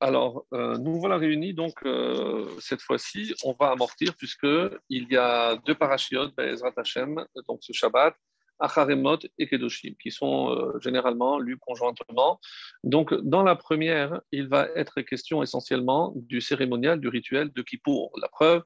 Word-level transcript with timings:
Alors, 0.00 0.44
euh, 0.52 0.76
nous 0.76 1.00
voilà 1.00 1.16
réunis, 1.16 1.54
donc 1.54 1.74
euh, 1.84 2.46
cette 2.58 2.82
fois-ci, 2.82 3.34
on 3.44 3.54
va 3.58 3.70
amortir, 3.70 4.14
puisqu'il 4.16 5.06
y 5.10 5.16
a 5.16 5.56
deux 5.66 5.74
parachiotes, 5.74 6.38
Ezrat 6.38 6.72
Hashem, 6.76 7.24
donc 7.48 7.60
ce 7.62 7.72
Shabbat, 7.72 8.14
Acharemot 8.58 9.18
et 9.38 9.48
Kedoshim, 9.48 9.94
qui 10.00 10.10
sont 10.10 10.50
euh, 10.50 10.78
généralement 10.80 11.38
lus 11.38 11.56
conjointement. 11.56 12.38
Donc, 12.84 13.14
dans 13.14 13.42
la 13.42 13.56
première, 13.56 14.20
il 14.32 14.48
va 14.48 14.68
être 14.76 15.00
question 15.00 15.42
essentiellement 15.42 16.12
du 16.14 16.42
cérémonial, 16.42 17.00
du 17.00 17.08
rituel 17.08 17.50
de 17.50 17.62
Kippour. 17.62 18.12
La 18.20 18.28
preuve, 18.28 18.62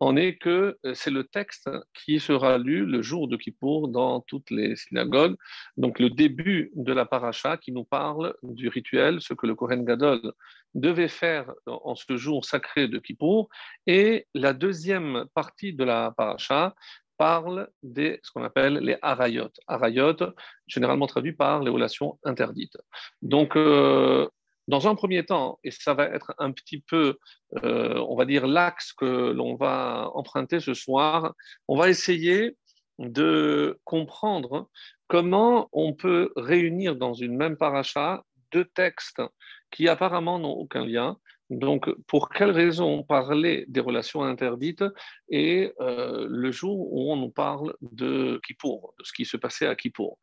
en 0.00 0.16
est 0.16 0.36
que 0.36 0.76
euh, 0.84 0.94
c'est 0.94 1.10
le 1.10 1.24
texte 1.24 1.70
qui 1.94 2.20
sera 2.20 2.58
lu 2.58 2.84
le 2.84 3.02
jour 3.02 3.28
de 3.28 3.36
Kippour 3.36 3.88
dans 3.88 4.20
toutes 4.20 4.50
les 4.50 4.76
synagogues. 4.76 5.36
Donc 5.76 5.98
le 5.98 6.10
début 6.10 6.70
de 6.74 6.92
la 6.92 7.06
paracha 7.06 7.56
qui 7.56 7.72
nous 7.72 7.84
parle 7.84 8.34
du 8.42 8.68
rituel, 8.68 9.20
ce 9.20 9.34
que 9.34 9.46
le 9.46 9.54
Kohen 9.54 9.84
Gadol 9.84 10.32
devait 10.74 11.08
faire 11.08 11.52
en 11.66 11.94
ce 11.94 12.16
jour 12.16 12.44
sacré 12.44 12.88
de 12.88 12.98
Kippour. 12.98 13.48
Et 13.86 14.26
la 14.34 14.52
deuxième 14.52 15.26
partie 15.34 15.72
de 15.72 15.84
la 15.84 16.12
paracha 16.16 16.74
parle 17.16 17.68
de 17.82 18.18
ce 18.22 18.30
qu'on 18.32 18.42
appelle 18.42 18.74
les 18.78 18.96
harayot. 19.00 19.50
Harayot, 19.68 20.16
généralement 20.66 21.06
traduit 21.06 21.32
par 21.32 21.62
les 21.62 21.70
relations 21.70 22.18
interdites. 22.24 22.76
Donc, 23.22 23.56
euh, 23.56 24.28
dans 24.68 24.88
un 24.88 24.94
premier 24.94 25.24
temps, 25.24 25.58
et 25.64 25.70
ça 25.70 25.94
va 25.94 26.04
être 26.04 26.34
un 26.38 26.52
petit 26.52 26.80
peu, 26.80 27.18
euh, 27.62 28.02
on 28.08 28.16
va 28.16 28.24
dire, 28.24 28.46
l'axe 28.46 28.92
que 28.92 29.32
l'on 29.32 29.56
va 29.56 30.10
emprunter 30.14 30.60
ce 30.60 30.74
soir, 30.74 31.34
on 31.68 31.76
va 31.76 31.88
essayer 31.88 32.56
de 32.98 33.78
comprendre 33.84 34.68
comment 35.08 35.68
on 35.72 35.92
peut 35.92 36.32
réunir 36.36 36.96
dans 36.96 37.14
une 37.14 37.36
même 37.36 37.56
paracha 37.56 38.24
deux 38.52 38.64
textes 38.64 39.22
qui 39.70 39.88
apparemment 39.88 40.38
n'ont 40.38 40.52
aucun 40.52 40.86
lien. 40.86 41.18
Donc, 41.50 41.90
pour 42.06 42.30
quelles 42.30 42.52
raisons 42.52 43.02
parler 43.02 43.66
des 43.68 43.80
relations 43.80 44.22
interdites 44.22 44.84
et 45.28 45.72
euh, 45.80 46.26
le 46.28 46.50
jour 46.50 46.90
où 46.90 47.12
on 47.12 47.16
nous 47.16 47.30
parle 47.30 47.74
de 47.82 48.40
Kippour, 48.46 48.94
de 48.98 49.04
ce 49.04 49.12
qui 49.12 49.26
se 49.26 49.36
passait 49.36 49.66
à 49.66 49.76
Kippour? 49.76 50.18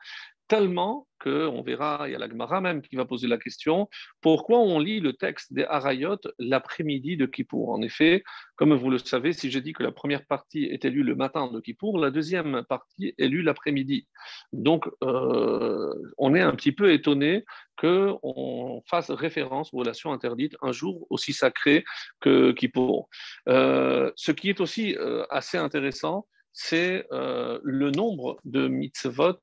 Tellement 0.52 1.08
qu'on 1.24 1.62
verra, 1.62 2.10
il 2.10 2.12
y 2.12 2.16
a 2.16 2.20
la 2.20 2.28
Gemara 2.28 2.60
même 2.60 2.82
qui 2.82 2.98
va 2.98 3.06
poser 3.06 3.30
la 3.30 3.38
question, 3.38 3.88
pourquoi 4.20 4.60
on 4.60 4.80
lit 4.80 5.00
le 5.00 5.14
texte 5.14 5.54
des 5.54 5.64
Harayot 5.64 6.20
l'après-midi 6.40 7.16
de 7.16 7.26
Kippour? 7.26 7.70
En 7.70 7.82
effet, 7.82 8.22
comme 8.58 8.74
vous 8.74 8.90
le 8.90 8.98
savez, 8.98 9.32
si 9.32 9.50
j'ai 9.50 9.62
dit 9.62 9.72
que 9.72 9.82
la 9.82 9.94
première 9.94 10.26
partie 10.26 10.66
était 10.66 10.90
lue 10.90 11.04
le 11.04 11.16
matin 11.16 11.50
de 11.50 11.58
Kippour, 11.62 12.00
la 12.00 12.12
deuxième 12.12 12.64
partie 12.68 13.14
est 13.18 13.30
lue 13.30 13.44
l'après-midi. 13.44 14.10
Donc, 14.52 14.90
euh, 15.06 15.94
on 16.18 16.36
est 16.36 16.42
un 16.42 16.52
petit 16.52 16.74
peu 16.74 16.92
étonné 16.92 17.46
qu'on 17.78 18.84
fasse 18.86 19.10
référence 19.10 19.74
aux 19.74 19.78
relations 19.78 20.12
interdites 20.12 20.58
un 20.62 20.74
jour 20.74 21.08
aussi 21.10 21.32
sacré 21.32 21.86
que 22.20 22.52
Kippour. 22.52 23.08
Euh, 23.48 24.12
ce 24.18 24.34
qui 24.34 24.50
est 24.50 24.60
aussi 24.60 24.98
euh, 24.98 25.24
assez 25.30 25.58
intéressant, 25.58 26.28
c'est 26.52 27.06
le 27.10 27.92
nombre 27.92 28.38
de 28.44 28.68
mitzvot 28.68 29.40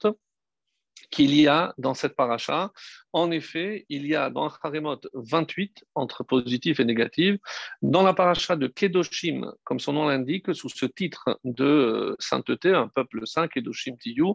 qu'il 1.11 1.35
y 1.35 1.47
a 1.47 1.75
dans 1.79 1.95
cette 1.95 2.17
paracha. 2.17 2.73
En 3.13 3.31
effet, 3.31 3.87
il 3.89 4.07
y 4.07 4.15
a 4.15 4.31
dans 4.31 4.49
Haremot 4.63 5.01
28 5.15 5.85
entre 5.95 6.25
positif 6.25 6.81
et 6.81 6.85
négatif. 6.85 7.37
Dans 7.83 8.03
la 8.03 8.13
paracha 8.13 8.57
de 8.57 8.67
Kedoshim, 8.67 9.53
comme 9.65 9.81
son 9.81 9.95
nom 9.95 10.07
l'indique, 10.07 10.55
sous 10.55 10.69
ce 10.69 10.87
titre 10.87 11.41
de 11.45 12.17
sainteté, 12.19 12.75
un 12.75 12.89
peuple 12.89 13.27
saint, 13.27 13.49
Kedoshim 13.49 13.97
Tiyu, 13.97 14.35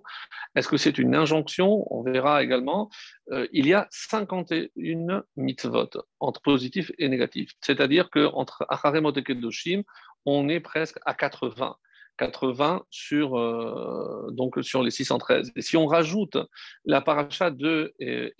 est-ce 0.55 0.67
que 0.67 0.77
c'est 0.77 0.97
une 0.97 1.15
injonction? 1.15 1.85
On 1.93 2.03
verra 2.03 2.43
également. 2.43 2.89
Euh, 3.31 3.47
il 3.51 3.67
y 3.67 3.73
a 3.73 3.87
51 3.91 5.23
mitzvot 5.37 5.89
entre 6.19 6.41
positif 6.41 6.91
et 6.97 7.07
négatif. 7.09 7.51
C'est-à-dire 7.61 8.09
qu'entre 8.09 8.65
Haremot 8.69 9.13
et 9.13 9.23
Kedoshim, 9.23 9.83
on 10.25 10.49
est 10.49 10.59
presque 10.59 10.97
à 11.05 11.13
80. 11.13 11.77
80 12.17 12.83
sur, 12.89 13.37
euh, 13.37 14.29
donc 14.31 14.57
sur 14.61 14.83
les 14.83 14.91
613. 14.91 15.51
Et 15.55 15.61
si 15.61 15.77
on 15.77 15.85
rajoute 15.85 16.37
la 16.85 17.01
paracha 17.01 17.51
de 17.51 17.93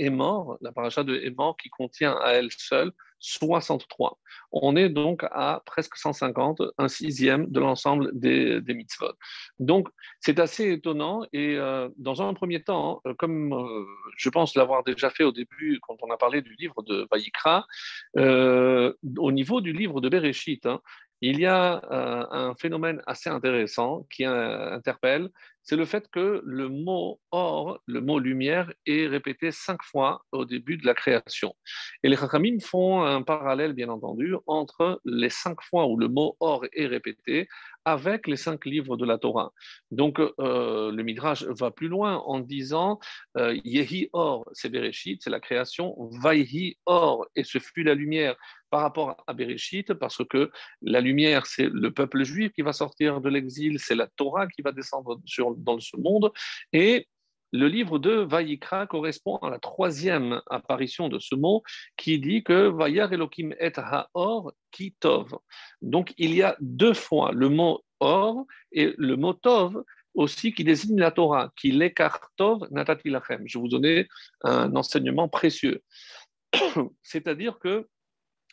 mort 0.09 0.57
la 0.61 0.71
paracha 0.71 1.03
de 1.03 1.33
mort 1.35 1.57
qui 1.57 1.69
contient 1.69 2.17
à 2.21 2.31
elle 2.31 2.49
seule 2.51 2.91
63, 3.19 4.19
on 4.51 4.75
est 4.75 4.89
donc 4.89 5.23
à 5.31 5.63
presque 5.65 5.95
150, 5.95 6.61
un 6.77 6.89
sixième 6.89 7.49
de 7.49 7.61
l'ensemble 7.61 8.11
des, 8.13 8.59
des, 8.59 8.73
mitzvot. 8.73 9.13
Donc 9.59 9.87
c'est 10.19 10.39
assez 10.39 10.73
étonnant 10.73 11.23
et 11.31 11.55
euh, 11.55 11.87
dans 11.95 12.21
un 12.21 12.33
premier 12.33 12.61
temps, 12.61 13.01
euh, 13.07 13.13
comme 13.13 13.87
je 14.17 14.29
pense 14.29 14.55
l'avoir 14.55 14.83
déjà 14.83 15.09
fait 15.09 15.23
au 15.23 15.31
début 15.31 15.79
quand 15.81 15.95
on 16.01 16.11
a 16.11 16.17
parlé 16.17 16.41
du 16.41 16.53
livre 16.59 16.83
de 16.83 17.07
Vaïkra, 17.09 17.65
au 18.15 19.31
niveau 19.31 19.61
du 19.61 19.71
livre 19.71 20.01
de 20.01 20.09
Bereshit, 20.09 20.65
hein, 20.65 20.81
il 21.25 21.39
y 21.39 21.45
a 21.45 21.81
euh, 21.89 22.25
un 22.31 22.53
phénomène 22.55 23.01
assez 23.07 23.29
intéressant 23.29 24.05
qui 24.11 24.25
euh, 24.25 24.73
interpelle, 24.73 25.29
c'est 25.61 25.77
le 25.77 25.85
fait 25.85 26.05
que 26.11 26.41
le 26.43 26.67
mot 26.67 27.21
or, 27.31 27.79
le 27.85 28.01
mot 28.01 28.19
lumière, 28.19 28.69
est 28.85 29.07
répété 29.07 29.51
cinq 29.51 29.81
fois 29.83 30.25
au 30.33 30.43
début 30.43 30.75
de 30.75 30.85
la 30.85 30.93
création. 30.93 31.55
Et 32.03 32.09
les 32.09 32.17
Chachamim 32.17 32.59
font 32.59 33.03
un 33.03 33.21
parallèle, 33.21 33.71
bien 33.71 33.87
entendu, 33.87 34.35
entre 34.47 34.99
les 35.05 35.29
cinq 35.29 35.61
fois 35.61 35.87
où 35.87 35.95
le 35.95 36.09
mot 36.09 36.35
or 36.41 36.65
est 36.73 36.87
répété 36.87 37.47
avec 37.85 38.27
les 38.27 38.35
cinq 38.35 38.65
livres 38.65 38.97
de 38.97 39.05
la 39.05 39.17
Torah. 39.17 39.53
Donc, 39.91 40.19
euh, 40.19 40.91
le 40.91 41.03
Midrash 41.03 41.43
va 41.43 41.71
plus 41.71 41.87
loin 41.87 42.17
en 42.17 42.39
disant 42.39 42.99
Yehi 43.37 44.09
or, 44.11 44.45
c'est 44.51 44.69
Bereshit, 44.69 45.21
c'est 45.23 45.29
la 45.29 45.39
création, 45.39 45.95
Vaihi 46.21 46.77
or, 46.85 47.25
et 47.37 47.45
ce 47.45 47.59
fut 47.59 47.83
la 47.83 47.93
lumière 47.93 48.35
par 48.73 48.81
rapport 48.81 49.23
à 49.27 49.33
Bereshit, 49.33 49.93
parce 49.93 50.25
que 50.27 50.49
la 50.81 50.99
lumière, 50.99 51.45
c'est 51.45 51.69
le 51.71 51.91
peuple 51.91 52.23
juif 52.23 52.51
qui 52.53 52.63
va 52.63 52.73
sortir 52.73 53.21
de 53.21 53.29
l'exil, 53.29 53.77
c'est 53.77 53.93
la 53.93 54.07
Torah 54.07 54.47
qui 54.47 54.63
va 54.63 54.71
descendre 54.71 55.21
sur, 55.25 55.55
dans 55.55 55.79
ce 55.79 55.95
monde, 55.95 56.31
et 56.71 57.07
le 57.51 57.67
livre 57.67 57.99
de 57.99 58.13
Vaïkra 58.13 58.87
correspond 58.87 59.35
à 59.37 59.51
la 59.51 59.59
troisième 59.59 60.41
apparition 60.49 61.07
de 61.07 61.19
ce 61.19 61.35
mot 61.35 61.61
qui 61.97 62.17
dit 62.17 62.43
que 62.43 62.67
Vayar 62.67 63.13
Elohim 63.13 63.53
et 63.59 63.73
Haor 63.77 64.53
Kitov. 64.71 65.37
Donc 65.83 66.15
il 66.17 66.33
y 66.33 66.41
a 66.41 66.57
deux 66.59 66.95
fois 66.95 67.31
le 67.31 67.49
mot 67.49 67.83
or 67.99 68.47
et 68.71 68.95
le 68.97 69.15
mot 69.17 69.33
tov 69.33 69.83
aussi 70.15 70.51
qui 70.51 70.63
désigne 70.63 70.99
la 70.99 71.11
Torah, 71.11 71.51
qui 71.55 71.71
l'écartov 71.71 72.67
natati 72.71 73.11
lachem. 73.11 73.43
Je 73.45 73.59
vous 73.59 73.67
donner 73.67 74.07
un 74.41 74.75
enseignement 74.75 75.29
précieux. 75.29 75.83
C'est-à-dire 77.03 77.59
que 77.59 77.87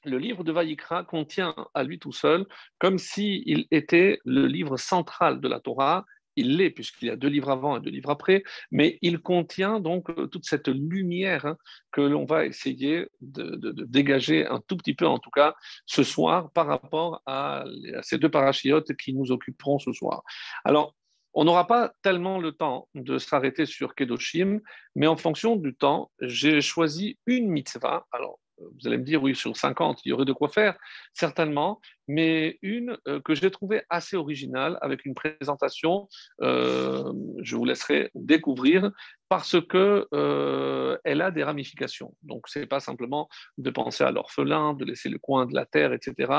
le 0.05 0.19
livre 0.19 0.45
de 0.45 0.53
Vaïkra 0.53 1.05
contient 1.05 1.55
à 1.75 1.83
lui 1.83 1.99
tout 1.99 2.13
seul, 2.13 2.47
comme 2.79 2.99
s'il 2.99 3.67
était 3.71 4.21
le 4.25 4.47
livre 4.47 4.77
central 4.77 5.41
de 5.41 5.49
la 5.49 5.61
Torah, 5.61 6.05
il 6.37 6.57
l'est 6.57 6.71
puisqu'il 6.71 7.09
y 7.09 7.11
a 7.11 7.17
deux 7.17 7.29
livres 7.29 7.51
avant 7.51 7.77
et 7.77 7.81
deux 7.81 7.91
livres 7.91 8.11
après, 8.11 8.43
mais 8.71 8.99
il 9.03 9.21
contient 9.21 9.81
donc 9.81 10.09
euh, 10.11 10.27
toute 10.27 10.47
cette 10.47 10.69
lumière 10.69 11.47
hein, 11.47 11.57
que 11.93 12.01
l'on 12.01 12.25
va 12.25 12.47
essayer 12.47 13.07
de, 13.21 13.73
dégager 13.87 14.47
un 14.47 14.61
tout 14.67 14.77
petit 14.77 14.95
peu, 14.95 15.07
en 15.07 15.19
tout 15.19 15.31
cas, 15.31 15.55
ce 15.87 16.03
soir 16.03 16.51
par 16.53 16.67
rapport 16.67 17.23
à, 17.27 17.65
ces 18.03 18.19
deux 18.19 18.31
parachiotes 18.31 18.97
qui 18.97 19.13
nous 19.13 19.33
occuperont 19.33 19.79
ce 19.79 19.93
soir. 19.93 20.23
Alors, 20.65 20.95
on 21.33 21.45
n'aura 21.45 21.67
pas 21.67 21.93
tellement 22.03 22.39
le 22.39 22.53
temps 22.53 22.89
de 22.95 23.19
s'arrêter 23.19 23.65
sur 23.65 23.95
Kedoshim, 23.95 24.61
mais 24.97 25.07
en 25.07 25.17
fonction 25.17 25.55
du 25.55 25.77
temps, 25.77 26.11
j'ai 26.21 26.61
choisi 26.61 27.19
une 27.27 27.49
mitzvah. 27.49 28.07
Alors, 28.11 28.40
vous 28.61 28.87
allez 28.87 28.99
me 28.99 29.05
dire, 29.05 29.23
oui, 29.23 29.35
sur 29.35 29.57
50, 29.57 30.01
il 30.05 30.11
y 30.11 30.13
aurait 30.13 30.25
de 30.25 30.33
quoi 30.33 30.49
faire, 30.49 30.77
certainement, 31.13 31.81
mais 32.09 32.59
une 32.63 32.99
euh, 33.07 33.21
que 33.21 33.35
j'ai 33.35 33.51
trouvée 33.51 33.83
assez 33.89 34.17
originale, 34.17 34.79
avec 34.83 35.05
une 35.05 35.15
présentation, 35.15 36.09
euh, 36.43 37.13
je 37.41 37.57
vous 37.57 37.65
laisserai 37.65 38.11
découvrir, 38.15 38.91
parce 39.29 39.61
que 39.61 40.09
euh, 40.13 40.99
elle 41.05 41.23
a 41.23 41.31
des 41.31 41.45
ramifications. 41.45 42.15
Donc, 42.23 42.49
ce 42.49 42.59
n'est 42.59 42.67
pas 42.67 42.81
simplement 42.81 43.29
de 43.59 43.71
penser 43.71 44.03
à 44.03 44.11
l'orphelin, 44.11 44.75
de 44.75 44.85
laisser 44.85 45.09
le 45.09 45.19
coin 45.19 45.47
de 45.47 45.55
la 45.55 45.67
terre, 45.67 45.93
etc., 45.93 46.33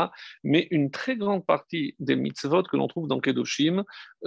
mais 0.44 0.68
une 0.71 0.91
très 0.91 1.15
grande 1.15 1.45
partie 1.45 1.95
des 2.00 2.18
mitzvot 2.18 2.63
que 2.63 2.75
l'on 2.75 2.88
trouve 2.88 3.07
dans 3.07 3.19
Kedoshim 3.19 3.83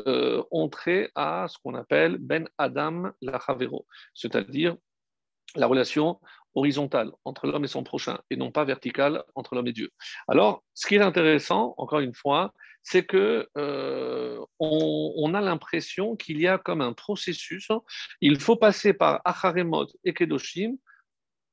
ont 0.06 0.68
trait 0.68 1.10
à 1.14 1.46
ce 1.48 1.58
qu'on 1.62 1.74
appelle 1.74 2.16
Ben 2.18 2.48
Adam 2.58 3.12
la 3.20 3.38
c'est-à-dire 4.14 4.76
la 5.56 5.66
relation 5.66 6.18
horizontale 6.54 7.10
entre 7.24 7.46
l'homme 7.46 7.64
et 7.64 7.68
son 7.68 7.84
prochain 7.84 8.18
et 8.30 8.36
non 8.36 8.50
pas 8.50 8.64
verticale 8.64 9.22
entre 9.34 9.54
l'homme 9.54 9.66
et 9.66 9.72
Dieu. 9.72 9.90
Alors, 10.28 10.62
ce 10.74 10.86
qui 10.86 10.96
est 10.96 11.00
intéressant, 11.00 11.74
encore 11.78 12.00
une 12.00 12.14
fois, 12.14 12.52
c'est 12.82 13.04
que 13.04 13.48
euh, 13.56 14.38
on, 14.58 15.34
a 15.34 15.40
l'impression 15.40 16.16
qu'il 16.16 16.40
y 16.40 16.46
a 16.46 16.58
comme 16.58 16.82
un 16.82 16.92
processus. 16.92 17.68
Il 18.20 18.38
faut 18.38 18.56
passer 18.56 18.92
par 18.92 19.22
Acharemot 19.24 19.86
et 20.04 20.12
Kedoshim 20.12 20.76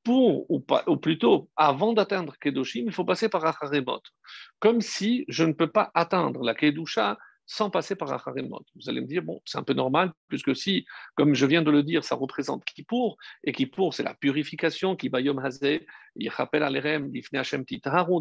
pour, 0.04 0.50
ou, 0.50 0.64
ou 0.86 0.96
plutôt, 0.96 1.48
avant 1.56 1.92
d'atteindre 1.94 2.36
Kedoshim, 2.38 2.84
il 2.86 2.92
faut 2.92 3.04
passer 3.04 3.28
par 3.28 3.44
Acharemot. 3.46 4.02
Comme 4.58 4.80
si 4.80 5.24
je 5.28 5.44
ne 5.44 5.52
peux 5.52 5.70
pas 5.70 5.90
atteindre 5.94 6.42
la 6.42 6.54
Kedusha 6.54 7.16
sans 7.52 7.68
passer 7.68 7.96
par 7.96 8.10
Acharemot. 8.10 8.64
Vous 8.76 8.88
allez 8.88 9.02
me 9.02 9.06
dire, 9.06 9.22
bon, 9.22 9.42
c'est 9.44 9.58
un 9.58 9.62
peu 9.62 9.74
normal, 9.74 10.12
puisque 10.28 10.56
si, 10.56 10.86
comme 11.16 11.34
je 11.34 11.44
viens 11.44 11.60
de 11.60 11.70
le 11.70 11.82
dire, 11.82 12.02
ça 12.02 12.14
représente 12.14 12.64
Kippour, 12.64 13.18
et 13.44 13.52
Kippour, 13.52 13.92
c'est 13.92 14.02
la 14.02 14.14
purification, 14.14 14.96
qui 14.96 15.10
Bayom 15.10 15.38
Hazé, 15.38 15.86
il 16.16 16.28
rappelle 16.28 16.62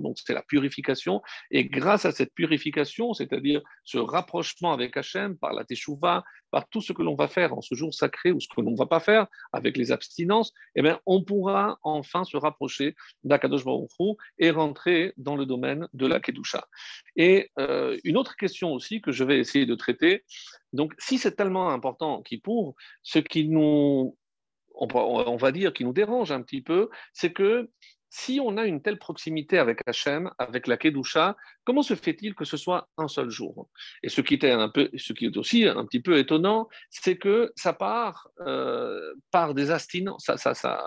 donc 0.02 0.18
c'est 0.26 0.34
la 0.34 0.42
purification. 0.44 1.22
Et 1.50 1.66
grâce 1.66 2.06
à 2.06 2.12
cette 2.12 2.34
purification, 2.34 3.14
c'est-à-dire 3.14 3.62
ce 3.84 3.98
rapprochement 3.98 4.74
avec 4.74 4.96
Hachem 4.98 5.38
par 5.38 5.54
la 5.54 5.64
Teshuvah, 5.66 6.24
par 6.52 6.68
tout 6.68 6.82
ce 6.82 6.94
que 6.94 7.02
l'on 7.02 7.16
va 7.16 7.28
faire 7.28 7.54
en 7.54 7.62
ce 7.62 7.76
jour 7.76 7.94
sacré 7.94 8.32
ou 8.32 8.40
ce 8.40 8.48
que 8.48 8.62
l'on 8.62 8.72
ne 8.72 8.78
va 8.78 8.86
pas 8.86 9.00
faire 9.00 9.28
avec 9.54 9.78
les 9.78 9.92
abstinences, 9.92 10.54
eh 10.76 10.82
bien, 10.82 11.00
on 11.06 11.24
pourra 11.24 11.80
enfin 11.84 12.24
se 12.24 12.38
rapprocher 12.38 12.96
d'Akadosh 13.24 13.64
Baruch 13.64 13.90
et 14.38 14.52
rentrer 14.52 15.14
dans 15.18 15.36
le 15.36 15.46
domaine 15.46 15.88
de 15.94 16.08
la 16.08 16.20
Kedusha. 16.20 16.68
Et 17.16 17.52
euh, 17.60 17.98
une 18.04 18.18
autre 18.18 18.36
question 18.36 18.74
aussi 18.74 19.02
que 19.02 19.12
je 19.12 19.24
vais 19.24 19.40
essayer 19.40 19.66
de 19.66 19.76
traiter, 19.76 20.24
donc 20.74 20.94
si 20.98 21.18
c'est 21.18 21.36
tellement 21.36 21.70
important 21.70 22.22
qui 22.22 22.38
pour, 22.38 22.76
ce 23.04 23.20
qui 23.20 23.48
nous 23.48 24.18
on, 24.74 25.38
va 25.38 25.52
dire, 25.52 25.74
qui 25.74 25.84
nous 25.84 25.94
dérange 25.94 26.32
un 26.32 26.42
petit 26.42 26.62
peu, 26.62 26.90
c'est 27.14 27.32
que 27.32 27.70
si 28.14 28.42
on 28.44 28.58
a 28.58 28.66
une 28.66 28.82
telle 28.82 29.00
proximité 29.00 29.58
avec 29.58 29.88
Hachem, 29.88 30.30
avec 30.38 30.68
la 30.68 30.76
Kedusha, 30.76 31.38
comment 31.64 31.82
se 31.82 31.96
fait-il 31.96 32.36
que 32.36 32.44
ce 32.44 32.58
soit 32.58 32.90
un 32.98 33.08
seul 33.08 33.30
jour? 33.30 33.70
Et 34.04 34.10
ce 34.10 34.20
qui, 34.20 34.38
un 34.46 34.68
peu, 34.68 34.90
ce 34.98 35.14
qui 35.14 35.26
est 35.26 35.38
aussi 35.38 35.66
un 35.66 35.86
petit 35.86 36.02
peu 36.02 36.18
étonnant, 36.18 36.68
c'est 36.90 37.18
que 37.18 37.54
ça 37.56 37.72
part 37.72 38.28
euh, 38.42 39.14
par 39.32 39.54
des 39.54 39.72
abstinences, 39.72 40.30
ça, 40.36 40.84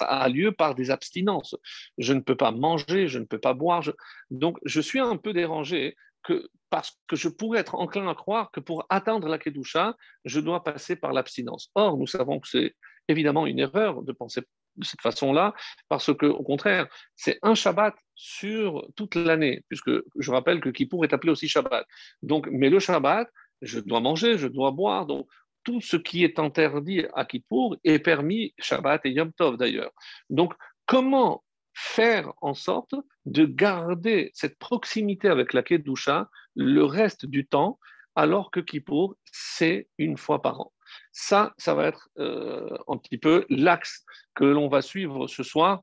a 0.00 0.28
lieu 0.28 0.52
par 0.52 0.76
des 0.76 0.92
abstinences. 0.92 1.56
Je 1.98 2.12
ne 2.12 2.20
peux 2.20 2.36
pas 2.36 2.52
manger, 2.52 3.08
je 3.08 3.18
ne 3.18 3.24
peux 3.24 3.40
pas 3.40 3.54
boire. 3.54 3.82
Donc, 4.30 4.58
je 4.64 4.80
suis 4.80 5.00
un 5.00 5.16
peu 5.16 5.32
dérangé 5.32 5.96
que, 6.22 6.48
parce 6.70 6.96
que 7.08 7.16
je 7.16 7.28
pourrais 7.28 7.58
être 7.58 7.74
enclin 7.74 8.06
à 8.08 8.14
croire 8.14 8.52
que 8.52 8.60
pour 8.60 8.86
atteindre 8.88 9.26
la 9.26 9.38
Kedusha, 9.38 9.96
je 10.24 10.38
dois 10.38 10.62
passer 10.62 10.94
par 10.94 11.12
l'abstinence. 11.12 11.72
Or, 11.74 11.96
nous 11.96 12.06
savons 12.06 12.38
que 12.38 12.46
c'est 12.46 12.76
évidemment 13.08 13.46
une 13.46 13.58
erreur 13.58 14.02
de 14.02 14.12
penser 14.12 14.42
de 14.78 14.84
cette 14.84 15.02
façon-là, 15.02 15.54
parce 15.88 16.14
que 16.14 16.26
au 16.26 16.42
contraire, 16.42 16.86
c'est 17.16 17.38
un 17.42 17.54
Shabbat 17.54 17.94
sur 18.14 18.86
toute 18.96 19.14
l'année, 19.14 19.62
puisque 19.68 19.90
je 20.18 20.30
rappelle 20.30 20.60
que 20.60 20.70
Kippour 20.70 21.04
est 21.04 21.12
appelé 21.12 21.32
aussi 21.32 21.48
Shabbat. 21.48 21.86
Donc, 22.22 22.48
mais 22.50 22.70
le 22.70 22.78
Shabbat, 22.78 23.28
je 23.62 23.80
dois 23.80 24.00
manger, 24.00 24.38
je 24.38 24.48
dois 24.48 24.70
boire, 24.70 25.06
donc 25.06 25.28
tout 25.64 25.80
ce 25.80 25.96
qui 25.96 26.24
est 26.24 26.38
interdit 26.38 27.04
à 27.14 27.24
Kippour 27.24 27.76
est 27.84 27.98
permis 27.98 28.54
Shabbat 28.58 29.04
et 29.04 29.10
Yom 29.10 29.32
Tov 29.32 29.56
d'ailleurs. 29.56 29.92
Donc, 30.30 30.54
comment 30.86 31.44
faire 31.74 32.32
en 32.40 32.54
sorte 32.54 32.94
de 33.26 33.44
garder 33.44 34.30
cette 34.34 34.58
proximité 34.58 35.28
avec 35.28 35.52
la 35.52 35.62
Kedusha 35.62 36.28
le 36.56 36.84
reste 36.84 37.26
du 37.26 37.46
temps, 37.46 37.78
alors 38.16 38.50
que 38.50 38.60
Kippour, 38.60 39.14
c'est 39.30 39.88
une 39.98 40.16
fois 40.16 40.42
par 40.42 40.60
an? 40.60 40.72
Ça, 41.18 41.52
ça 41.58 41.74
va 41.74 41.88
être 41.88 42.08
euh, 42.18 42.78
un 42.86 42.96
petit 42.96 43.18
peu 43.18 43.44
l'axe 43.50 44.04
que 44.36 44.44
l'on 44.44 44.68
va 44.68 44.82
suivre 44.82 45.26
ce 45.26 45.42
soir 45.42 45.82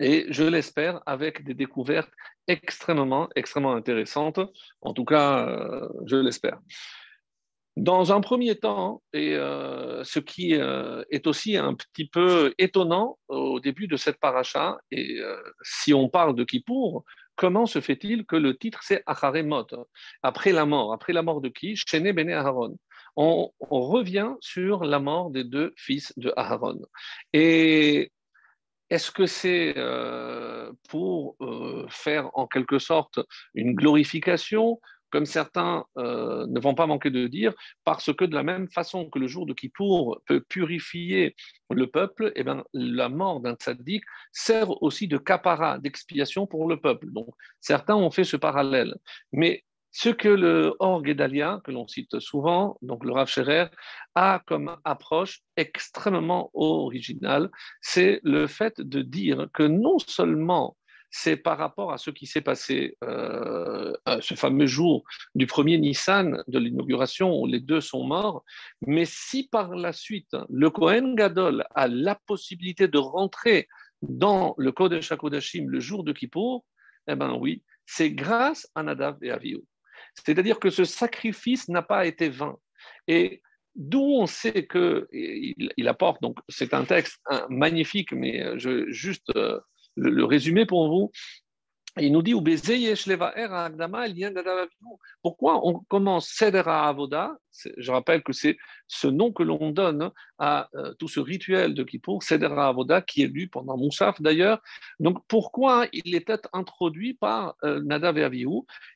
et 0.00 0.26
je 0.28 0.42
l'espère 0.42 1.00
avec 1.06 1.44
des 1.44 1.54
découvertes 1.54 2.10
extrêmement, 2.48 3.28
extrêmement 3.36 3.74
intéressantes. 3.74 4.40
En 4.80 4.92
tout 4.92 5.04
cas, 5.04 5.46
euh, 5.46 5.88
je 6.06 6.16
l'espère. 6.16 6.58
Dans 7.76 8.12
un 8.12 8.20
premier 8.20 8.56
temps, 8.56 9.02
et 9.12 9.36
euh, 9.36 10.02
ce 10.02 10.18
qui 10.18 10.52
est 10.52 11.26
aussi 11.28 11.56
un 11.56 11.74
petit 11.74 12.08
peu 12.08 12.54
étonnant 12.58 13.18
au 13.28 13.60
début 13.60 13.86
de 13.86 13.96
cette 13.96 14.18
paracha, 14.18 14.78
et 14.90 15.20
si 15.62 15.94
on 15.94 16.08
parle 16.08 16.34
de 16.34 16.42
Kippour, 16.42 17.04
comment 17.36 17.66
se 17.66 17.80
fait-il 17.80 18.26
que 18.26 18.36
le 18.36 18.56
titre 18.56 18.80
c'est 18.82 19.02
Acharemot 19.06 19.66
Après 20.22 20.52
la 20.52 20.66
mort, 20.66 20.92
après 20.92 21.12
la 21.12 21.22
mort 21.22 21.40
de 21.40 21.48
qui? 21.48 21.76
Shene 21.76 22.12
Bene 22.12 22.30
Aharon 22.30 22.76
on, 23.16 23.50
revient 23.70 24.32
sur 24.40 24.84
la 24.84 24.98
mort 24.98 25.30
des 25.30 25.44
deux 25.44 25.72
fils 25.76 26.12
de 26.16 26.32
Aaron. 26.36 26.80
Et 27.32 28.12
est-ce 28.90 29.10
que 29.10 29.26
c'est 29.26 29.74
euh, 29.76 30.72
pour 30.88 31.36
euh, 31.40 31.86
faire 31.88 32.30
en 32.34 32.46
quelque 32.46 32.78
sorte 32.78 33.20
une 33.54 33.74
glorification 33.74 34.80
comme 35.14 35.26
certains 35.26 35.84
euh, 35.96 36.44
ne 36.48 36.58
vont 36.58 36.74
pas 36.74 36.88
manquer 36.88 37.08
de 37.08 37.28
dire, 37.28 37.54
parce 37.84 38.12
que 38.12 38.24
de 38.24 38.34
la 38.34 38.42
même 38.42 38.68
façon 38.68 39.08
que 39.08 39.20
le 39.20 39.28
jour 39.28 39.46
de 39.46 39.52
Kippour 39.52 40.20
peut 40.26 40.40
purifier 40.40 41.36
le 41.70 41.86
peuple, 41.86 42.32
eh 42.34 42.42
bien, 42.42 42.64
la 42.72 43.08
mort 43.08 43.38
d'un 43.38 43.54
tzaddik 43.54 44.02
sert 44.32 44.82
aussi 44.82 45.06
de 45.06 45.16
capara, 45.16 45.78
d'expiation 45.78 46.48
pour 46.48 46.66
le 46.66 46.80
peuple. 46.80 47.12
Donc, 47.12 47.28
certains 47.60 47.94
ont 47.94 48.10
fait 48.10 48.24
ce 48.24 48.36
parallèle. 48.36 48.96
Mais 49.30 49.62
ce 49.96 50.08
que 50.08 50.28
le 50.28 50.74
Or 50.80 51.04
Gedalia, 51.06 51.60
que 51.62 51.70
l'on 51.70 51.86
cite 51.86 52.18
souvent, 52.18 52.76
donc 52.82 53.04
le 53.04 53.12
Rav 53.12 53.28
Scherer, 53.28 53.66
a 54.16 54.42
comme 54.44 54.76
approche 54.82 55.42
extrêmement 55.56 56.50
originale, 56.52 57.48
c'est 57.80 58.18
le 58.24 58.48
fait 58.48 58.80
de 58.80 59.02
dire 59.02 59.46
que 59.54 59.62
non 59.62 60.00
seulement 60.00 60.76
c'est 61.10 61.36
par 61.36 61.58
rapport 61.58 61.92
à 61.92 61.98
ce 61.98 62.10
qui 62.10 62.26
s'est 62.26 62.40
passé 62.40 62.98
euh, 63.04 63.92
ce 64.20 64.34
fameux 64.34 64.66
jour 64.66 65.04
du 65.36 65.46
premier 65.46 65.78
Nissan 65.78 66.42
de 66.48 66.58
l'inauguration 66.58 67.32
où 67.40 67.46
les 67.46 67.60
deux 67.60 67.80
sont 67.80 68.02
morts, 68.02 68.44
mais 68.84 69.04
si 69.04 69.46
par 69.46 69.76
la 69.76 69.92
suite 69.92 70.36
le 70.50 70.70
Kohen 70.70 71.14
Gadol 71.14 71.64
a 71.76 71.86
la 71.86 72.16
possibilité 72.26 72.88
de 72.88 72.98
rentrer 72.98 73.68
dans 74.02 74.56
le 74.58 74.72
Kodesh 74.72 75.12
HaKodashim 75.12 75.68
le 75.68 75.78
jour 75.78 76.02
de 76.02 76.12
Kippour, 76.12 76.64
eh 77.06 77.14
bien 77.14 77.34
oui, 77.34 77.62
c'est 77.86 78.10
grâce 78.10 78.68
à 78.74 78.82
Nadav 78.82 79.16
et 79.22 79.30
Avihu. 79.30 79.62
C'est-à-dire 80.14 80.58
que 80.58 80.70
ce 80.70 80.84
sacrifice 80.84 81.68
n'a 81.68 81.82
pas 81.82 82.06
été 82.06 82.28
vain. 82.28 82.56
Et 83.08 83.42
d'où 83.74 84.02
on 84.02 84.26
sait 84.26 84.66
que 84.66 85.08
il, 85.12 85.88
apporte, 85.88 86.22
donc 86.22 86.38
c'est 86.48 86.74
un 86.74 86.84
texte 86.84 87.20
magnifique, 87.48 88.12
mais 88.12 88.42
euh, 88.42 88.58
je 88.58 88.90
juste 88.90 89.30
euh, 89.36 89.58
le, 89.96 90.24
résumer 90.24 90.66
pour 90.66 90.88
vous. 90.88 91.10
Il 92.00 92.12
nous 92.12 92.22
dit 92.22 92.34
Pourquoi 95.22 95.66
on 95.66 95.74
commence 95.88 96.28
Sedera 96.28 96.88
Avoda 96.88 97.36
Je 97.76 97.92
rappelle 97.92 98.24
que 98.24 98.32
c'est 98.32 98.56
ce 98.88 99.06
nom 99.06 99.32
que 99.32 99.44
l'on 99.44 99.70
donne 99.70 100.10
à 100.38 100.68
euh, 100.74 100.92
tout 100.94 101.06
ce 101.06 101.20
rituel 101.20 101.72
de 101.72 101.84
Kippour, 101.84 102.24
Sedera 102.24 102.68
Avoda, 102.68 103.00
qui 103.00 103.22
est 103.22 103.28
lu 103.28 103.46
pendant 103.46 103.76
Moussaf 103.76 104.20
d'ailleurs. 104.20 104.60
Donc 104.98 105.18
pourquoi 105.28 105.86
il 105.92 106.16
était 106.16 106.40
introduit 106.52 107.14
par 107.14 107.54
euh, 107.62 107.80
Nadav 107.84 108.18
et 108.18 108.44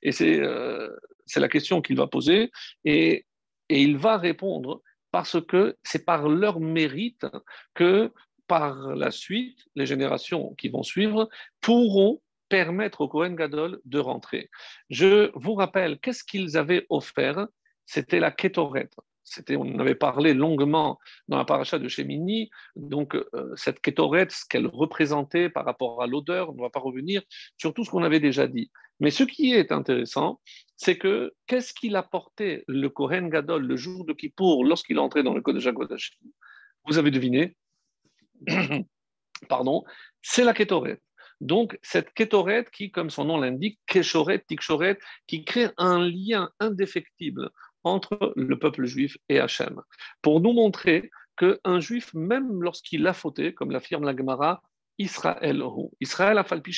Et 0.02 0.12
euh, 0.40 0.90
c'est 1.24 1.40
la 1.40 1.48
question 1.48 1.80
qu'il 1.80 1.96
va 1.96 2.08
poser. 2.08 2.50
Et 2.84 3.26
il 3.68 3.96
va 3.96 4.16
répondre 4.16 4.82
parce 5.12 5.40
que 5.40 5.76
c'est 5.84 6.04
par 6.04 6.28
leur 6.28 6.58
mérite 6.58 7.26
que 7.74 8.12
par 8.48 8.96
la 8.96 9.12
suite, 9.12 9.60
les 9.76 9.86
générations 9.86 10.54
qui 10.54 10.68
vont 10.68 10.82
suivre 10.82 11.28
pourront 11.60 12.20
permettre 12.48 13.00
au 13.02 13.08
Kohen 13.08 13.36
Gadol 13.36 13.80
de 13.84 13.98
rentrer. 13.98 14.50
Je 14.90 15.30
vous 15.34 15.54
rappelle, 15.54 15.98
qu'est-ce 16.00 16.24
qu'ils 16.24 16.56
avaient 16.56 16.86
offert? 16.88 17.46
C'était 17.86 18.20
la 18.20 18.30
Ketoret. 18.30 18.90
C'était, 19.24 19.56
on 19.56 19.62
en 19.62 19.78
avait 19.78 19.94
parlé 19.94 20.32
longuement 20.32 20.98
dans 21.28 21.36
la 21.36 21.44
paracha 21.44 21.78
de 21.78 21.86
Shemini. 21.86 22.48
Donc, 22.76 23.14
euh, 23.14 23.52
cette 23.56 23.80
Ketoret, 23.80 24.28
ce 24.30 24.44
qu'elle 24.48 24.66
représentait 24.66 25.50
par 25.50 25.64
rapport 25.64 26.02
à 26.02 26.06
l'odeur, 26.06 26.50
on 26.50 26.54
ne 26.54 26.62
va 26.62 26.70
pas 26.70 26.80
revenir 26.80 27.22
sur 27.58 27.74
tout 27.74 27.84
ce 27.84 27.90
qu'on 27.90 28.02
avait 28.02 28.20
déjà 28.20 28.46
dit. 28.46 28.70
Mais 29.00 29.10
ce 29.10 29.24
qui 29.24 29.52
est 29.52 29.70
intéressant, 29.70 30.40
c'est 30.76 30.96
que 30.96 31.34
qu'est-ce 31.46 31.74
qu'il 31.74 31.94
apportait 31.96 32.64
le 32.66 32.88
Kohen 32.88 33.28
Gadol 33.28 33.66
le 33.66 33.76
jour 33.76 34.04
de 34.04 34.12
Kippour 34.12 34.64
lorsqu'il 34.64 34.98
entrait 34.98 35.22
dans 35.22 35.34
le 35.34 35.42
Kodesh 35.42 35.66
HaKodashim? 35.66 36.16
Vous 36.86 36.98
avez 36.98 37.10
deviné 37.10 37.54
Pardon, 39.48 39.84
c'est 40.22 40.44
la 40.44 40.52
Ketoret. 40.52 41.00
Donc, 41.40 41.78
cette 41.82 42.12
Ketoret 42.14 42.66
qui, 42.72 42.90
comme 42.90 43.10
son 43.10 43.24
nom 43.24 43.38
l'indique, 43.38 43.78
Keshoret, 43.86 44.44
Tikshoret, 44.46 44.98
qui 45.26 45.44
crée 45.44 45.68
un 45.76 46.00
lien 46.00 46.50
indéfectible 46.60 47.50
entre 47.84 48.32
le 48.36 48.58
peuple 48.58 48.84
juif 48.84 49.16
et 49.28 49.38
Hachem, 49.38 49.80
pour 50.20 50.40
nous 50.40 50.52
montrer 50.52 51.10
qu'un 51.36 51.80
juif, 51.80 52.12
même 52.14 52.62
lorsqu'il 52.62 53.06
a 53.06 53.12
fauté, 53.12 53.54
comme 53.54 53.70
l'affirme 53.70 54.04
la 54.04 54.16
Gemara, 54.16 54.60
Israël, 54.98 55.62
Israël 56.00 56.38
a 56.38 56.44
falpi 56.44 56.76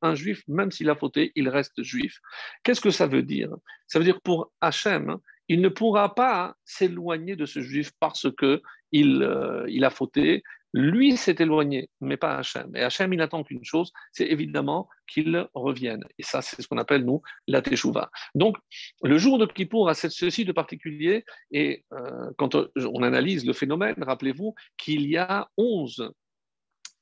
un 0.00 0.14
juif, 0.14 0.42
même 0.48 0.70
s'il 0.70 0.88
a 0.88 0.96
fauté, 0.96 1.32
il 1.34 1.50
reste 1.50 1.82
juif. 1.82 2.18
Qu'est-ce 2.62 2.80
que 2.80 2.90
ça 2.90 3.06
veut 3.06 3.22
dire? 3.22 3.50
Ça 3.86 3.98
veut 3.98 4.06
dire 4.06 4.22
pour 4.22 4.50
Hachem, 4.62 5.18
il 5.48 5.60
ne 5.60 5.68
pourra 5.68 6.14
pas 6.14 6.54
s'éloigner 6.64 7.36
de 7.36 7.44
ce 7.44 7.60
juif 7.60 7.90
parce 8.00 8.26
que 8.36 8.62
il, 8.92 9.22
euh, 9.22 9.66
il 9.68 9.84
a 9.84 9.90
fauté, 9.90 10.42
lui 10.78 11.16
s'est 11.16 11.34
éloigné, 11.40 11.90
mais 12.00 12.16
pas 12.16 12.36
Hachem. 12.36 12.74
Et 12.76 12.82
Hachem, 12.82 13.12
il 13.12 13.16
n'attend 13.16 13.42
qu'une 13.42 13.64
chose, 13.64 13.92
c'est 14.12 14.26
évidemment 14.26 14.88
qu'il 15.08 15.48
revienne. 15.52 16.04
Et 16.18 16.22
ça, 16.22 16.40
c'est 16.40 16.62
ce 16.62 16.68
qu'on 16.68 16.78
appelle, 16.78 17.04
nous, 17.04 17.20
la 17.48 17.62
Teshuvah. 17.62 18.10
Donc, 18.36 18.56
le 19.02 19.18
jour 19.18 19.38
de 19.38 19.46
Kippour 19.46 19.88
a 19.88 19.94
ceci 19.94 20.44
de 20.44 20.52
particulier, 20.52 21.24
et 21.50 21.84
euh, 21.92 22.30
quand 22.38 22.54
on 22.54 23.02
analyse 23.02 23.44
le 23.44 23.54
phénomène, 23.54 23.96
rappelez-vous 23.98 24.54
qu'il 24.76 25.08
y 25.08 25.16
a 25.16 25.48
11 25.56 26.12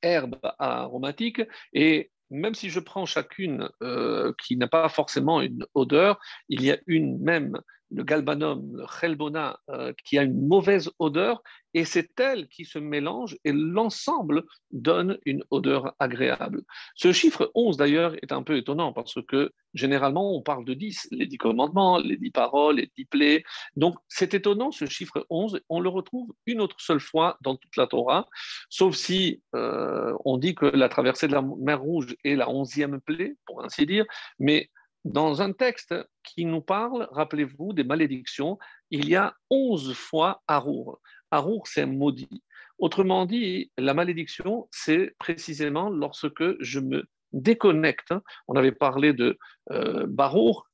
herbes 0.00 0.40
aromatiques, 0.58 1.42
et 1.74 2.10
même 2.30 2.54
si 2.54 2.70
je 2.70 2.80
prends 2.80 3.04
chacune 3.04 3.68
euh, 3.82 4.32
qui 4.42 4.56
n'a 4.56 4.68
pas 4.68 4.88
forcément 4.88 5.42
une 5.42 5.66
odeur, 5.74 6.18
il 6.48 6.64
y 6.64 6.72
a 6.72 6.78
une 6.86 7.20
même 7.20 7.60
le 7.90 8.02
galbanum, 8.02 8.76
le 8.76 8.84
chelbona, 8.86 9.58
euh, 9.70 9.92
qui 10.04 10.18
a 10.18 10.22
une 10.22 10.46
mauvaise 10.46 10.90
odeur, 10.98 11.42
et 11.76 11.84
c'est 11.84 12.18
elle 12.20 12.48
qui 12.48 12.64
se 12.64 12.78
mélange 12.78 13.36
et 13.44 13.52
l'ensemble 13.52 14.44
donne 14.70 15.18
une 15.26 15.44
odeur 15.50 15.94
agréable. 15.98 16.62
Ce 16.94 17.12
chiffre 17.12 17.50
11 17.54 17.76
d'ailleurs 17.76 18.14
est 18.22 18.32
un 18.32 18.42
peu 18.42 18.56
étonnant 18.56 18.94
parce 18.94 19.18
que 19.28 19.52
généralement 19.74 20.34
on 20.34 20.40
parle 20.40 20.64
de 20.64 20.72
10, 20.72 21.08
les 21.10 21.26
10 21.26 21.36
commandements, 21.36 21.98
les 21.98 22.16
10 22.16 22.30
paroles, 22.30 22.76
les 22.76 22.90
10 22.96 23.04
plaies. 23.04 23.44
Donc 23.76 23.96
c'est 24.08 24.32
étonnant 24.32 24.70
ce 24.70 24.86
chiffre 24.86 25.26
11, 25.28 25.60
on 25.68 25.80
le 25.80 25.90
retrouve 25.90 26.32
une 26.46 26.62
autre 26.62 26.80
seule 26.80 27.00
fois 27.00 27.36
dans 27.42 27.56
toute 27.56 27.76
la 27.76 27.86
Torah, 27.86 28.26
sauf 28.70 28.94
si 28.94 29.42
euh, 29.54 30.14
on 30.24 30.38
dit 30.38 30.54
que 30.54 30.64
la 30.64 30.88
traversée 30.88 31.28
de 31.28 31.34
la 31.34 31.42
mer 31.42 31.82
Rouge 31.82 32.16
est 32.24 32.36
la 32.36 32.48
onzième 32.48 33.02
plaie, 33.02 33.36
pour 33.44 33.62
ainsi 33.62 33.84
dire, 33.84 34.06
mais 34.38 34.70
dans 35.06 35.40
un 35.40 35.52
texte 35.52 35.94
qui 36.24 36.44
nous 36.44 36.60
parle, 36.60 37.08
rappelez-vous, 37.12 37.72
des 37.72 37.84
malédictions, 37.84 38.58
il 38.90 39.08
y 39.08 39.14
a 39.14 39.34
onze 39.50 39.94
fois 39.94 40.42
Arour. 40.48 41.00
Arour, 41.30 41.68
c'est 41.68 41.86
maudit. 41.86 42.42
Autrement 42.78 43.24
dit, 43.24 43.70
la 43.78 43.94
malédiction, 43.94 44.68
c'est 44.70 45.14
précisément 45.18 45.90
lorsque 45.90 46.60
je 46.60 46.80
me 46.80 47.04
déconnecte. 47.32 48.14
On 48.48 48.56
avait 48.56 48.72
parlé 48.72 49.12
de 49.12 49.38
euh, 49.72 50.06
Barour. 50.08 50.66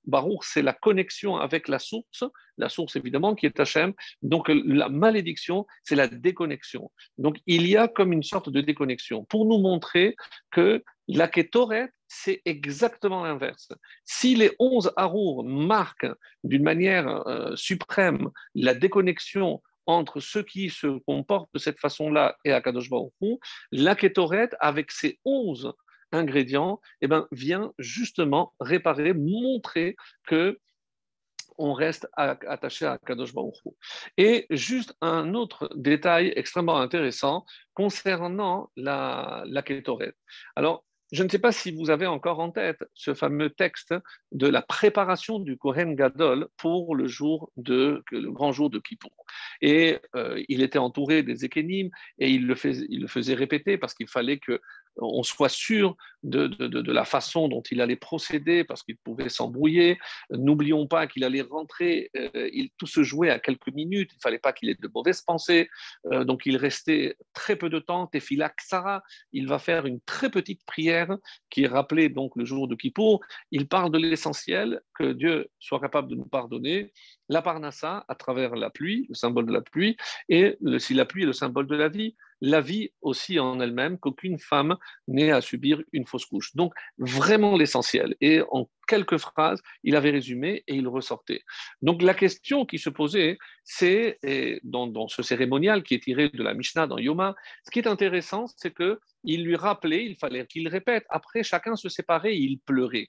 C'est 0.43 0.63
la 0.63 0.73
connexion 0.73 1.37
avec 1.37 1.69
la 1.69 1.79
source, 1.79 2.25
la 2.59 2.69
source 2.69 2.97
évidemment 2.97 3.35
qui 3.35 3.47
est 3.47 3.59
Hachem. 3.59 3.93
Donc 4.23 4.49
la 4.49 4.89
malédiction, 4.89 5.67
c'est 5.83 5.97
la 5.97 6.09
déconnexion. 6.09 6.91
Donc 7.19 7.39
il 7.47 7.67
y 7.67 7.77
a 7.77 7.89
comme 7.89 8.13
une 8.13 8.23
sorte 8.23 8.51
de 8.51 8.61
déconnexion 8.61 9.25
pour 9.25 9.47
nous 9.47 9.59
montrer 9.59 10.17
que 10.51 10.83
la 11.09 11.29
c'est 12.15 12.43
exactement 12.45 13.25
l'inverse. 13.25 13.69
Si 14.05 14.35
les 14.35 14.53
onze 14.59 14.93
Harour 14.97 15.45
marquent 15.45 16.13
d'une 16.45 16.63
manière 16.63 17.27
euh, 17.27 17.57
suprême 17.57 18.31
la 18.55 18.75
déconnexion 18.75 19.63
entre 19.87 20.21
ceux 20.21 20.43
qui 20.43 20.71
se 20.71 20.99
comportent 21.07 21.51
de 21.55 21.59
cette 21.59 21.81
façon-là 21.81 22.37
et 22.45 22.53
Akadosh 22.53 22.91
Baruch 22.91 23.13
la 23.73 23.95
Ketoret, 23.95 24.51
avec 24.61 24.93
ses 24.93 25.19
onze 25.25 25.73
ingrédients, 26.13 26.81
eh 27.01 27.09
ben, 27.09 27.27
vient 27.33 27.73
justement 27.79 28.55
réparer, 28.61 29.13
montrer 29.15 29.97
que 30.27 30.59
on 31.59 31.75
reste 31.75 32.09
attaché 32.17 32.87
à 32.87 32.99
Kadosh 32.99 33.35
Baruch 33.35 33.57
Et 34.17 34.47
juste 34.51 34.97
un 35.01 35.35
autre 35.35 35.71
détail 35.77 36.33
extrêmement 36.35 36.79
intéressant 36.79 37.45
concernant 37.75 38.71
la, 38.77 39.45
la 39.47 39.63
Ketoret. 39.63 40.15
Alors, 40.57 40.85
je 41.13 41.23
ne 41.23 41.29
sais 41.29 41.39
pas 41.39 41.53
si 41.53 41.73
vous 41.73 41.91
avez 41.91 42.07
encore 42.07 42.41
en 42.41 42.51
tête 42.51 42.83
ce 42.95 43.13
fameux 43.13 43.51
texte 43.51 43.95
de 44.33 44.49
la 44.49 44.63
préparation 44.63 45.39
du 45.39 45.59
Kohen 45.59 45.95
Gadol 45.95 46.49
pour 46.57 46.97
le 46.97 47.07
jour 47.07 47.53
de 47.59 48.03
le 48.11 48.33
grand 48.33 48.53
jour 48.53 48.71
de 48.71 48.79
Kippour. 48.79 49.15
Et 49.61 49.99
euh, 50.17 50.43
il 50.49 50.63
était 50.63 50.79
entouré 50.79 51.23
des 51.23 51.45
ékénimes 51.45 51.91
et 52.19 52.31
il 52.31 52.47
le, 52.47 52.57
il 52.89 53.03
le 53.03 53.09
faisait 53.09 53.35
répéter 53.35 53.77
parce 53.77 53.93
qu'il 53.93 54.09
fallait 54.09 54.39
que 54.39 54.59
on 54.97 55.23
soit 55.23 55.49
sûr 55.49 55.97
de, 56.23 56.47
de, 56.47 56.93
la 56.93 57.05
façon 57.05 57.49
dont 57.49 57.63
il 57.71 57.81
allait 57.81 57.97
procéder 57.97 58.65
parce 58.65 58.83
qu'il 58.83 58.97
pouvait 58.97 59.29
s'embrouiller. 59.29 59.99
N'oublions 60.31 60.87
pas 60.87 61.07
qu'il 61.07 61.25
allait 61.25 61.43
rentrer, 61.43 62.11
euh, 62.17 62.49
il, 62.53 62.71
tout 62.79 62.87
se 62.87 63.03
jouait 63.03 63.31
à 63.31 63.39
quelques 63.39 63.73
minutes, 63.73 64.11
il 64.13 64.17
ne 64.17 64.21
fallait 64.21 64.39
pas 64.39 64.53
qu'il 64.53 64.69
ait 64.69 64.77
de 64.81 64.91
mauvaises 64.95 65.23
pensées, 65.23 65.69
euh, 66.13 66.25
donc 66.25 66.43
il 66.47 66.57
restait 66.57 67.17
très 67.33 67.57
peu 67.57 67.71
de 67.71 67.79
temps. 67.79 68.07
Tefila 68.07 68.51
Ksara, 68.51 69.03
il 69.33 69.49
va 69.49 69.59
faire 69.59 69.87
une 69.87 70.01
très 70.03 70.31
petite 70.31 70.65
prière 70.65 71.17
qui 71.51 71.65
est 71.65 71.69
rappelée 71.69 72.09
donc 72.09 72.33
le 72.37 72.45
jour 72.45 72.69
de 72.69 72.75
Kippour. 72.75 73.21
Il 73.51 73.67
parle 73.67 73.91
de 73.91 73.99
l'essentiel, 73.99 74.81
que 74.99 75.13
Dieu 75.13 75.49
soit 75.59 75.81
capable 75.81 76.09
de 76.09 76.15
nous 76.15 76.27
pardonner, 76.27 76.93
la 77.29 77.43
parnassa 77.43 78.05
à 78.09 78.15
travers 78.15 78.55
la 78.57 78.71
pluie, 78.71 79.07
le 79.09 79.15
symbole 79.15 79.47
de 79.47 79.53
la 79.53 79.61
pluie, 79.61 79.97
et 80.29 80.59
si 80.79 80.95
la 80.95 81.05
pluie 81.05 81.23
est 81.23 81.27
le 81.27 81.33
symbole 81.33 81.67
de 81.67 81.77
la 81.77 81.89
vie, 81.89 82.17
la 82.43 82.61
vie 82.61 82.91
aussi 83.01 83.39
en 83.39 83.61
elle-même, 83.61 83.99
qu'aucune 83.99 84.39
femme 84.39 84.77
n'ait 85.07 85.31
à 85.31 85.41
subir 85.41 85.81
une 85.93 86.07
fausse 86.07 86.27
couche. 86.27 86.55
Donc, 86.57 86.75
vraiment 86.99 87.57
l'essentiel. 87.57 88.17
Et 88.21 88.43
en 88.51 88.69
quelques 88.89 89.19
phrases, 89.19 89.63
il 89.85 89.95
avait 89.95 90.11
résumé 90.11 90.65
et 90.67 90.75
il 90.75 90.89
ressortait. 90.89 91.43
Donc, 91.83 92.03
la 92.03 92.15
question 92.15 92.67
qui 92.67 92.81
se 92.81 92.91
posait, 92.91 93.39
c'est, 93.63 94.19
dans, 94.65 95.07
ce 95.07 95.23
cérémonial 95.23 95.85
qui 95.85 95.95
est 95.95 96.03
tiré 96.03 96.31
de 96.31 96.43
la 96.43 96.53
Mishnah 96.53 96.89
dans 96.89 96.99
Yoma, 96.99 97.37
ce 97.65 97.71
qui 97.71 97.79
est 97.79 97.87
intéressant, 97.87 98.47
c'est 98.57 98.75
qu'il 98.75 99.45
lui 99.45 99.55
rappelait, 99.55 100.05
il 100.05 100.17
fallait 100.17 100.45
qu'il 100.47 100.67
répète, 100.67 101.05
après 101.11 101.45
chacun 101.45 101.77
se 101.77 101.89
séparait, 101.89 102.37
il 102.37 102.59
pleurait. 102.59 103.09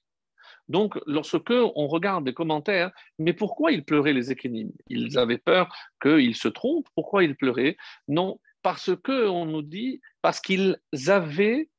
Donc, 0.70 1.00
lorsque 1.06 1.52
on 1.52 1.88
regarde 1.88 2.26
les 2.26 2.34
commentaires, 2.34 2.92
mais 3.20 3.34
pourquoi 3.34 3.72
ils 3.72 3.84
pleuraient 3.84 4.14
les 4.14 4.32
équinimes 4.32 4.72
Ils 4.88 5.18
avaient 5.18 5.38
peur 5.38 5.74
qu'ils 6.02 6.36
se 6.36 6.48
trompent? 6.48 6.88
Pourquoi 6.96 7.24
ils 7.24 7.36
pleuraient? 7.36 7.78
Non, 8.08 8.40
parce 8.62 8.92
qu'on 9.04 9.46
nous 9.46 9.62
dit, 9.62 10.02
parce 10.22 10.40
qu'ils 10.40 10.78
avaient 11.08 11.70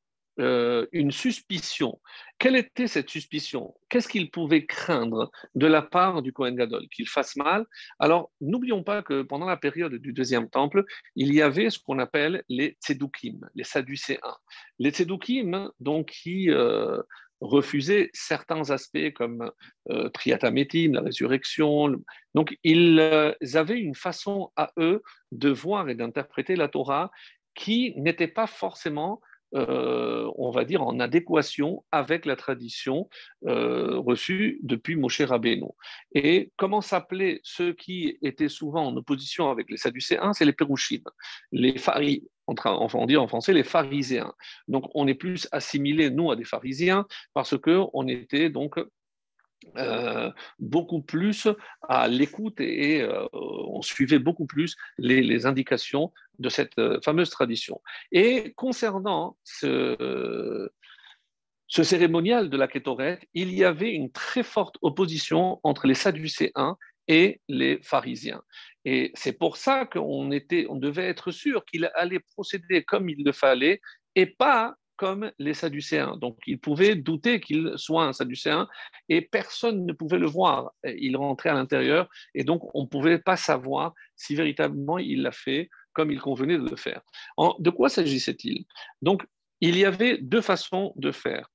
euh, 0.41 0.87
une 0.91 1.13
suspicion. 1.13 2.01
Quelle 2.39 2.57
était 2.57 2.89
cette 2.89 3.09
suspicion? 3.09 3.73
Qu'est-ce 3.89 4.09
qu'ils 4.09 4.33
pouvaient 4.33 4.67
craindre 4.67 5.31
de 5.55 5.69
la 5.69 5.81
part 5.81 6.23
du 6.23 6.33
Kohen 6.33 6.57
Gadol? 6.57 6.89
Qu'il 6.89 7.09
fasse 7.09 7.37
mal? 7.37 7.65
Alors, 8.01 8.33
n'oublions 8.41 8.83
pas 8.83 9.03
que 9.03 9.23
pendant 9.23 9.47
la 9.47 9.57
période 9.57 9.95
du 9.95 10.13
deuxième 10.13 10.51
temple, 10.51 10.85
il 11.15 11.33
y 11.33 11.41
avait 11.41 11.71
ce 11.71 11.79
qu'on 11.79 12.01
appelle 12.01 12.43
les 12.49 12.77
Tzedoukim, 12.85 13.49
les 13.55 13.63
Sadducéens. 13.63 14.37
Les 14.81 14.91
Tzedoukim, 14.91 15.71
donc, 15.79 16.09
qui 16.09 16.51
euh, 16.51 17.01
refusaient 17.41 18.11
certains 18.13 18.71
aspects 18.71 19.13
comme 19.15 19.51
euh, 19.91 20.11
la 20.25 21.01
résurrection. 21.01 21.97
Donc, 22.35 22.57
ils 22.65 22.99
euh, 23.01 23.33
avaient 23.55 23.81
une 23.81 23.95
façon 23.95 24.51
à 24.57 24.73
eux 24.79 25.03
de 25.33 25.51
voir 25.51 25.89
et 25.89 25.95
d'interpréter 25.95 26.57
la 26.57 26.69
Torah 26.69 27.11
qui 27.55 27.95
n'était 27.97 28.29
pas 28.29 28.47
forcément 28.47 29.21
euh, 29.55 30.29
on 30.37 30.51
va 30.51 30.65
dire, 30.65 30.83
en 30.83 30.99
adéquation 30.99 31.85
avec 31.93 32.27
la 32.27 32.35
tradition 32.35 33.09
euh, 33.47 33.99
reçue 33.99 34.59
depuis 34.65 34.97
Moshe 34.97 35.21
Rabbeinu. 35.21 35.69
Et 36.13 36.51
comment 36.57 36.81
s'appelaient 36.81 37.41
ceux 37.45 37.73
qui 37.73 38.19
étaient 38.21 38.49
souvent 38.49 38.85
en 38.85 38.97
opposition 38.97 39.51
avec 39.51 39.71
les 39.71 39.77
Sadducéens? 39.77 40.33
C'est 40.33 40.45
les 40.45 40.53
Pérouchim, 40.53 41.03
les 41.53 41.79
Faris, 41.79 42.25
on 42.47 43.07
dit 43.07 43.17
en 43.17 43.29
français 43.29 43.53
les 43.53 43.65
pharisiens. 43.65 44.33
Donc 44.69 44.91
on 44.95 45.07
est 45.07 45.15
plus 45.15 45.49
assimilés, 45.53 46.11
nous, 46.11 46.31
à 46.31 46.37
des 46.37 46.45
pharisiens, 46.45 47.07
parce 47.33 47.57
qu'on 47.59 48.07
était 48.09 48.51
donc 48.51 48.79
euh, 49.77 50.31
beaucoup 50.59 51.01
plus 51.01 51.49
à 51.89 52.07
l'écoute 52.07 52.61
et, 52.61 53.01
euh, 53.01 53.27
on 53.33 53.83
suivait 53.83 54.19
beaucoup 54.19 54.47
plus 54.47 54.77
les, 54.99 55.47
indications 55.47 56.13
de 56.39 56.49
cette 56.49 56.79
euh, 56.79 57.01
fameuse 57.03 57.31
tradition. 57.31 57.81
Et 58.13 58.53
concernant 58.55 59.37
ce, 59.43 60.69
ce 61.67 61.83
cérémonial 61.83 62.51
de 62.51 62.57
la 62.57 62.69
Kétoret, 62.69 63.21
il 63.33 63.53
y 63.55 63.65
avait 63.65 63.93
une 63.93 64.13
très 64.13 64.43
forte 64.43 64.77
opposition 64.83 65.61
entre 65.63 65.87
les 65.87 65.95
Sadducéens 65.95 66.77
et 67.09 67.41
les 67.49 67.81
pharisiens. 67.83 68.43
Et 68.85 69.13
c'est 69.15 69.33
pour 69.33 69.57
ça 69.57 69.87
qu'on 69.87 70.31
était, 70.31 70.67
on 70.69 70.77
devait 70.77 71.09
être 71.09 71.31
sûr 71.31 71.65
qu'il 71.65 71.91
allait 71.95 72.21
procéder 72.35 72.83
comme 72.85 73.09
il 73.09 73.25
le 73.25 73.33
fallait 73.33 73.81
et 74.15 74.27
pas 74.27 74.75
comme 74.97 75.31
les 75.39 75.55
Sadducéens. 75.55 76.17
Donc, 76.19 76.39
il 76.47 76.61
pouvait 76.61 76.95
douter 76.95 77.41
qu'il 77.41 77.73
soit 77.77 78.05
un 78.05 78.13
Sadducéen 78.13 78.69
et 79.09 79.23
personne 79.23 79.87
ne 79.87 79.93
pouvait 79.93 80.19
le 80.19 80.27
voir. 80.27 80.71
Il 80.85 81.17
rentrait 81.17 81.51
à 81.51 81.55
l'intérieur 81.55 82.09
et 82.35 82.45
donc 82.45 82.63
on 82.75 82.83
ne 82.83 82.89
pouvait 82.89 83.19
pas 83.19 83.37
savoir 83.37 83.93
si 84.17 84.37
véritablement 84.37 84.99
il 84.99 85.23
l'a 85.23 85.33
fait 85.33 85.69
comme 85.93 86.11
il 86.11 86.21
convenait 86.21 86.59
de 86.59 86.69
le 86.69 86.77
faire. 86.77 87.03
de 87.59 87.71
quoi 87.71 87.89
s'agissait-il? 87.89 88.65
Donc, 89.03 89.25
il 89.61 89.79
y 89.79 89.85
avait 89.85 90.19
deux 90.19 90.41
façons 90.41 90.93
de 90.97 91.13
faire. 91.13 91.51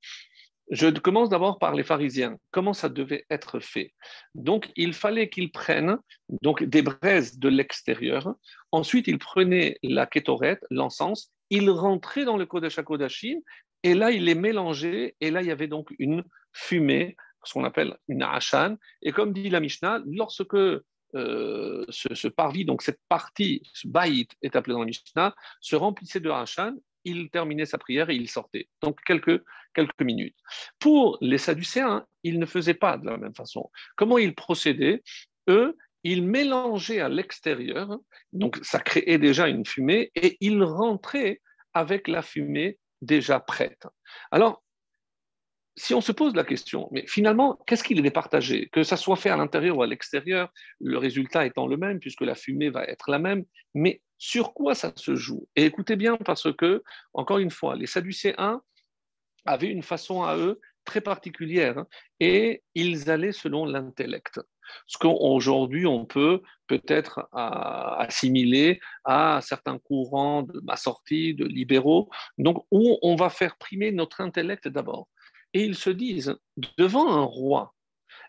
Je 0.70 0.88
commence 0.88 1.30
d'abord 1.30 1.58
par 1.58 1.74
les 1.74 1.84
pharisiens. 1.84 2.38
Comment 2.52 2.74
ça 2.74 2.90
devait 2.90 3.26
être 3.32 3.60
fait? 3.60 3.94
Donc, 4.36 4.72
il 4.76 4.94
fallait 4.94 5.30
qu'ils 5.30 5.52
prennent 5.52 5.98
donc, 6.44 6.64
des 6.64 6.84
braises 6.84 7.40
de 7.40 7.50
l'extérieur. 7.50 8.36
Ensuite, 8.72 9.08
ils 9.08 9.18
prenaient 9.18 9.78
la 9.82 10.06
kétorette, 10.06 10.64
l'encens, 10.70 11.32
il 11.50 11.70
rentrait 11.72 12.26
dans 12.26 12.38
le 12.38 12.46
Kodesh 12.46 12.78
HaKodashim, 12.78 13.40
et 13.84 13.96
là, 13.96 14.12
il 14.12 14.26
les 14.26 14.36
mélangeait, 14.36 15.16
et 15.20 15.32
là, 15.32 15.42
il 15.42 15.48
y 15.48 15.52
avait 15.52 15.68
donc 15.68 15.94
une 15.98 16.24
fumée, 16.54 17.16
ce 17.44 17.54
qu'on 17.54 17.64
appelle 17.64 17.98
une 18.08 18.24
ashan. 18.24 18.76
Et 19.02 19.12
comme 19.12 19.34
dit 19.34 19.50
la 19.50 19.60
Mishnah, 19.60 20.02
lorsque 20.06 20.56
euh, 21.16 21.86
ce, 21.90 22.28
parvis, 22.28 22.66
donc 22.66 22.82
cette 22.82 23.00
partie, 23.08 23.64
ce 23.74 23.88
baït 23.88 24.32
est 24.42 24.56
appelé 24.56 24.74
dans 24.74 24.82
la 24.82 24.86
Mishnah, 24.86 25.36
se 25.62 25.76
remplissait 25.76 26.20
de 26.20 26.30
ashan, 26.30 26.76
il 27.04 27.30
terminait 27.30 27.66
sa 27.66 27.78
prière 27.78 28.10
et 28.10 28.16
il 28.16 28.30
sortait. 28.30 28.68
Donc 28.82 29.00
quelques, 29.06 29.44
quelques 29.74 30.02
minutes. 30.02 30.38
Pour 30.80 31.18
les 31.22 31.38
Sadducéens, 31.38 32.06
ils 32.24 32.40
ne 32.40 32.46
faisaient 32.46 32.74
pas 32.74 32.98
de 32.98 33.06
la 33.06 33.18
même 33.18 33.36
façon. 33.36 33.70
Comment 33.96 34.18
ils 34.18 34.36
procédaient? 34.36 35.04
Eux, 35.48 35.78
il 36.04 36.26
mélangeait 36.26 37.02
à 37.02 37.10
l'extérieur, 37.10 37.98
donc 38.32 38.60
ça 38.62 38.80
créait 38.80 39.18
déjà 39.18 39.48
une 39.48 39.66
fumée, 39.66 40.12
et 40.16 40.38
il 40.40 40.64
rentrait 40.64 41.42
avec 41.74 42.08
la 42.08 42.22
fumée 42.22 42.78
déjà 43.02 43.40
prête. 43.40 43.86
Alors, 44.32 44.64
si 45.76 45.94
on 45.94 46.02
se 46.02 46.12
pose 46.12 46.36
la 46.36 46.44
question, 46.44 46.90
mais 46.92 47.06
finalement, 47.08 47.58
qu'est-ce 47.66 47.84
qu'il 47.84 48.06
est 48.06 48.12
partagé? 48.12 48.68
Que 48.72 48.84
ça 48.84 48.98
soit 48.98 49.16
fait 49.16 49.30
à 49.30 49.38
l'intérieur 49.38 49.78
ou 49.78 49.82
à 49.82 49.88
l'extérieur, 49.88 50.52
le 50.80 50.98
résultat 50.98 51.46
étant 51.46 51.68
le 51.68 51.78
même, 51.78 52.00
puisque 52.00 52.22
la 52.22 52.36
fumée 52.36 52.70
va 52.70 52.84
être 52.84 53.10
la 53.10 53.20
même, 53.20 53.46
mais 53.74 54.02
sur 54.20 54.54
quoi 54.54 54.76
ça 54.76 54.92
se 54.96 55.16
joue. 55.16 55.48
Et 55.56 55.66
écoutez 55.66 55.96
bien, 55.96 56.18
parce 56.18 56.54
que, 56.54 56.84
encore 57.14 57.40
une 57.40 57.50
fois, 57.50 57.76
les 57.76 57.88
Sadducéens 57.88 58.62
avaient 59.46 59.70
une 59.70 59.82
façon 59.82 60.22
à 60.22 60.38
eux 60.38 60.60
très 60.86 61.02
particulière 61.02 61.80
hein, 61.80 61.88
et 62.20 62.64
ils 62.76 63.10
allaient 63.10 63.32
selon 63.32 63.66
l'intellect. 63.66 64.40
Ce 64.86 64.98
qu'aujourd'hui 64.98 65.88
on 65.88 66.06
peut 66.06 66.42
peut-être 66.68 67.28
assimiler 67.32 68.80
à 69.04 69.40
certains 69.42 69.80
courants 69.80 70.44
de 70.44 70.60
ma 70.62 70.76
sortie, 70.76 71.34
de 71.34 71.46
libéraux, 71.46 72.10
donc 72.38 72.66
où 72.72 73.00
on 73.02 73.16
va 73.16 73.30
faire 73.30 73.58
primer 73.58 73.92
notre 73.92 74.22
intellect 74.22 74.68
d'abord. 74.68 75.08
Et 75.54 75.64
ils 75.64 75.76
se 75.76 75.90
disent, 75.90 76.36
devant 76.78 77.12
un 77.12 77.24
roi, 77.24 77.74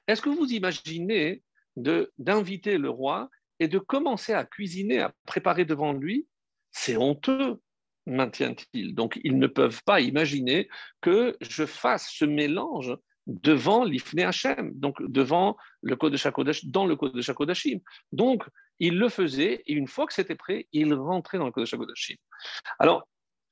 est-ce 0.06 0.23
que 0.23 0.30
vous 0.30 0.47
imaginez 0.52 1.42
d'inviter 1.76 2.78
le 2.78 2.90
roi 2.90 3.28
et 3.60 3.68
de 3.68 3.78
commencer 3.78 4.32
à 4.32 4.44
cuisiner, 4.44 5.00
à 5.00 5.14
préparer 5.26 5.64
devant 5.64 5.92
lui 5.92 6.26
C'est 6.72 6.96
honteux, 6.96 7.60
maintient-il. 8.06 8.94
Donc, 8.94 9.20
ils 9.22 9.38
ne 9.38 9.46
peuvent 9.46 9.82
pas 9.84 10.00
imaginer 10.00 10.68
que 11.00 11.36
je 11.40 11.66
fasse 11.66 12.10
ce 12.10 12.24
mélange 12.24 12.96
devant 13.26 13.84
l'Ifne 13.84 14.20
Hachem, 14.20 14.72
donc 14.74 15.00
devant 15.02 15.56
le 15.82 15.94
code 15.94 16.12
de 16.12 16.70
dans 16.70 16.86
le 16.86 16.96
code 16.96 17.14
de 17.14 17.22
Shakodashim. 17.22 17.80
Donc, 18.12 18.44
il 18.78 18.98
le 18.98 19.08
faisait 19.08 19.62
et 19.66 19.72
une 19.72 19.86
fois 19.86 20.06
que 20.06 20.14
c'était 20.14 20.34
prêt, 20.34 20.66
il 20.72 20.92
rentrait 20.94 21.38
dans 21.38 21.46
le 21.46 21.52
code 21.52 21.64
de 21.64 21.68
Shakodashim. 21.68 22.16
Alors, 22.78 23.06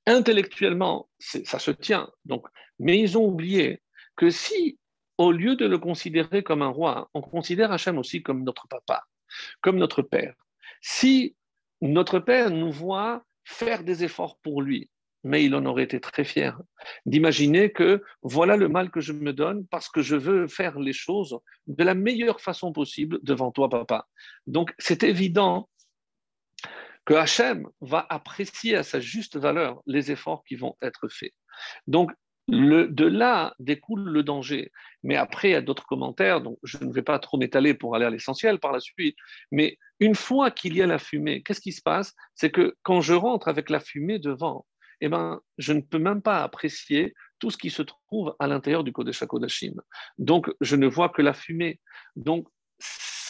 intellectuellement, 0.06 1.08
ça 1.18 1.58
se 1.58 1.70
tient. 1.70 2.10
Donc, 2.24 2.46
mais 2.78 2.98
ils 2.98 3.18
ont 3.18 3.26
oublié 3.26 3.82
que 4.16 4.30
si, 4.30 4.78
au 5.18 5.32
lieu 5.32 5.54
de 5.54 5.66
le 5.66 5.78
considérer 5.78 6.42
comme 6.42 6.62
un 6.62 6.68
roi, 6.68 7.10
on 7.14 7.20
considère 7.20 7.70
Hachem 7.72 7.98
aussi 7.98 8.22
comme 8.22 8.42
notre 8.42 8.66
papa, 8.68 9.04
comme 9.60 9.76
notre 9.76 10.02
père. 10.02 10.34
Si 10.80 11.36
notre 11.80 12.18
père 12.18 12.50
nous 12.50 12.70
voit 12.70 13.24
faire 13.44 13.84
des 13.84 14.04
efforts 14.04 14.38
pour 14.42 14.62
lui, 14.62 14.90
mais 15.24 15.44
il 15.44 15.54
en 15.54 15.66
aurait 15.66 15.82
été 15.82 16.00
très 16.00 16.24
fier 16.24 16.60
d'imaginer 17.04 17.72
que 17.72 18.02
voilà 18.22 18.56
le 18.56 18.68
mal 18.68 18.90
que 18.90 19.00
je 19.00 19.12
me 19.12 19.32
donne 19.32 19.66
parce 19.66 19.88
que 19.88 20.00
je 20.00 20.16
veux 20.16 20.46
faire 20.46 20.78
les 20.78 20.92
choses 20.92 21.38
de 21.66 21.82
la 21.82 21.94
meilleure 21.94 22.40
façon 22.40 22.72
possible 22.72 23.18
devant 23.22 23.50
toi, 23.50 23.68
papa. 23.68 24.06
Donc 24.46 24.72
c'est 24.78 25.02
évident 25.02 25.68
que 27.04 27.14
Hachem 27.14 27.66
va 27.80 28.06
apprécier 28.10 28.76
à 28.76 28.82
sa 28.82 29.00
juste 29.00 29.38
valeur 29.38 29.80
les 29.86 30.10
efforts 30.12 30.44
qui 30.44 30.56
vont 30.56 30.76
être 30.82 31.08
faits. 31.08 31.32
Donc, 31.86 32.12
de 32.48 33.04
là 33.04 33.54
découle 33.58 34.08
le 34.08 34.22
danger. 34.22 34.72
Mais 35.02 35.16
après, 35.16 35.50
il 35.50 35.52
y 35.52 35.54
a 35.54 35.60
d'autres 35.60 35.86
commentaires, 35.86 36.40
donc 36.40 36.58
je 36.62 36.78
ne 36.78 36.92
vais 36.92 37.02
pas 37.02 37.18
trop 37.18 37.36
m'étaler 37.36 37.74
pour 37.74 37.94
aller 37.94 38.06
à 38.06 38.10
l'essentiel 38.10 38.58
par 38.58 38.72
la 38.72 38.80
suite. 38.80 39.16
Mais 39.52 39.78
une 40.00 40.14
fois 40.14 40.50
qu'il 40.50 40.74
y 40.76 40.82
a 40.82 40.86
la 40.86 40.98
fumée, 40.98 41.42
qu'est-ce 41.42 41.60
qui 41.60 41.72
se 41.72 41.82
passe? 41.82 42.14
C'est 42.34 42.50
que 42.50 42.74
quand 42.82 43.00
je 43.00 43.14
rentre 43.14 43.48
avec 43.48 43.70
la 43.70 43.80
fumée 43.80 44.18
devant, 44.18 44.66
eh 45.00 45.08
ben, 45.08 45.40
je 45.58 45.72
ne 45.72 45.80
peux 45.80 45.98
même 45.98 46.22
pas 46.22 46.42
apprécier 46.42 47.14
tout 47.38 47.50
ce 47.50 47.56
qui 47.56 47.70
se 47.70 47.82
trouve 47.82 48.34
à 48.38 48.46
l'intérieur 48.46 48.82
du 48.82 48.92
Kodesh 48.92 49.22
HaKodashim. 49.22 49.74
Donc, 50.18 50.50
je 50.60 50.74
ne 50.74 50.86
vois 50.86 51.08
que 51.08 51.22
la 51.22 51.34
fumée. 51.34 51.80
Donc, 52.16 52.48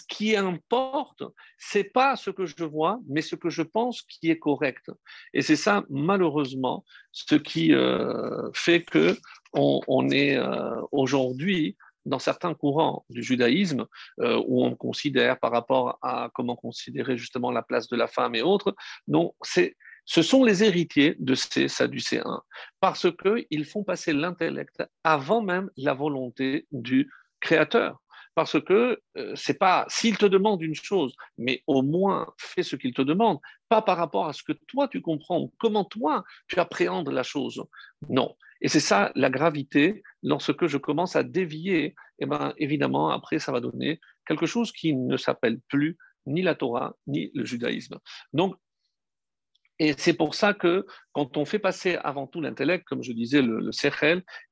qui 0.08 0.34
importe, 0.36 1.22
c'est 1.58 1.84
pas 1.84 2.16
ce 2.16 2.30
que 2.30 2.46
je 2.46 2.64
vois, 2.64 3.00
mais 3.08 3.22
ce 3.22 3.36
que 3.36 3.50
je 3.50 3.62
pense 3.62 4.02
qui 4.02 4.30
est 4.30 4.38
correct. 4.38 4.90
Et 5.34 5.42
c'est 5.42 5.56
ça, 5.56 5.84
malheureusement, 5.90 6.84
ce 7.12 7.34
qui 7.34 7.72
euh, 7.72 8.50
fait 8.54 8.82
que 8.82 9.16
on, 9.52 10.10
est 10.10 10.36
euh, 10.36 10.80
aujourd'hui 10.92 11.76
dans 12.04 12.18
certains 12.18 12.54
courants 12.54 13.04
du 13.10 13.22
judaïsme 13.22 13.86
euh, 14.20 14.42
où 14.46 14.64
on 14.64 14.74
considère 14.74 15.38
par 15.38 15.52
rapport 15.52 15.98
à 16.02 16.30
comment 16.34 16.56
considérer 16.56 17.16
justement 17.16 17.50
la 17.50 17.62
place 17.62 17.88
de 17.88 17.96
la 17.96 18.06
femme 18.06 18.34
et 18.34 18.42
autres. 18.42 18.74
Donc, 19.06 19.34
c'est 19.42 19.76
ce 20.04 20.22
sont 20.22 20.42
les 20.42 20.64
héritiers 20.64 21.16
de 21.18 21.34
ces 21.34 21.68
Sadducéens, 21.68 22.40
parce 22.80 23.08
qu'ils 23.14 23.66
font 23.66 23.84
passer 23.84 24.14
l'intellect 24.14 24.82
avant 25.04 25.42
même 25.42 25.70
la 25.76 25.92
volonté 25.92 26.66
du 26.72 27.10
Créateur 27.40 28.00
parce 28.38 28.60
que 28.60 29.02
euh, 29.16 29.32
c'est 29.34 29.58
pas 29.58 29.84
s'il 29.88 30.16
te 30.16 30.24
demande 30.24 30.62
une 30.62 30.76
chose, 30.76 31.16
mais 31.38 31.64
au 31.66 31.82
moins 31.82 32.32
fais 32.38 32.62
ce 32.62 32.76
qu'il 32.76 32.94
te 32.94 33.02
demande, 33.02 33.40
pas 33.68 33.82
par 33.82 33.96
rapport 33.96 34.28
à 34.28 34.32
ce 34.32 34.44
que 34.44 34.52
toi 34.68 34.86
tu 34.86 35.00
comprends, 35.00 35.50
comment 35.58 35.84
toi 35.84 36.22
tu 36.46 36.60
appréhendes 36.60 37.08
la 37.08 37.24
chose. 37.24 37.60
Non. 38.08 38.36
Et 38.60 38.68
c'est 38.68 38.78
ça 38.78 39.10
la 39.16 39.28
gravité 39.28 40.04
lorsque 40.22 40.68
je 40.68 40.78
commence 40.78 41.16
à 41.16 41.24
dévier. 41.24 41.96
Eh 42.20 42.26
ben 42.26 42.54
évidemment 42.58 43.10
après 43.10 43.40
ça 43.40 43.50
va 43.50 43.58
donner 43.58 43.98
quelque 44.24 44.46
chose 44.46 44.70
qui 44.70 44.94
ne 44.94 45.16
s'appelle 45.16 45.58
plus 45.66 45.98
ni 46.26 46.42
la 46.42 46.54
Torah 46.54 46.94
ni 47.08 47.32
le 47.34 47.44
judaïsme. 47.44 47.98
Donc 48.32 48.54
et 49.78 49.94
c'est 49.96 50.14
pour 50.14 50.34
ça 50.34 50.54
que 50.54 50.86
quand 51.12 51.36
on 51.36 51.44
fait 51.44 51.58
passer 51.58 51.96
avant 52.02 52.26
tout 52.26 52.40
l'intellect, 52.40 52.84
comme 52.84 53.02
je 53.02 53.12
disais, 53.12 53.42
le, 53.42 53.60
le 53.60 53.70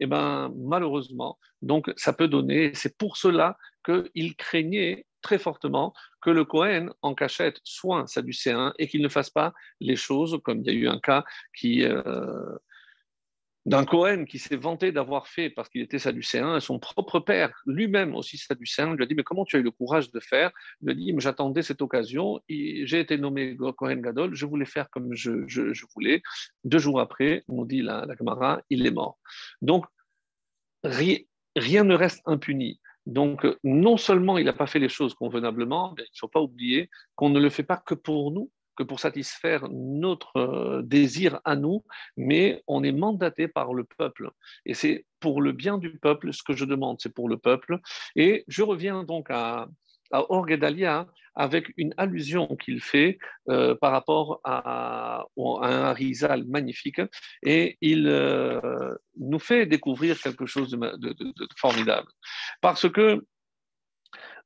eh 0.00 0.06
ben, 0.06 0.52
malheureusement, 0.56 1.38
donc 1.62 1.92
ça 1.96 2.12
peut 2.12 2.28
donner, 2.28 2.72
c'est 2.74 2.96
pour 2.96 3.16
cela 3.16 3.56
qu'il 3.84 4.36
craignait 4.36 5.06
très 5.22 5.38
fortement 5.38 5.92
que 6.20 6.30
le 6.30 6.44
Cohen 6.44 6.90
en 7.02 7.14
cachette 7.14 7.58
soit 7.64 7.98
un 7.98 8.06
sadducéen 8.06 8.72
et 8.78 8.86
qu'il 8.86 9.02
ne 9.02 9.08
fasse 9.08 9.30
pas 9.30 9.52
les 9.80 9.96
choses, 9.96 10.38
comme 10.44 10.60
il 10.60 10.66
y 10.66 10.70
a 10.70 10.72
eu 10.72 10.88
un 10.88 11.00
cas 11.00 11.24
qui, 11.56 11.82
euh, 11.82 12.56
d'un 13.66 13.84
Cohen 13.84 14.24
qui 14.24 14.38
s'est 14.38 14.56
vanté 14.56 14.92
d'avoir 14.92 15.26
fait 15.26 15.50
parce 15.50 15.68
qu'il 15.68 15.82
était 15.82 15.98
sadducéen, 15.98 16.60
son 16.60 16.78
propre 16.78 17.18
père, 17.18 17.52
lui-même 17.66 18.14
aussi 18.14 18.38
sadducéen, 18.38 18.94
lui 18.94 19.02
a 19.02 19.06
dit 19.06 19.14
Mais 19.16 19.24
comment 19.24 19.44
tu 19.44 19.56
as 19.56 19.58
eu 19.58 19.62
le 19.62 19.72
courage 19.72 20.12
de 20.12 20.20
faire? 20.20 20.52
Il 20.80 20.86
lui 20.86 20.92
a 20.92 20.94
dit 20.94 21.14
J'attendais 21.18 21.62
cette 21.62 21.82
occasion, 21.82 22.40
j'ai 22.48 23.00
été 23.00 23.18
nommé 23.18 23.56
Cohen 23.76 23.96
Gadol, 23.96 24.34
je 24.34 24.46
voulais 24.46 24.64
faire 24.64 24.88
comme 24.88 25.14
je, 25.14 25.84
voulais. 25.94 26.22
Deux 26.64 26.78
jours 26.78 27.00
après, 27.00 27.42
on 27.48 27.64
dit 27.64 27.82
la, 27.82 28.06
la 28.06 28.62
il 28.70 28.86
est 28.86 28.90
mort. 28.92 29.18
Donc, 29.60 29.84
rien 30.84 31.84
ne 31.84 31.94
reste 31.94 32.22
impuni. 32.24 32.80
Donc, 33.06 33.46
non 33.64 33.96
seulement 33.96 34.38
il 34.38 34.44
n'a 34.44 34.52
pas 34.52 34.66
fait 34.66 34.78
les 34.78 34.88
choses 34.88 35.14
convenablement, 35.14 35.94
mais 35.96 36.04
il 36.04 36.14
ne 36.14 36.18
faut 36.18 36.28
pas 36.28 36.40
oublier 36.40 36.88
qu'on 37.16 37.30
ne 37.30 37.40
le 37.40 37.50
fait 37.50 37.62
pas 37.64 37.76
que 37.76 37.94
pour 37.94 38.30
nous, 38.30 38.50
que 38.76 38.82
pour 38.82 39.00
satisfaire 39.00 39.68
notre 39.70 40.36
euh, 40.36 40.82
désir 40.82 41.40
à 41.44 41.56
nous, 41.56 41.84
mais 42.16 42.62
on 42.66 42.82
est 42.82 42.92
mandaté 42.92 43.48
par 43.48 43.74
le 43.74 43.84
peuple. 43.84 44.30
Et 44.64 44.74
c'est 44.74 45.06
pour 45.20 45.42
le 45.42 45.52
bien 45.52 45.78
du 45.78 45.98
peuple, 45.98 46.32
ce 46.32 46.42
que 46.42 46.54
je 46.54 46.64
demande, 46.64 46.98
c'est 47.00 47.14
pour 47.14 47.28
le 47.28 47.38
peuple. 47.38 47.78
Et 48.14 48.44
je 48.48 48.62
reviens 48.62 49.04
donc 49.04 49.30
à, 49.30 49.68
à 50.12 50.30
Orgedalia 50.30 51.06
avec 51.36 51.72
une 51.76 51.92
allusion 51.98 52.56
qu'il 52.56 52.80
fait 52.80 53.18
euh, 53.50 53.74
par 53.74 53.92
rapport 53.92 54.40
à, 54.42 55.26
un 55.36 55.92
Rizal 55.92 56.44
magnifique 56.46 57.00
et 57.42 57.76
il 57.82 58.08
euh, 58.08 58.94
nous 59.18 59.38
fait 59.38 59.66
découvrir 59.66 60.18
quelque 60.18 60.46
chose 60.46 60.70
de 60.70 61.18
formidable. 61.58 62.08
Parce 62.62 62.88
que 62.88 63.22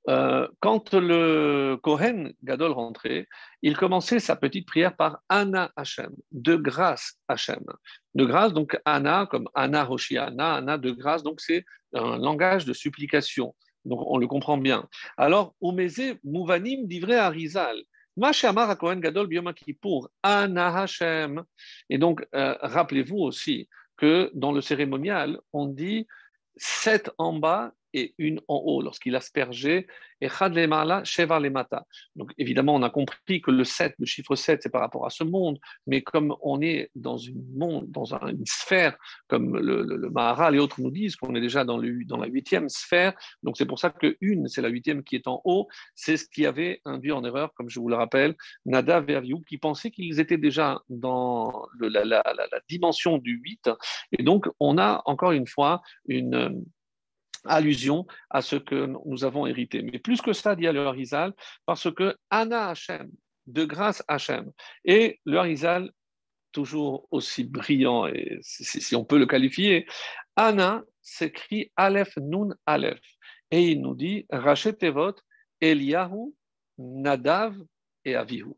euh, 0.08 0.48
quand 0.60 0.94
le 0.94 1.78
Kohen 1.82 2.32
Gadol 2.42 2.72
rentrait, 2.72 3.28
il 3.62 3.76
commençait 3.76 4.18
sa 4.18 4.34
petite 4.34 4.66
prière 4.66 4.96
par 4.96 5.20
Anna 5.28 5.70
Hashem, 5.76 6.14
de 6.32 6.56
grâce 6.56 7.14
Hashem. 7.28 7.64
De 8.14 8.24
grâce, 8.24 8.52
donc 8.52 8.78
Anna, 8.84 9.26
comme 9.30 9.48
Anna 9.54 9.90
Hoshiana, 9.90 10.54
Anna 10.54 10.78
de 10.78 10.90
grâce, 10.90 11.22
donc 11.22 11.40
c'est 11.40 11.64
un 11.92 12.18
langage 12.18 12.64
de 12.64 12.72
supplication. 12.72 13.54
Donc 13.84 14.00
on 14.06 14.18
le 14.18 14.26
comprend 14.26 14.56
bien. 14.56 14.88
Alors, 15.16 15.54
Umeze 15.62 16.16
Mouvanim 16.24 16.86
divrei 16.86 17.16
Arizal. 17.16 17.82
Mashamar 18.16 18.76
Kohen 18.76 19.00
Gadol 19.00 19.28
Bioma 19.28 19.52
pour 19.80 20.10
Anna 20.22 20.82
Hashem. 20.82 21.42
Et 21.88 21.98
donc, 21.98 22.26
euh, 22.34 22.54
rappelez-vous 22.60 23.18
aussi 23.18 23.68
que 23.96 24.30
dans 24.34 24.52
le 24.52 24.60
cérémonial, 24.60 25.38
on 25.52 25.66
dit 25.66 26.06
sept 26.56 27.10
en 27.18 27.34
bas 27.34 27.72
et 27.94 28.14
une 28.18 28.40
en 28.48 28.56
haut 28.56 28.82
lorsqu'il 28.82 29.16
aspergeait 29.16 29.86
et 30.20 30.28
Lemata. 30.28 31.86
Donc 32.16 32.32
évidemment, 32.38 32.74
on 32.74 32.82
a 32.82 32.90
compris 32.90 33.40
que 33.40 33.50
le 33.50 33.64
7, 33.64 33.94
le 33.98 34.06
chiffre 34.06 34.34
7, 34.34 34.62
c'est 34.62 34.70
par 34.70 34.80
rapport 34.80 35.06
à 35.06 35.10
ce 35.10 35.24
monde, 35.24 35.58
mais 35.86 36.02
comme 36.02 36.36
on 36.42 36.60
est 36.60 36.90
dans 36.94 37.16
une 37.16 37.42
monde, 37.56 37.90
dans 37.90 38.14
une 38.26 38.44
sphère, 38.46 38.96
comme 39.28 39.56
le, 39.56 39.82
le, 39.82 40.10
Maharal 40.10 40.56
et 40.56 40.58
autres 40.58 40.80
nous 40.80 40.90
disent 40.90 41.16
qu'on 41.16 41.34
est 41.34 41.40
déjà 41.40 41.64
dans, 41.64 41.78
le, 41.78 42.04
dans 42.04 42.16
la 42.16 42.26
huitième 42.26 42.68
sphère, 42.68 43.14
donc 43.42 43.56
c'est 43.56 43.66
pour 43.66 43.78
ça 43.78 43.90
que 43.90 44.16
une, 44.20 44.48
c'est 44.48 44.62
la 44.62 44.68
huitième 44.68 45.02
qui 45.02 45.16
est 45.16 45.26
en 45.26 45.40
haut, 45.44 45.68
c'est 45.94 46.16
ce 46.16 46.26
qui 46.28 46.46
avait 46.46 46.80
induit 46.84 47.12
en 47.12 47.24
erreur, 47.24 47.52
comme 47.54 47.70
je 47.70 47.80
vous 47.80 47.88
le 47.88 47.96
rappelle, 47.96 48.34
Nada 48.66 49.00
Verviou, 49.00 49.40
qui 49.48 49.58
pensait 49.58 49.90
qu'ils 49.90 50.20
étaient 50.20 50.38
déjà 50.38 50.80
dans 50.88 51.66
la, 51.80 52.04
la 52.04 52.60
dimension 52.68 53.18
du 53.18 53.40
8, 53.42 53.70
et 54.18 54.22
donc 54.22 54.48
on 54.58 54.78
a 54.78 55.02
encore 55.06 55.32
une 55.32 55.46
fois 55.46 55.80
une 56.06 56.64
allusion 57.44 58.06
à 58.28 58.42
ce 58.42 58.56
que 58.56 58.86
nous 58.86 59.24
avons 59.24 59.46
hérité. 59.46 59.82
Mais 59.82 59.98
plus 59.98 60.20
que 60.20 60.32
ça, 60.32 60.54
dit 60.56 60.64
le 60.64 60.86
Harizal, 60.86 61.32
parce 61.66 61.92
que 61.92 62.16
Anna 62.30 62.68
Hachem, 62.68 63.10
de 63.46 63.64
grâce 63.64 64.02
Hachem, 64.08 64.50
et 64.84 65.20
le 65.24 65.38
Harizal, 65.38 65.90
toujours 66.52 67.06
aussi 67.10 67.44
brillant, 67.44 68.08
si 68.40 68.96
on 68.96 69.04
peut 69.04 69.18
le 69.18 69.26
qualifier, 69.26 69.86
Anna, 70.36 70.82
s'écrit 71.02 71.72
Aleph 71.76 72.16
Nun 72.16 72.54
Aleph. 72.66 73.00
Et 73.50 73.72
il 73.72 73.80
nous 73.80 73.94
dit 73.94 74.26
Rachetevot, 74.30 75.14
Eliyahu, 75.60 76.34
Nadav 76.78 77.56
et 78.04 78.14
Avihu. 78.14 78.54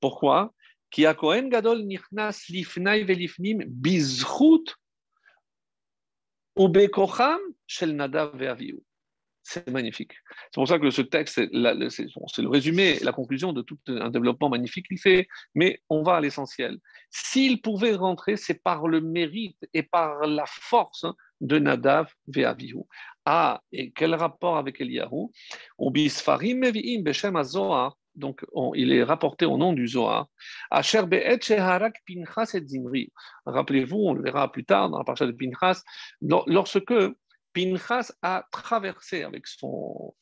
Pourquoi? 0.00 0.52
Ki 0.90 1.04
Kohen 1.18 1.48
Gadol 1.48 1.84
nichnas 1.84 2.46
lifnai 2.48 3.04
velifnim 3.04 3.64
bizchut 3.66 4.74
ubekocham 4.74 4.74
shel 4.74 4.74
Nadav 4.74 4.74
et 4.76 6.24
Avihu. 6.32 6.45
C'est 9.42 9.70
magnifique. 9.70 10.12
C'est 10.46 10.54
pour 10.54 10.66
ça 10.66 10.80
que 10.80 10.90
ce 10.90 11.02
texte, 11.02 11.34
c'est 11.34 11.48
le 11.52 12.48
résumé, 12.48 12.98
la 13.00 13.12
conclusion 13.12 13.52
de 13.52 13.62
tout 13.62 13.78
un 13.86 14.10
développement 14.10 14.48
magnifique 14.48 14.88
qu'il 14.88 14.98
fait, 14.98 15.28
mais 15.54 15.80
on 15.88 16.02
va 16.02 16.16
à 16.16 16.20
l'essentiel. 16.20 16.78
S'il 17.10 17.62
pouvait 17.62 17.94
rentrer, 17.94 18.36
c'est 18.36 18.60
par 18.60 18.88
le 18.88 19.00
mérite 19.00 19.58
et 19.72 19.84
par 19.84 20.26
la 20.26 20.46
force 20.46 21.06
de 21.40 21.60
Nadav 21.60 22.12
et 22.34 22.44
Avihu. 22.44 22.80
Ah, 23.24 23.60
et 23.70 23.92
quel 23.92 24.16
rapport 24.16 24.56
avec 24.56 24.80
Eliyahu? 24.80 25.30
Donc 28.16 28.44
il 28.74 28.92
est 28.92 29.02
rapporté 29.02 29.46
au 29.46 29.56
nom 29.56 29.72
du 29.72 29.86
Zohar. 29.86 30.28
Rappelez-vous, 33.46 33.98
on 33.98 34.14
le 34.14 34.22
verra 34.22 34.50
plus 34.50 34.64
tard 34.64 34.90
dans 34.90 34.98
la 34.98 35.04
partie 35.04 35.26
de 35.26 35.32
Pinchas, 35.32 35.82
lorsque 36.20 36.94
Pinchas 37.52 38.12
a 38.22 38.46
traversé 38.50 39.22
avec, 39.22 39.46
son, 39.46 40.14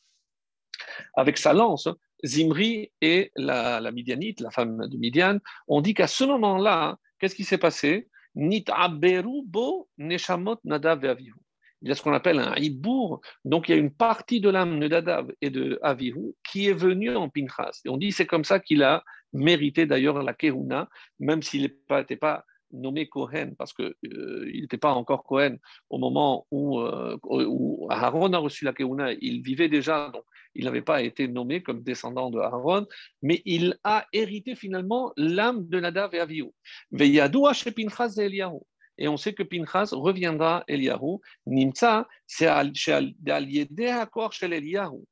avec 1.14 1.38
sa 1.38 1.52
lance 1.52 1.88
Zimri 2.24 2.92
et 3.00 3.30
la, 3.36 3.90
Midianite, 3.90 4.40
la 4.40 4.50
femme 4.50 4.88
de 4.88 4.96
Midian. 4.96 5.38
On 5.68 5.80
dit 5.80 5.94
qu'à 5.94 6.06
ce 6.06 6.24
moment-là, 6.24 6.98
qu'est-ce 7.18 7.34
qui 7.34 7.44
s'est 7.44 7.58
passé? 7.58 8.08
Nit 8.34 8.64
neshamot 9.98 10.56
nadav. 10.64 11.16
Il 11.84 11.88
y 11.88 11.92
a 11.92 11.94
ce 11.94 12.02
qu'on 12.02 12.14
appelle 12.14 12.38
un 12.38 12.54
hibour, 12.56 13.20
donc 13.44 13.68
il 13.68 13.72
y 13.72 13.74
a 13.74 13.78
une 13.78 13.92
partie 13.92 14.40
de 14.40 14.48
l'âme 14.48 14.80
de 14.80 14.88
Nadav 14.88 15.30
et 15.42 15.50
de 15.50 15.78
Avihu 15.82 16.34
qui 16.42 16.66
est 16.66 16.72
venue 16.72 17.14
en 17.14 17.28
Pinchas. 17.28 17.82
Et 17.84 17.90
on 17.90 17.98
dit 17.98 18.10
c'est 18.10 18.24
comme 18.24 18.44
ça 18.44 18.58
qu'il 18.58 18.82
a 18.82 19.04
mérité 19.34 19.84
d'ailleurs 19.84 20.22
la 20.22 20.32
Kehuna, 20.32 20.88
même 21.20 21.42
s'il 21.42 21.70
n'était 21.90 22.16
pas, 22.16 22.44
nommé 22.72 23.06
Cohen 23.06 23.52
parce 23.56 23.72
qu'il 23.72 23.94
euh, 24.12 24.50
n'était 24.52 24.78
pas 24.78 24.94
encore 24.94 25.22
Cohen 25.24 25.58
au 25.90 25.98
moment 25.98 26.46
où, 26.50 26.80
euh, 26.80 27.16
Aaron 27.90 28.32
a 28.32 28.38
reçu 28.38 28.64
la 28.64 28.72
Keuna. 28.72 29.12
Il 29.20 29.42
vivait 29.42 29.68
déjà, 29.68 30.10
donc 30.12 30.24
il 30.54 30.64
n'avait 30.64 30.82
pas 30.82 31.02
été 31.02 31.28
nommé 31.28 31.62
comme 31.62 31.82
descendant 31.82 32.30
de 32.30 32.40
Aaron, 32.40 32.86
mais 33.22 33.42
il 33.44 33.78
a 33.84 34.06
hérité 34.12 34.54
finalement 34.54 35.12
l'âme 35.16 35.68
de 35.68 35.80
Nadav 35.80 36.14
et 36.14 36.20
Avihu. 36.20 36.48
Et 36.98 37.20
on 39.00 39.16
sait 39.16 39.34
que 39.34 39.42
Pinchas 39.42 39.90
reviendra 39.92 40.64
Eliyahu. 40.68 41.18
Nimtza, 41.46 42.08
c'est 42.26 42.48
chez 42.74 43.00
Eliyahu 44.44 45.04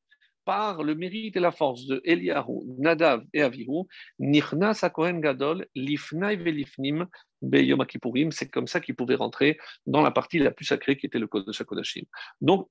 par 0.45 0.83
le 0.83 0.95
mérite 0.95 1.37
et 1.37 1.41
la 1.41 1.53
force 1.53 1.87
de 1.87 2.01
Eliyahu, 2.05 2.65
Nadav 2.79 3.25
et 3.33 3.43
Avihu, 3.43 3.85
Nichnas 4.19 4.89
Kohen 4.93 5.21
Gadol, 5.21 5.67
Lifnai 5.75 6.37
Velifnim, 6.37 7.07
Beyom 7.43 7.85
c'est 8.31 8.51
comme 8.51 8.67
ça 8.67 8.81
qu'il 8.81 8.95
pouvait 8.95 9.15
rentrer 9.15 9.59
dans 9.87 10.03
la 10.03 10.11
partie 10.11 10.39
la 10.39 10.51
plus 10.51 10.65
sacrée 10.65 10.97
qui 10.97 11.07
était 11.07 11.19
le 11.19 11.27
Kodesh 11.27 11.61
HaKodashim. 11.61 12.05
Donc, 12.41 12.69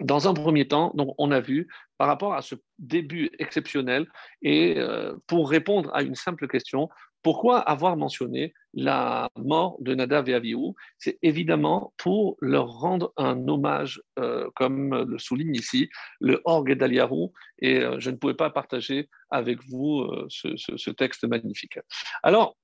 dans 0.00 0.26
un 0.26 0.34
premier 0.34 0.66
temps, 0.66 0.90
donc, 0.94 1.14
on 1.18 1.30
a 1.30 1.40
vu 1.40 1.68
par 1.98 2.08
rapport 2.08 2.34
à 2.34 2.42
ce 2.42 2.56
début 2.78 3.30
exceptionnel 3.38 4.08
et 4.42 4.74
euh, 4.78 5.14
pour 5.28 5.48
répondre 5.48 5.94
à 5.94 6.02
une 6.02 6.16
simple 6.16 6.48
question, 6.48 6.88
pourquoi 7.24 7.58
avoir 7.58 7.96
mentionné 7.96 8.52
la 8.74 9.30
mort 9.36 9.78
de 9.80 9.94
Nadav 9.94 10.28
et 10.28 10.34
Avihu 10.34 10.74
C'est 10.98 11.18
évidemment 11.22 11.94
pour 11.96 12.36
leur 12.40 12.68
rendre 12.68 13.14
un 13.16 13.48
hommage, 13.48 14.02
euh, 14.18 14.50
comme 14.54 14.94
le 14.94 15.18
souligne 15.18 15.54
ici 15.54 15.88
le 16.20 16.42
Orgue 16.44 16.74
d'Aliarou, 16.74 17.32
et 17.60 17.78
euh, 17.78 17.98
je 17.98 18.10
ne 18.10 18.16
pouvais 18.16 18.34
pas 18.34 18.50
partager 18.50 19.08
avec 19.30 19.58
vous 19.66 20.02
euh, 20.02 20.26
ce, 20.28 20.90
texte 20.90 21.24
magnifique. 21.24 21.78
Alors, 22.22 22.58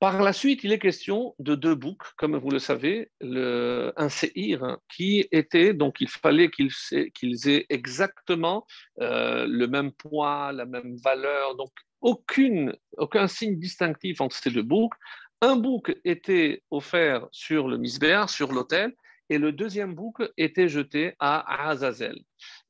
par 0.00 0.20
la 0.20 0.32
suite, 0.32 0.64
il 0.64 0.72
est 0.72 0.80
question 0.80 1.36
de 1.38 1.54
deux 1.54 1.76
boucs, 1.76 2.12
comme 2.16 2.36
vous 2.36 2.50
le 2.50 2.58
savez, 2.58 3.12
un 3.20 4.08
séhir 4.08 4.78
qui 4.92 5.28
était, 5.30 5.74
donc 5.74 6.00
il 6.00 6.08
fallait 6.08 6.50
qu'ils 6.50 7.48
aient 7.48 7.66
exactement 7.68 8.66
le 8.96 9.66
même 9.66 9.92
poids, 9.92 10.50
la 10.50 10.66
même 10.66 10.96
valeur, 10.96 11.54
aucune, 12.02 12.76
aucun 12.98 13.26
signe 13.28 13.58
distinctif 13.58 14.20
entre 14.20 14.36
ces 14.36 14.50
deux 14.50 14.62
boucs. 14.62 14.94
Un 15.40 15.56
bouc 15.56 15.96
était 16.04 16.62
offert 16.70 17.26
sur 17.32 17.68
le 17.68 17.78
misbéar, 17.78 18.28
sur 18.28 18.52
l'autel, 18.52 18.94
et 19.28 19.38
le 19.38 19.50
deuxième 19.50 19.94
bouc 19.94 20.22
était 20.36 20.68
jeté 20.68 21.14
à 21.18 21.68
Azazel. 21.70 22.18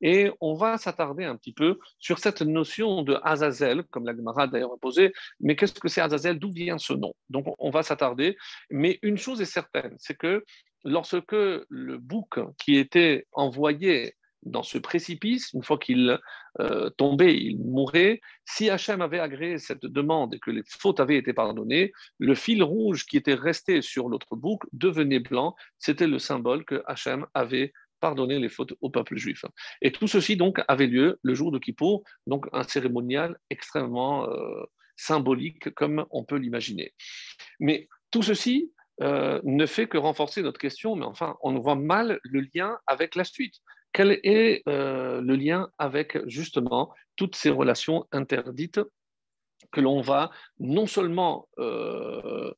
Et 0.00 0.30
on 0.40 0.54
va 0.54 0.78
s'attarder 0.78 1.24
un 1.24 1.36
petit 1.36 1.52
peu 1.52 1.78
sur 1.98 2.18
cette 2.18 2.42
notion 2.42 3.02
de 3.02 3.18
Azazel, 3.24 3.82
comme 3.90 4.06
la 4.06 4.14
Gemara 4.14 4.46
d'ailleurs 4.46 4.72
a 4.72 4.78
posé, 4.78 5.12
mais 5.40 5.56
qu'est-ce 5.56 5.74
que 5.74 5.88
c'est 5.88 6.00
Azazel 6.00 6.38
D'où 6.38 6.52
vient 6.52 6.78
ce 6.78 6.92
nom? 6.92 7.14
Donc 7.30 7.46
on 7.58 7.70
va 7.70 7.82
s'attarder, 7.82 8.36
mais 8.70 8.98
une 9.02 9.18
chose 9.18 9.40
est 9.40 9.46
certaine, 9.46 9.96
c'est 9.98 10.16
que 10.16 10.44
lorsque 10.84 11.32
le 11.32 11.98
bouc 11.98 12.38
qui 12.58 12.76
était 12.76 13.26
envoyé 13.32 14.14
dans 14.42 14.62
ce 14.62 14.78
précipice, 14.78 15.52
une 15.52 15.62
fois 15.62 15.78
qu'il 15.78 16.18
euh, 16.60 16.90
tombait, 16.90 17.36
il 17.36 17.58
mourait. 17.58 18.20
Si 18.44 18.70
Hachem 18.70 19.00
avait 19.00 19.20
agréé 19.20 19.58
cette 19.58 19.86
demande 19.86 20.34
et 20.34 20.38
que 20.38 20.50
les 20.50 20.62
fautes 20.66 21.00
avaient 21.00 21.16
été 21.16 21.32
pardonnées, 21.32 21.92
le 22.18 22.34
fil 22.34 22.62
rouge 22.62 23.06
qui 23.06 23.16
était 23.16 23.34
resté 23.34 23.82
sur 23.82 24.08
l'autre 24.08 24.36
boucle 24.36 24.68
devenait 24.72 25.20
blanc. 25.20 25.54
C'était 25.78 26.06
le 26.06 26.18
symbole 26.18 26.64
que 26.64 26.82
Hachem 26.86 27.26
avait 27.34 27.72
pardonné 28.00 28.40
les 28.40 28.48
fautes 28.48 28.74
au 28.80 28.90
peuple 28.90 29.16
juif. 29.16 29.44
Et 29.80 29.92
tout 29.92 30.08
ceci 30.08 30.36
donc 30.36 30.60
avait 30.66 30.88
lieu 30.88 31.20
le 31.22 31.34
jour 31.34 31.52
de 31.52 31.58
Kippour, 31.58 32.02
donc 32.26 32.46
un 32.52 32.64
cérémonial 32.64 33.38
extrêmement 33.48 34.28
euh, 34.28 34.64
symbolique 34.96 35.72
comme 35.74 36.04
on 36.10 36.24
peut 36.24 36.36
l'imaginer. 36.36 36.92
Mais 37.60 37.88
tout 38.10 38.22
ceci 38.22 38.72
euh, 39.00 39.40
ne 39.44 39.66
fait 39.66 39.86
que 39.86 39.98
renforcer 39.98 40.42
notre 40.42 40.60
question, 40.60 40.96
mais 40.96 41.06
enfin, 41.06 41.36
on 41.42 41.58
voit 41.58 41.76
mal 41.76 42.20
le 42.24 42.44
lien 42.54 42.78
avec 42.86 43.14
la 43.14 43.24
suite. 43.24 43.54
Quel 43.92 44.20
est 44.22 44.62
euh, 44.68 45.20
le 45.20 45.36
lien 45.36 45.68
avec 45.78 46.18
justement 46.26 46.94
toutes 47.16 47.36
ces 47.36 47.50
relations 47.50 48.06
interdites 48.12 48.80
que 49.70 49.80
l'on 49.80 50.00
va 50.00 50.30
non 50.58 50.86
seulement 50.86 51.48
euh, 51.58 52.52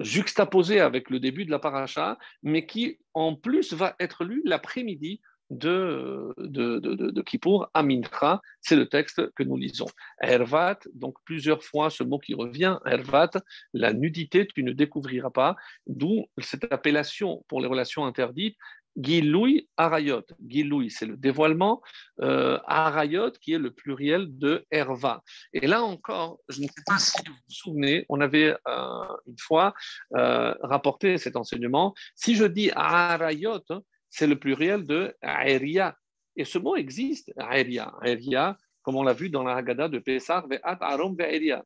juxtaposer 0.00 0.80
avec 0.80 1.10
le 1.10 1.20
début 1.20 1.44
de 1.44 1.50
la 1.50 1.58
paracha, 1.58 2.18
mais 2.42 2.66
qui 2.66 2.98
en 3.14 3.34
plus 3.34 3.72
va 3.72 3.96
être 3.98 4.24
lu 4.24 4.42
l'après-midi 4.44 5.20
de, 5.50 6.34
de, 6.38 6.78
de, 6.80 7.22
Kippour, 7.22 7.70
Amincha, 7.72 8.40
c'est 8.60 8.74
le 8.74 8.88
texte 8.88 9.30
que 9.34 9.42
nous 9.42 9.56
lisons. 9.56 9.86
Hervat, 10.20 10.78
donc 10.94 11.16
plusieurs 11.24 11.62
fois 11.62 11.88
ce 11.88 12.02
mot 12.02 12.18
qui 12.18 12.34
revient, 12.34 12.78
Hervat, 12.84 13.30
la 13.72 13.92
nudité, 13.92 14.46
tu 14.46 14.64
ne 14.64 14.72
découvriras 14.72 15.30
pas, 15.30 15.56
d'où 15.86 16.26
cette 16.38 16.72
appellation 16.72 17.44
pour 17.48 17.60
les 17.60 17.68
relations 17.68 18.06
interdites, 18.06 18.56
Giloui 18.96 19.68
Arayot. 19.76 20.24
Giloui, 20.46 20.90
c'est 20.90 21.06
le 21.06 21.16
dévoilement. 21.16 21.82
Euh, 22.20 22.58
Arayot, 22.66 23.32
qui 23.40 23.52
est 23.52 23.58
le 23.58 23.70
pluriel 23.70 24.26
de 24.38 24.64
Herva. 24.70 25.22
Et 25.52 25.66
là 25.66 25.82
encore, 25.82 26.38
je 26.48 26.60
ne 26.60 26.66
sais 26.66 26.82
pas 26.86 26.98
si 26.98 27.18
vous 27.26 27.34
vous 27.34 27.54
souvenez, 27.54 28.06
on 28.08 28.20
avait 28.20 28.56
euh, 28.66 29.16
une 29.26 29.38
fois 29.38 29.74
euh, 30.16 30.54
rapporté 30.62 31.18
cet 31.18 31.36
enseignement. 31.36 31.94
Si 32.14 32.34
je 32.34 32.44
dis 32.44 32.70
Arayot, 32.74 33.62
c'est 34.10 34.26
le 34.26 34.38
pluriel 34.38 34.86
de 34.86 35.14
Aeria. 35.20 35.96
Et 36.36 36.44
ce 36.44 36.58
mot 36.58 36.76
existe, 36.76 37.32
Aeria. 37.38 37.92
Aeria, 38.02 38.56
comme 38.82 38.96
on 38.96 39.02
l'a 39.02 39.14
vu 39.14 39.30
dans 39.30 39.42
la 39.42 39.56
Haggadah 39.56 39.88
de 39.88 39.98
Pesach, 39.98 40.44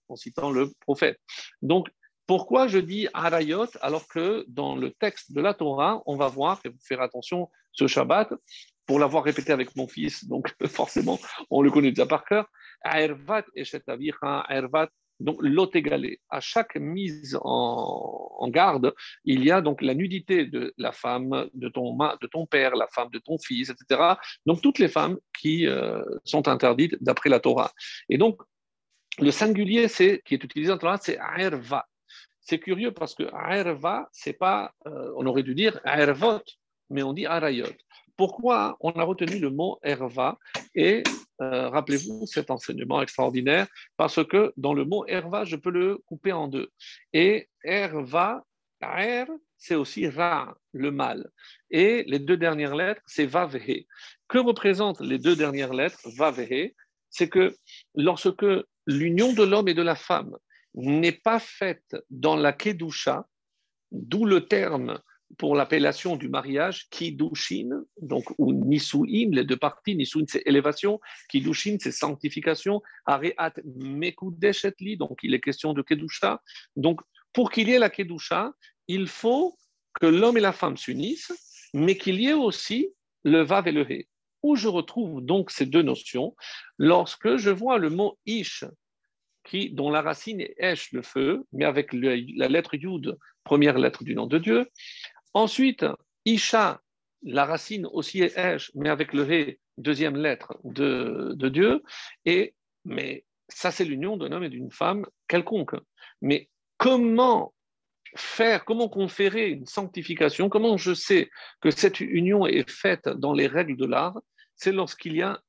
en 0.08 0.16
citant 0.16 0.50
le 0.50 0.70
prophète. 0.80 1.18
Donc, 1.60 1.88
pourquoi 2.30 2.68
je 2.68 2.78
dis 2.78 3.08
Arayot 3.12 3.66
alors 3.80 4.06
que 4.06 4.44
dans 4.46 4.76
le 4.76 4.92
texte 4.92 5.32
de 5.32 5.40
la 5.40 5.52
Torah, 5.52 6.00
on 6.06 6.14
va 6.14 6.28
voir, 6.28 6.60
et 6.64 6.68
vous 6.68 6.78
faire 6.80 7.00
attention 7.00 7.48
ce 7.72 7.88
Shabbat, 7.88 8.32
pour 8.86 9.00
l'avoir 9.00 9.24
répété 9.24 9.50
avec 9.50 9.74
mon 9.74 9.88
fils, 9.88 10.28
donc 10.28 10.54
forcément 10.68 11.18
on 11.50 11.60
le 11.60 11.72
connaît 11.72 11.90
déjà 11.90 12.06
par 12.06 12.24
cœur, 12.24 12.46
Aervat 12.84 13.42
Aervat, 14.48 14.90
donc 15.18 15.38
l'ot 15.40 15.70
égalé. 15.74 16.20
À 16.28 16.38
chaque 16.38 16.76
mise 16.76 17.36
en, 17.42 18.48
garde, 18.48 18.94
il 19.24 19.44
y 19.44 19.50
a 19.50 19.60
donc 19.60 19.82
la 19.82 19.94
nudité 19.94 20.46
de 20.46 20.72
la 20.78 20.92
femme, 20.92 21.48
de 21.52 21.68
ton, 21.68 21.96
de 21.96 22.26
ton 22.28 22.46
père, 22.46 22.76
la 22.76 22.86
femme 22.86 23.10
de 23.10 23.18
ton 23.18 23.38
fils, 23.38 23.70
etc. 23.70 24.02
Donc 24.46 24.62
toutes 24.62 24.78
les 24.78 24.88
femmes 24.88 25.18
qui 25.36 25.66
euh, 25.66 26.00
sont 26.22 26.46
interdites 26.46 26.96
d'après 27.00 27.28
la 27.28 27.40
Torah. 27.40 27.72
Et 28.08 28.18
donc, 28.18 28.40
le 29.18 29.32
singulier 29.32 29.88
c'est, 29.88 30.22
qui 30.24 30.34
est 30.34 30.44
utilisé 30.44 30.70
en 30.70 30.78
Torah, 30.78 30.98
c'est 31.02 31.18
Aervat. 31.36 31.86
C'est 32.40 32.58
curieux 32.58 32.92
parce 32.92 33.14
que 33.14 33.24
Aerva, 33.34 34.08
c'est 34.12 34.32
pas, 34.32 34.72
euh, 34.86 35.12
on 35.16 35.26
aurait 35.26 35.42
dû 35.42 35.54
dire 35.54 35.80
Aervot, 35.84 36.42
mais 36.90 37.02
on 37.02 37.12
dit 37.12 37.26
Arayot. 37.26 37.66
Pourquoi 38.16 38.76
on 38.80 38.90
a 38.92 39.02
retenu 39.02 39.38
le 39.38 39.50
mot 39.50 39.78
Erva 39.82 40.38
Et 40.74 41.02
euh, 41.40 41.70
rappelez-vous 41.70 42.26
cet 42.26 42.50
enseignement 42.50 43.00
extraordinaire, 43.00 43.66
parce 43.96 44.22
que 44.26 44.52
dans 44.58 44.74
le 44.74 44.84
mot 44.84 45.06
Erva, 45.06 45.44
je 45.44 45.56
peux 45.56 45.70
le 45.70 45.98
couper 46.04 46.32
en 46.32 46.48
deux. 46.48 46.68
Et 47.14 47.48
Erva, 47.64 48.44
Er, 48.82 49.24
c'est 49.56 49.74
aussi 49.74 50.08
Ra, 50.08 50.54
le 50.72 50.90
mal. 50.90 51.30
Et 51.70 52.04
les 52.06 52.18
deux 52.18 52.36
dernières 52.36 52.74
lettres, 52.74 53.02
c'est 53.06 53.26
Vav 53.26 53.56
He. 53.56 53.86
Que 54.28 54.38
représentent 54.38 55.00
les 55.00 55.18
deux 55.18 55.36
dernières 55.36 55.74
lettres, 55.74 56.00
Vav 56.16 56.40
He 56.40 56.74
C'est 57.10 57.28
que 57.28 57.54
lorsque 57.94 58.46
l'union 58.86 59.32
de 59.32 59.44
l'homme 59.44 59.68
et 59.68 59.74
de 59.74 59.82
la 59.82 59.94
femme 59.94 60.36
n'est 60.74 61.12
pas 61.12 61.38
faite 61.38 61.96
dans 62.10 62.36
la 62.36 62.52
Kedusha, 62.52 63.26
d'où 63.90 64.24
le 64.24 64.46
terme 64.46 65.00
pour 65.38 65.54
l'appellation 65.54 66.16
du 66.16 66.28
mariage, 66.28 66.88
Kiddushin, 66.90 67.84
donc, 68.00 68.24
ou 68.38 68.52
Nisuin, 68.52 69.30
les 69.30 69.44
deux 69.44 69.56
parties, 69.56 69.94
Nisuin 69.94 70.24
c'est 70.28 70.42
élévation, 70.44 71.00
Kiddushin 71.28 71.76
c'est 71.80 71.92
sanctification, 71.92 72.82
Areat 73.06 73.60
Mekudeshetli, 73.64 74.96
donc 74.96 75.18
il 75.22 75.34
est 75.34 75.40
question 75.40 75.72
de 75.72 75.82
Kedusha. 75.82 76.42
Donc, 76.76 77.00
pour 77.32 77.50
qu'il 77.50 77.68
y 77.68 77.72
ait 77.72 77.78
la 77.78 77.90
Kedusha, 77.90 78.52
il 78.88 79.06
faut 79.06 79.56
que 80.00 80.06
l'homme 80.06 80.36
et 80.36 80.40
la 80.40 80.52
femme 80.52 80.76
s'unissent, 80.76 81.32
mais 81.74 81.96
qu'il 81.96 82.20
y 82.20 82.28
ait 82.28 82.32
aussi 82.32 82.92
le 83.22 83.42
Vav 83.42 83.68
et 83.68 83.72
le 83.72 83.90
He. 83.90 84.08
Où 84.42 84.56
je 84.56 84.68
retrouve 84.68 85.20
donc 85.20 85.50
ces 85.50 85.66
deux 85.66 85.82
notions? 85.82 86.34
Lorsque 86.78 87.36
je 87.36 87.50
vois 87.50 87.78
le 87.78 87.90
mot 87.90 88.18
Ish, 88.26 88.64
qui, 89.44 89.70
dont 89.70 89.90
la 89.90 90.02
racine 90.02 90.40
est 90.40 90.54
Esh, 90.58 90.92
le 90.92 91.02
feu, 91.02 91.44
mais 91.52 91.64
avec 91.64 91.92
la 91.92 92.48
lettre 92.48 92.74
Yud, 92.74 93.16
première 93.44 93.78
lettre 93.78 94.04
du 94.04 94.14
nom 94.14 94.26
de 94.26 94.38
Dieu, 94.38 94.66
Ensuite, 95.34 95.84
Isha, 96.24 96.80
la 97.22 97.44
racine 97.44 97.86
aussi 97.86 98.22
est 98.22 98.36
Esh, 98.36 98.72
mais 98.74 98.88
avec 98.88 99.12
le 99.12 99.30
He, 99.30 99.58
deuxième 99.78 100.16
lettre 100.16 100.58
de, 100.64 101.48
Dieu. 101.48 101.82
Et, 102.24 102.54
mais 102.84 103.24
ça, 103.48 103.70
c'est 103.70 103.84
l'union 103.84 104.16
d'un 104.16 104.32
homme 104.32 104.44
et 104.44 104.48
d'une 104.48 104.70
femme 104.70 105.06
quelconque. 105.28 105.76
Mais 106.20 106.48
comment 106.78 107.54
faire, 108.16 108.64
comment 108.64 108.88
conférer 108.88 109.50
une 109.50 109.66
sanctification, 109.66 110.48
comment 110.48 110.76
je 110.76 110.94
sais 110.94 111.30
que 111.60 111.70
cette 111.70 112.00
union 112.00 112.46
est 112.46 112.68
faite 112.68 113.08
dans 113.08 113.32
les 113.32 113.46
règles 113.46 113.76
de 113.76 113.86
l'art, 113.86 114.18
c'est 114.56 114.72
lorsqu'il 114.72 115.16
y 115.16 115.22
a 115.22 115.40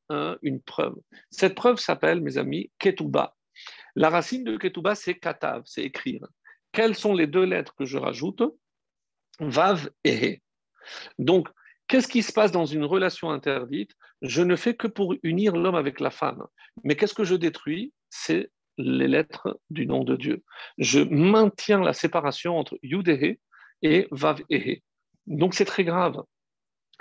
une 0.44 0.62
preuve. 0.62 0.96
Cette 1.32 1.56
preuve 1.56 1.80
s'appelle, 1.80 2.22
mes 2.22 2.38
amis, 2.38 2.72
Ketuba. 2.78 3.36
La 3.96 4.10
racine 4.10 4.44
de 4.44 4.58
Ketuba, 4.58 4.96
c'est 4.96 5.16
katav, 5.16 5.64
c'est 5.66 5.84
écrire. 5.84 6.26
Quelles 6.72 6.96
sont 6.96 7.14
les 7.14 7.28
deux 7.28 7.44
lettres 7.44 7.76
que 7.76 7.86
je 7.86 7.98
rajoute? 7.98 8.44
Vav 9.40 9.90
et 10.04 10.42
Donc, 11.20 11.50
qu'est-ce 11.88 12.08
qui 12.08 12.24
se 12.24 12.32
passe 12.32 12.52
dans 12.52 12.66
une 12.66 12.86
relation 12.86 13.30
interdite? 13.32 13.92
Je 14.22 14.42
ne 14.42 14.56
fais 14.56 14.76
que 14.76 14.88
pour 14.88 15.16
unir 15.24 15.56
l'homme 15.56 15.76
avec 15.76 16.00
la 16.00 16.12
femme. 16.12 16.46
Mais 16.84 16.96
qu'est-ce 16.96 17.14
que 17.14 17.24
je 17.24 17.36
détruis? 17.36 17.94
C'est 18.10 18.52
les 18.78 19.08
lettres 19.08 19.60
du 19.70 19.86
nom 19.86 20.04
de 20.04 20.16
Dieu. 20.16 20.44
Je 20.78 21.00
maintiens 21.00 21.82
la 21.82 21.94
séparation 21.94 22.58
entre 22.58 22.78
Yud 22.84 23.10
et 23.82 24.08
Vav 24.12 24.42
et 24.50 24.84
Donc, 25.28 25.54
c'est 25.54 25.66
très 25.66 25.84
grave. 25.84 26.24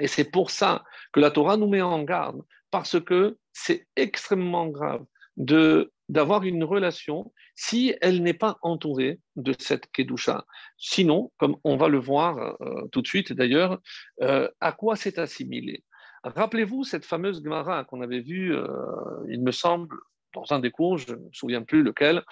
Et 0.00 0.07
c'est 0.07 0.31
pour 0.31 0.50
ça 0.50 0.85
que 1.12 1.20
la 1.20 1.31
Torah 1.31 1.57
nous 1.57 1.68
met 1.68 1.83
en 1.83 2.03
garde, 2.03 2.42
parce 2.70 3.00
que 3.00 3.38
c'est 3.53 3.87
extrêmement 3.96 4.66
grave 4.66 5.05
de 5.37 5.92
d'avoir 6.11 6.42
une 6.42 6.64
relation 6.64 7.33
si 7.55 7.94
elle 8.01 8.23
n'est 8.23 8.35
pas 8.35 8.59
entourée 8.62 9.20
de 9.37 9.55
cette 9.59 9.90
Kedusha. 9.92 10.44
Sinon, 10.77 11.31
comme 11.38 11.57
on 11.62 11.77
va 11.77 11.88
le 11.88 11.99
voir 11.99 12.57
euh, 12.61 12.88
tout 12.90 13.01
de 13.01 13.07
suite 13.07 13.33
d'ailleurs, 13.33 13.79
euh, 14.23 14.49
à 14.61 14.73
quoi 14.73 14.96
c'est 14.96 15.18
assimilé? 15.18 15.85
Rappelez-vous 16.25 16.83
cette 16.83 17.05
fameuse 17.05 17.42
Gemara 17.42 17.85
qu'on 17.85 18.01
avait 18.01 18.20
vue, 18.20 18.55
euh, 18.55 18.66
il 19.29 19.40
me 19.42 19.53
semble, 19.53 19.96
dans 20.35 20.44
un 20.51 20.59
des 20.59 20.73
cours, 20.73 20.99
je 20.99 21.12
ne 21.12 21.16
me 21.16 21.29
souviens 21.33 21.62
plus 21.62 21.83
lequel. 21.83 22.23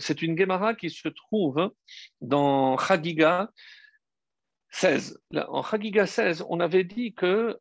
c'est 0.00 0.22
une 0.22 0.36
Gemara 0.38 0.74
qui 0.74 0.90
se 0.90 1.08
trouve 1.08 1.70
dans 2.20 2.78
Chagiga 2.78 3.50
16. 4.70 5.20
En 5.48 5.62
Chagiga 5.62 6.06
16, 6.06 6.44
on 6.48 6.60
avait 6.60 6.84
dit 6.84 7.14
que 7.14 7.58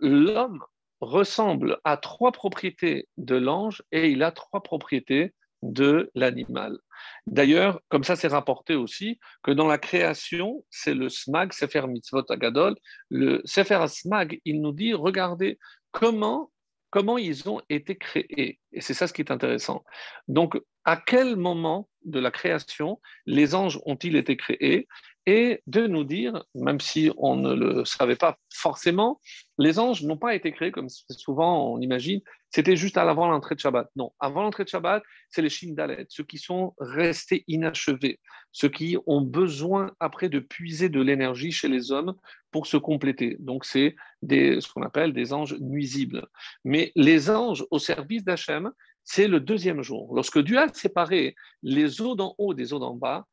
l'homme 0.00 0.60
ressemble 1.02 1.78
à 1.84 1.96
trois 1.96 2.30
propriétés 2.32 3.08
de 3.16 3.34
l'ange 3.34 3.82
et 3.90 4.10
il 4.10 4.22
a 4.22 4.30
trois 4.30 4.62
propriétés 4.62 5.34
de 5.62 6.10
l'animal. 6.14 6.78
D'ailleurs, 7.26 7.80
comme 7.88 8.04
ça 8.04 8.14
c'est 8.14 8.28
rapporté 8.28 8.76
aussi, 8.76 9.18
que 9.42 9.50
dans 9.50 9.66
la 9.66 9.78
création, 9.78 10.64
c'est 10.70 10.94
le 10.94 11.08
smag, 11.08 11.52
Sefer 11.52 11.86
Mitzvot 11.88 12.24
Agadol, 12.30 12.76
le 13.10 13.42
Sefer 13.44 13.84
Smag, 13.88 14.40
il 14.44 14.60
nous 14.60 14.72
dit, 14.72 14.94
regardez 14.94 15.58
comment, 15.90 16.52
comment 16.90 17.18
ils 17.18 17.48
ont 17.48 17.60
été 17.68 17.96
créés. 17.96 18.60
Et 18.72 18.80
c'est 18.80 18.94
ça 18.94 19.08
ce 19.08 19.12
qui 19.12 19.22
est 19.22 19.32
intéressant. 19.32 19.84
Donc, 20.28 20.56
à 20.84 20.96
quel 20.96 21.36
moment 21.36 21.88
de 22.04 22.20
la 22.20 22.30
création 22.30 23.00
les 23.26 23.54
anges 23.54 23.80
ont-ils 23.86 24.16
été 24.16 24.36
créés? 24.36 24.86
Et 25.26 25.62
de 25.66 25.86
nous 25.86 26.04
dire, 26.04 26.44
même 26.54 26.80
si 26.80 27.10
on 27.16 27.36
ne 27.36 27.54
le 27.54 27.84
savait 27.84 28.16
pas 28.16 28.38
forcément, 28.52 29.20
les 29.58 29.78
anges 29.78 30.02
n'ont 30.02 30.16
pas 30.16 30.34
été 30.34 30.52
créés 30.52 30.72
comme 30.72 30.88
souvent 30.88 31.72
on 31.72 31.80
imagine, 31.80 32.20
c'était 32.50 32.76
juste 32.76 32.98
avant 32.98 33.28
l'entrée 33.28 33.54
de 33.54 33.60
Shabbat. 33.60 33.88
Non, 33.96 34.12
avant 34.18 34.42
l'entrée 34.42 34.64
de 34.64 34.68
Shabbat, 34.68 35.02
c'est 35.30 35.40
les 35.40 35.48
Shindalet, 35.48 36.06
ceux 36.08 36.24
qui 36.24 36.38
sont 36.38 36.74
restés 36.78 37.44
inachevés, 37.46 38.18
ceux 38.50 38.68
qui 38.68 38.96
ont 39.06 39.20
besoin 39.20 39.92
après 40.00 40.28
de 40.28 40.40
puiser 40.40 40.88
de 40.88 41.00
l'énergie 41.00 41.52
chez 41.52 41.68
les 41.68 41.92
hommes 41.92 42.14
pour 42.50 42.66
se 42.66 42.76
compléter. 42.76 43.36
Donc 43.38 43.64
c'est 43.64 43.94
ce 44.28 44.72
qu'on 44.72 44.82
appelle 44.82 45.12
des 45.12 45.32
anges 45.32 45.56
nuisibles. 45.60 46.26
Mais 46.64 46.92
les 46.96 47.30
anges 47.30 47.64
au 47.70 47.78
service 47.78 48.24
d'Hachem, 48.24 48.72
c'est 49.04 49.28
le 49.28 49.40
deuxième 49.40 49.82
jour. 49.82 50.14
Lorsque 50.14 50.38
Dieu 50.38 50.58
a 50.58 50.68
séparé 50.72 51.34
les 51.62 52.00
eaux 52.00 52.14
d'en 52.14 52.34
haut 52.38 52.54
des 52.54 52.72
eaux 52.72 52.78
d'en 52.78 52.94
bas, 52.94 53.26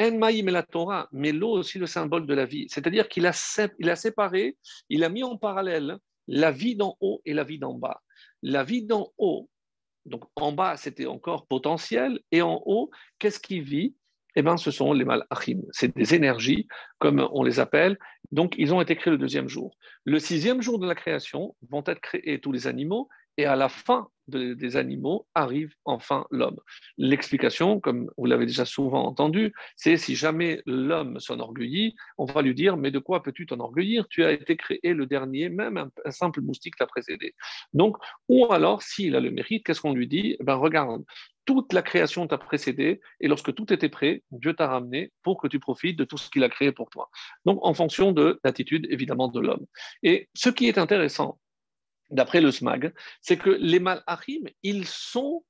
En 0.00 0.12
Maïm 0.12 0.48
et 0.48 0.52
la 0.52 0.62
Torah, 0.62 1.08
mais 1.12 1.32
l'eau 1.32 1.50
aussi 1.50 1.78
le 1.78 1.86
symbole 1.86 2.26
de 2.26 2.34
la 2.34 2.46
vie. 2.46 2.66
C'est-à-dire 2.70 3.08
qu'il 3.08 3.26
a, 3.26 3.30
a 3.30 3.96
séparé, 3.96 4.56
il 4.88 5.04
a 5.04 5.10
mis 5.10 5.22
en 5.22 5.36
parallèle 5.36 5.98
la 6.26 6.50
vie 6.50 6.74
d'en 6.74 6.96
haut 7.00 7.20
et 7.26 7.34
la 7.34 7.44
vie 7.44 7.58
d'en 7.58 7.74
bas. 7.74 8.00
La 8.42 8.64
vie 8.64 8.84
d'en 8.84 9.12
haut, 9.18 9.50
donc 10.06 10.24
en 10.36 10.52
bas, 10.52 10.76
c'était 10.76 11.06
encore 11.06 11.46
potentiel, 11.46 12.20
et 12.32 12.40
en 12.40 12.62
haut, 12.64 12.90
qu'est-ce 13.18 13.40
qui 13.40 13.60
vit? 13.60 13.94
Eh 14.36 14.42
bien, 14.42 14.56
ce 14.56 14.70
sont 14.70 14.92
les 14.92 15.04
malachim. 15.04 15.60
C'est 15.72 15.94
des 15.94 16.14
énergies, 16.14 16.66
comme 16.98 17.28
on 17.32 17.42
les 17.42 17.58
appelle. 17.58 17.98
Donc, 18.30 18.54
ils 18.56 18.72
ont 18.72 18.80
été 18.80 18.96
créés 18.96 19.10
le 19.10 19.18
deuxième 19.18 19.48
jour. 19.48 19.76
Le 20.04 20.18
sixième 20.18 20.62
jour 20.62 20.78
de 20.78 20.86
la 20.86 20.94
création 20.94 21.56
vont 21.68 21.82
être 21.86 22.00
créés 22.00 22.40
tous 22.40 22.52
les 22.52 22.66
animaux, 22.66 23.08
et 23.36 23.44
à 23.44 23.56
la 23.56 23.68
fin 23.68 24.08
des 24.30 24.76
animaux 24.76 25.26
arrive 25.34 25.74
enfin 25.84 26.26
l'homme. 26.30 26.58
L'explication, 26.98 27.80
comme 27.80 28.10
vous 28.16 28.26
l'avez 28.26 28.46
déjà 28.46 28.64
souvent 28.64 29.04
entendu, 29.04 29.52
c'est 29.76 29.96
si 29.96 30.16
jamais 30.16 30.62
l'homme 30.66 31.20
s'enorgueillit, 31.20 31.94
on 32.18 32.24
va 32.24 32.42
lui 32.42 32.54
dire 32.54 32.76
Mais 32.76 32.90
de 32.90 32.98
quoi 32.98 33.22
peux-tu 33.22 33.46
t'enorgueillir? 33.46 34.06
Tu 34.08 34.24
as 34.24 34.32
été 34.32 34.56
créé 34.56 34.94
le 34.94 35.06
dernier, 35.06 35.48
même 35.48 35.76
un, 35.76 36.10
simple 36.10 36.40
moustique 36.40 36.76
t'a 36.76 36.86
précédé. 36.86 37.34
Donc, 37.72 37.96
ou 38.28 38.50
alors, 38.52 38.82
s'il 38.82 39.16
a 39.16 39.20
le 39.20 39.30
mérite, 39.30 39.64
qu'est-ce 39.64 39.80
qu'on 39.80 39.94
lui 39.94 40.08
dit? 40.08 40.36
Eh 40.40 40.44
ben, 40.44 40.54
Regarde, 40.54 41.04
toute 41.46 41.72
la 41.72 41.82
création 41.82 42.26
t'a 42.26 42.38
précédé, 42.38 43.00
et 43.20 43.28
lorsque 43.28 43.54
tout 43.54 43.72
était 43.72 43.88
prêt, 43.88 44.22
Dieu 44.30 44.54
t'a 44.54 44.68
ramené 44.68 45.12
pour 45.22 45.40
que 45.40 45.48
tu 45.48 45.58
profites 45.58 45.98
de 45.98 46.04
tout 46.04 46.18
ce 46.18 46.30
qu'il 46.30 46.44
a 46.44 46.48
créé 46.48 46.70
pour 46.72 46.90
toi. 46.90 47.08
Donc, 47.44 47.58
en 47.62 47.74
fonction 47.74 48.12
de 48.12 48.38
l'attitude, 48.44 48.86
évidemment, 48.90 49.28
de 49.28 49.40
l'homme. 49.40 49.66
Et 50.02 50.28
ce 50.34 50.48
qui 50.48 50.68
est 50.68 50.78
intéressant, 50.78 51.38
d'après 52.10 52.40
le 52.40 52.50
SMAG, 52.50 52.92
c'est 53.20 53.36
que 53.36 53.50
les 53.50 53.80
malachim, 53.80 54.44
ils 54.62 54.86
sont, 54.86 55.44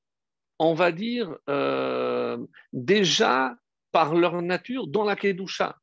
on 0.59 0.75
va 0.75 0.93
dire, 0.93 1.37
euh, 1.49 2.39
déjà 2.73 3.57
par 3.93 4.15
leur 4.15 4.41
nature 4.43 4.87
dans 4.87 5.05
la 5.05 5.17
Kedusha. 5.17 5.77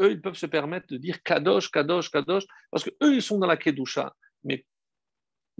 eux, 0.00 0.12
ils 0.12 0.20
peuvent 0.20 0.34
se 0.34 0.46
permettre 0.46 0.86
de 0.88 0.96
dire 0.96 1.22
Kadosh, 1.22 1.70
Kadosh, 1.70 2.10
Kadosh, 2.10 2.44
parce 2.70 2.84
qu'eux, 2.84 3.14
ils 3.14 3.22
sont 3.22 3.38
dans 3.38 3.46
la 3.46 3.56
Kedusha, 3.56 4.14
mais 4.44 4.64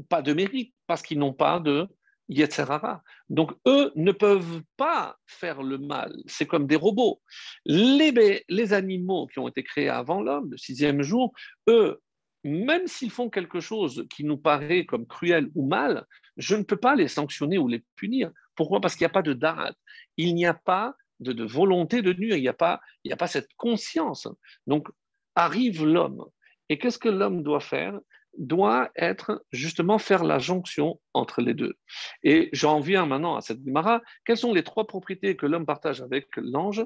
pas 0.09 0.23
de 0.23 0.33
mérite, 0.33 0.75
parce 0.87 1.03
qu'ils 1.03 1.19
n'ont 1.19 1.33
pas 1.33 1.59
de 1.61 1.89
Yetzerara. 2.29 3.03
Donc, 3.31 3.53
eux 3.67 3.91
ne 3.97 4.13
peuvent 4.13 4.63
pas 4.77 5.17
faire 5.27 5.63
le 5.63 5.79
mal. 5.79 6.13
C'est 6.27 6.47
comme 6.47 6.67
des 6.67 6.77
robots. 6.77 7.21
Les, 7.65 8.45
les 8.49 8.73
animaux 8.73 9.27
qui 9.29 9.39
ont 9.39 9.49
été 9.49 9.63
créés 9.63 9.89
avant 9.89 10.23
l'homme, 10.23 10.51
le 10.51 10.57
sixième 10.57 11.03
jour, 11.03 11.33
eux, 11.69 12.01
même 12.49 12.87
s'ils 12.87 13.11
font 13.11 13.31
quelque 13.31 13.61
chose 13.61 14.07
qui 14.11 14.25
nous 14.25 14.37
paraît 14.37 14.85
comme 14.87 15.07
cruel 15.07 15.51
ou 15.55 15.67
mal, 15.67 16.07
je 16.37 16.57
ne 16.57 16.63
peux 16.63 16.77
pas 16.77 16.95
les 16.95 17.09
sanctionner 17.09 17.59
ou 17.59 17.69
les 17.69 17.85
punir. 17.97 18.31
Pourquoi? 18.55 18.81
Parce 18.81 18.97
qu'il 18.97 19.05
n'y 19.05 19.11
a 19.11 19.13
pas 19.13 19.23
de 19.23 19.33
date, 19.33 19.77
il 20.17 20.35
n'y 20.35 20.47
a 20.47 20.55
pas 20.55 20.95
de, 21.21 21.45
volonté 21.45 22.03
de 22.03 22.13
nuire, 22.13 22.37
il 22.37 22.43
n'y 22.43 22.49
a, 22.49 22.55
pas, 22.55 22.81
a 23.11 23.17
pas 23.17 23.27
cette 23.27 23.53
conscience. 23.57 24.29
Donc 24.67 24.89
arrive 25.35 25.85
l'homme. 25.85 26.25
Et 26.69 26.79
qu'est-ce 26.79 26.99
que 26.99 27.09
l'homme 27.09 27.43
doit 27.43 27.61
faire? 27.61 27.99
Doit 28.37 28.91
être 28.95 29.45
justement 29.53 29.99
faire 29.99 30.23
la 30.23 30.39
jonction 30.39 31.01
entre 31.13 31.41
les 31.41 31.55
deux. 31.55 31.75
Et 32.23 32.51
j'en 32.53 32.79
viens 32.79 33.07
maintenant 33.07 33.37
à 33.37 33.41
cette 33.41 33.65
Gemara. 33.65 34.03
Quelles 34.25 34.37
sont 34.37 34.53
les 34.53 34.63
trois 34.63 34.87
propriétés 34.87 35.37
que 35.37 35.47
l'homme 35.47 35.67
partage 35.67 36.03
avec 36.03 36.29
l'ange? 36.37 36.85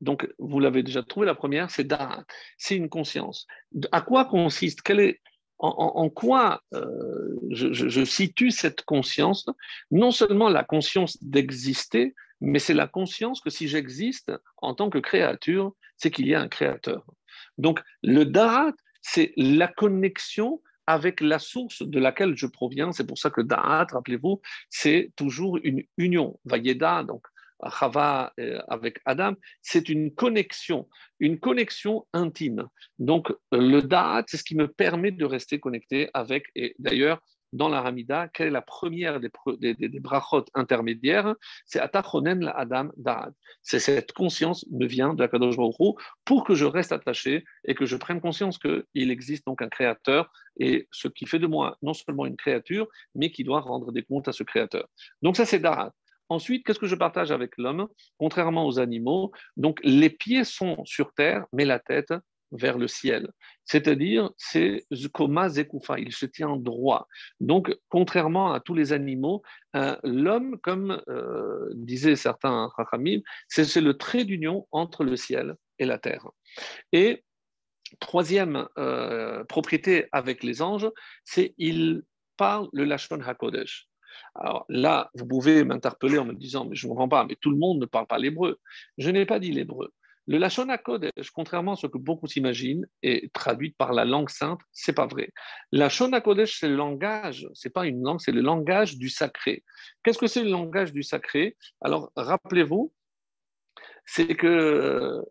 Donc, 0.00 0.26
vous 0.38 0.60
l'avez 0.60 0.82
déjà 0.82 1.02
trouvé, 1.02 1.26
la 1.26 1.34
première, 1.34 1.70
c'est 1.70 1.88
c'est 2.56 2.76
une 2.76 2.88
conscience. 2.88 3.46
À 3.92 4.00
quoi 4.00 4.24
consiste 4.24 4.82
est, 4.88 5.20
en, 5.58 6.08
quoi 6.08 6.62
euh, 6.72 7.38
je, 7.50 8.04
situe 8.04 8.50
cette 8.50 8.82
conscience 8.82 9.46
Non 9.90 10.10
seulement 10.10 10.48
la 10.48 10.64
conscience 10.64 11.22
d'exister, 11.22 12.14
mais 12.40 12.58
c'est 12.58 12.74
la 12.74 12.86
conscience 12.86 13.42
que 13.42 13.50
si 13.50 13.68
j'existe 13.68 14.32
en 14.56 14.74
tant 14.74 14.88
que 14.88 14.98
créature, 14.98 15.74
c'est 15.98 16.10
qu'il 16.10 16.26
y 16.26 16.34
a 16.34 16.40
un 16.40 16.48
créateur. 16.48 17.04
Donc 17.58 17.82
le 18.02 18.24
Da'at, 18.24 18.72
c'est 19.02 19.34
la 19.36 19.68
connexion 19.68 20.62
avec 20.86 21.20
la 21.20 21.38
source 21.38 21.82
de 21.82 22.00
laquelle 22.00 22.36
je 22.36 22.46
proviens. 22.46 22.92
C'est 22.92 23.06
pour 23.06 23.18
ça 23.18 23.28
que 23.28 23.42
Da'at, 23.42 23.86
rappelez-vous, 23.92 24.40
c'est 24.70 25.12
toujours 25.14 25.58
une 25.62 25.82
union. 25.98 26.40
Vayeda, 26.46 27.04
donc 27.04 27.26
Euh, 27.62 28.60
avec 28.68 29.00
Adam, 29.04 29.34
c'est 29.62 29.88
une 29.88 30.14
connexion, 30.14 30.88
une 31.18 31.38
connexion 31.38 32.06
intime. 32.12 32.66
Donc 32.98 33.32
le 33.52 33.80
Da'at, 33.80 34.24
c'est 34.26 34.38
ce 34.38 34.44
qui 34.44 34.56
me 34.56 34.68
permet 34.68 35.10
de 35.10 35.24
rester 35.24 35.60
connecté 35.60 36.08
avec, 36.14 36.46
et 36.54 36.74
d'ailleurs, 36.78 37.20
dans 37.52 37.68
la 37.68 37.80
Ramida, 37.80 38.28
quelle 38.28 38.46
est 38.46 38.52
la 38.52 38.62
première 38.62 39.18
des, 39.18 39.74
des, 39.74 40.00
brachot 40.00 40.44
intermédiaires? 40.54 41.34
C'est 41.66 41.80
Atachonen 41.80 42.44
la 42.44 42.52
Adam 42.52 42.90
Da'at. 42.96 43.32
C'est 43.62 43.80
cette 43.80 44.12
conscience 44.12 44.64
me 44.70 44.86
vient 44.86 45.14
de 45.14 45.20
la 45.20 45.28
Kadosh 45.28 45.56
pour 46.24 46.44
que 46.44 46.54
je 46.54 46.64
reste 46.64 46.92
attaché 46.92 47.44
et 47.64 47.74
que 47.74 47.86
je 47.86 47.96
prenne 47.96 48.20
conscience 48.20 48.56
qu'il 48.56 49.10
existe 49.10 49.46
donc 49.46 49.62
un 49.62 49.68
créateur 49.68 50.30
et 50.60 50.86
ce 50.92 51.08
qui 51.08 51.26
fait 51.26 51.40
de 51.40 51.48
moi 51.48 51.76
non 51.82 51.92
seulement 51.92 52.24
une 52.24 52.36
créature, 52.36 52.86
mais 53.16 53.32
qui 53.32 53.42
doit 53.42 53.60
rendre 53.60 53.90
des 53.90 54.04
comptes 54.04 54.28
à 54.28 54.32
ce 54.32 54.44
créateur. 54.44 54.86
Donc 55.20 55.36
ça 55.36 55.44
c'est 55.44 55.58
Da'at. 55.58 55.92
Ensuite, 56.30 56.64
qu'est-ce 56.64 56.78
que 56.78 56.86
je 56.86 56.94
partage 56.94 57.32
avec 57.32 57.58
l'homme? 57.58 57.88
Contrairement 58.16 58.66
aux 58.66 58.78
animaux, 58.78 59.32
donc 59.56 59.80
les 59.82 60.10
pieds 60.10 60.44
sont 60.44 60.82
sur 60.84 61.12
terre, 61.12 61.44
mais 61.52 61.64
la 61.64 61.80
tête 61.80 62.14
vers 62.52 62.78
le 62.78 62.88
ciel. 62.88 63.30
C'est-à-dire, 63.64 64.30
c'est 64.36 64.84
Zkoma 64.92 65.48
Zekoufa, 65.48 65.98
il 65.98 66.12
se 66.12 66.26
tient 66.26 66.56
droit. 66.56 67.06
Donc, 67.40 67.76
contrairement 67.88 68.52
à 68.52 68.60
tous 68.60 68.74
les 68.74 68.92
animaux, 68.92 69.42
euh, 69.76 69.96
l'homme, 70.02 70.58
comme 70.60 71.02
euh, 71.08 71.68
disaient 71.74 72.16
certains 72.16 72.70
Chachamim, 72.76 73.20
c'est 73.48 73.80
le 73.80 73.94
trait 73.94 74.24
d'union 74.24 74.66
entre 74.72 75.04
le 75.04 75.16
ciel 75.16 75.54
et 75.78 75.84
la 75.84 75.98
terre. 75.98 76.28
Et 76.92 77.24
troisième 77.98 78.68
euh, 78.78 79.44
propriété 79.44 80.06
avec 80.12 80.42
les 80.42 80.62
anges, 80.62 80.90
c'est 81.24 81.54
il 81.58 82.02
parle 82.36 82.68
le 82.72 82.84
Lashon 82.84 83.20
HaKodesh. 83.20 83.90
Alors 84.34 84.64
là, 84.68 85.10
vous 85.14 85.26
pouvez 85.26 85.64
m'interpeller 85.64 86.18
en 86.18 86.24
me 86.24 86.34
disant, 86.34 86.66
mais 86.66 86.76
je 86.76 86.86
ne 86.86 86.90
comprends 86.90 87.08
pas, 87.08 87.24
mais 87.24 87.36
tout 87.40 87.50
le 87.50 87.58
monde 87.58 87.80
ne 87.80 87.86
parle 87.86 88.06
pas 88.06 88.18
l'hébreu. 88.18 88.58
Je 88.98 89.10
n'ai 89.10 89.26
pas 89.26 89.38
dit 89.38 89.52
l'hébreu. 89.52 89.92
Le 90.26 90.38
Lachon 90.38 90.68
HaKodesh, 90.68 91.30
contrairement 91.32 91.72
à 91.72 91.76
ce 91.76 91.88
que 91.88 91.98
beaucoup 91.98 92.28
s'imaginent, 92.28 92.86
est 93.02 93.32
traduit 93.32 93.72
par 93.72 93.92
la 93.92 94.04
langue 94.04 94.30
sainte, 94.30 94.60
c'est 94.70 94.92
pas 94.92 95.06
vrai. 95.06 95.30
Lachon 95.72 96.12
HaKodesh, 96.12 96.60
c'est 96.60 96.68
le 96.68 96.76
langage, 96.76 97.48
c'est 97.54 97.70
pas 97.70 97.86
une 97.86 98.02
langue, 98.02 98.20
c'est 98.20 98.30
le 98.30 98.40
langage 98.40 98.96
du 98.96 99.08
sacré. 99.08 99.64
Qu'est-ce 100.04 100.18
que 100.18 100.28
c'est 100.28 100.44
le 100.44 100.50
langage 100.50 100.92
du 100.92 101.02
sacré? 101.02 101.56
Alors, 101.80 102.12
rappelez-vous, 102.14 102.92
c'est 104.06 104.34
que 104.34 104.46
euh, 104.46 105.22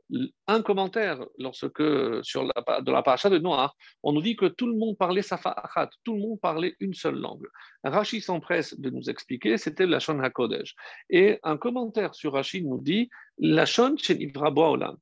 un 0.47 0.61
commentaire 0.61 1.25
lorsque 1.37 1.83
sur 2.23 2.43
la, 2.43 2.81
de 2.81 2.91
la 2.91 3.03
paracha 3.03 3.29
de 3.29 3.37
Noir, 3.37 3.75
on 4.03 4.13
nous 4.13 4.21
dit 4.21 4.35
que 4.35 4.45
tout 4.45 4.67
le 4.67 4.75
monde 4.75 4.97
parlait 4.97 5.21
Safahat, 5.21 5.89
tout 6.03 6.13
le 6.13 6.19
monde 6.19 6.39
parlait 6.39 6.75
une 6.79 6.93
seule 6.93 7.19
langue. 7.19 7.47
Rashi 7.83 8.21
s'empresse 8.21 8.79
de 8.79 8.89
nous 8.89 9.09
expliquer, 9.09 9.57
c'était 9.57 9.85
la 9.85 9.99
Shon 9.99 10.19
HaKodesh. 10.19 10.75
Et 11.09 11.39
un 11.43 11.57
commentaire 11.57 12.15
sur 12.15 12.33
Rashi 12.33 12.63
nous 12.63 12.79
dit 12.79 13.09
la 13.37 13.65
Shon 13.65 13.95
Olam, 14.35 14.97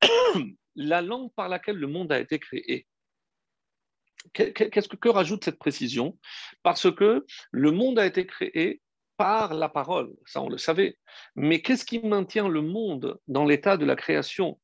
la 0.76 1.02
langue 1.02 1.32
par 1.34 1.48
laquelle 1.48 1.76
le 1.76 1.86
monde 1.86 2.12
a 2.12 2.20
été 2.20 2.38
créé. 2.38 2.86
Qu'est-ce 4.32 4.88
que, 4.88 4.96
que 4.96 5.08
rajoute 5.08 5.44
cette 5.44 5.58
précision? 5.58 6.18
Parce 6.62 6.92
que 6.92 7.24
le 7.52 7.70
monde 7.70 7.98
a 7.98 8.06
été 8.06 8.26
créé 8.26 8.80
par 9.16 9.54
la 9.54 9.68
parole, 9.68 10.14
ça 10.24 10.42
on 10.42 10.48
le 10.48 10.58
savait. 10.58 10.98
Mais 11.34 11.60
qu'est-ce 11.60 11.84
qui 11.84 12.00
maintient 12.00 12.48
le 12.48 12.62
monde 12.62 13.18
dans 13.28 13.44
l'état 13.44 13.76
de 13.76 13.84
la 13.84 13.96
création 13.96 14.58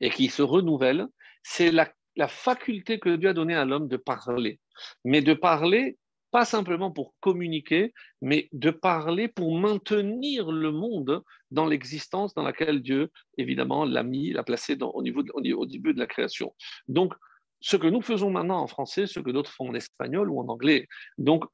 et 0.00 0.10
qui 0.10 0.28
se 0.28 0.42
renouvelle? 0.42 1.06
C'est 1.42 1.70
la, 1.70 1.92
faculté 2.28 2.98
que 2.98 3.16
Dieu 3.16 3.30
a 3.30 3.32
donnée 3.32 3.56
à 3.56 3.64
l'homme 3.64 3.88
de 3.88 3.96
parler. 3.96 4.60
Mais 5.04 5.22
de 5.22 5.34
parler, 5.34 5.98
pas 6.30 6.44
simplement 6.44 6.90
pour 6.90 7.14
communiquer, 7.20 7.92
mais 8.20 8.48
de 8.52 8.70
parler 8.70 9.28
pour 9.28 9.58
maintenir 9.58 10.50
le 10.50 10.70
monde 10.70 11.22
dans 11.50 11.66
l'existence 11.66 12.34
dans 12.34 12.42
laquelle 12.42 12.80
Dieu, 12.80 13.10
évidemment, 13.38 13.84
l'a 13.84 14.02
mis, 14.02 14.32
l'a 14.32 14.42
placé 14.42 14.76
au, 14.80 15.02
niveau 15.02 15.22
au, 15.34 15.66
début 15.66 15.94
de 15.94 15.98
la 15.98 16.06
création. 16.06 16.54
Donc, 16.86 17.14
ce 17.60 17.76
que 17.76 17.86
nous 17.86 18.02
faisons 18.02 18.30
maintenant 18.30 18.60
en 18.60 18.66
français, 18.66 19.06
ce 19.06 19.20
que 19.20 19.30
d'autres 19.30 19.52
font 19.52 19.70
en 19.70 19.74
espagnol 19.74 20.30
ou 20.30 20.40
en 20.40 20.48
anglais. 20.48 20.88
Donc, 21.16 21.44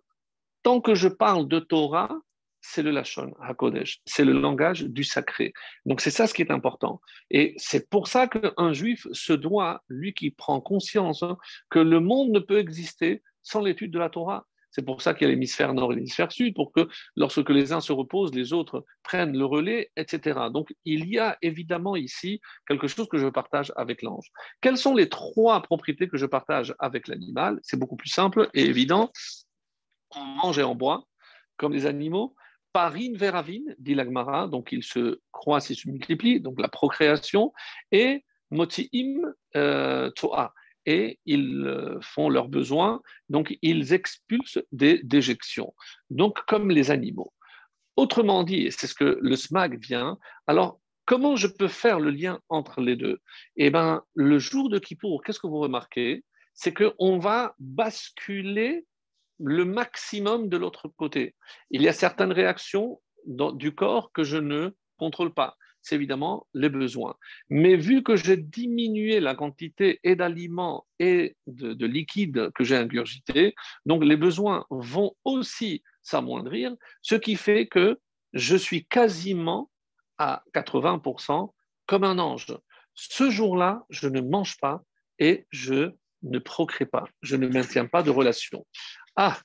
tant 0.69 0.83
que 0.83 0.95
je 0.95 1.09
parle 1.09 1.49
de 1.49 1.61
Torah, 1.61 2.15
c'est 2.61 2.83
le 2.83 2.91
Lachon 2.91 3.33
HaKodesh, 3.41 4.03
c'est 4.05 4.27
le 4.27 4.35
langage 4.35 4.83
du 4.83 5.03
sacré. 5.03 5.55
Donc 5.87 6.03
c'est 6.03 6.11
ça 6.11 6.27
ce 6.27 6.35
qui 6.35 6.43
est 6.43 6.51
important. 6.51 7.01
Et 7.31 7.55
c'est 7.57 7.89
pour 7.89 8.07
ça 8.07 8.27
qu'un 8.27 8.75
juif 8.75 9.07
se 9.13 9.33
doit, 9.33 9.83
lui 9.89 10.13
qui 10.13 10.31
prend 10.31 10.61
conscience 10.61 11.23
hein, 11.23 11.39
que 11.71 11.79
le 11.79 12.01
monde 12.01 12.33
ne 12.33 12.39
peut 12.39 12.59
exister 12.59 13.23
sans 13.43 13.63
l'étude 13.63 13.91
de 13.91 13.99
la 13.99 14.11
Torah. 14.11 14.47
C'est 14.71 14.85
pour 14.85 15.01
ça 15.01 15.15
qu'il 15.15 15.27
y 15.27 15.31
a 15.31 15.33
l'hémisphère 15.33 15.73
nord 15.73 15.93
et 15.93 15.95
l'hémisphère 15.95 16.31
sud, 16.31 16.55
pour 16.55 16.71
que 16.71 16.87
lorsque 17.17 17.49
les 17.49 17.73
uns 17.73 17.81
se 17.81 17.95
reposent, 17.95 18.35
les 18.35 18.53
autres 18.53 18.85
prennent 19.03 19.39
le 19.39 19.47
relais, 19.47 19.91
etc. 19.97 20.39
Donc 20.53 20.75
il 20.85 21.09
y 21.09 21.19
a 21.19 21.39
évidemment 21.41 21.97
ici 21.97 22.43
quelque 22.67 22.89
chose 22.89 23.09
que 23.09 23.17
je 23.17 23.29
partage 23.29 23.73
avec 23.77 24.03
l'ange. 24.03 24.27
Quelles 24.61 24.77
sont 24.77 24.95
les 24.95 25.09
trois 25.09 25.63
propriétés 25.63 26.09
que 26.09 26.19
je 26.19 26.27
partage 26.27 26.75
avec 26.79 27.09
l'animal? 27.09 27.59
C'est 27.63 27.79
beaucoup 27.79 27.97
plus 27.97 28.11
simple 28.11 28.51
et 28.53 28.67
évident 28.67 29.11
on 30.15 30.25
mange 30.25 30.59
et 30.59 30.65
on 30.65 30.75
boit, 30.75 31.07
comme 31.57 31.73
des 31.73 31.87
animaux. 31.87 32.35
Parine 32.73 33.17
veravine, 33.17 33.75
dit 33.79 33.95
l'Agmara, 33.95 34.47
donc 34.47 34.73
ils 34.73 34.83
se 34.85 35.21
croissent 35.33 35.71
et 35.71 35.75
se 35.75 35.89
multiplient, 35.89 36.41
donc 36.41 36.61
la 36.61 36.69
procréation, 36.69 37.53
et 37.93 38.25
motiim 38.51 39.21
euh, 39.57 40.11
toa, 40.11 40.55
et 40.87 41.19
ils 41.25 41.67
euh, 41.67 41.99
font 42.01 42.29
leurs 42.29 42.49
besoins, 42.49 43.01
donc 43.29 43.57
ils 43.63 43.93
expulsent 43.93 44.63
des 44.73 45.01
déjections, 45.03 45.75
donc 46.11 46.41
comme 46.47 46.71
les 46.71 46.91
animaux. 46.91 47.33
Autrement 47.97 48.45
dit, 48.45 48.71
c'est 48.71 48.87
ce 48.87 48.95
que 48.95 49.19
le 49.21 49.35
SMAG 49.35 49.83
vient, 49.83 50.19
alors 50.47 50.79
comment 51.05 51.37
je 51.37 51.47
peux 51.47 51.69
faire 51.69 52.01
le 52.01 52.11
lien 52.11 52.39
entre 52.51 52.81
les 52.81 52.97
deux? 52.97 53.19
Eh 53.57 53.71
bien, 53.71 54.03
le 54.15 54.39
jour 54.39 54.69
de 54.69 54.79
Kippour, 54.79 55.23
qu'est-ce 55.25 55.41
que 55.41 55.47
vous 55.47 55.59
remarquez? 55.59 56.23
C'est 56.55 56.75
qu'on 56.75 57.19
va 57.19 57.55
basculer 57.59 58.85
le 59.41 59.65
maximum 59.65 60.49
de 60.49 60.57
l'autre 60.57 60.89
côté. 60.89 61.35
Il 61.71 61.83
y 61.83 61.89
a 61.89 61.93
certaines 61.93 62.33
réactions 62.33 63.01
du 63.27 63.75
corps 63.75 64.13
que 64.13 64.25
je 64.25 64.37
ne 64.37 64.71
contrôle 64.97 65.33
pas. 65.33 65.57
C'est 65.81 65.95
évidemment 65.95 66.47
les 66.55 66.69
besoins. 66.69 67.17
Mais 67.49 67.77
vu 67.77 68.03
que 68.03 68.17
j'ai 68.17 68.37
diminué 68.37 69.21
la 69.21 69.35
quantité 69.35 70.01
et 70.03 70.17
d'aliments 70.17 70.87
et 70.99 71.37
de, 71.47 71.73
de 71.73 71.87
liquide 71.87 72.51
que 72.55 72.65
j'ai 72.65 72.77
ingurgité, 72.77 73.55
donc 73.87 74.05
les 74.05 74.17
besoins 74.17 74.67
vont 74.71 75.15
aussi 75.25 75.83
s'amoindrir, 76.03 76.75
ce 77.03 77.15
qui 77.15 77.37
fait 77.37 77.67
que 77.69 77.99
je 78.33 78.57
suis 78.57 78.87
quasiment 78.87 79.71
à 80.19 80.43
80% 80.55 81.53
comme 81.87 82.05
un 82.05 82.19
ange. 82.19 82.47
Ce 82.95 83.31
jour-là, 83.31 83.85
je 83.89 84.09
ne 84.09 84.21
mange 84.21 84.59
pas 84.59 84.83
et 85.19 85.47
je 85.51 85.93
ne 86.23 86.39
procrée 86.39 86.87
pas, 86.87 87.05
je 87.23 87.37
ne 87.37 87.47
maintiens 87.47 87.87
pas 87.87 88.03
de 88.03 88.11
relation. 88.11 88.67
Ah, 89.21 89.37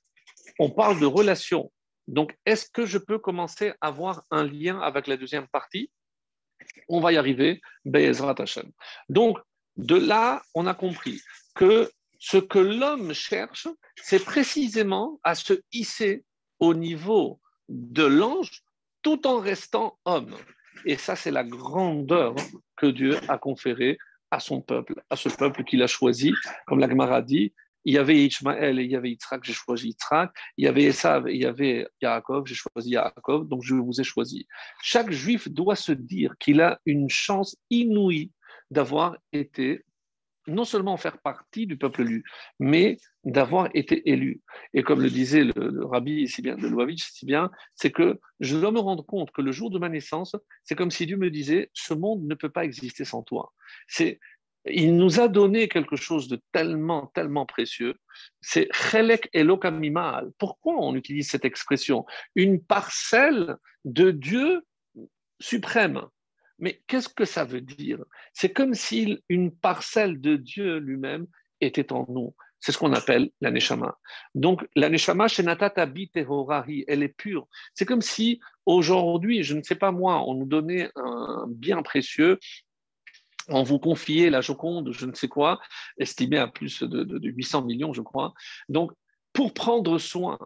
on 0.60 0.70
parle 0.70 1.00
de 1.00 1.08
relation. 1.08 1.72
Donc, 2.08 2.38
est-ce 2.46 2.70
que 2.70 2.86
je 2.86 3.00
peux 3.00 3.18
commencer 3.18 3.74
à 3.82 3.88
avoir 3.88 4.24
un 4.30 4.44
lien 4.44 4.80
avec 4.80 5.08
la 5.08 5.18
deuxième 5.18 5.48
partie? 5.48 5.90
On 6.90 7.00
va 7.00 7.12
y 7.12 7.18
arriver. 7.18 7.60
Donc, 9.10 9.40
de 9.78 9.96
là, 9.96 10.44
on 10.54 10.68
a 10.68 10.76
compris 10.76 11.20
que 11.56 11.90
ce 12.20 12.38
que 12.38 12.60
l'homme 12.60 13.14
cherche, 13.14 13.68
c'est 13.96 14.24
précisément 14.24 15.20
à 15.24 15.34
se 15.34 15.60
hisser 15.72 16.24
au 16.60 16.76
niveau 16.76 17.40
de 17.68 18.04
l'ange 18.04 18.62
tout 19.02 19.26
en 19.26 19.40
restant 19.40 19.98
homme. 20.06 20.36
Et 20.86 20.98
ça, 20.98 21.16
c'est 21.16 21.32
la 21.32 21.44
grandeur 21.44 22.36
que 22.76 22.86
Dieu 22.86 23.18
a 23.28 23.40
conférée 23.40 23.98
à 24.30 24.40
son 24.40 24.62
peuple, 24.62 25.02
à 25.10 25.16
ce 25.16 25.30
peuple 25.30 25.64
qu'il 25.64 25.82
a 25.82 25.88
choisi, 25.88 26.32
comme 26.68 26.80
la 26.80 26.88
Gemara 26.88 27.24
dit, 27.24 27.54
il 27.86 27.94
y 27.94 27.98
avait 27.98 28.26
Ishmael 28.26 28.80
et 28.80 28.84
il 28.84 28.92
y 28.92 28.96
avait 28.96 29.12
Yitzhak, 29.12 29.44
j'ai 29.44 29.54
choisi 29.54 29.90
Yitzhak. 29.90 30.32
Il 30.58 30.66
y 30.66 30.68
avait 30.68 30.84
Esav 30.84 31.28
et 31.28 31.36
il 31.36 31.42
y 31.42 31.46
avait 31.46 31.88
Yaakov, 32.02 32.46
j'ai 32.46 32.56
choisi 32.56 32.92
Yaakov, 32.92 33.48
donc 33.48 33.64
je 33.64 33.76
vous 33.76 34.00
ai 34.00 34.04
choisi. 34.04 34.48
Chaque 34.82 35.12
juif 35.12 35.50
doit 35.50 35.76
se 35.76 35.92
dire 35.92 36.36
qu'il 36.40 36.62
a 36.62 36.80
une 36.86 37.10
chance 37.10 37.58
inouïe 37.70 38.32
d'avoir 38.72 39.18
été 39.32 39.84
non 40.48 40.66
seulement 40.66 40.98
faire 40.98 41.20
partie 41.20 41.68
du 41.68 41.78
peuple 41.78 42.02
élu, 42.02 42.24
mais 42.60 42.98
d'avoir 43.24 43.70
été 43.74 44.10
élu. 44.10 44.42
Et 44.74 44.84
comme 44.84 45.02
le 45.02 45.10
disait 45.10 45.46
le, 45.46 45.86
rabbi 45.86 46.28
si 46.28 46.42
bien, 46.42 46.56
de 46.56 46.68
Louavitch 46.68 47.10
si 47.12 47.26
bien, 47.26 47.50
c'est 47.76 47.92
que 47.92 48.20
je 48.40 48.58
dois 48.58 48.72
me 48.72 48.80
rendre 48.80 49.06
compte 49.06 49.32
que 49.32 49.42
le 49.42 49.52
jour 49.52 49.70
de 49.70 49.80
ma 49.80 49.90
naissance, 49.90 50.36
c'est 50.64 50.76
comme 50.76 50.92
si 50.92 51.06
Dieu 51.06 51.18
me 51.18 51.30
disait, 51.30 51.70
ce 51.74 51.94
monde 51.94 52.26
ne 52.26 52.36
peut 52.36 52.50
pas 52.50 52.66
exister 52.66 53.06
sans 53.06 53.24
toi. 53.24 53.54
C'est 53.88 54.20
il 54.66 54.96
nous 54.96 55.20
a 55.20 55.28
donné 55.28 55.68
quelque 55.68 55.96
chose 55.96 56.28
de 56.28 56.40
tellement, 56.52 57.08
tellement 57.08 57.46
précieux. 57.46 57.96
C'est 58.42 58.68
Chelek 58.72 59.30
Elokamimal. 59.34 60.32
Pourquoi 60.38 60.76
on 60.80 60.96
utilise 60.96 61.30
cette 61.30 61.46
expression? 61.46 62.06
Une 62.36 62.62
parcelle 62.62 63.58
de 63.84 64.12
Dieu 64.12 64.62
suprême. 65.40 66.02
Mais 66.60 66.82
qu'est-ce 66.88 67.10
que 67.10 67.26
ça 67.26 67.44
veut 67.44 67.62
dire? 67.62 68.00
C'est 68.34 68.54
comme 68.54 68.74
si 68.74 69.20
une 69.28 69.52
parcelle 69.52 70.22
de 70.22 70.38
Dieu 70.38 70.78
lui-même 70.78 71.28
était 71.60 71.92
en 71.92 72.06
nous. 72.08 72.34
C'est 72.60 72.72
ce 72.72 72.78
qu'on 72.78 72.94
appelle 72.94 73.30
la 73.42 73.52
neshama. 73.52 73.98
Donc, 74.36 74.66
la 74.78 74.88
neshama, 74.88 75.28
elle 75.28 77.04
est 77.04 77.18
pure. 77.18 77.48
C'est 77.74 77.86
comme 77.86 78.02
si 78.02 78.40
aujourd'hui, 78.66 79.44
je 79.44 79.54
ne 79.54 79.62
sais 79.62 79.76
pas 79.76 79.92
moi, 79.92 80.24
on 80.26 80.36
nous 80.36 80.46
donnait 80.46 80.90
un 80.96 81.46
bien 81.50 81.82
précieux, 81.82 82.40
on 83.50 83.64
vous 83.64 83.80
confiait 83.80 84.30
la 84.30 84.42
Joconde, 84.42 84.92
je 84.92 85.06
ne 85.06 85.14
sais 85.14 85.28
quoi, 85.28 85.60
estimée 85.98 86.38
à 86.38 86.48
plus 86.48 86.84
de, 86.84 87.04
de 87.04 87.30
800 87.30 87.64
millions, 87.64 87.94
je 87.94 88.02
crois. 88.02 88.34
Donc, 88.70 88.92
pour 89.34 89.54
prendre 89.54 89.98
soin, 89.98 90.38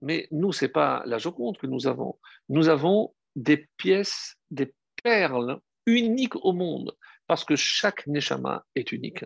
mais 0.00 0.28
nous, 0.30 0.52
ce 0.52 0.64
n'est 0.64 0.70
pas 0.70 1.02
la 1.06 1.18
Joconde 1.18 1.56
que 1.56 1.66
nous 1.66 1.86
avons. 1.86 2.18
Nous 2.48 2.68
avons 2.68 3.14
des 3.36 3.68
pièces, 3.76 4.36
des 4.50 4.74
perles 5.02 5.60
uniques 5.86 6.36
au 6.36 6.52
monde 6.52 6.94
parce 7.26 7.44
que 7.44 7.56
chaque 7.56 8.06
neshama 8.06 8.64
est 8.74 8.92
unique. 8.92 9.24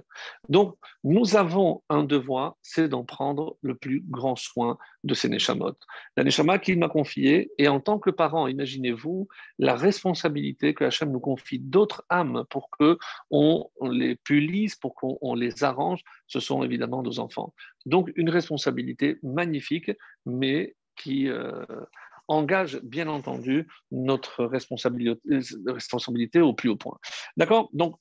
Donc, 0.49 0.76
nous 1.05 1.36
avons 1.36 1.82
un 1.88 2.05
devoir, 2.05 2.57
c'est 2.62 2.88
d'en 2.88 3.05
prendre 3.05 3.57
le 3.62 3.74
plus 3.74 4.03
grand 4.09 4.36
soin 4.36 4.78
de 5.05 5.14
ces 5.14 5.28
neshamot. 5.28 5.74
La 6.16 6.24
neshama 6.24 6.59
qu'il 6.59 6.78
m'a 6.78 6.88
confiée, 6.88 7.51
et 7.59 7.68
en 7.68 7.80
tant 7.80 7.99
que 7.99 8.11
parent, 8.11 8.46
imaginez-vous 8.46 9.28
la 9.59 9.74
responsabilité 9.74 10.74
que 10.74 10.84
Hachem 10.84 11.11
nous 11.11 11.20
confie 11.20 11.59
d'autres 11.59 12.05
âmes 12.11 12.44
pour 12.51 12.70
que 12.70 12.99
on 13.30 13.68
les 13.90 14.16
pulise, 14.16 14.76
pour 14.76 14.94
qu'on 14.94 15.34
les 15.34 15.64
arrange, 15.64 16.03
ce 16.26 16.40
sont 16.40 16.62
évidemment 16.62 17.03
nos 17.03 17.18
enfants. 17.18 17.55
Donc, 17.86 18.11
une 18.16 18.30
responsabilité 18.30 19.18
magnifique, 19.22 19.90
mais 20.26 20.76
qui... 20.96 21.28
Euh, 21.28 21.64
engage 22.29 22.81
bien 22.83 23.09
entendu 23.09 23.66
notre 23.91 24.45
responsabilité, 24.45 26.41
au 26.41 26.53
plus 26.53 26.68
haut 26.68 26.76
point. 26.76 26.99
D'accord? 27.37 27.68
Donc, 27.72 27.97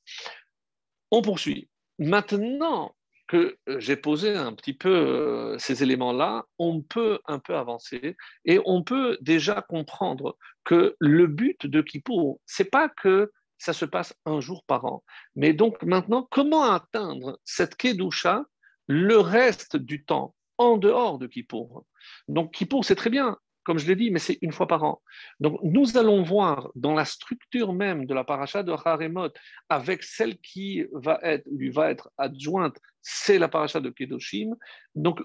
on 1.12 1.22
poursuit. 1.22 1.70
Maintenant 2.00 2.94
que 3.28 3.58
j'ai 3.78 3.98
posé 3.98 4.36
un 4.36 4.54
petit 4.54 4.74
peu 4.74 4.90
euh, 4.90 5.58
ces 5.58 5.84
éléments-là, 5.84 6.46
on 6.60 6.82
peut 6.82 7.20
un 7.26 7.40
peu 7.40 7.56
avancer 7.56 8.16
et 8.46 8.60
on 8.66 8.84
peut 8.84 9.18
déjà 9.22 9.62
comprendre 9.62 10.38
que 10.64 10.96
le 11.00 11.28
but 11.28 11.66
de 11.66 11.82
Kippour, 11.82 12.40
c'est 12.46 12.72
pas 12.72 12.90
que 12.90 13.32
ça 13.58 13.74
se 13.74 13.86
passe 13.86 14.14
un 14.26 14.40
jour 14.40 14.64
par 14.66 14.86
an, 14.86 15.04
mais 15.36 15.52
donc 15.52 15.82
maintenant, 15.84 16.28
comment 16.30 16.64
atteindre 16.64 17.40
cette 17.44 17.76
Kedusha 17.76 18.46
le 18.88 19.18
reste 19.18 19.76
du 19.76 20.06
temps 20.06 20.36
en 20.58 20.78
dehors 20.78 21.18
de 21.18 21.28
Kippour 21.28 21.84
Donc 22.28 22.54
Kippour, 22.54 22.86
c'est 22.86 22.96
très 22.96 23.10
bien, 23.10 23.38
comme 23.68 23.80
je 23.80 23.88
l'ai 23.90 23.98
dit, 23.98 24.12
mais 24.12 24.20
c'est 24.20 24.38
une 24.42 24.54
fois 24.54 24.66
par 24.66 24.86
an. 24.86 25.02
Donc, 25.42 25.60
nous 25.62 25.98
allons 25.98 26.24
voir 26.24 26.72
dans 26.76 26.94
la 26.94 27.04
structure 27.04 27.74
même 27.74 28.06
de 28.06 28.14
la 28.14 28.24
paracha 28.24 28.64
de 28.64 28.72
Haremot, 28.72 29.34
avec 29.68 30.04
celle 30.04 30.38
qui 30.38 30.86
va 30.94 31.20
être, 31.22 31.46
lui 31.52 31.70
va 31.70 31.90
être 31.90 32.10
adjointe, 32.18 32.78
c'est 33.02 33.38
la 33.38 33.50
paracha 33.50 33.82
de 33.82 33.90
Kedoshim. 33.90 34.56
Donc, 34.96 35.22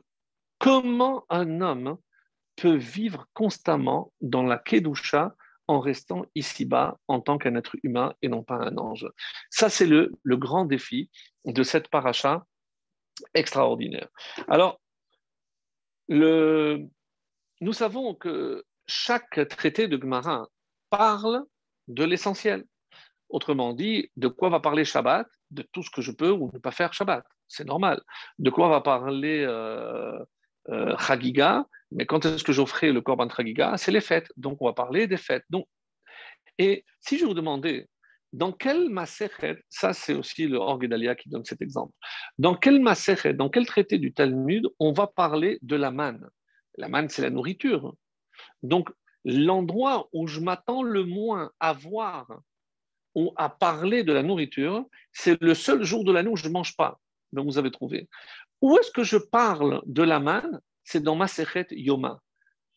comment 0.59 1.25
un 1.29 1.61
homme 1.61 1.99
peut 2.57 2.75
vivre 2.75 3.29
constamment 3.33 4.13
dans 4.21 4.43
la 4.43 4.59
Kedusha 4.59 5.37
en 5.69 5.79
restant 5.79 6.27
ici-bas 6.35 6.99
en 7.07 7.21
tant 7.21 7.39
qu'un 7.39 7.55
être 7.55 7.77
humain 7.85 8.13
et 8.23 8.29
non 8.29 8.43
pas 8.43 8.57
un 8.57 8.77
ange? 8.77 9.09
Ça, 9.51 9.71
c'est 9.71 9.87
le, 9.87 10.11
le 10.25 10.37
grand 10.37 10.65
défi 10.65 11.13
de 11.45 11.63
cette 11.63 11.87
paracha 11.91 12.45
extraordinaire. 13.35 14.09
Alors, 14.49 14.81
le, 16.09 16.89
nous 17.63 17.73
savons 17.73 18.15
que 18.15 18.65
chaque 18.87 19.49
traité 19.49 19.87
de 19.87 19.97
Gemara 19.97 20.49
parle 20.91 21.45
de 21.87 22.03
l'essentiel. 22.03 22.65
Autrement 23.29 23.73
dit, 23.73 24.11
de 24.17 24.27
quoi 24.27 24.51
va 24.51 24.59
parler 24.59 24.85
Shabbat 24.85 25.29
De 25.53 25.63
tout 25.73 25.85
ce 25.85 25.91
que 25.91 26.03
je 26.03 26.11
peux 26.11 26.31
ou 26.31 26.51
ne 26.53 26.59
pas 26.59 26.73
faire 26.73 26.93
Shabbat. 26.93 27.25
C'est 27.47 27.65
normal. 27.65 28.03
De 28.41 28.51
quoi 28.51 28.69
va 28.69 28.81
parler 28.81 29.45
euh, 29.47 30.19
euh 30.71 30.97
Chagiga? 30.99 31.65
Mais 31.93 32.05
quand 32.05 32.27
est-ce 32.27 32.43
que 32.43 32.53
j'offrais 32.53 32.91
le 32.91 33.01
Korban 33.01 33.29
Chagiga? 33.29 33.77
C'est 33.77 33.93
les 33.93 34.01
fêtes. 34.01 34.33
Donc, 34.37 34.61
on 34.61 34.67
va 34.67 34.73
parler 34.73 35.07
des 35.07 35.17
fêtes. 35.17 35.45
Donc, 35.49 35.67
et 36.59 36.85
si 37.01 37.17
je 37.17 37.25
vous 37.25 37.35
demandais, 37.35 37.89
dans 38.33 38.51
quel 38.51 38.89
Maserhet, 38.89 39.63
ça 39.69 39.93
c'est 39.93 40.15
aussi 40.15 40.49
le 40.49 40.57
Orgedalia 40.57 41.15
qui 41.15 41.29
donne 41.29 41.45
cet 41.45 41.63
exemple, 41.63 41.93
dans 42.39 42.57
quel 42.57 42.81
Maserhet, 42.81 43.35
dans 43.35 43.51
quel 43.51 43.67
traité 43.67 43.99
du 43.99 44.13
Talmud 44.13 44.67
on 44.79 44.93
va 44.93 45.07
parler 45.07 45.59
de 45.63 45.77
la 45.77 45.91
manne? 45.91 46.29
La 46.77 46.89
manne, 46.89 47.09
c'est 47.09 47.23
la 47.23 47.31
nourriture. 47.31 47.95
Donc, 48.63 48.91
l'endroit 49.25 50.09
où 50.13 50.27
je 50.27 50.41
m'attends 50.41 50.83
le 50.83 51.05
moins 51.05 51.53
à 51.61 51.73
voir 51.73 52.41
ou 53.15 53.33
à 53.37 53.49
parler 53.51 54.05
de 54.05 54.13
la 54.13 54.23
nourriture, 54.23 54.85
c'est 55.13 55.41
le 55.41 55.55
seul 55.55 55.85
jour 55.85 56.05
de 56.05 56.13
l'année 56.13 56.31
où 56.31 56.37
je 56.37 56.49
ne 56.49 56.53
mange 56.53 56.77
pas. 56.77 57.01
Donc, 57.33 57.47
vous 57.47 57.59
avez 57.59 57.71
trouvé. 57.71 58.09
Où 58.61 58.79
est-ce 58.79 58.91
que 58.91 59.05
je 59.05 59.17
parle 59.17 59.83
de 59.87 60.03
la 60.03 60.19
manne? 60.19 60.61
C'est 60.85 61.03
dans 61.03 61.17
ma 61.17 61.29
Sechet 61.29 61.67
Yoma. 61.71 62.21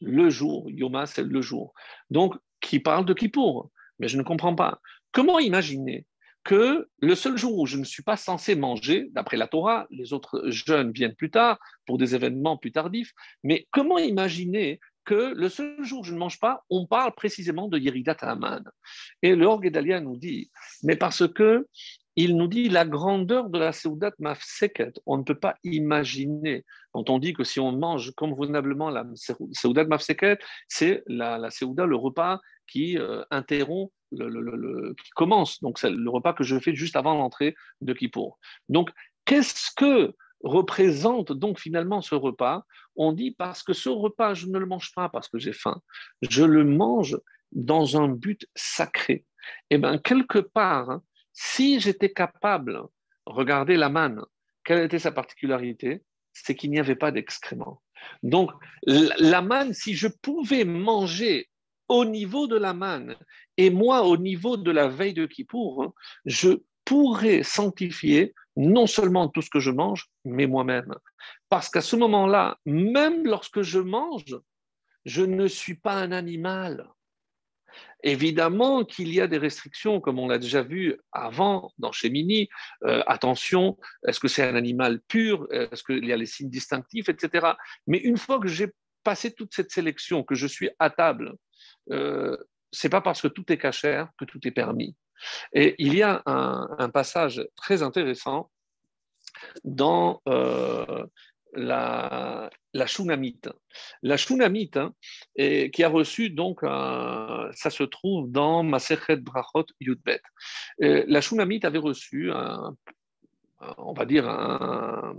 Le 0.02 0.30
jour, 0.30 0.70
Yoma, 0.70 1.06
c'est 1.06 1.24
le 1.24 1.42
jour. 1.42 1.74
Donc, 2.10 2.36
qui 2.60 2.80
parle 2.80 3.06
de 3.06 3.14
Kippour? 3.14 3.72
Mais 4.00 4.08
je 4.08 4.18
ne 4.18 4.24
comprends 4.24 4.56
pas. 4.56 4.82
Comment 5.12 5.40
imaginer 5.40 6.06
que 6.46 6.88
le 7.00 7.16
seul 7.16 7.38
jour 7.38 7.58
où 7.58 7.66
je 7.66 7.76
ne 7.76 7.84
suis 7.84 8.04
pas 8.04 8.16
censé 8.16 8.56
manger, 8.56 9.10
d'après 9.12 9.36
la 9.36 9.48
Torah, 9.48 9.88
les 9.90 10.14
autres 10.14 10.44
jeunes 10.50 10.92
viennent 10.92 11.16
plus 11.16 11.32
tard 11.32 11.58
pour 11.86 11.98
des 11.98 12.14
événements 12.14 12.56
plus 12.56 12.72
tardifs, 12.72 13.12
mais 13.44 13.68
comment 13.72 13.98
imaginer 13.98 14.80
que 15.06 15.34
le 15.36 15.50
seul 15.50 15.84
jour 15.84 16.02
où 16.02 16.04
je 16.04 16.14
ne 16.14 16.20
mange 16.20 16.40
pas, 16.40 16.64
on 16.70 16.86
parle 16.86 17.14
précisément 17.16 17.68
de 17.68 17.80
Yeridat 17.80 18.18
Haman? 18.22 18.64
Et 19.24 19.36
le 19.36 19.46
Orgedalia 19.48 20.00
nous 20.00 20.18
dit, 20.18 20.52
mais 20.84 20.96
parce 20.96 21.28
que 21.28 21.68
il 22.16 22.38
nous 22.38 22.48
dit 22.48 22.70
la 22.70 22.86
grandeur 22.86 23.50
de 23.50 23.60
la 23.60 23.74
Seudat 23.74 24.14
Mafseket. 24.20 25.02
On 25.06 25.18
ne 25.18 25.24
peut 25.24 25.38
pas 25.38 25.56
imaginer, 25.64 26.64
quand 26.94 27.10
on 27.10 27.20
dit 27.20 27.34
que 27.34 27.44
si 27.44 27.60
on 27.60 27.74
mange 27.74 28.12
convenablement 28.12 28.90
la 28.90 29.06
Seudat 29.52 29.84
Mafseket, 29.84 30.40
c'est 30.70 31.04
la, 31.08 31.38
la 31.38 31.50
le 31.86 31.96
repas 31.96 32.40
qui 32.68 32.98
euh, 32.98 33.24
interrompt 33.32 33.92
qui 34.12 35.10
commence. 35.16 35.62
Donc, 35.62 35.80
c'est 35.80 35.90
le 35.90 36.10
repas 36.10 36.34
que 36.34 36.44
je 36.44 36.60
fais 36.60 36.76
juste 36.76 36.96
avant 36.96 37.16
l'entrée 37.16 37.56
de 37.82 37.94
Kippour. 37.94 38.40
Donc, 38.70 38.92
qu'est-ce 39.26 39.72
que 39.76 40.14
représente 40.44 41.32
donc 41.32 41.60
finalement 41.60 42.02
ce 42.02 42.16
repas? 42.16 42.64
On 42.96 43.14
dit 43.14 43.32
parce 43.32 43.64
que 43.64 43.74
ce 43.74 43.90
repas, 43.90 44.34
je 44.34 44.48
ne 44.48 44.60
le 44.60 44.66
mange 44.66 44.92
pas 44.96 45.10
parce 45.10 45.28
que 45.28 45.40
j'ai 45.40 45.54
faim. 45.54 45.82
Je 46.30 46.44
le 46.44 46.64
mange 46.64 47.18
dans 47.52 48.00
un 48.02 48.08
but 48.08 48.48
sacré. 48.56 49.26
Eh 49.70 49.78
bien, 49.78 49.98
quelque 49.98 50.40
part, 50.40 50.90
hein, 50.90 51.04
si 51.34 51.80
j'étais 51.80 52.12
capable, 52.12 52.82
regardez 53.26 53.76
la 53.76 53.90
manne, 53.90 54.24
quelle 54.64 54.84
était 54.84 55.00
sa 55.00 55.12
particularité? 55.12 56.02
C'est 56.34 56.56
qu'il 56.56 56.72
n'y 56.72 56.80
avait 56.80 56.96
pas 56.96 57.12
d'excréments. 57.12 57.82
Donc, 58.24 58.52
la 58.84 59.42
manne, 59.42 59.74
si 59.74 59.96
je 59.96 60.08
pouvais 60.08 60.66
manger 60.66 61.50
au 61.88 62.06
niveau 62.06 62.48
de 62.48 62.58
la 62.58 62.74
manne 62.74 63.16
et 63.58 63.70
moi 63.70 64.04
au 64.04 64.18
niveau 64.18 64.58
de 64.58 64.72
la 64.72 64.88
veille 64.88 65.14
de 65.14 65.26
Kippour, 65.26 65.84
hein, 65.84 65.94
je 66.26 66.60
pourrais 66.84 67.44
sanctifier 67.44 68.34
non 68.56 68.88
seulement 68.88 69.28
tout 69.28 69.42
ce 69.42 69.50
que 69.50 69.60
je 69.60 69.72
mange, 69.72 70.08
mais 70.24 70.48
moi-même. 70.48 70.96
Parce 71.50 71.70
qu'à 71.70 71.82
ce 71.82 71.96
moment-là, 71.96 72.58
même 72.66 73.26
lorsque 73.26 73.62
je 73.62 73.80
mange, 73.80 74.40
je 75.06 75.24
ne 75.24 75.48
suis 75.48 75.76
pas 75.76 75.96
un 75.96 76.12
animal. 76.12 76.90
Évidemment 78.04 78.86
qu'il 78.86 79.14
y 79.14 79.20
a 79.20 79.28
des 79.28 79.38
restrictions, 79.38 80.00
comme 80.00 80.20
on 80.20 80.28
l'a 80.28 80.38
déjà 80.38 80.62
vu 80.62 80.96
avant 81.12 81.72
dans 81.78 81.92
Chemini. 81.92 82.48
Euh, 82.84 83.04
attention, 83.08 83.78
est-ce 84.08 84.20
que 84.20 84.28
c'est 84.28 84.44
un 84.44 84.56
animal 84.56 85.02
pur 85.08 85.48
Est-ce 85.52 85.84
qu'il 85.84 86.06
y 86.06 86.14
a 86.14 86.18
les 86.18 86.26
signes 86.26 86.50
distinctifs, 86.50 87.10
etc. 87.10 87.48
Mais 87.88 87.98
une 87.98 88.18
fois 88.18 88.40
que 88.40 88.48
j'ai 88.48 88.68
passé 89.04 89.34
toute 89.34 89.54
cette 89.54 89.72
sélection, 89.72 90.24
que 90.24 90.36
je 90.36 90.48
suis 90.48 90.70
à 90.80 90.90
table, 90.90 91.34
euh, 91.92 92.38
c'est 92.72 92.90
pas 92.90 93.02
parce 93.02 93.22
que 93.22 93.28
tout 93.28 93.52
est 93.52 93.58
cachère 93.58 94.10
que 94.18 94.26
tout 94.26 94.46
est 94.48 94.52
permis. 94.52 94.96
Et 95.54 95.76
il 95.80 95.96
y 95.96 96.04
a 96.04 96.22
un, 96.26 96.90
passage 96.90 97.48
très 97.56 97.84
intéressant 97.84 98.52
dans 99.64 100.22
euh, 100.28 101.06
la, 101.54 102.50
la 102.74 102.86
Shunamite. 102.86 103.50
La 104.04 104.18
Shunamite, 104.18 104.78
hein, 104.78 104.94
qui 105.38 105.84
a 105.84 105.90
reçu 105.90 106.30
donc, 106.30 106.60
ça 106.62 107.70
se 107.70 107.84
trouve 107.84 108.30
dans 108.30 108.62
Masechet 108.64 109.18
Brachot 109.18 109.68
Yudbet. 109.80 110.22
la 110.80 111.22
Shunamite 111.22 111.64
avait 111.64 111.80
reçu, 111.80 112.30
on 113.78 113.94
va 113.94 114.06
dire, 114.06 114.28
un, 114.28 115.16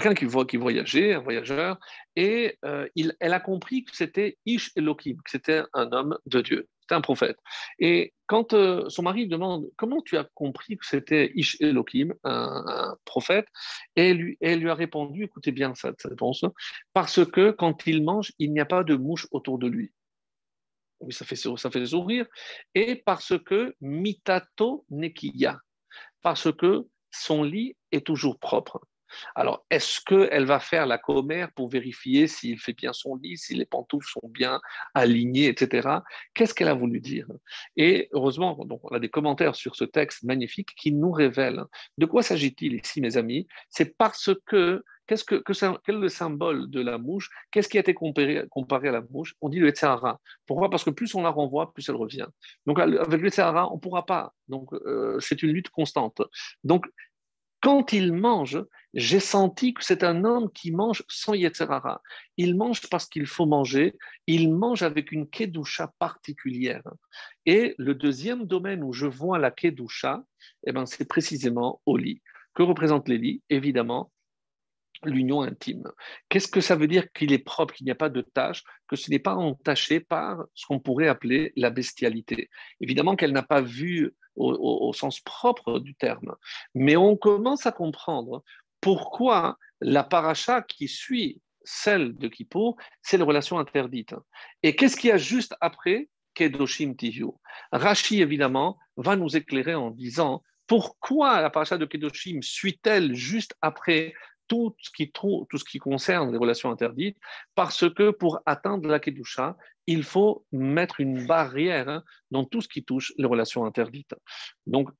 quelqu'un 0.00 0.14
qui, 0.14 0.26
qui 0.46 0.56
voyageait, 0.56 1.14
un 1.14 1.20
voyageur, 1.20 1.78
et 2.16 2.58
euh, 2.64 2.88
elle 3.20 3.32
a 3.32 3.40
compris 3.40 3.84
que 3.84 3.94
c'était 3.94 4.38
Ish 4.44 4.72
Elohim, 4.76 5.16
que 5.24 5.30
c'était 5.30 5.62
un 5.72 5.92
homme 5.92 6.18
de 6.26 6.40
Dieu. 6.40 6.68
c'était 6.80 6.96
un 6.96 7.00
prophète. 7.00 7.38
Et 7.78 8.12
quand 8.26 8.54
euh, 8.54 8.88
son 8.88 9.02
mari 9.02 9.28
demande 9.28 9.70
comment 9.76 10.02
tu 10.02 10.16
as 10.16 10.24
compris 10.34 10.76
que 10.78 10.84
c'était 10.84 11.30
Ish 11.36 11.60
Elohim, 11.60 12.12
un, 12.24 12.96
prophète, 13.04 13.46
elle 13.94 14.16
lui 14.16 14.70
a 14.70 14.74
répondu, 14.74 15.24
écoutez 15.24 15.52
bien 15.52 15.74
cette 15.76 16.02
réponse, 16.02 16.44
parce 16.92 17.24
que 17.24 17.52
quand 17.52 17.86
il 17.86 18.02
mange, 18.02 18.32
il 18.40 18.52
n'y 18.52 18.60
a 18.60 18.66
pas 18.66 18.82
de 18.82 18.96
mouche 18.96 19.28
autour 19.30 19.58
de 19.58 19.68
lui. 19.68 19.92
Oui, 20.98 21.12
ça 21.12 21.24
fait, 21.24 21.36
ça 21.36 21.70
fait 21.70 21.86
sourire. 21.86 22.26
Et 22.74 22.96
parce 22.96 23.38
que 23.44 23.76
mitato 23.80 24.86
nekiya, 24.90 25.60
parce 26.20 26.50
que 26.52 26.88
son 27.12 27.44
lit 27.44 27.76
est 27.92 28.04
toujours 28.04 28.40
propre. 28.40 28.80
Alors, 29.34 29.64
est-ce 29.70 30.00
qu'elle 30.00 30.44
va 30.44 30.60
faire 30.60 30.86
la 30.86 30.98
commère 30.98 31.52
pour 31.52 31.68
vérifier 31.68 32.26
s'il 32.26 32.58
fait 32.58 32.72
bien 32.72 32.92
son 32.92 33.16
lit, 33.16 33.36
si 33.36 33.54
les 33.54 33.66
pantoufles 33.66 34.08
sont 34.08 34.28
bien 34.28 34.60
alignées, 34.94 35.48
etc. 35.48 35.88
Qu'est-ce 36.34 36.54
qu'elle 36.54 36.68
a 36.68 36.74
voulu 36.74 37.00
dire? 37.00 37.26
Et 37.76 38.08
heureusement, 38.12 38.54
donc, 38.64 38.80
on 38.84 38.94
a 38.94 38.98
des 38.98 39.08
commentaires 39.10 39.56
sur 39.56 39.76
ce 39.76 39.84
texte 39.84 40.24
magnifique 40.24 40.74
qui 40.76 40.92
nous 40.92 41.12
révèlent 41.12 41.64
de 41.98 42.06
quoi 42.06 42.22
s'agit-il 42.22 42.74
ici, 42.74 43.00
mes 43.00 43.16
amis? 43.16 43.46
C'est 43.70 43.96
parce 43.96 44.30
que 44.46 44.82
Qu'est-ce 45.06 45.24
que, 45.24 45.42
quel 45.84 45.96
est 45.96 45.98
le 45.98 46.08
symbole 46.08 46.70
de 46.70 46.80
la 46.80 46.96
mouche? 46.96 47.28
Qu'est-ce 47.50 47.68
qui 47.68 47.76
a 47.76 47.80
été 47.80 47.92
comparé, 47.92 48.38
à 48.88 48.92
la 48.92 49.02
mouche? 49.10 49.34
On 49.40 49.48
dit 49.48 49.58
le 49.58 49.68
Etzahara. 49.68 50.20
Pourquoi? 50.46 50.70
Parce 50.70 50.84
que 50.84 50.90
plus 50.90 51.14
on 51.14 51.22
la 51.22 51.28
renvoie, 51.28 51.72
plus 51.74 51.86
elle 51.88 51.96
revient. 51.96 52.26
Donc 52.66 52.78
avec 52.78 53.20
le 53.20 53.26
Etzahara, 53.26 53.70
on 53.70 53.74
ne 53.74 53.80
pourra 53.80 54.06
pas. 54.06 54.32
Donc 54.48 54.72
euh, 54.72 55.18
c'est 55.20 55.42
une 55.42 55.50
lutte 55.50 55.68
constante. 55.68 56.22
Donc 56.62 56.86
quand 57.60 57.92
il 57.92 58.12
mange, 58.12 58.64
j'ai 58.94 59.20
senti 59.20 59.74
que 59.74 59.84
c'est 59.84 60.04
un 60.04 60.24
homme 60.24 60.50
qui 60.52 60.70
mange 60.70 61.02
sans 61.08 61.34
Yetzerara. 61.34 62.00
Il 62.36 62.56
mange 62.56 62.88
parce 62.88 63.06
qu'il 63.06 63.26
faut 63.26 63.46
manger, 63.46 63.96
il 64.26 64.52
mange 64.52 64.82
avec 64.82 65.10
une 65.10 65.28
kedusha 65.28 65.92
particulière. 65.98 66.84
Et 67.44 67.74
le 67.78 67.94
deuxième 67.94 68.46
domaine 68.46 68.84
où 68.84 68.92
je 68.92 69.06
vois 69.06 69.38
la 69.38 69.50
kedusha, 69.50 70.24
eh 70.66 70.72
ben, 70.72 70.86
c'est 70.86 71.08
précisément 71.08 71.80
au 71.86 71.96
lit. 71.96 72.22
Que 72.54 72.62
représentent 72.62 73.08
les 73.08 73.18
lits? 73.18 73.42
Évidemment, 73.50 74.12
l'union 75.02 75.42
intime. 75.42 75.90
Qu'est-ce 76.28 76.48
que 76.48 76.60
ça 76.60 76.76
veut 76.76 76.86
dire 76.86 77.12
qu'il 77.12 77.32
est 77.32 77.38
propre, 77.38 77.74
qu'il 77.74 77.84
n'y 77.84 77.90
a 77.90 77.96
pas 77.96 78.08
de 78.08 78.20
tâche, 78.22 78.62
que 78.88 78.96
ce 78.96 79.10
n'est 79.10 79.18
pas 79.18 79.34
entaché 79.34 80.00
par 80.00 80.44
ce 80.54 80.66
qu'on 80.66 80.78
pourrait 80.78 81.08
appeler 81.08 81.52
la 81.56 81.70
bestialité? 81.70 82.48
Évidemment 82.80 83.16
qu'elle 83.16 83.32
n'a 83.32 83.42
pas 83.42 83.60
vu 83.60 84.14
au, 84.36 84.92
sens 84.92 85.20
propre 85.20 85.78
du 85.78 85.94
terme. 85.94 86.34
Mais 86.74 86.96
on 86.96 87.16
commence 87.16 87.66
à 87.66 87.72
comprendre 87.72 88.42
pourquoi 88.84 89.56
la 89.80 90.04
paracha 90.04 90.60
qui 90.60 90.88
suit 90.88 91.40
celle 91.64 92.14
de 92.18 92.28
Kippour, 92.28 92.76
c'est 93.00 93.16
la 93.16 93.24
relation 93.24 93.58
interdite. 93.58 94.14
Et 94.62 94.76
qu'est-ce 94.76 94.94
qu'il 94.94 95.08
y 95.08 95.12
a 95.12 95.16
juste 95.16 95.54
après 95.62 96.10
Kedoshim 96.34 96.94
Tihu? 96.94 97.28
Rashi, 97.72 98.20
évidemment, 98.20 98.76
va 98.98 99.16
nous 99.16 99.38
éclairer 99.38 99.74
en 99.74 99.90
disant 99.90 100.42
pourquoi 100.66 101.40
la 101.40 101.48
paracha 101.48 101.78
de 101.78 101.86
Kedoshim 101.86 102.42
suit-elle 102.42 103.14
juste 103.14 103.54
après 103.62 104.12
tout 104.48 104.76
ce, 104.78 104.90
qui, 104.90 105.10
tout 105.10 105.46
ce 105.54 105.64
qui 105.64 105.78
concerne 105.78 106.30
les 106.30 106.36
relations 106.36 106.70
interdites, 106.70 107.16
parce 107.54 107.88
que 107.88 108.10
pour 108.10 108.40
atteindre 108.44 108.86
la 108.90 109.00
Kedusha, 109.00 109.56
il 109.86 110.02
faut 110.02 110.44
mettre 110.52 111.00
une 111.00 111.26
barrière 111.26 111.88
hein, 111.88 112.04
dans 112.30 112.44
tout 112.44 112.60
ce 112.60 112.68
qui 112.68 112.84
touche 112.84 113.14
les 113.16 113.24
relations 113.24 113.64
interdites. 113.64 114.14
Donc, 114.66 114.90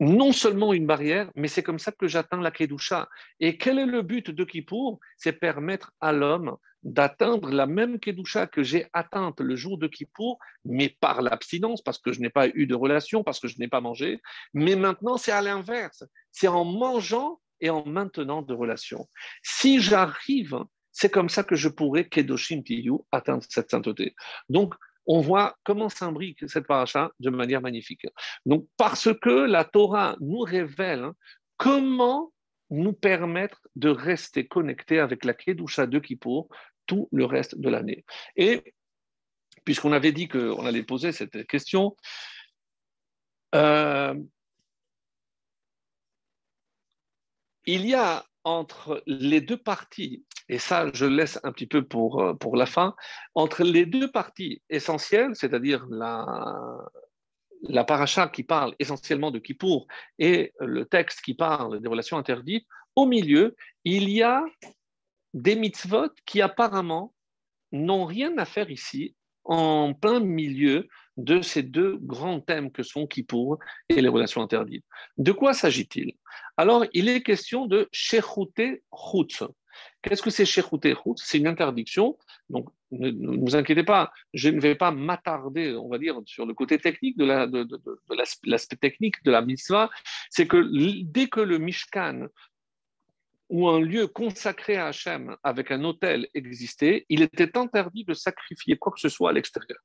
non 0.00 0.32
seulement 0.32 0.72
une 0.72 0.86
barrière, 0.86 1.30
mais 1.36 1.48
c'est 1.48 1.62
comme 1.62 1.78
ça 1.78 1.92
que 1.92 2.08
j'atteins 2.08 2.40
la 2.40 2.50
Kedusha. 2.50 3.08
Et 3.40 3.56
quel 3.56 3.78
est 3.78 3.86
le 3.86 4.02
but 4.02 4.30
de 4.30 4.44
Kippour? 4.44 4.98
C'est 5.16 5.32
permettre 5.32 5.92
à 6.00 6.12
l'homme 6.12 6.56
d'atteindre 6.82 7.50
la 7.50 7.66
même 7.66 7.98
Kedusha 7.98 8.46
que 8.46 8.62
j'ai 8.62 8.86
atteinte 8.92 9.40
le 9.40 9.56
jour 9.56 9.78
de 9.78 9.86
Kippour, 9.86 10.38
mais 10.64 10.88
par 11.00 11.22
l'abstinence, 11.22 11.82
parce 11.82 11.98
que 11.98 12.12
je 12.12 12.20
n'ai 12.20 12.30
pas 12.30 12.48
eu 12.48 12.66
de 12.66 12.74
relation, 12.74 13.22
parce 13.22 13.40
que 13.40 13.48
je 13.48 13.58
n'ai 13.58 13.68
pas 13.68 13.80
mangé. 13.80 14.20
Mais 14.52 14.76
maintenant, 14.76 15.16
c'est 15.16 15.32
à 15.32 15.40
l'inverse. 15.40 16.04
C'est 16.30 16.48
en 16.48 16.64
mangeant 16.64 17.40
et 17.60 17.70
en 17.70 17.86
maintenant 17.86 18.42
de 18.42 18.52
relations. 18.52 19.08
Si 19.42 19.80
j'arrive, 19.80 20.58
c'est 20.92 21.10
comme 21.10 21.28
ça 21.28 21.42
que 21.42 21.56
je 21.56 21.68
pourrais, 21.68 22.08
Kedoshim 22.08 22.62
Tiyu, 22.62 22.98
atteindre 23.12 23.44
cette 23.48 23.70
sainteté. 23.70 24.14
Donc, 24.48 24.74
on 25.06 25.20
voit 25.20 25.56
comment 25.64 25.88
s'imbrique 25.88 26.48
cette 26.48 26.66
paracha 26.66 27.10
de 27.20 27.30
manière 27.30 27.60
magnifique. 27.60 28.06
Donc, 28.46 28.66
parce 28.76 29.08
que 29.20 29.30
la 29.30 29.64
Torah 29.64 30.16
nous 30.20 30.40
révèle 30.40 31.10
comment 31.56 32.32
nous 32.70 32.92
permettre 32.92 33.60
de 33.76 33.88
rester 33.88 34.46
connectés 34.46 34.98
avec 34.98 35.24
la 35.24 35.34
Kedusha 35.34 35.86
de 35.86 35.98
Kippour 35.98 36.48
tout 36.86 37.08
le 37.12 37.24
reste 37.24 37.58
de 37.58 37.68
l'année. 37.68 38.04
Et 38.36 38.74
puisqu'on 39.64 39.92
avait 39.92 40.12
dit 40.12 40.28
qu'on 40.28 40.66
allait 40.66 40.82
poser 40.82 41.12
cette 41.12 41.46
question, 41.46 41.96
euh, 43.54 44.14
il 47.66 47.86
y 47.86 47.94
a 47.94 48.24
entre 48.44 49.02
les 49.06 49.40
deux 49.40 49.56
parties, 49.56 50.24
et 50.48 50.58
ça 50.58 50.90
je 50.92 51.06
laisse 51.06 51.38
un 51.42 51.52
petit 51.52 51.66
peu 51.66 51.82
pour, 51.82 52.22
euh, 52.22 52.34
pour 52.34 52.56
la 52.56 52.66
fin, 52.66 52.94
entre 53.34 53.62
les 53.62 53.86
deux 53.86 54.10
parties 54.10 54.62
essentielles, 54.70 55.32
c'est-à-dire 55.34 55.86
la, 55.90 56.78
la 57.62 57.84
paracha 57.84 58.28
qui 58.28 58.42
parle 58.42 58.74
essentiellement 58.78 59.30
de 59.30 59.38
Kippour 59.38 59.86
et 60.18 60.52
le 60.60 60.84
texte 60.84 61.20
qui 61.22 61.34
parle 61.34 61.80
des 61.80 61.88
relations 61.88 62.18
interdites, 62.18 62.66
au 62.96 63.06
milieu, 63.06 63.56
il 63.84 64.08
y 64.10 64.22
a 64.22 64.44
des 65.32 65.56
mitzvot 65.56 66.10
qui 66.26 66.40
apparemment 66.40 67.12
n'ont 67.72 68.04
rien 68.04 68.36
à 68.38 68.44
faire 68.44 68.70
ici, 68.70 69.16
en 69.44 69.92
plein 69.92 70.20
milieu 70.20 70.88
de 71.16 71.42
ces 71.42 71.62
deux 71.62 71.96
grands 71.98 72.40
thèmes 72.40 72.72
que 72.72 72.82
sont 72.82 73.06
Kippour 73.06 73.58
et 73.88 74.00
les 74.00 74.08
relations 74.08 74.42
interdites. 74.42 74.84
De 75.16 75.32
quoi 75.32 75.52
s'agit-il? 75.52 76.12
Alors, 76.56 76.84
il 76.92 77.08
est 77.08 77.22
question 77.22 77.66
de 77.66 77.88
Shechoute 77.92 78.80
Chutz. 78.92 79.42
Qu'est-ce 80.02 80.22
que 80.22 80.30
c'est 80.30 80.44
Chutz 80.44 80.68
C'est 81.16 81.38
une 81.38 81.46
interdiction. 81.46 82.18
Donc, 82.48 82.68
ne, 82.90 83.10
vous 83.38 83.56
inquiétez 83.56 83.84
pas, 83.84 84.12
je 84.32 84.48
ne 84.48 84.60
vais 84.60 84.74
pas 84.74 84.90
m'attarder, 84.90 85.74
on 85.74 85.88
va 85.88 85.98
dire, 85.98 86.20
sur 86.26 86.46
le 86.46 86.54
côté 86.54 86.78
technique 86.78 87.16
de, 87.16 87.24
la, 87.24 87.46
technique 88.80 89.22
de 89.24 89.30
la 89.30 89.42
mitzvah. 89.42 89.90
C'est 90.30 90.46
que 90.46 91.02
dès 91.04 91.28
que 91.28 91.40
le 91.40 91.58
Mishkan 91.58 92.26
ou 93.50 93.68
un 93.68 93.80
lieu 93.80 94.06
consacré 94.06 94.76
à 94.76 94.86
Hachem 94.86 95.36
avec 95.42 95.70
un 95.70 95.84
hôtel 95.84 96.28
existait, 96.34 97.04
il 97.08 97.22
était 97.22 97.56
interdit 97.56 98.04
de 98.04 98.14
sacrifier 98.14 98.76
quoi 98.76 98.92
que 98.92 99.00
ce 99.00 99.08
soit 99.08 99.30
à 99.30 99.32
l'extérieur 99.32 99.78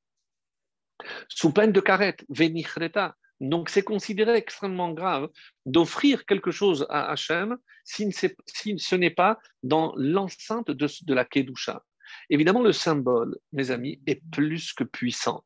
sous 1.28 1.52
peine 1.52 1.72
de 1.72 1.80
carette, 1.80 2.26
vénichreta. 2.30 3.16
Donc 3.42 3.70
c'est 3.70 3.84
considéré 3.84 4.36
extrêmement 4.36 4.92
grave 4.92 5.30
d'offrir 5.66 6.26
quelque 6.26 6.52
chose 6.52 6.86
à 6.90 7.10
Hachem 7.12 7.58
si, 7.84 8.12
ce 8.12 8.96
n'est 8.96 9.10
pas 9.10 9.40
dans 9.64 9.94
l'enceinte 9.96 10.72
de, 10.72 11.14
la 11.14 11.26
Kedusha. 11.26 11.84
Évidemment, 12.30 12.62
le 12.62 12.74
symbole, 12.74 13.38
mes 13.54 13.72
amis, 13.72 14.02
est 14.08 14.22
plus 14.32 14.74
que 14.74 14.84
puissant. 14.84 15.44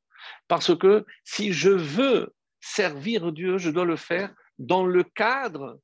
Parce 0.48 0.76
que 0.76 1.06
si 1.24 1.54
je 1.54 1.70
veux 1.70 2.34
servir 2.62 3.32
Dieu, 3.32 3.58
je 3.58 3.70
dois 3.70 3.86
le 3.86 3.98
faire 3.98 4.34
dans 4.58 4.86
le 4.86 5.04
cadre 5.04 5.80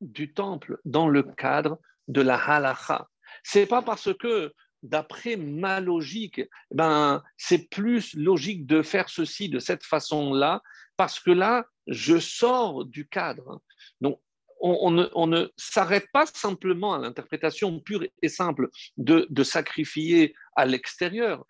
du 0.00 0.32
temple, 0.32 0.78
dans 0.84 1.08
le 1.08 1.22
cadre 1.22 1.78
de 2.08 2.20
la 2.20 2.36
halacha. 2.36 3.08
C'est 3.42 3.66
pas 3.66 3.82
parce 3.82 4.12
que 4.14 4.52
d'après 4.82 5.36
ma 5.36 5.80
logique, 5.80 6.40
ben, 6.70 7.22
c'est 7.36 7.68
plus 7.68 8.14
logique 8.14 8.66
de 8.66 8.82
faire 8.82 9.08
ceci 9.08 9.48
de 9.48 9.58
cette 9.58 9.84
façon-là, 9.84 10.62
parce 10.98 11.20
que 11.20 11.30
là, 11.30 11.64
je 11.86 12.18
sors 12.18 12.84
du 12.84 13.08
cadre. 13.08 13.62
Donc, 14.02 14.20
on, 14.60 14.90
ne, 14.90 15.46
s'arrête 15.56 16.08
pas 16.12 16.26
simplement 16.26 16.92
à 16.94 16.98
l'interprétation 16.98 17.78
pure 17.78 18.04
et 18.22 18.28
simple 18.28 18.68
de, 18.96 19.42
sacrifier 19.44 20.34
à 20.56 20.66
l'extérieur. 20.66 21.46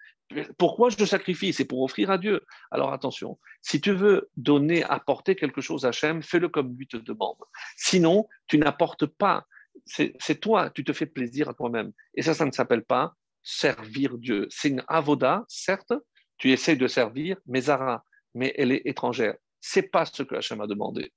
Pourquoi 0.59 0.91
je 0.91 1.07
sacrifie? 1.07 1.55
C'est 1.55 1.65
pour 1.65 1.83
offrir 1.83 2.11
à 2.11 2.19
Dieu. 2.19 2.45
Alors 2.71 2.93
attention, 2.93 3.39
si 3.63 3.81
tu 3.81 3.93
veux 3.93 4.29
donner, 4.37 4.85
apporter 4.85 5.35
quelque 5.35 5.63
chose 5.63 5.87
à 5.87 5.89
Hachem, 5.89 6.23
fais-le 6.23 6.51
comme 6.51 6.77
lui 6.77 6.87
te 6.87 6.99
demande. 6.99 7.39
Sinon, 7.77 8.29
tu 8.47 8.59
n'apportes 8.59 9.07
pas 9.07 9.47
c'est 9.87 10.41
toi, 10.41 10.71
tu 10.71 10.85
te 10.85 10.93
fais 10.93 11.07
plaisir 11.07 11.49
à 11.49 11.55
toi-même. 11.55 11.93
Et 12.15 12.23
ça, 12.23 12.35
ça 12.35 12.45
ne 12.45 12.53
s'appelle 12.53 12.85
pas 12.85 13.15
servir 13.43 14.19
Dieu. 14.19 14.47
C'est 14.51 14.69
une 14.69 14.85
avoda, 14.89 15.45
certes, 15.49 15.95
tu 16.37 16.53
essaies 16.53 16.77
de 16.77 16.89
servir, 16.89 17.39
mais 17.47 17.63
Zara, 17.63 18.05
mais 18.39 18.55
elle 18.57 18.73
est 18.73 18.83
étrangère. 18.87 19.35
C'est 19.61 19.91
pas 19.91 20.05
ce 20.07 20.23
que 20.23 20.37
Hachem 20.37 20.61
a 20.61 20.67
demandé. 20.67 21.13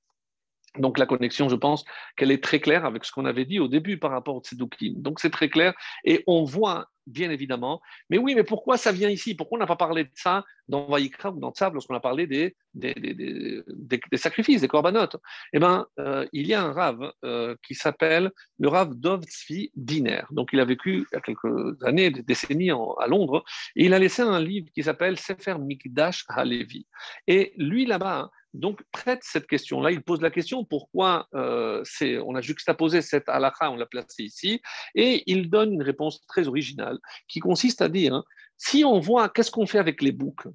Donc 0.78 0.98
la 0.98 1.06
connexion, 1.06 1.50
je 1.50 1.56
pense 1.56 1.86
qu'elle 2.16 2.32
est 2.32 2.44
très 2.44 2.60
claire 2.60 2.86
avec 2.86 3.06
ce 3.06 3.12
qu'on 3.12 3.26
avait 3.26 3.46
dit 3.46 3.60
au 3.60 3.68
début 3.68 4.00
par 4.00 4.12
rapport 4.12 4.36
au 4.36 4.42
Tzedoukim. 4.42 5.02
Donc 5.02 5.20
c'est 5.20 5.30
très 5.30 5.50
clair 5.50 5.74
et 6.04 6.24
on 6.28 6.44
voit 6.44 6.90
bien 7.08 7.30
évidemment. 7.32 7.82
Mais 8.10 8.18
oui, 8.18 8.36
mais 8.36 8.44
pourquoi 8.44 8.78
ça 8.78 8.92
vient 8.92 9.10
ici? 9.10 9.36
Pourquoi 9.36 9.58
on 9.58 9.60
n'a 9.60 9.68
pas 9.68 9.76
parlé 9.76 10.04
de 10.04 10.12
ça 10.14 10.44
dans 10.68 10.88
Vaïkra 10.88 11.32
ou 11.32 11.40
dans 11.40 11.52
Tzab 11.52 11.74
lorsqu'on 11.74 11.96
a 11.96 12.00
parlé 12.00 12.28
des, 12.28 12.56
des, 12.74 12.94
des, 12.94 13.64
des 14.12 14.18
sacrifices, 14.18 14.62
des 14.62 14.68
corbanotes 14.68 15.18
Eh 15.54 15.60
bien, 15.60 15.88
euh, 16.00 16.26
il 16.34 16.48
y 16.48 16.54
a 16.54 16.64
un 16.64 16.72
rave 16.72 17.12
euh, 17.24 17.56
qui 17.66 17.76
s'appelle 17.76 18.32
le 18.60 18.68
rave 18.70 18.96
Dov 18.96 19.24
Tzvi 19.24 19.72
Diner. 19.76 20.24
Donc, 20.32 20.50
il 20.54 20.60
a 20.60 20.66
vécu 20.66 21.06
il 21.12 21.14
y 21.14 21.18
a 21.18 21.22
quelques 21.22 21.84
années, 21.84 22.12
des 22.12 22.24
décennies 22.24 22.72
à 22.72 23.08
Londres, 23.08 23.44
et 23.76 23.86
il 23.86 23.94
a 23.94 24.00
laissé 24.00 24.22
un 24.22 24.40
livre 24.40 24.68
qui 24.74 24.84
s'appelle 24.84 25.18
Sefer 25.18 25.56
Mikdash 25.60 26.26
Halevi. 26.30 26.88
Et 27.28 27.54
lui, 27.58 27.86
là-bas, 27.86 28.32
donc 28.54 28.82
traite 28.92 29.22
cette 29.24 29.48
question-là. 29.48 29.92
Il 29.92 30.04
pose 30.04 30.22
la 30.22 30.32
question 30.32 30.66
pourquoi 30.66 31.28
euh, 31.34 31.84
on 32.26 32.36
a 32.36 32.42
juxtaposé 32.42 33.02
cette 33.02 33.30
halakha, 33.30 33.72
on 33.72 33.76
l'a 33.76 33.86
placé 33.86 34.24
ici, 34.24 34.62
et 34.96 35.24
il 35.28 35.50
donne 35.50 35.74
une 35.74 35.84
réponse 35.84 36.26
très 36.28 36.48
originale 36.48 36.98
qui 37.28 37.40
consiste 37.40 37.82
à 37.82 37.90
dire 37.90 38.14
hein, 38.14 38.24
si 38.58 38.84
on 38.86 39.00
voit 39.00 39.30
qu'est-ce 39.30 39.52
qu'on 39.52 39.66
fait 39.66 39.80
avec 39.80 40.02
les 40.02 40.12
boucs, 40.12 40.48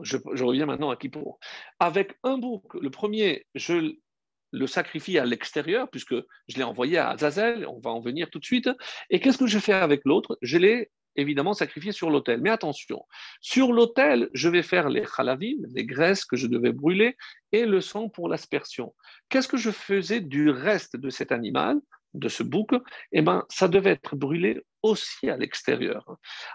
je, 0.00 0.16
reviens 0.44 0.66
maintenant 0.66 0.90
à 0.90 0.96
Kippour, 0.96 1.38
avec 1.78 2.18
un 2.24 2.38
bouc, 2.38 2.74
le 2.74 2.90
premier, 2.90 3.46
je 3.54 3.94
le 4.52 4.66
sacrifie 4.66 5.18
à 5.18 5.24
l'extérieur, 5.24 5.88
puisque 5.90 6.14
je 6.14 6.56
l'ai 6.56 6.62
envoyé 6.62 6.98
à 6.98 7.10
Azazel, 7.10 7.66
on 7.66 7.80
va 7.80 7.90
en 7.90 8.00
venir 8.00 8.30
tout 8.30 8.38
de 8.38 8.44
suite, 8.44 8.70
et 9.10 9.20
qu'est-ce 9.20 9.38
que 9.38 9.46
je 9.46 9.58
fais 9.58 9.72
avec 9.72 10.02
l'autre? 10.04 10.38
Je 10.42 10.58
l'ai 10.58 10.90
évidemment 11.16 11.54
sacrifié 11.54 11.92
sur 11.92 12.10
l'autel. 12.10 12.40
Mais 12.40 12.50
attention, 12.50 13.04
sur 13.40 13.72
l'autel, 13.72 14.30
je 14.34 14.48
vais 14.48 14.62
faire 14.62 14.88
les 14.88 15.04
chalavim, 15.04 15.58
les 15.74 15.84
graisses 15.84 16.24
que 16.24 16.36
je 16.36 16.46
devais 16.46 16.72
brûler, 16.72 17.16
et 17.52 17.66
le 17.66 17.80
sang 17.80 18.08
pour 18.08 18.28
l'aspersion. 18.28 18.94
Qu'est-ce 19.28 19.48
que 19.48 19.56
je 19.56 19.70
faisais 19.70 20.20
du 20.20 20.50
reste 20.50 20.96
de 20.96 21.10
cet 21.10 21.32
animal, 21.32 21.80
de 22.14 22.28
ce 22.28 22.42
bouc? 22.42 22.70
Eh 23.12 23.22
bien, 23.22 23.44
ça 23.48 23.68
devait 23.68 23.90
être 23.90 24.16
brûlé 24.16 24.62
aussi 24.82 25.30
à 25.30 25.36
l'extérieur. 25.36 26.04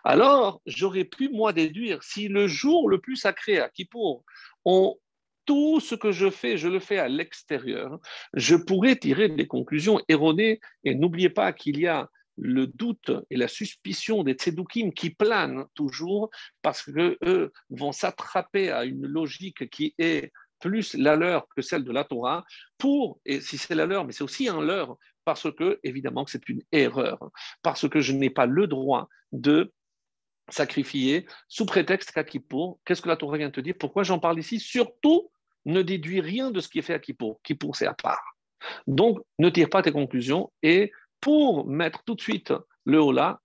Alors, 0.03 0.61
j'aurais 0.65 1.05
pu, 1.05 1.29
moi, 1.29 1.53
déduire, 1.53 2.03
si 2.03 2.27
le 2.27 2.47
jour 2.47 2.89
le 2.89 2.99
plus 2.99 3.15
sacré 3.15 3.59
à 3.59 3.69
Kippour, 3.69 4.23
on 4.65 4.97
tout 5.45 5.79
ce 5.79 5.95
que 5.95 6.11
je 6.11 6.29
fais, 6.29 6.57
je 6.57 6.67
le 6.67 6.79
fais 6.79 6.99
à 6.99 7.07
l'extérieur, 7.07 7.97
je 8.35 8.55
pourrais 8.55 8.95
tirer 8.95 9.29
des 9.29 9.47
conclusions 9.47 9.99
erronées. 10.07 10.59
Et 10.83 10.93
n'oubliez 10.93 11.31
pas 11.31 11.53
qu'il 11.53 11.79
y 11.79 11.87
a 11.87 12.07
le 12.41 12.67
doute 12.67 13.11
et 13.29 13.37
la 13.37 13.47
suspicion 13.47 14.23
des 14.23 14.33
tzedoukim 14.33 14.91
qui 14.91 15.09
planent 15.09 15.65
toujours 15.73 16.29
parce 16.61 16.83
qu'eux 16.83 17.51
vont 17.69 17.91
s'attraper 17.91 18.71
à 18.71 18.85
une 18.85 19.05
logique 19.05 19.69
qui 19.69 19.93
est 19.97 20.31
plus 20.59 20.93
la 20.93 21.15
leur 21.15 21.47
que 21.49 21.61
celle 21.61 21.83
de 21.83 21.91
la 21.91 22.03
Torah, 22.03 22.45
pour, 22.77 23.19
et 23.25 23.41
si 23.41 23.57
c'est 23.57 23.75
la 23.75 23.85
leur, 23.85 24.05
mais 24.05 24.11
c'est 24.11 24.23
aussi 24.23 24.49
un 24.49 24.61
leur, 24.61 24.97
parce 25.25 25.51
que, 25.55 25.79
évidemment, 25.83 26.25
que 26.25 26.31
c'est 26.31 26.49
une 26.49 26.61
erreur, 26.71 27.19
parce 27.61 27.87
que 27.87 28.01
je 28.01 28.13
n'ai 28.13 28.29
pas 28.29 28.45
le 28.45 28.67
droit 28.67 29.07
de 29.31 29.71
sacrifier 30.49 31.27
sous 31.47 31.65
prétexte 31.65 32.11
qu'à 32.11 32.23
Kippour, 32.23 32.79
qu'est-ce 32.85 33.01
que 33.01 33.09
la 33.09 33.17
Torah 33.17 33.37
vient 33.37 33.51
te 33.51 33.61
dire 33.61 33.75
Pourquoi 33.79 34.03
j'en 34.03 34.19
parle 34.19 34.39
ici 34.39 34.59
Surtout, 34.59 35.31
ne 35.65 35.81
déduis 35.81 36.21
rien 36.21 36.51
de 36.51 36.59
ce 36.59 36.67
qui 36.67 36.79
est 36.79 36.83
fait 36.83 36.93
à 36.93 36.99
Kippour. 36.99 37.39
Kippour, 37.43 37.75
c'est 37.75 37.85
à 37.85 37.93
part. 37.93 38.35
Donc, 38.87 39.19
ne 39.37 39.49
tire 39.49 39.69
pas 39.69 39.81
tes 39.81 39.91
conclusions 39.91 40.51
et 40.63 40.91
pour 41.21 41.67
mettre 41.67 42.03
tout 42.03 42.15
de 42.15 42.21
suite 42.21 42.53
le 42.85 42.99
hola, 42.99 43.41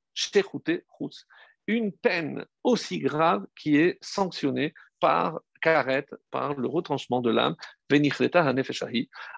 une 1.66 1.92
peine 1.92 2.46
aussi 2.62 2.98
grave 2.98 3.46
qui 3.56 3.76
est 3.76 3.98
sanctionnée 4.02 4.74
par 5.00 5.40
karet, 5.60 6.06
par 6.30 6.54
le 6.54 6.68
retranchement 6.68 7.20
de 7.20 7.30
l'âme, 7.30 7.56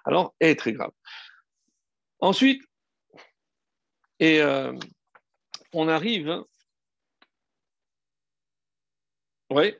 alors 0.05 0.35
est 0.39 0.59
très 0.59 0.73
grave. 0.73 0.91
Ensuite, 2.19 2.63
euh, 4.21 4.77
on 5.73 5.87
arrive, 5.87 6.43
oui, 9.49 9.73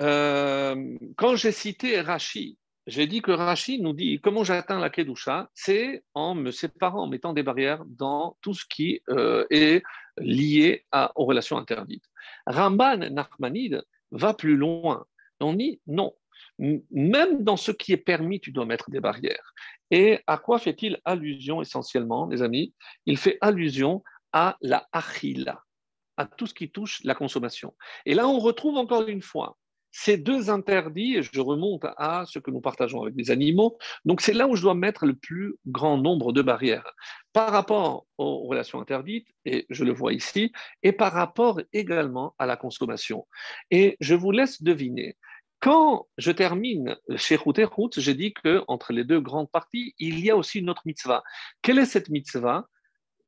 euh, 0.00 0.98
quand 1.16 1.36
j'ai 1.36 1.52
cité 1.52 2.00
Rashi, 2.00 2.58
j'ai 2.86 3.06
dit 3.06 3.22
que 3.22 3.30
Rachid 3.30 3.82
nous 3.82 3.92
dit 3.92 4.20
comment 4.20 4.44
j'atteins 4.44 4.78
la 4.78 4.90
Kedusha, 4.90 5.50
c'est 5.54 6.04
en 6.14 6.34
me 6.34 6.50
séparant, 6.50 7.04
en 7.04 7.06
mettant 7.08 7.32
des 7.32 7.42
barrières 7.42 7.84
dans 7.86 8.36
tout 8.42 8.54
ce 8.54 8.64
qui 8.68 9.00
euh, 9.08 9.46
est 9.50 9.82
lié 10.18 10.84
à, 10.92 11.12
aux 11.16 11.24
relations 11.24 11.56
interdites. 11.56 12.04
Ramban 12.46 12.98
Nachmanide 13.10 13.82
va 14.10 14.34
plus 14.34 14.56
loin. 14.56 15.04
On 15.40 15.54
dit 15.54 15.80
non, 15.86 16.14
même 16.58 17.42
dans 17.42 17.56
ce 17.56 17.70
qui 17.70 17.92
est 17.92 17.98
permis, 17.98 18.40
tu 18.40 18.52
dois 18.52 18.66
mettre 18.66 18.90
des 18.90 19.00
barrières. 19.00 19.52
Et 19.90 20.20
à 20.26 20.38
quoi 20.38 20.58
fait-il 20.58 21.00
allusion 21.04 21.60
essentiellement, 21.60 22.26
les 22.26 22.42
amis? 22.42 22.74
Il 23.06 23.18
fait 23.18 23.38
allusion 23.40 24.02
à 24.32 24.56
la 24.60 24.86
achila, 24.92 25.62
à 26.16 26.26
tout 26.26 26.46
ce 26.46 26.54
qui 26.54 26.70
touche 26.70 27.02
la 27.04 27.14
consommation. 27.14 27.74
Et 28.06 28.14
là, 28.14 28.28
on 28.28 28.38
retrouve 28.38 28.76
encore 28.76 29.06
une 29.08 29.22
fois 29.22 29.56
ces 29.96 30.16
deux 30.18 30.50
interdits, 30.50 31.22
je 31.22 31.40
remonte 31.40 31.84
à 31.96 32.24
ce 32.26 32.40
que 32.40 32.50
nous 32.50 32.60
partageons 32.60 33.02
avec 33.02 33.14
les 33.16 33.30
animaux, 33.30 33.78
donc 34.04 34.22
c'est 34.22 34.32
là 34.32 34.48
où 34.48 34.56
je 34.56 34.62
dois 34.62 34.74
mettre 34.74 35.06
le 35.06 35.14
plus 35.14 35.54
grand 35.66 35.98
nombre 35.98 36.32
de 36.32 36.42
barrières 36.42 36.90
par 37.32 37.52
rapport 37.52 38.04
aux 38.18 38.40
relations 38.48 38.80
interdites, 38.80 39.28
et 39.44 39.66
je 39.70 39.84
le 39.84 39.92
vois 39.92 40.12
ici, 40.12 40.50
et 40.82 40.90
par 40.90 41.12
rapport 41.12 41.60
également 41.72 42.34
à 42.40 42.46
la 42.46 42.56
consommation. 42.56 43.28
Et 43.70 43.96
je 44.00 44.16
vous 44.16 44.32
laisse 44.32 44.64
deviner. 44.64 45.16
Quand 45.60 46.08
je 46.18 46.32
termine 46.32 46.96
chez 47.14 47.36
Rout 47.36 47.54
j'ai 47.96 48.14
dit 48.14 48.34
qu'entre 48.34 48.92
les 48.92 49.04
deux 49.04 49.20
grandes 49.20 49.50
parties, 49.50 49.94
il 50.00 50.18
y 50.18 50.28
a 50.28 50.36
aussi 50.36 50.58
une 50.58 50.70
autre 50.70 50.82
mitzvah. 50.86 51.22
Quelle 51.62 51.78
est 51.78 51.86
cette 51.86 52.08
mitzvah? 52.08 52.66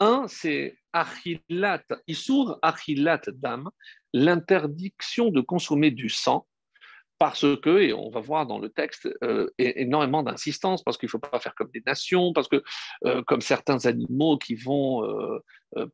Un, 0.01 0.27
c'est 0.27 0.77
achilat, 0.93 1.85
isur 2.09 2.59
achilat 2.61 3.23
dam, 3.35 3.71
l'interdiction 4.13 5.31
de 5.31 5.41
consommer 5.41 5.93
du 5.93 6.09
sang 6.09 6.45
parce 7.19 7.47
que, 7.63 7.81
et 7.81 7.93
on 7.95 8.11
va 8.11 8.21
voir 8.21 8.47
dans 8.47 8.59
le 8.59 8.69
texte, 8.69 9.09
euh, 9.25 9.49
énormément 9.59 10.23
d'insistance, 10.23 10.83
parce 10.83 10.99
qu'il 10.99 11.07
ne 11.07 11.11
faut 11.11 11.19
pas 11.19 11.41
faire 11.41 11.55
comme 11.55 11.71
des 11.73 11.83
nations, 11.87 12.33
parce 12.33 12.49
que 12.49 12.63
euh, 13.05 13.23
comme 13.23 13.41
certains 13.41 13.87
animaux 13.87 14.37
qui 14.37 14.55
vont 14.55 15.03
euh, 15.05 15.39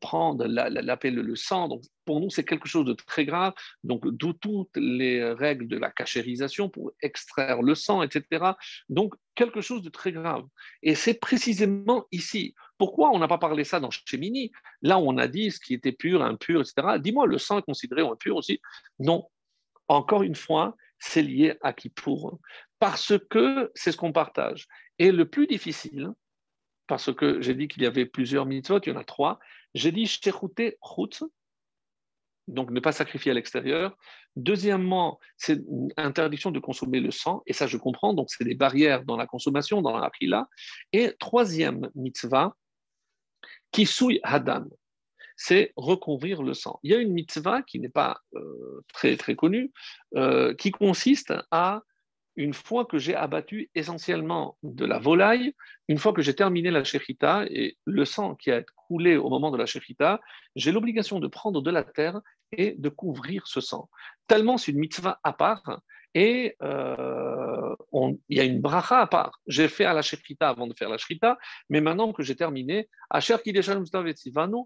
prendre 0.01 0.45
l'appel 0.45 1.15
le 1.15 1.35
sang, 1.35 1.67
donc 1.69 1.81
pour 2.05 2.19
nous 2.19 2.29
c'est 2.29 2.43
quelque 2.43 2.67
chose 2.67 2.85
de 2.85 2.93
très 2.93 3.25
grave, 3.25 3.53
donc 3.83 4.07
d'où 4.07 4.33
toutes 4.33 4.75
les 4.75 5.23
règles 5.23 5.67
de 5.67 5.77
la 5.77 5.91
cachérisation 5.91 6.69
pour 6.69 6.91
extraire 7.01 7.61
le 7.61 7.75
sang, 7.75 8.03
etc. 8.03 8.51
Donc 8.89 9.15
quelque 9.35 9.61
chose 9.61 9.81
de 9.81 9.89
très 9.89 10.11
grave. 10.11 10.43
Et 10.81 10.95
c'est 10.95 11.15
précisément 11.15 12.05
ici. 12.11 12.53
Pourquoi 12.77 13.11
on 13.11 13.19
n'a 13.19 13.27
pas 13.27 13.37
parlé 13.37 13.63
ça 13.63 13.79
dans 13.79 13.89
Chémini? 13.91 14.51
Là, 14.81 14.99
on 14.99 15.17
a 15.17 15.27
dit 15.27 15.51
ce 15.51 15.59
qui 15.59 15.73
était 15.73 15.91
pur, 15.91 16.21
impur, 16.21 16.61
etc. 16.61 16.99
Dis-moi, 16.99 17.27
le 17.27 17.37
sang 17.37 17.59
est 17.59 17.63
considéré 17.63 18.01
impur 18.01 18.35
aussi? 18.35 18.59
Non. 18.99 19.27
Encore 19.87 20.23
une 20.23 20.35
fois, 20.35 20.75
c'est 21.05 21.21
lié 21.21 21.57
à 21.61 21.73
Kippour, 21.73 22.39
parce 22.79 23.13
que 23.29 23.71
c'est 23.75 23.91
ce 23.91 23.97
qu'on 23.97 24.13
partage. 24.13 24.67
Et 24.99 25.11
le 25.11 25.27
plus 25.29 25.47
difficile, 25.47 26.11
parce 26.87 27.13
que 27.13 27.41
j'ai 27.41 27.55
dit 27.55 27.67
qu'il 27.67 27.83
y 27.83 27.85
avait 27.85 28.05
plusieurs 28.05 28.45
mitzvot, 28.45 28.79
il 28.79 28.89
y 28.89 28.91
en 28.93 28.99
a 28.99 29.03
trois, 29.03 29.39
j'ai 29.75 29.91
dit 29.91 30.05
Shechute 30.05 30.77
Chut, 30.81 31.23
donc 32.47 32.71
ne 32.71 32.79
pas 32.79 32.93
sacrifier 32.93 33.31
à 33.31 33.33
l'extérieur. 33.35 33.97
Deuxièmement, 34.37 35.19
c'est 35.35 35.59
interdiction 35.97 36.51
de 36.51 36.59
consommer 36.59 37.01
le 37.01 37.11
sang, 37.11 37.43
et 37.47 37.53
ça 37.53 37.67
je 37.67 37.75
comprends, 37.75 38.13
donc 38.13 38.29
c'est 38.31 38.45
des 38.45 38.55
barrières 38.55 39.03
dans 39.03 39.17
la 39.17 39.27
consommation, 39.27 39.81
dans 39.81 39.97
la 39.97 40.09
pila. 40.09 40.47
Et 40.93 41.13
troisième 41.19 41.89
mitzvah, 41.95 42.55
Kisui 43.71 44.21
Hadan, 44.23 44.67
c'est 45.45 45.73
recouvrir 45.75 46.41
le 46.41 46.53
sang. 46.53 46.79
Il 46.83 46.91
y 46.91 46.95
a 46.95 46.99
une 46.99 47.11
mitzvah 47.11 47.63
qui 47.63 47.81
n'est 47.81 47.89
pas 47.89 48.21
euh, 48.33 48.81
très, 48.93 49.17
très 49.17 49.35
connue, 49.35 49.73
euh, 50.15 50.53
qui 50.53 50.71
consiste 50.71 51.33
à, 51.51 51.81
une 52.37 52.53
fois 52.53 52.85
que 52.85 52.97
j'ai 52.97 53.13
abattu 53.13 53.69
essentiellement 53.75 54.57
de 54.63 54.85
la 54.85 54.99
volaille, 54.99 55.53
une 55.89 55.97
fois 55.97 56.13
que 56.13 56.21
j'ai 56.21 56.33
terminé 56.33 56.71
la 56.71 56.85
shechita 56.85 57.43
et 57.49 57.77
le 57.83 58.05
sang 58.05 58.35
qui 58.35 58.51
a 58.51 58.63
coulé 58.87 59.17
au 59.17 59.29
moment 59.29 59.51
de 59.51 59.57
la 59.57 59.65
shechita, 59.65 60.21
j'ai 60.55 60.71
l'obligation 60.71 61.19
de 61.19 61.27
prendre 61.27 61.61
de 61.61 61.71
la 61.71 61.83
terre 61.83 62.21
et 62.53 62.75
de 62.77 62.87
couvrir 62.87 63.45
ce 63.45 63.59
sang. 63.59 63.89
Tellement 64.27 64.57
c'est 64.57 64.71
une 64.71 64.79
mitzvah 64.79 65.19
à 65.23 65.33
part 65.33 65.81
et 66.13 66.55
euh, 66.61 67.75
il 68.29 68.37
y 68.37 68.39
a 68.39 68.43
une 68.43 68.61
bracha 68.61 68.99
à 68.99 69.07
part. 69.07 69.39
J'ai 69.47 69.67
fait 69.67 69.85
à 69.85 69.93
la 69.93 70.01
shrita 70.01 70.49
avant 70.49 70.67
de 70.67 70.73
faire 70.73 70.89
la 70.89 70.97
shrita, 70.97 71.37
mais 71.69 71.81
maintenant 71.81 72.13
que 72.13 72.23
j'ai 72.23 72.35
terminé, 72.35 72.89
Asher 73.09 73.35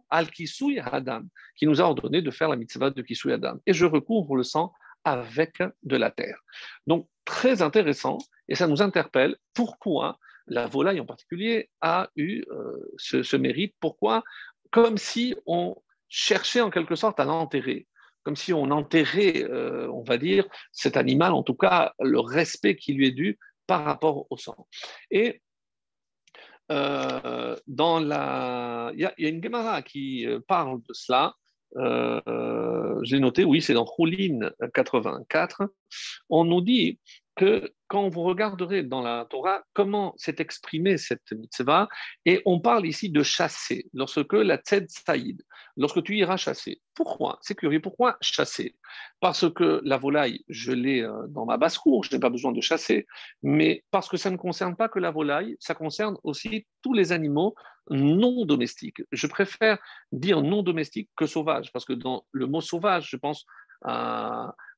al 0.10 0.32
Kisui 0.32 0.80
Hadam, 0.80 1.28
qui 1.56 1.68
nous 1.68 1.82
a 1.82 1.84
ordonné 1.86 2.22
de 2.22 2.32
faire 2.32 2.50
la 2.50 2.56
mitzvah 2.56 2.90
de 2.90 3.02
Kisui 3.02 3.34
Hadam. 3.34 3.60
Et 3.66 3.74
je 3.74 3.86
recouvre 3.86 4.36
le 4.36 4.44
sang 4.44 4.74
avec 5.04 5.62
de 5.84 5.98
la 5.98 6.12
terre. 6.12 6.40
Donc, 6.86 7.08
très 7.24 7.62
intéressant, 7.62 8.18
et 8.50 8.56
ça 8.56 8.68
nous 8.68 8.82
interpelle 8.82 9.38
pourquoi 9.54 10.20
la 10.48 10.68
volaille 10.68 11.00
en 11.00 11.06
particulier 11.06 11.70
a 11.82 12.10
eu 12.16 12.44
euh, 12.52 12.94
ce 12.98 13.36
mérite? 13.36 13.76
Pourquoi? 13.80 14.24
Comme 14.72 14.98
si 14.98 15.36
on 15.46 15.76
cherchait 16.10 16.62
en 16.62 16.70
quelque 16.70 16.96
sorte 16.96 17.20
à 17.20 17.26
l'enterrer 17.26 17.88
comme 18.28 18.36
si 18.36 18.52
on 18.52 18.72
enterrait, 18.72 19.46
euh, 19.46 19.90
on 19.90 20.04
va 20.04 20.18
dire, 20.18 20.46
cet 20.74 20.98
animal, 20.98 21.32
en 21.32 21.44
tout 21.44 21.54
cas 21.54 21.94
le 21.98 22.20
respect 22.20 22.76
qui 22.76 22.92
lui 22.92 23.08
est 23.08 23.12
dû 23.12 23.40
par 23.68 23.86
rapport 23.86 24.28
au 24.30 24.36
sang. 24.36 24.68
Et 25.10 25.42
euh, 26.70 27.56
dans 27.68 28.02
la, 28.02 28.92
il 28.96 29.00
y, 29.00 29.06
a 29.06 29.14
une 29.18 29.42
Gemara 29.42 29.82
qui 29.82 30.28
euh, 30.28 30.42
parle 30.46 30.82
de 30.82 30.92
cela. 30.92 31.36
j'ai 33.04 33.20
noté, 33.22 33.46
oui, 33.46 33.62
c'est 33.62 33.74
dans 33.74 33.86
Choulin 33.86 34.52
84, 34.74 35.62
on 36.28 36.44
nous 36.44 36.60
dit 36.60 37.00
que 37.38 37.72
quand 37.88 38.10
vous 38.10 38.24
regarderez 38.24 38.84
dans 38.84 39.02
la 39.02 39.26
Torah 39.30 39.64
comment 39.74 40.14
s'est 40.18 40.36
exprimée 40.40 40.98
cette 40.98 41.32
mitzvah, 41.32 41.88
et 42.26 42.42
on 42.46 42.60
parle 42.60 42.86
ici 42.86 43.10
de 43.10 43.24
chasser, 43.24 43.86
lorsque 43.94 44.34
la 44.34 44.58
tzed 44.58 44.90
saïd, 44.90 45.42
lorsque 45.78 46.04
tu 46.04 46.18
iras 46.18 46.38
chasser. 46.38 46.82
Pourquoi? 46.96 47.38
C'est 47.42 47.56
curieux, 47.56 47.80
pourquoi 47.80 48.18
chasser? 48.22 48.76
Parce 49.22 49.50
que 49.54 49.82
la 49.86 49.98
volaille, 49.98 50.44
je 50.50 50.72
l'ai 50.74 51.02
euh, 51.04 51.28
dans 51.30 51.46
ma 51.46 51.58
basse-cour, 51.58 52.04
je 52.04 52.14
n'ai 52.14 52.20
pas 52.20 52.32
besoin 52.32 52.52
de 52.52 52.60
chasser, 52.60 53.06
mais 53.44 53.84
parce 53.92 54.10
que 54.10 54.18
ça 54.18 54.32
ne 54.32 54.38
concerne 54.38 54.76
pas 54.76 54.90
que 54.90 55.00
la 55.00 55.12
volaille, 55.12 55.56
ça 55.60 55.76
concerne 55.76 56.18
aussi 56.24 56.66
tous 56.82 56.94
les 56.94 57.12
animaux 57.12 57.56
non 57.90 58.46
domestiques. 58.46 59.02
Je 59.12 59.28
préfère 59.28 59.78
dire 60.12 60.42
non 60.42 60.64
domestique 60.64 61.10
que 61.16 61.28
sauvage, 61.28 61.72
parce 61.72 61.86
que 61.86 61.94
dans 61.94 62.26
le 62.32 62.48
mot 62.48 62.62
sauvage, 62.62 63.08
je 63.10 63.16
pense 63.16 63.46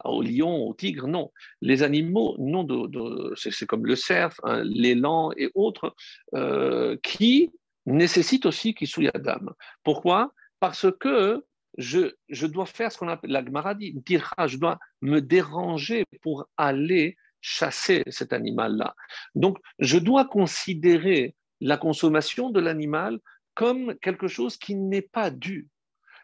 au 0.05 0.21
lion, 0.21 0.67
au 0.67 0.73
tigre, 0.73 1.07
non. 1.07 1.31
Les 1.61 1.83
animaux, 1.83 2.35
non 2.39 2.63
de, 2.63 3.33
c'est 3.35 3.65
comme 3.65 3.85
le 3.85 3.95
cerf, 3.95 4.39
hein, 4.43 4.63
l'élan 4.63 5.31
et 5.37 5.49
autres, 5.55 5.95
euh, 6.35 6.97
qui 7.03 7.51
nécessitent 7.85 8.45
aussi 8.45 8.75
d'âme. 9.15 9.51
Pourquoi? 9.83 10.33
Parce 10.59 10.87
que 10.99 11.43
je, 11.77 12.13
je, 12.29 12.47
dois 12.47 12.65
faire 12.65 12.91
ce 12.91 12.97
qu'on 12.97 13.07
appelle, 13.07 13.31
la 13.31 13.43
Gemara 13.43 13.75
dit, 13.75 13.95
je 14.07 14.57
dois 14.57 14.79
me 15.01 15.19
déranger 15.19 16.05
pour 16.21 16.45
aller 16.57 17.15
chasser 17.41 18.03
cet 18.07 18.33
animal-là. 18.33 18.95
Donc, 19.35 19.57
je 19.79 19.97
dois 19.97 20.25
considérer 20.25 21.35
la 21.61 21.77
consommation 21.77 22.49
de 22.49 22.59
l'animal 22.59 23.19
comme 23.53 23.95
quelque 23.99 24.27
chose 24.27 24.57
qui 24.57 24.75
n'est 24.75 25.01
pas 25.01 25.29
dû 25.29 25.67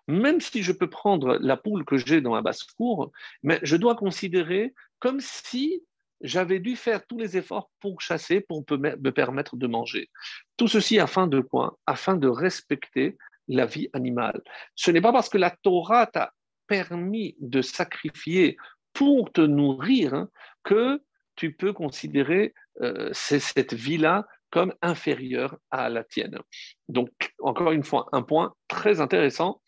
même 0.08 0.42
si 0.42 0.64
je 0.64 0.72
peux 0.72 0.90
prendre 0.90 1.38
la 1.42 1.58
poule 1.58 1.86
que 1.86 1.98
j'ai 1.98 2.22
dans 2.22 2.32
ma 2.32 2.42
basse-cour, 2.42 3.12
mais 3.44 3.60
je 3.64 3.76
dois 3.76 3.96
considérer 3.96 4.74
comme 5.00 5.20
si 5.20 5.84
j'avais 6.22 6.60
dû 6.60 6.76
faire 6.76 7.06
tous 7.06 7.18
les 7.18 7.38
efforts 7.38 7.70
pour 7.80 8.02
chasser, 8.02 8.42
pour 8.42 8.64
me 8.70 9.10
permettre 9.12 9.58
de 9.58 9.68
manger. 9.68 10.10
Tout 10.58 10.68
ceci 10.68 11.00
afin 11.00 11.28
de 11.28 11.42
quoi? 11.42 11.78
Afin 11.86 12.16
de 12.16 12.28
respecter 12.28 13.18
la 13.48 13.66
vie 13.66 13.90
animale. 13.94 14.42
Ce 14.76 14.92
n'est 14.92 15.02
pas 15.02 15.12
parce 15.12 15.30
que 15.30 15.38
la 15.38 15.52
Torah 15.52 16.08
t'a 16.08 16.34
permis 16.68 17.36
de 17.40 17.62
sacrifier 17.62 18.58
pour 18.94 19.32
te 19.32 19.42
nourrir 19.42 20.14
hein, 20.14 20.30
que 20.64 21.02
tu 21.36 21.54
peux 21.54 21.74
considérer 21.74 22.54
euh, 22.82 23.10
cette 23.14 23.74
vie-là 23.74 24.26
comme 24.50 24.74
inférieure 24.82 25.58
à 25.70 25.90
la 25.90 26.04
tienne. 26.04 26.40
Donc, 26.88 27.12
encore 27.40 27.72
une 27.72 27.84
fois, 27.84 28.08
un 28.14 28.22
point 28.22 28.54
très 28.68 29.02
intéressant 29.02 29.62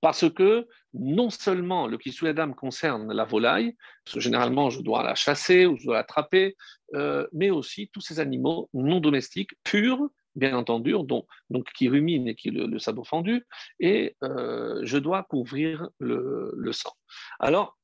parce 0.00 0.30
que 0.30 0.66
non 0.94 1.30
seulement 1.30 1.86
le 1.86 1.98
Adam 2.26 2.52
concerne 2.52 3.12
la 3.12 3.24
volaille, 3.24 3.76
parce 4.04 4.14
que 4.14 4.20
généralement 4.20 4.70
je 4.70 4.80
dois 4.80 5.02
la 5.02 5.14
chasser 5.14 5.66
ou 5.66 5.76
je 5.76 5.84
dois 5.84 5.96
l'attraper, 5.96 6.56
euh, 6.94 7.26
mais 7.32 7.50
aussi 7.50 7.90
tous 7.92 8.00
ces 8.00 8.20
animaux 8.20 8.70
non 8.72 9.00
domestiques, 9.00 9.52
purs, 9.64 10.08
bien 10.34 10.56
entendu, 10.56 10.94
donc, 11.04 11.72
qui 11.74 11.88
ruminent 11.88 12.26
et 12.28 12.34
qui 12.34 12.50
le, 12.50 12.66
le 12.66 12.78
sabot 12.78 13.04
fendu, 13.04 13.44
et 13.80 14.16
euh, 14.22 14.80
je 14.84 14.96
dois 14.96 15.24
couvrir 15.24 15.88
le, 15.98 16.72
sang. 16.72 16.92
Alors, 17.40 17.76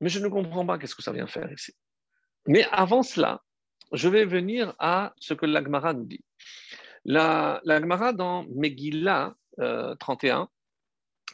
mais 0.00 0.08
je 0.08 0.18
ne 0.18 0.28
comprends 0.28 0.66
pas 0.66 0.78
qu'est-ce 0.78 0.94
que 0.94 1.02
ça 1.02 1.12
vient 1.12 1.26
faire 1.26 1.50
ici. 1.52 1.72
Mais 2.46 2.64
avant 2.70 3.02
cela, 3.02 3.42
je 3.92 4.08
vais 4.08 4.24
venir 4.24 4.74
à 4.78 5.14
ce 5.18 5.34
que 5.34 5.46
l'Agmara 5.46 5.92
nous 5.92 6.04
dit. 6.04 6.24
L'Agmara 7.04 8.12
dans 8.12 8.44
Megillah, 8.48 9.36
31, 9.58 10.42
euh, 10.42 10.46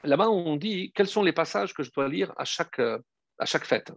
là-bas 0.04 0.28
on 0.28 0.56
dit 0.56 0.92
quels 0.94 1.06
sont 1.06 1.22
les 1.22 1.32
passages 1.32 1.74
que 1.74 1.82
je 1.82 1.90
dois 1.92 2.08
lire 2.08 2.32
à 2.36 2.44
chaque, 2.44 2.78
euh, 2.78 2.98
à 3.38 3.46
fête. 3.46 3.92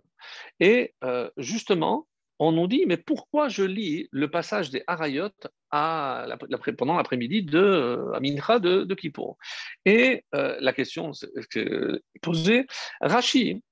Et 0.60 0.94
euh, 1.04 1.30
justement, 1.38 2.08
on 2.40 2.52
nous 2.52 2.68
dit, 2.68 2.86
mais 2.86 2.98
pourquoi 2.98 3.48
je 3.48 3.64
lis 3.64 4.10
le 4.12 4.30
passage 4.30 4.70
des 4.70 4.84
Harayot 4.88 5.30
à 5.72 6.26
pendant 6.78 6.98
l'après-midi 6.98 7.44
de 7.44 8.12
Amincha 8.14 8.60
de, 8.60 8.84
de 8.84 8.96
Kippour? 8.96 9.38
Et 9.86 10.26
la 10.34 10.74
question 10.74 11.12
est 11.56 12.20
posée, 12.22 12.68
Rashi 13.00 13.64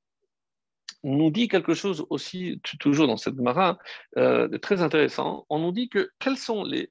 nous 1.03 1.29
dit 1.29 1.49
quelque 1.49 1.73
chose 1.73 2.05
aussi, 2.09 2.61
toujours 2.79 3.07
dans 3.07 3.17
cette 3.17 3.35
Mara, 3.35 3.77
de 4.15 4.57
très 4.57 4.81
intéressant. 4.81 5.45
On 5.49 5.59
nous 5.59 5.73
dit 5.73 5.89
que 5.89 6.09
quels 6.19 6.37
sont 6.37 6.63
les, 6.63 6.89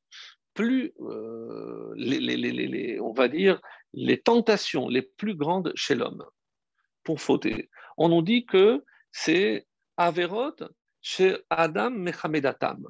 plus, 0.54 0.92
euh, 1.00 1.92
les, 1.96 3.00
on 3.00 3.12
va 3.12 3.28
dire, 3.28 3.60
les 3.92 4.20
tentations 4.20 4.88
les 4.88 5.02
plus 5.02 5.34
grandes 5.34 5.72
chez 5.74 5.94
l'homme 5.94 6.24
pour 7.04 7.20
fauter. 7.20 7.70
On 7.96 8.08
nous 8.08 8.22
dit 8.22 8.46
que 8.46 8.84
c'est 9.10 9.66
Averot 9.96 10.56
chez 11.00 11.36
Adam 11.50 11.90
Mechamedatam. 11.90 12.88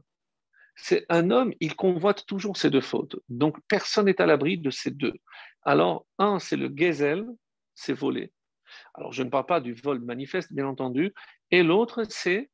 C'est 0.75 1.05
un 1.09 1.31
homme, 1.31 1.53
il 1.61 1.77
convoite 1.77 2.27
toujours 2.27 2.57
ces 2.57 2.71
deux 2.71 2.81
fautes. 2.81 3.17
Donc 3.29 3.59
personne 3.69 4.07
n'est 4.07 4.21
à 4.21 4.27
l'abri 4.27 4.59
de 4.59 4.71
ces 4.71 4.91
deux. 4.91 5.15
Alors, 5.63 6.07
un, 6.19 6.39
c'est 6.39 6.57
le 6.57 6.73
gezel, 6.75 7.27
c'est 7.75 7.93
voler. 7.93 8.33
Alors, 8.95 9.13
je 9.13 9.23
ne 9.23 9.31
parle 9.31 9.47
pas 9.47 9.61
du 9.61 9.75
vol 9.75 10.01
manifeste, 10.01 10.53
bien 10.53 10.67
entendu. 10.67 11.13
Et 11.51 11.63
l'autre, 11.63 12.05
c'est 12.09 12.51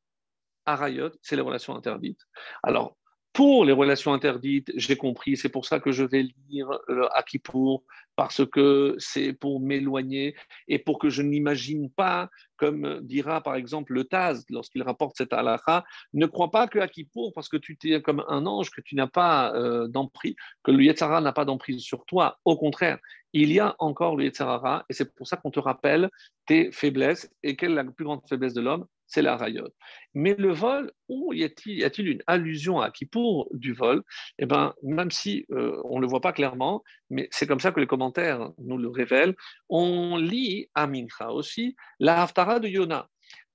arayot, 0.65 1.11
c'est 1.21 1.35
les 1.35 1.41
relations 1.41 1.75
interdites. 1.75 2.21
Alors, 2.61 2.97
pour 3.39 3.63
les 3.63 3.71
relations 3.71 4.11
interdites, 4.11 4.69
j'ai 4.75 4.97
compris, 4.97 5.37
c'est 5.37 5.47
pour 5.47 5.65
ça 5.65 5.79
que 5.79 5.93
je 5.93 6.03
vais 6.03 6.27
lire 6.49 6.67
le 6.89 7.07
Akipour, 7.17 7.83
parce 8.19 8.45
que 8.45 8.97
c'est 8.97 9.31
pour 9.31 9.61
m'éloigner 9.61 10.35
et 10.67 10.77
pour 10.77 10.99
que 10.99 11.09
je 11.09 11.21
n'imagine 11.21 11.89
pas, 11.89 12.29
comme 12.57 12.99
dira 13.01 13.39
par 13.39 13.55
exemple 13.55 13.93
le 13.93 14.03
Taz 14.03 14.43
lorsqu'il 14.49 14.83
rapporte 14.83 15.15
cette 15.15 15.31
halakha, 15.31 15.85
ne 16.11 16.25
crois 16.25 16.51
pas 16.51 16.67
que 16.67 16.79
Akipour, 16.79 17.31
parce 17.33 17.47
que 17.47 17.55
tu 17.55 17.77
es 17.83 18.01
comme 18.01 18.25
un 18.27 18.45
ange, 18.45 18.71
que 18.71 18.81
tu 18.81 18.95
n'as 18.95 19.07
pas 19.07 19.55
euh, 19.55 19.87
d'emprise, 19.87 20.35
que 20.63 20.71
le 20.71 20.83
Yetzara 20.83 21.21
n'a 21.21 21.31
pas 21.31 21.45
d'emprise 21.45 21.79
sur 21.79 22.03
toi. 22.03 22.37
Au 22.43 22.57
contraire, 22.57 22.99
il 23.31 23.53
y 23.53 23.59
a 23.59 23.75
encore 23.79 24.15
le 24.15 24.25
Yetzara 24.25 24.85
et 24.89 24.93
c'est 24.93 25.13
pour 25.15 25.27
ça 25.27 25.37
qu'on 25.37 25.51
te 25.51 25.59
rappelle 25.59 26.09
tes 26.45 26.71
faiblesses. 26.71 27.29
Et 27.43 27.55
quelle 27.55 27.71
est 27.71 27.75
la 27.75 27.83
plus 27.85 28.05
grande 28.05 28.21
faiblesse 28.27 28.53
de 28.53 28.61
l'homme? 28.61 28.85
C'est 29.05 29.21
la 29.21 29.37
rayotte. 29.37 29.73
Mais 30.13 30.35
le 30.37 30.51
vol, 30.51 30.91
où 31.07 31.33
y 31.33 31.43
a-t-il 31.43 32.07
une 32.07 32.21
allusion 32.27 32.79
à 32.79 32.91
Kippour 32.91 33.47
du 33.53 33.73
vol? 33.73 34.03
Eh 34.37 34.45
bien, 34.45 34.73
même 34.83 35.09
si 35.09 35.45
euh, 35.51 35.81
on 35.85 35.97
ne 35.97 36.01
le 36.01 36.07
voit 36.07 36.21
pas 36.21 36.33
clairement, 36.33 36.83
mais 37.09 37.27
c'est 37.31 37.47
comme 37.47 37.59
ça 37.59 37.71
que 37.71 37.79
les 37.79 37.87
commentaires 37.87 38.08
nous 38.57 38.77
le 38.77 38.89
révèlent, 38.89 39.35
on 39.69 40.17
lit 40.17 40.69
à 40.75 40.87
Mincha 40.87 41.31
aussi 41.31 41.75
la 41.99 42.21
Haftara 42.21 42.59
de 42.59 42.67
Yona. 42.67 43.07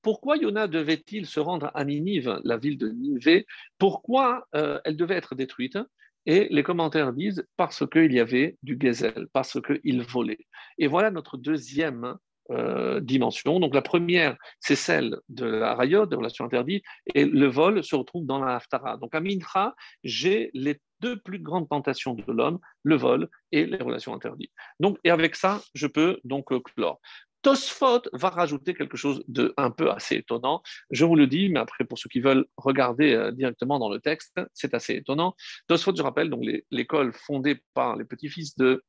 Pourquoi 0.03 0.37
Yona 0.37 0.69
devait-il 0.69 1.27
se 1.27 1.41
rendre 1.41 1.71
à 1.75 1.85
Ninive, 1.85 2.41
la 2.45 2.59
ville 2.59 2.77
de 2.77 2.89
Ninive 2.89 3.45
Pourquoi 3.79 4.47
euh, 4.55 4.79
elle 4.85 4.97
devait 4.97 5.15
être 5.17 5.35
détruite? 5.35 5.79
Et 6.27 6.49
les 6.51 6.63
commentaires 6.63 7.13
disent 7.13 7.47
parce 7.57 7.87
qu'il 7.89 8.13
y 8.13 8.21
avait 8.21 8.57
du 8.63 8.77
gazelle, 8.77 9.29
parce 9.33 9.59
qu'il 9.61 10.03
volait. 10.03 10.47
Et 10.79 10.87
voilà 10.87 11.11
notre 11.11 11.37
deuxième 11.37 12.17
euh, 12.51 13.01
dimensions. 13.01 13.59
Donc 13.61 13.75
la 13.75 13.83
première, 13.83 14.37
c'est 14.61 14.77
celle 14.77 15.17
de 15.29 15.47
la 15.47 15.75
rayot, 15.75 16.07
de 16.07 16.17
relation 16.17 16.45
interdite, 16.45 16.85
et 17.15 17.25
le 17.25 17.47
vol 17.47 17.83
se 17.83 17.97
retrouve 17.97 18.27
dans 18.27 18.39
la 18.39 18.57
haftara. 18.57 18.97
Donc 18.99 19.15
à 19.15 19.21
Mincha, 19.21 19.75
j'ai 20.03 20.51
les 20.53 20.81
deux 21.01 21.19
plus 21.19 21.39
grandes 21.39 21.69
tentations 21.69 22.15
de 22.15 22.33
l'homme, 22.33 22.59
le 22.83 22.97
vol 22.97 23.29
et 23.53 23.67
les 23.67 23.79
relations 23.79 24.15
interdites. 24.15 24.53
Donc, 24.81 24.99
et 25.05 25.11
avec 25.11 25.37
ça, 25.37 25.61
je 25.75 25.87
peux 25.87 26.21
donc 26.25 26.53
euh, 26.53 26.61
clore. 26.61 27.01
Tosfot 27.45 28.01
va 28.15 28.31
rajouter 28.31 28.73
quelque 28.73 28.97
chose 28.97 29.23
de 29.29 29.53
un 29.59 29.71
peu 29.71 29.91
assez 29.91 30.17
étonnant. 30.17 30.63
Je 30.91 31.05
vous 31.05 31.15
le 31.15 31.27
dis, 31.27 31.51
mais 31.51 31.61
après, 31.61 31.85
pour 31.85 31.99
ceux 31.99 32.09
qui 32.09 32.21
veulent 32.21 32.47
regarder 32.57 33.13
euh, 33.13 33.33
directement 33.33 33.79
dans 33.79 33.91
le 33.91 34.01
texte, 34.01 34.41
c'est 34.55 34.73
assez 34.73 34.95
étonnant. 34.95 35.35
Tosfot, 35.69 35.95
je 35.95 36.03
rappelle, 36.03 36.31
donc 36.31 36.43
l'école 36.71 37.13
fondée 37.13 37.61
par 37.75 37.97
les 37.97 38.05
petits-fils 38.05 38.57
de 38.57 38.83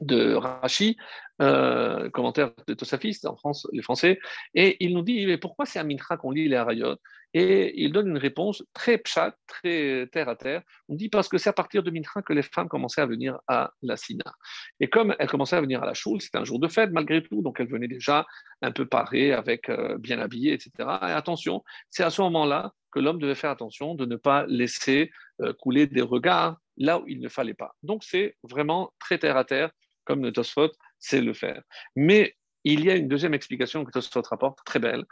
de 0.00 0.34
Rashi, 0.34 0.96
euh, 1.40 2.10
commentaire 2.10 2.50
de 2.66 2.74
Tosafiste 2.74 3.26
en 3.26 3.36
France, 3.36 3.66
les 3.72 3.82
Français, 3.82 4.18
et 4.54 4.76
il 4.84 4.94
nous 4.94 5.02
dit 5.02 5.26
mais 5.26 5.38
pourquoi 5.38 5.66
c'est 5.66 5.78
à 5.78 5.84
Mincha 5.84 6.16
qu'on 6.16 6.30
lit 6.30 6.48
les 6.48 6.56
Harayot 6.56 6.96
Et 7.34 7.82
il 7.82 7.92
donne 7.92 8.08
une 8.08 8.18
réponse 8.18 8.64
très 8.72 8.98
pchat, 8.98 9.34
très 9.46 10.08
terre 10.12 10.28
à 10.28 10.36
terre. 10.36 10.62
On 10.88 10.94
dit 10.94 11.08
parce 11.08 11.28
que 11.28 11.38
c'est 11.38 11.50
à 11.50 11.52
partir 11.52 11.82
de 11.82 11.90
Mincha 11.90 12.22
que 12.22 12.32
les 12.32 12.42
femmes 12.42 12.68
commençaient 12.68 13.00
à 13.00 13.06
venir 13.06 13.38
à 13.46 13.70
la 13.82 13.96
Sina. 13.96 14.32
Et 14.80 14.88
comme 14.88 15.14
elles 15.18 15.28
commençaient 15.28 15.56
à 15.56 15.60
venir 15.60 15.82
à 15.82 15.86
la 15.86 15.94
Choule, 15.94 16.20
c'était 16.20 16.38
un 16.38 16.44
jour 16.44 16.58
de 16.58 16.68
fête 16.68 16.90
malgré 16.90 17.22
tout, 17.22 17.42
donc 17.42 17.60
elles 17.60 17.68
venaient 17.68 17.88
déjà 17.88 18.26
un 18.62 18.72
peu 18.72 18.86
parées, 18.86 19.32
avec 19.32 19.68
euh, 19.68 19.96
bien 19.98 20.18
habillées, 20.20 20.52
etc. 20.52 20.70
Et 20.78 21.12
attention, 21.12 21.62
c'est 21.90 22.02
à 22.02 22.10
ce 22.10 22.22
moment-là 22.22 22.72
que 22.90 23.00
l'homme 23.00 23.20
devait 23.20 23.34
faire 23.34 23.50
attention 23.50 23.94
de 23.94 24.06
ne 24.06 24.16
pas 24.16 24.46
laisser 24.46 25.10
euh, 25.40 25.52
couler 25.52 25.86
des 25.86 26.02
regards 26.02 26.56
là 26.78 26.98
où 26.98 27.04
il 27.06 27.20
ne 27.20 27.28
fallait 27.28 27.54
pas. 27.54 27.74
Donc 27.82 28.04
c'est 28.04 28.36
vraiment 28.42 28.92
très 28.98 29.18
terre 29.18 29.36
à 29.36 29.44
terre 29.44 29.70
comme 30.08 30.22
le 30.22 30.32
Tosfot 30.32 30.70
sait 30.98 31.20
le 31.20 31.34
faire. 31.34 31.62
Mais 31.94 32.34
il 32.64 32.82
y 32.84 32.90
a 32.90 32.96
une 32.96 33.08
deuxième 33.08 33.34
explication 33.34 33.84
que 33.84 33.90
Tosfot 33.90 34.22
rapporte, 34.22 34.58
très 34.64 34.78
belle. 34.78 35.04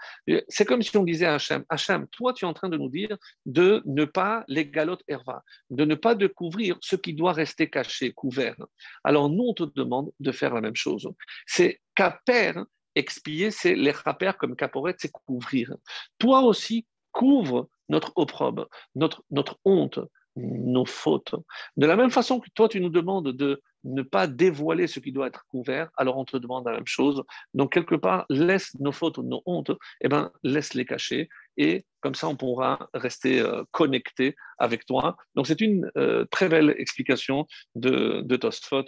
C'est 0.49 0.65
comme 0.65 0.81
si 0.81 0.97
on 0.97 1.05
disait 1.05 1.27
à 1.27 1.35
Hachem, 1.35 1.65
Hachem, 1.69 2.09
toi 2.09 2.33
tu 2.33 2.47
es 2.47 2.49
en 2.49 2.55
train 2.55 2.71
de 2.71 2.79
nous 2.79 2.89
dire 2.89 3.17
de 3.45 3.83
ne 3.85 4.07
pas 4.07 4.43
les 4.49 4.67
galotes 4.67 5.03
herva, 5.07 5.45
de 5.69 5.85
ne 5.85 5.95
pas 5.95 6.15
découvrir 6.15 6.79
ce 6.81 6.97
qui 6.97 7.13
doit 7.13 7.35
rester 7.35 7.69
caché, 7.69 8.13
couvert. 8.13 8.57
Alors 9.05 9.29
nous, 9.29 9.45
on 9.49 9.55
te 9.55 9.65
demande 9.65 10.11
de 10.19 10.33
faire 10.33 10.55
la 10.55 10.63
même 10.63 10.77
chose. 10.77 11.07
C'est 11.47 11.83
caper, 11.95 12.55
expier, 12.95 13.51
c'est 13.51 13.75
les 13.75 13.93
rapper 13.93 14.33
comme 14.39 14.57
caporet, 14.57 14.95
c'est 14.99 15.13
couvrir. 15.13 15.75
Toi 16.19 16.41
aussi, 16.41 16.87
couvre 17.13 17.69
notre 17.91 18.13
opprobre, 18.17 18.67
notre, 18.95 19.23
notre 19.31 19.59
honte, 19.67 20.01
nos 20.37 20.85
fautes. 20.85 21.35
De 21.77 21.87
la 21.87 21.97
même 21.97 22.11
façon 22.11 22.41
que 22.41 22.49
toi, 22.55 22.69
tu 22.69 22.81
nous 22.81 22.91
demandes 22.91 23.33
de 23.33 23.63
ne 23.87 24.03
pas 24.03 24.27
dévoiler 24.27 24.87
ce 24.87 25.01
qui 25.01 25.13
doit 25.13 25.29
être 25.29 25.45
couvert, 25.49 25.91
alors 25.97 26.19
on 26.19 26.25
te 26.25 26.37
demande 26.37 26.67
la 26.67 26.73
même 26.73 26.87
chose. 26.87 27.23
Donc, 27.55 27.73
quelque 27.73 27.95
part, 27.95 28.27
laisse 28.29 28.75
nos 28.81 28.93
fautes 28.93 29.19
nos 29.19 29.43
hontes, 29.47 29.73
eh 30.01 30.09
ben, 30.09 30.31
laisse 30.43 30.75
les 30.75 30.85
cacher. 30.85 31.29
Et 31.57 31.87
comme 32.01 32.15
ça, 32.15 32.29
on 32.29 32.37
pourra 32.37 32.89
rester 32.93 33.41
euh, 33.41 33.65
connecté 33.71 34.37
avec 34.59 34.85
toi. 34.87 35.17
Donc, 35.35 35.47
c'est 35.47 35.61
une 35.61 35.91
euh, 35.97 36.25
très 36.31 36.49
belle 36.49 36.75
explication 36.79 37.47
de, 37.75 38.23
de 38.23 38.37
Tosfot. 38.37 38.85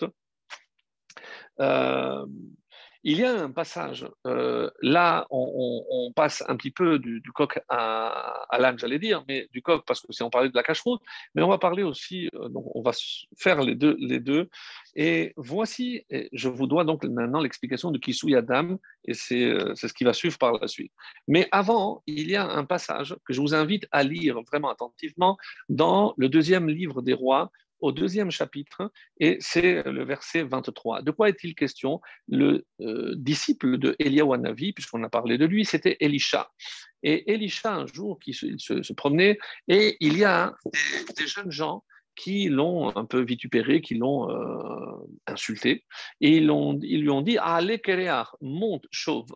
Euh, 1.61 2.27
il 3.11 3.21
y 3.21 3.25
a 3.25 3.43
un 3.43 3.51
passage, 3.51 4.07
euh, 4.27 4.71
là 4.83 5.27
on, 5.31 6.13
passe 6.15 6.45
un 6.47 6.57
petit 6.57 6.71
peu 6.71 6.99
du, 6.99 7.23
coq 7.35 7.59
à, 7.71 8.47
l'âne, 8.59 8.79
j'allais 8.79 8.99
dire, 8.99 9.25
mais 9.27 9.49
du 9.51 9.63
coq 9.63 9.83
parce 9.87 10.03
que 10.03 10.09
c'est 10.11 10.25
on 10.25 10.31
parlait 10.31 10.51
de 10.51 10.55
la 10.55 10.63
cache-route, 10.63 11.01
mais 11.35 11.43
on 11.43 11.49
va 11.49 11.57
parler 11.57 11.83
aussi, 11.83 12.29
euh, 12.35 12.51
donc 12.51 12.65
on 12.75 12.83
va 12.83 12.91
faire 13.39 13.63
les 13.63 13.75
deux, 13.75 13.97
les 13.99 14.21
deux. 14.21 14.51
Et 14.95 15.33
voici, 15.37 16.05
je 16.33 16.51
vous 16.51 16.67
dois 16.67 16.85
donc 16.85 17.03
maintenant 17.05 17.41
l'explication 17.41 17.91
de 17.91 17.99
Kisui 17.99 18.35
Adam, 18.35 18.77
et 19.07 19.13
euh, 19.33 19.75
c'est 19.75 19.89
ce 19.89 19.95
qui 19.95 20.05
va 20.05 20.13
suivre 20.13 20.37
par 20.37 20.53
la 20.53 20.69
suite. 20.69 20.93
Mais 21.27 21.49
avant, 21.51 22.03
il 22.07 22.29
y 22.29 22.37
a 22.37 22.47
un 22.47 22.67
passage 22.67 23.17
que 23.25 23.33
je 23.33 23.41
vous 23.41 23.55
invite 23.55 23.87
à 23.91 24.03
lire 24.03 24.43
vraiment 24.43 24.69
attentivement 24.69 25.39
dans 25.71 26.13
le 26.19 26.29
deuxième 26.29 26.69
livre 26.69 27.01
des 27.01 27.15
rois, 27.15 27.51
au 27.81 27.93
deuxième 27.93 28.31
chapitre, 28.31 28.91
et 29.21 29.37
c'est 29.41 29.83
le 29.85 30.05
verset 30.05 30.43
23. 30.43 31.03
De 31.03 31.11
quoi 31.11 31.29
est-il 31.29 31.55
question? 31.55 32.01
Le 32.29 32.67
euh, 32.81 33.15
disciple 33.17 33.79
de 33.79 33.95
Eliyahu 33.99 34.35
Hanavi, 34.35 34.73
puisqu'on 34.73 35.03
a 35.05 35.09
parlé 35.09 35.39
de 35.39 35.45
lui, 35.45 35.65
c'était 35.65 35.97
Elisha. 36.01 36.51
Et 37.03 37.33
Elisha, 37.33 37.75
un 37.75 37.87
jour, 37.87 38.19
qui 38.19 38.33
se, 38.35 38.93
promenait, 38.93 39.39
et 39.69 39.97
il 40.01 40.19
y 40.19 40.25
a 40.25 40.55
des, 41.17 41.27
jeunes 41.27 41.53
gens 41.53 41.85
qui 42.17 42.49
l'ont 42.49 42.97
un 42.97 43.05
peu 43.05 43.21
vitupéré, 43.21 43.81
qui 43.81 43.95
l'ont 43.95 44.29
euh, 44.31 45.07
insulté, 45.27 45.85
et 46.21 46.37
ils, 46.37 46.51
ils, 46.83 47.03
lui 47.03 47.11
ont 47.11 47.23
dit 47.23 47.39
Allez, 47.39 47.79
Kéréar, 47.79 48.37
monte, 48.41 48.87
chauve. 48.91 49.29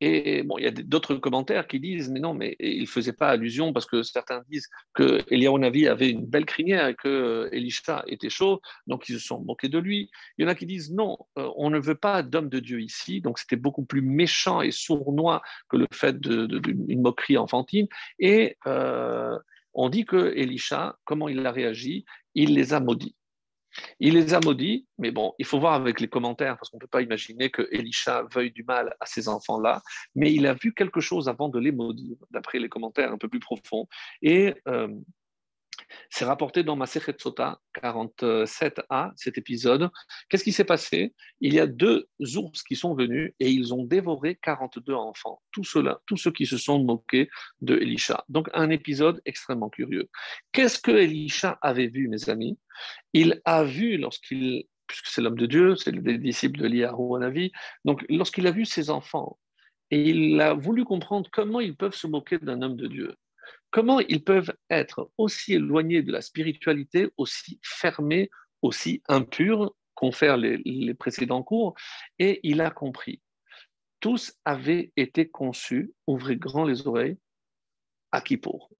Et 0.00 0.42
bon, 0.42 0.56
il 0.56 0.64
y 0.64 0.66
a 0.66 0.70
d'autres 0.70 1.16
commentaires 1.16 1.66
qui 1.66 1.78
disent, 1.78 2.08
mais 2.10 2.20
non, 2.20 2.32
mais 2.32 2.56
il 2.58 2.82
ne 2.82 2.86
faisait 2.86 3.12
pas 3.12 3.28
allusion 3.28 3.72
parce 3.74 3.84
que 3.84 4.02
certains 4.02 4.42
disent 4.48 4.68
que 4.94 5.20
Navi 5.58 5.88
avait 5.88 6.08
une 6.08 6.24
belle 6.24 6.46
crinière 6.46 6.88
et 6.88 6.94
que 6.94 7.08
euh, 7.08 7.48
Elisha 7.52 8.02
était 8.06 8.30
chaud, 8.30 8.60
donc 8.86 9.08
ils 9.10 9.18
se 9.18 9.26
sont 9.26 9.40
moqués 9.42 9.68
de 9.68 9.78
lui. 9.78 10.10
Il 10.38 10.42
y 10.42 10.44
en 10.46 10.48
a 10.48 10.54
qui 10.54 10.64
disent, 10.64 10.90
non, 10.90 11.18
euh, 11.38 11.50
on 11.56 11.68
ne 11.68 11.78
veut 11.78 11.94
pas 11.94 12.22
d'homme 12.22 12.48
de 12.48 12.60
Dieu 12.60 12.80
ici, 12.80 13.20
donc 13.20 13.38
c'était 13.38 13.56
beaucoup 13.56 13.84
plus 13.84 14.00
méchant 14.00 14.62
et 14.62 14.70
sournois 14.70 15.42
que 15.68 15.76
le 15.76 15.86
fait 15.92 16.18
d'une 16.18 17.02
moquerie 17.02 17.36
enfantine. 17.36 17.86
Et 18.18 18.56
euh, 18.66 19.38
on 19.74 19.90
dit 19.90 20.06
que 20.06 20.32
Elisha, 20.34 20.96
comment 21.04 21.28
il 21.28 21.46
a 21.46 21.52
réagi 21.52 22.06
Il 22.34 22.54
les 22.54 22.72
a 22.72 22.80
maudits. 22.80 23.16
Il 23.98 24.14
les 24.14 24.34
a 24.34 24.40
maudits, 24.40 24.86
mais 24.98 25.10
bon, 25.10 25.34
il 25.38 25.44
faut 25.44 25.60
voir 25.60 25.74
avec 25.74 26.00
les 26.00 26.08
commentaires, 26.08 26.56
parce 26.56 26.70
qu'on 26.70 26.76
ne 26.78 26.80
peut 26.80 26.86
pas 26.86 27.02
imaginer 27.02 27.50
que 27.50 27.68
Elisha 27.70 28.24
veuille 28.34 28.52
du 28.52 28.64
mal 28.64 28.94
à 29.00 29.06
ces 29.06 29.28
enfants-là, 29.28 29.82
mais 30.14 30.32
il 30.32 30.46
a 30.46 30.54
vu 30.54 30.74
quelque 30.74 31.00
chose 31.00 31.28
avant 31.28 31.48
de 31.48 31.58
les 31.58 31.72
maudire, 31.72 32.16
d'après 32.30 32.58
les 32.58 32.68
commentaires 32.68 33.12
un 33.12 33.18
peu 33.18 33.28
plus 33.28 33.40
profonds. 33.40 33.86
Et 34.22 34.54
euh, 34.68 34.88
c'est 36.08 36.24
rapporté 36.24 36.62
dans 36.62 36.76
Masechet 36.76 37.14
Sota 37.18 37.60
47a, 37.74 39.12
cet 39.16 39.38
épisode. 39.38 39.90
Qu'est-ce 40.28 40.44
qui 40.44 40.52
s'est 40.52 40.64
passé? 40.64 41.14
Il 41.40 41.54
y 41.54 41.60
a 41.60 41.66
deux 41.66 42.08
ours 42.36 42.62
qui 42.62 42.76
sont 42.76 42.94
venus 42.94 43.32
et 43.40 43.50
ils 43.50 43.72
ont 43.74 43.84
dévoré 43.84 44.38
42 44.42 44.94
enfants, 44.94 45.40
tous 45.52 45.64
ceux 45.64 46.32
qui 46.32 46.46
se 46.46 46.58
sont 46.58 46.82
moqués 46.82 47.28
de 47.60 47.76
Elisha. 47.76 48.24
Donc 48.28 48.48
un 48.54 48.70
épisode 48.70 49.20
extrêmement 49.24 49.70
curieux. 49.70 50.08
Qu'est-ce 50.52 50.78
que 50.78 50.90
Elisha 50.90 51.58
avait 51.62 51.88
vu, 51.88 52.08
mes 52.08 52.28
amis? 52.28 52.58
Il 53.12 53.40
a 53.44 53.64
vu 53.64 53.96
lorsqu'il 53.96 54.66
puisque 54.86 55.06
c'est 55.06 55.22
l'homme 55.22 55.38
de 55.38 55.46
Dieu, 55.46 55.76
c'est 55.76 55.92
le 55.92 56.18
disciple 56.18 56.58
de 56.58 56.66
Liahu 56.66 57.14
Hanavi, 57.14 57.52
donc 57.84 58.04
lorsqu'il 58.08 58.44
a 58.48 58.50
vu 58.50 58.64
ses 58.64 58.90
enfants, 58.90 59.38
et 59.92 60.02
il 60.02 60.40
a 60.40 60.52
voulu 60.52 60.84
comprendre 60.84 61.30
comment 61.32 61.60
ils 61.60 61.76
peuvent 61.76 61.94
se 61.94 62.08
moquer 62.08 62.38
d'un 62.38 62.60
homme 62.60 62.74
de 62.74 62.88
Dieu. 62.88 63.14
Comment 63.70 64.00
ils 64.00 64.24
peuvent 64.24 64.52
être 64.68 65.10
aussi 65.16 65.54
éloignés 65.54 66.02
de 66.02 66.10
la 66.10 66.22
spiritualité, 66.22 67.10
aussi 67.16 67.60
fermés, 67.62 68.30
aussi 68.62 69.02
impurs 69.08 69.74
qu'ont 69.94 70.12
fait 70.12 70.36
les, 70.36 70.94
précédents 70.94 71.42
cours? 71.42 71.74
Et 72.18 72.40
il 72.42 72.60
a 72.60 72.70
compris. 72.70 73.20
Tous 74.00 74.32
avaient 74.44 74.92
été 74.96 75.28
conçus, 75.28 75.92
ouvrez 76.06 76.36
grand 76.36 76.64
les 76.64 76.86
oreilles, 76.86 77.18
à 78.10 78.20
Kippour. 78.20 78.70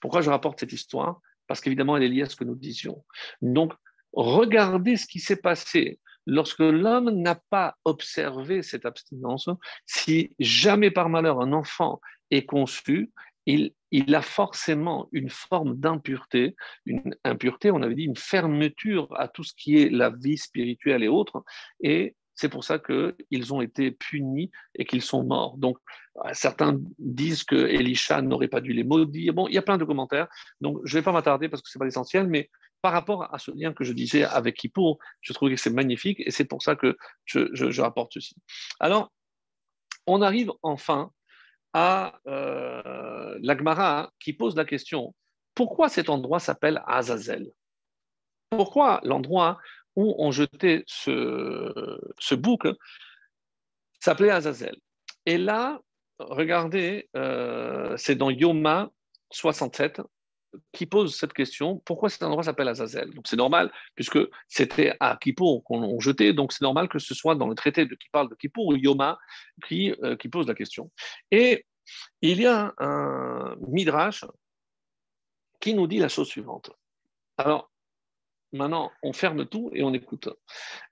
Pourquoi 0.00 0.20
je 0.20 0.30
rapporte 0.30 0.60
cette 0.60 0.72
histoire? 0.72 1.20
Parce 1.46 1.60
qu'évidemment, 1.60 1.96
elle 1.96 2.02
est 2.02 2.08
liée 2.08 2.22
à 2.22 2.28
ce 2.28 2.36
que 2.36 2.44
nous 2.44 2.54
disions. 2.54 3.04
Donc, 3.40 3.72
regardez 4.12 4.96
ce 4.96 5.06
qui 5.06 5.20
s'est 5.20 5.40
passé 5.40 6.00
lorsque 6.26 6.60
l'homme 6.60 7.10
n'a 7.10 7.40
pas 7.50 7.76
observé 7.84 8.62
cette 8.62 8.84
abstinence. 8.84 9.48
Si 9.86 10.34
jamais 10.38 10.90
par 10.90 11.08
malheur 11.08 11.40
un 11.40 11.52
enfant 11.52 12.00
est 12.30 12.46
conçu, 12.46 13.10
il, 13.46 13.72
a 14.14 14.22
forcément 14.22 15.08
une 15.12 15.30
forme 15.30 15.76
d'impureté, 15.76 16.56
une 16.86 17.14
impureté, 17.24 17.70
on 17.70 17.82
avait 17.82 17.94
dit 17.94 18.04
une 18.04 18.16
fermeture 18.16 19.08
à 19.16 19.28
tout 19.28 19.44
ce 19.44 19.52
qui 19.54 19.80
est 19.80 19.90
la 19.90 20.10
vie 20.10 20.38
spirituelle 20.38 21.02
et 21.02 21.08
autres, 21.08 21.44
et 21.80 22.16
c'est 22.34 22.48
pour 22.48 22.64
ça 22.64 22.80
qu'ils 22.80 23.54
ont 23.54 23.60
été 23.60 23.92
punis 23.92 24.50
et 24.74 24.84
qu'ils 24.84 25.02
sont 25.02 25.22
morts. 25.22 25.56
Donc, 25.56 25.78
certains 26.32 26.80
disent 26.98 27.44
que 27.44 27.54
Elisha 27.54 28.22
n'aurait 28.22 28.48
pas 28.48 28.60
dû 28.60 28.72
les 28.72 28.82
maudire. 28.82 29.32
Bon, 29.32 29.46
il 29.46 29.54
y 29.54 29.58
a 29.58 29.62
plein 29.62 29.78
de 29.78 29.84
commentaires, 29.84 30.26
donc 30.60 30.80
je 30.84 30.96
ne 30.96 31.00
vais 31.00 31.04
pas 31.04 31.12
m'attarder 31.12 31.48
parce 31.48 31.62
que 31.62 31.68
ce 31.68 31.78
n'est 31.78 31.80
pas 31.80 31.84
l'essentiel, 31.84 32.26
mais 32.26 32.50
par 32.82 32.92
rapport 32.92 33.32
à 33.32 33.38
ce 33.38 33.52
lien 33.52 33.72
que 33.72 33.84
je 33.84 33.92
disais 33.92 34.24
avec 34.24 34.62
Hippo, 34.62 34.98
je 35.20 35.32
trouve 35.32 35.50
que 35.50 35.56
c'est 35.56 35.70
magnifique 35.70 36.20
et 36.26 36.30
c'est 36.32 36.44
pour 36.44 36.60
ça 36.62 36.74
que 36.74 36.96
je 37.24 37.80
rapporte 37.80 38.12
ceci. 38.14 38.34
Alors, 38.80 39.12
on 40.06 40.20
arrive 40.20 40.50
enfin 40.62 41.12
à 41.74 42.18
euh, 42.26 43.38
l'Agmara 43.42 44.10
qui 44.18 44.32
pose 44.32 44.56
la 44.56 44.64
question 44.64 45.14
pourquoi 45.54 45.88
cet 45.88 46.08
endroit 46.08 46.40
s'appelle 46.40 46.82
Azazel? 46.86 47.50
Pourquoi 48.50 49.00
l'endroit 49.04 49.58
où 49.96 50.14
on 50.18 50.32
jetait 50.32 50.82
ce, 50.86 52.00
ce 52.18 52.34
bouc 52.34 52.66
s'appelait 54.00 54.30
Azazel? 54.30 54.76
Et 55.26 55.38
là, 55.38 55.80
regardez, 56.18 57.08
euh, 57.16 57.96
c'est 57.96 58.16
dans 58.16 58.30
Yoma 58.30 58.90
67 59.30 60.02
qui 60.72 60.86
pose 60.86 61.14
cette 61.16 61.32
question 61.32 61.82
pourquoi 61.84 62.08
cet 62.08 62.22
endroit 62.22 62.42
s'appelle 62.42 62.68
Azazel? 62.68 63.10
Donc 63.14 63.26
c'est 63.26 63.36
normal, 63.36 63.72
puisque 63.94 64.18
c'était 64.48 64.96
à 65.00 65.16
Kippour 65.20 65.64
qu'on 65.64 66.00
jetait, 66.00 66.32
donc 66.32 66.52
c'est 66.52 66.62
normal 66.62 66.88
que 66.88 66.98
ce 66.98 67.14
soit 67.14 67.34
dans 67.34 67.48
le 67.48 67.54
traité 67.54 67.86
de, 67.86 67.94
qui 67.94 68.08
parle 68.10 68.28
de 68.28 68.34
Kippour 68.34 68.66
ou 68.68 68.76
Yoma 68.76 69.18
qui, 69.66 69.94
euh, 70.02 70.16
qui 70.16 70.28
pose 70.28 70.46
la 70.46 70.54
question. 70.54 70.90
Et 71.30 71.64
il 72.22 72.40
y 72.40 72.46
a 72.46 72.72
un 72.78 73.56
midrash 73.68 74.24
qui 75.60 75.74
nous 75.74 75.86
dit 75.86 75.98
la 75.98 76.08
chose 76.08 76.28
suivante. 76.28 76.70
Alors, 77.38 77.70
maintenant, 78.52 78.90
on 79.02 79.12
ferme 79.12 79.46
tout 79.46 79.70
et 79.72 79.82
on 79.82 79.92
écoute. 79.92 80.28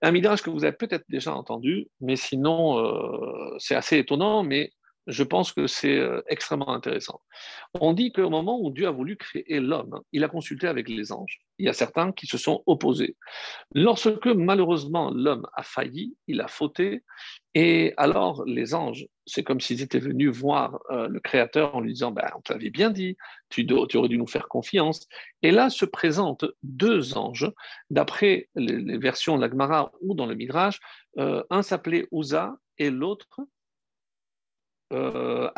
Un 0.01 0.11
midrash 0.11 0.43
que 0.43 0.51
vous 0.51 0.65
avez 0.65 0.77
peut-être 0.77 1.05
déjà 1.09 1.35
entendu, 1.35 1.89
mais 2.01 2.17
sinon, 2.17 2.79
euh, 2.79 3.55
c'est 3.59 3.75
assez 3.75 3.99
étonnant, 3.99 4.43
mais 4.43 4.73
je 5.07 5.23
pense 5.23 5.53
que 5.53 5.67
c'est 5.67 5.99
euh, 5.99 6.23
extrêmement 6.29 6.71
intéressant. 6.71 7.21
On 7.75 7.93
dit 7.93 8.13
qu'au 8.13 8.31
moment 8.31 8.61
où 8.61 8.71
Dieu 8.71 8.87
a 8.87 8.91
voulu 8.91 9.17
créer 9.17 9.61
l'homme, 9.61 10.01
il 10.13 10.23
a 10.25 10.29
consulté 10.29 10.69
avec 10.69 10.89
les 10.89 11.13
anges. 11.13 11.41
Il 11.59 11.67
y 11.67 11.69
a 11.69 11.73
certains 11.73 12.13
qui 12.13 12.27
se 12.27 12.39
sont 12.39 12.63
opposés. 12.67 13.17
Lorsque 13.75 14.27
malheureusement 14.27 15.11
l'homme 15.11 15.47
a 15.55 15.63
failli, 15.63 16.17
il 16.29 16.41
a 16.41 16.49
fauté, 16.49 17.03
et 17.55 17.93
alors 17.97 18.45
les 18.47 18.75
anges, 18.75 19.07
c'est 19.27 19.43
comme 19.43 19.61
s'ils 19.61 19.83
étaient 19.83 19.99
venus 19.99 20.31
voir 20.31 20.79
euh, 20.91 21.09
le 21.09 21.21
Créateur 21.21 21.75
en 21.75 21.81
lui 21.81 21.93
disant, 21.93 22.13
ben, 22.13 22.31
on 22.37 22.41
t'avait 22.41 22.71
bien 22.71 22.91
dit, 22.91 23.17
tu, 23.51 23.67
aurais 23.73 24.09
dû 24.09 24.19
nous 24.19 24.27
faire 24.27 24.49
confiance. 24.49 25.07
Et 25.43 25.51
là 25.51 25.69
se 25.69 25.85
présentent 25.85 26.47
deux 26.63 27.17
anges, 27.17 27.51
d'après 27.91 28.49
les, 28.55 28.99
versions 28.99 29.37
de 29.37 29.43
l'Agmara 29.43 29.93
ou 30.01 30.15
dans 30.15 30.27
le 30.27 30.35
Midrash, 30.35 30.81
euh, 31.19 31.43
un 31.51 31.63
s'appelait 31.63 32.09
Uza 32.13 32.57
et 32.79 32.91
l'autre 32.91 33.41
euh. 34.93 35.51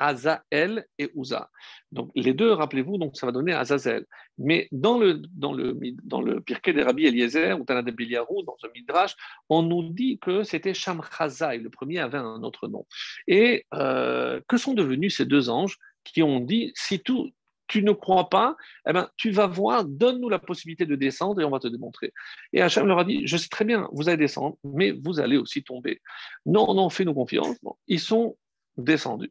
Azael 0.00 0.86
et 0.98 1.10
Uza. 1.14 1.50
Donc 1.92 2.10
les 2.14 2.32
deux, 2.32 2.52
rappelez-vous, 2.52 2.96
donc 2.96 3.16
ça 3.16 3.26
va 3.26 3.32
donner 3.32 3.52
Azazel. 3.52 4.06
Mais 4.38 4.66
dans 4.72 4.98
le, 4.98 5.20
dans 5.36 5.52
le, 5.52 5.78
dans 6.04 6.22
le 6.22 6.40
Pirkei 6.40 6.72
des 6.72 6.82
Rabbi 6.82 7.06
Eliezer, 7.06 7.60
ou 7.60 7.64
Tana 7.64 7.82
de 7.82 7.90
Biliarou, 7.90 8.42
dans 8.42 8.56
le 8.62 8.70
Midrash, 8.74 9.14
on 9.50 9.62
nous 9.62 9.92
dit 9.92 10.18
que 10.18 10.42
c'était 10.42 10.74
Shamchazai, 10.74 11.58
le 11.58 11.68
premier 11.68 11.98
avait 11.98 12.18
un 12.18 12.42
autre 12.42 12.66
nom. 12.66 12.86
Et 13.28 13.66
euh, 13.74 14.40
que 14.48 14.56
sont 14.56 14.72
devenus 14.74 15.16
ces 15.16 15.26
deux 15.26 15.50
anges 15.50 15.76
qui 16.02 16.22
ont 16.22 16.40
dit, 16.40 16.72
si 16.74 17.00
tout, 17.00 17.30
tu 17.70 17.84
ne 17.84 17.92
crois 17.92 18.28
pas, 18.28 18.56
eh 18.88 18.92
ben, 18.92 19.08
tu 19.16 19.30
vas 19.30 19.46
voir, 19.46 19.84
donne-nous 19.84 20.28
la 20.28 20.40
possibilité 20.40 20.86
de 20.86 20.96
descendre 20.96 21.40
et 21.40 21.44
on 21.44 21.50
va 21.50 21.60
te 21.60 21.68
démontrer. 21.68 22.12
Et 22.52 22.60
Hachem 22.60 22.84
leur 22.84 22.98
a 22.98 23.04
dit, 23.04 23.26
je 23.28 23.36
sais 23.36 23.48
très 23.48 23.64
bien, 23.64 23.88
vous 23.92 24.08
allez 24.08 24.18
descendre, 24.18 24.56
mais 24.64 24.90
vous 24.90 25.20
allez 25.20 25.36
aussi 25.36 25.62
tomber. 25.62 26.02
Non, 26.44 26.74
non, 26.74 26.90
fais-nous 26.90 27.14
confiance. 27.14 27.56
ils 27.86 28.00
sont 28.00 28.36
descendus. 28.76 29.30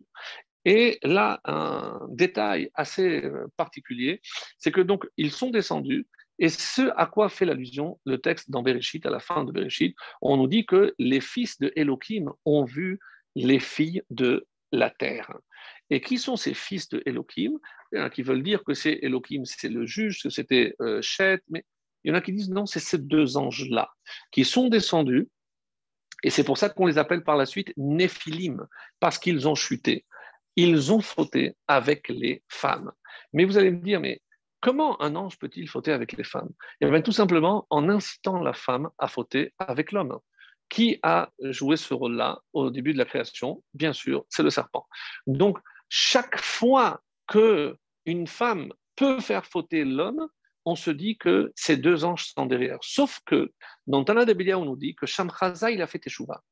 Et 0.64 1.00
là, 1.04 1.42
un 1.44 2.00
détail 2.10 2.70
assez 2.76 3.26
euh, 3.26 3.48
particulier, 3.58 4.22
c'est 4.58 4.72
que 4.72 4.82
donc 4.82 5.06
ils 5.18 5.32
sont 5.32 5.50
descendus. 5.50 6.08
Et 6.38 6.48
ce 6.48 6.94
à 6.96 7.08
quoi 7.08 7.28
fait 7.28 7.46
l'allusion 7.46 8.00
le 8.06 8.20
texte 8.20 8.50
dans 8.50 8.64
Bereshit, 8.64 9.06
à 9.06 9.10
la 9.10 9.20
fin 9.20 9.44
de 9.44 9.52
Bereshit, 9.52 9.96
on 10.22 10.38
nous 10.38 10.48
dit 10.48 10.66
que 10.66 10.96
les 10.98 11.20
fils 11.20 11.60
de 11.60 11.74
Elohim 11.76 12.32
ont 12.46 12.64
vu 12.64 13.00
les 13.36 13.60
filles 13.60 14.02
de 14.10 14.48
la 14.72 14.90
terre. 14.90 15.34
Et 15.90 16.02
qui 16.02 16.18
sont 16.18 16.36
ces 16.36 16.54
fils 16.54 16.90
de 16.90 17.02
Elohim? 17.06 17.58
Il 17.92 17.98
y 17.98 18.02
en 18.02 18.06
a 18.06 18.10
qui 18.10 18.22
veulent 18.22 18.44
dire 18.44 18.64
que 18.64 18.74
c'est 18.74 19.00
Elohim, 19.02 19.44
c'est 19.46 19.70
le 19.70 19.86
juge, 19.86 20.22
que 20.22 20.30
c'était 20.30 20.76
euh, 20.82 21.02
Chet, 21.02 21.42
mais 21.50 21.66
il 22.04 22.10
y 22.10 22.12
en 22.12 22.16
a 22.16 22.22
qui 22.22 22.32
disent 22.32 22.50
non, 22.50 22.66
c'est 22.66 22.80
ces 22.80 22.98
deux 22.98 23.38
anges-là 23.38 23.90
qui 24.32 24.46
sont 24.46 24.70
descendus. 24.70 25.28
Et 26.24 26.30
c'est 26.30 26.44
pour 26.44 26.58
ça 26.58 26.70
qu'on 26.70 26.86
les 26.86 26.98
appelle 26.98 27.24
par 27.24 27.38
la 27.38 27.46
suite 27.46 27.74
Néphilim, 27.78 28.68
parce 29.00 29.18
qu'ils 29.18 29.48
ont 29.48 29.56
chuté. 29.56 30.06
Ils 30.56 30.92
ont 30.92 31.02
fauté 31.02 31.56
avec 31.68 32.10
les 32.10 32.44
femmes. 32.50 32.92
Mais 33.32 33.46
vous 33.46 33.58
allez 33.58 33.72
me 33.72 33.82
dire, 33.82 34.02
mais 34.02 34.22
comment 34.60 35.02
un 35.02 35.16
ange 35.16 35.38
peut-il 35.40 35.70
fauter 35.70 35.94
avec 35.94 36.14
les 36.14 36.24
femmes? 36.24 36.50
Eh 36.82 36.90
bien, 36.90 37.02
tout 37.02 37.14
simplement 37.14 37.66
en 37.70 37.88
incitant 37.88 38.42
la 38.42 38.54
femme 38.54 38.90
à 38.98 39.08
fauter 39.08 39.54
avec 39.60 39.92
l'homme. 39.92 40.20
Qui 40.68 41.00
a 41.02 41.32
joué 41.40 41.78
ce 41.78 41.96
rôle-là 41.96 42.42
au 42.54 42.70
début 42.70 42.94
de 42.94 43.00
la 43.00 43.06
création 43.06 43.64
Bien 43.74 43.94
sûr, 43.94 44.26
c'est 44.30 44.44
le 44.44 44.52
serpent. 44.52 44.88
Donc, 45.26 45.58
chaque 45.90 46.40
fois 46.40 47.02
que 47.28 47.76
une 48.06 48.28
femme 48.28 48.72
peut 48.96 49.20
faire 49.20 49.46
fauter 49.46 49.84
l'homme, 49.84 50.28
on 50.66 50.76
se 50.76 50.92
dit 50.92 51.18
que 51.18 51.52
ces 51.56 51.78
deux 51.78 52.06
anges 52.06 52.32
sont 52.36 52.46
derrière. 52.46 52.78
Sauf 52.82 53.20
que 53.26 53.52
dans 53.88 54.04
Tana 54.04 54.26
de 54.26 54.54
on 54.54 54.66
nous 54.66 54.76
dit 54.76 54.96
que 54.96 55.06
Shamchaza, 55.06 55.72
il 55.72 55.82
a 55.82 55.88
fait 55.88 56.00
Teshuvah. 56.00 56.44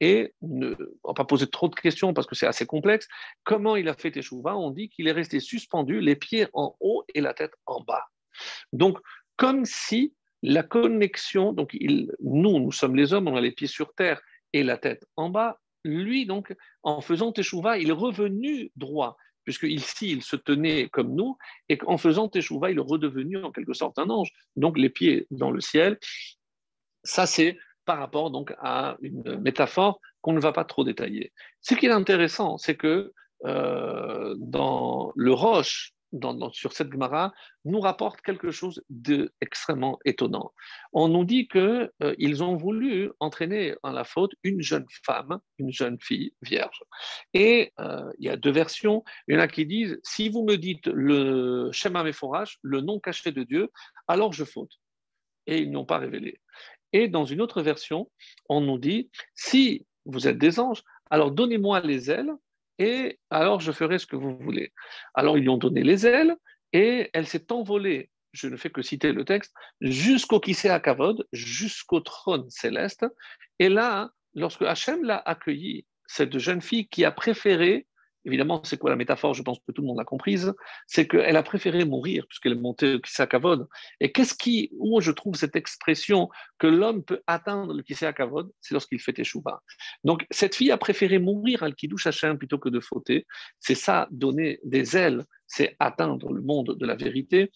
Et 0.00 0.34
ne, 0.40 0.74
on 1.04 1.10
va 1.10 1.14
pas 1.14 1.24
poser 1.24 1.46
trop 1.46 1.68
de 1.68 1.74
questions 1.74 2.12
parce 2.12 2.26
que 2.26 2.34
c'est 2.34 2.46
assez 2.46 2.66
complexe. 2.66 3.06
Comment 3.44 3.76
il 3.76 3.88
a 3.88 3.94
fait 3.94 4.10
Teshuvah 4.10 4.56
On 4.56 4.70
dit 4.70 4.88
qu'il 4.88 5.06
est 5.08 5.12
resté 5.12 5.40
suspendu, 5.40 6.00
les 6.00 6.16
pieds 6.16 6.48
en 6.52 6.74
haut 6.80 7.04
et 7.14 7.20
la 7.20 7.34
tête 7.34 7.54
en 7.66 7.80
bas. 7.80 8.06
Donc, 8.72 8.98
comme 9.36 9.64
si 9.64 10.14
la 10.42 10.62
connexion, 10.62 11.52
donc 11.52 11.76
nous, 12.20 12.58
nous 12.58 12.72
sommes 12.72 12.96
les 12.96 13.12
hommes, 13.12 13.28
on 13.28 13.36
a 13.36 13.40
les 13.40 13.52
pieds 13.52 13.68
sur 13.68 13.94
terre 13.94 14.20
et 14.52 14.62
la 14.62 14.78
tête 14.78 15.06
en 15.16 15.28
bas. 15.28 15.58
Lui, 15.84 16.26
donc, 16.26 16.54
en 16.82 17.00
faisant 17.00 17.32
Teshuvah, 17.32 17.78
il 17.78 17.88
est 17.88 17.92
revenu 17.92 18.70
droit, 18.76 19.16
puisque 19.44 19.64
ici, 19.64 20.10
il 20.10 20.22
se 20.22 20.36
tenait 20.36 20.88
comme 20.88 21.14
nous, 21.14 21.36
et 21.68 21.78
qu'en 21.78 21.98
faisant 21.98 22.28
Teshuvah, 22.28 22.70
il 22.70 22.78
est 22.78 22.82
redevenu 22.82 23.42
en 23.42 23.50
quelque 23.52 23.74
sorte 23.74 23.98
un 23.98 24.10
ange. 24.10 24.30
Donc, 24.56 24.78
les 24.78 24.90
pieds 24.90 25.26
dans 25.30 25.50
le 25.50 25.60
ciel. 25.60 25.98
Ça, 27.02 27.26
c'est 27.26 27.58
par 27.86 27.98
rapport 27.98 28.30
donc 28.30 28.54
à 28.60 28.96
une 29.00 29.40
métaphore 29.40 30.00
qu'on 30.20 30.32
ne 30.32 30.40
va 30.40 30.52
pas 30.52 30.64
trop 30.64 30.84
détailler. 30.84 31.32
Ce 31.60 31.74
qui 31.74 31.86
est 31.86 31.90
intéressant, 31.90 32.58
c'est 32.58 32.76
que 32.76 33.12
euh, 33.46 34.34
dans 34.38 35.12
le 35.16 35.32
Roche 35.32 35.92
sur 36.52 36.72
cette 36.72 36.90
Gemara, 36.90 37.32
nous 37.64 37.80
rapporte 37.80 38.20
quelque 38.20 38.50
chose 38.50 38.82
d'extrêmement 38.88 39.98
étonnant. 40.04 40.52
On 40.92 41.08
nous 41.08 41.24
dit 41.24 41.48
qu'ils 41.48 41.90
euh, 42.02 42.42
ont 42.42 42.56
voulu 42.56 43.10
entraîner 43.20 43.74
en 43.82 43.92
la 43.92 44.04
faute 44.04 44.32
une 44.42 44.62
jeune 44.62 44.86
femme, 45.04 45.38
une 45.58 45.72
jeune 45.72 45.98
fille 46.00 46.34
vierge. 46.42 46.82
Et 47.34 47.72
euh, 47.80 48.10
il 48.18 48.26
y 48.26 48.28
a 48.28 48.36
deux 48.36 48.50
versions. 48.50 49.04
Il 49.28 49.34
y 49.34 49.38
en 49.38 49.40
a 49.40 49.48
qui 49.48 49.66
disent 49.66 50.00
si 50.02 50.28
vous 50.28 50.44
me 50.44 50.56
dites 50.56 50.86
le 50.86 51.70
Shema 51.72 52.02
Meforach, 52.02 52.58
le 52.62 52.80
nom 52.80 52.98
caché 52.98 53.32
de 53.32 53.42
Dieu, 53.42 53.70
alors 54.08 54.32
je 54.32 54.44
faute. 54.44 54.72
Et 55.46 55.58
ils 55.58 55.70
n'ont 55.70 55.86
pas 55.86 55.98
révélé. 55.98 56.40
Et 56.92 57.08
dans 57.08 57.24
une 57.24 57.40
autre 57.40 57.62
version, 57.62 58.10
on 58.48 58.60
nous 58.60 58.78
dit 58.78 59.10
si 59.34 59.86
vous 60.04 60.26
êtes 60.26 60.38
des 60.38 60.58
anges, 60.58 60.82
alors 61.10 61.30
donnez-moi 61.30 61.80
les 61.80 62.10
ailes 62.10 62.32
et 62.80 63.20
alors 63.28 63.60
je 63.60 63.70
ferai 63.70 63.98
ce 63.98 64.06
que 64.06 64.16
vous 64.16 64.36
voulez. 64.38 64.72
Alors 65.14 65.38
ils 65.38 65.42
lui 65.42 65.50
ont 65.50 65.58
donné 65.58 65.82
les 65.82 66.06
ailes 66.06 66.34
et 66.72 67.10
elle 67.12 67.26
s'est 67.26 67.52
envolée, 67.52 68.10
je 68.32 68.48
ne 68.48 68.56
fais 68.56 68.70
que 68.70 68.82
citer 68.82 69.12
le 69.12 69.24
texte, 69.24 69.54
jusqu'au 69.82 70.40
Kisea 70.40 70.80
Kavod, 70.80 71.26
jusqu'au 71.32 72.00
trône 72.00 72.48
céleste. 72.48 73.04
Et 73.58 73.68
là, 73.68 74.10
lorsque 74.34 74.62
Hachem 74.62 75.04
l'a 75.04 75.18
accueillie, 75.18 75.86
cette 76.06 76.38
jeune 76.38 76.62
fille 76.62 76.88
qui 76.88 77.04
a 77.04 77.12
préféré 77.12 77.86
évidemment, 78.24 78.62
c'est 78.64 78.78
quoi 78.78 78.90
la 78.90 78.96
métaphore? 78.96 79.34
Je 79.34 79.42
pense 79.42 79.58
que 79.58 79.72
tout 79.72 79.82
le 79.82 79.88
monde 79.88 79.98
l'a 79.98 80.04
comprise. 80.04 80.52
C'est 80.86 81.06
qu'elle 81.06 81.36
a 81.36 81.42
préféré 81.42 81.84
mourir 81.84 82.26
puisqu'elle 82.28 82.52
est 82.52 82.60
montée 82.60 82.94
au 82.94 83.00
Kisakavod. 83.00 83.68
Et 84.00 84.12
qu'est-ce 84.12 84.34
qui, 84.34 84.70
où 84.78 85.00
je 85.00 85.10
trouve 85.10 85.34
cette 85.34 85.56
expression 85.56 86.28
que 86.58 86.66
l'homme 86.66 87.04
peut 87.04 87.22
atteindre 87.26 87.74
le 87.74 87.82
Kisakavod 87.82 88.50
C'est 88.60 88.74
lorsqu'il 88.74 89.00
fait 89.00 89.12
Teshuvah. 89.12 89.62
Donc, 90.04 90.26
cette 90.30 90.54
fille 90.54 90.70
a 90.70 90.78
préféré 90.78 91.18
mourir 91.18 91.62
al 91.62 91.74
Kiddush 91.74 92.06
Hashem 92.06 92.38
plutôt 92.38 92.58
que 92.58 92.68
de 92.68 92.80
fauter. 92.80 93.26
C'est 93.58 93.74
ça, 93.74 94.08
donner 94.10 94.60
des 94.64 94.96
ailes, 94.96 95.24
c'est 95.46 95.76
atteindre 95.78 96.32
le 96.32 96.40
monde 96.40 96.76
de 96.78 96.86
la 96.86 96.94
vérité. 96.94 97.50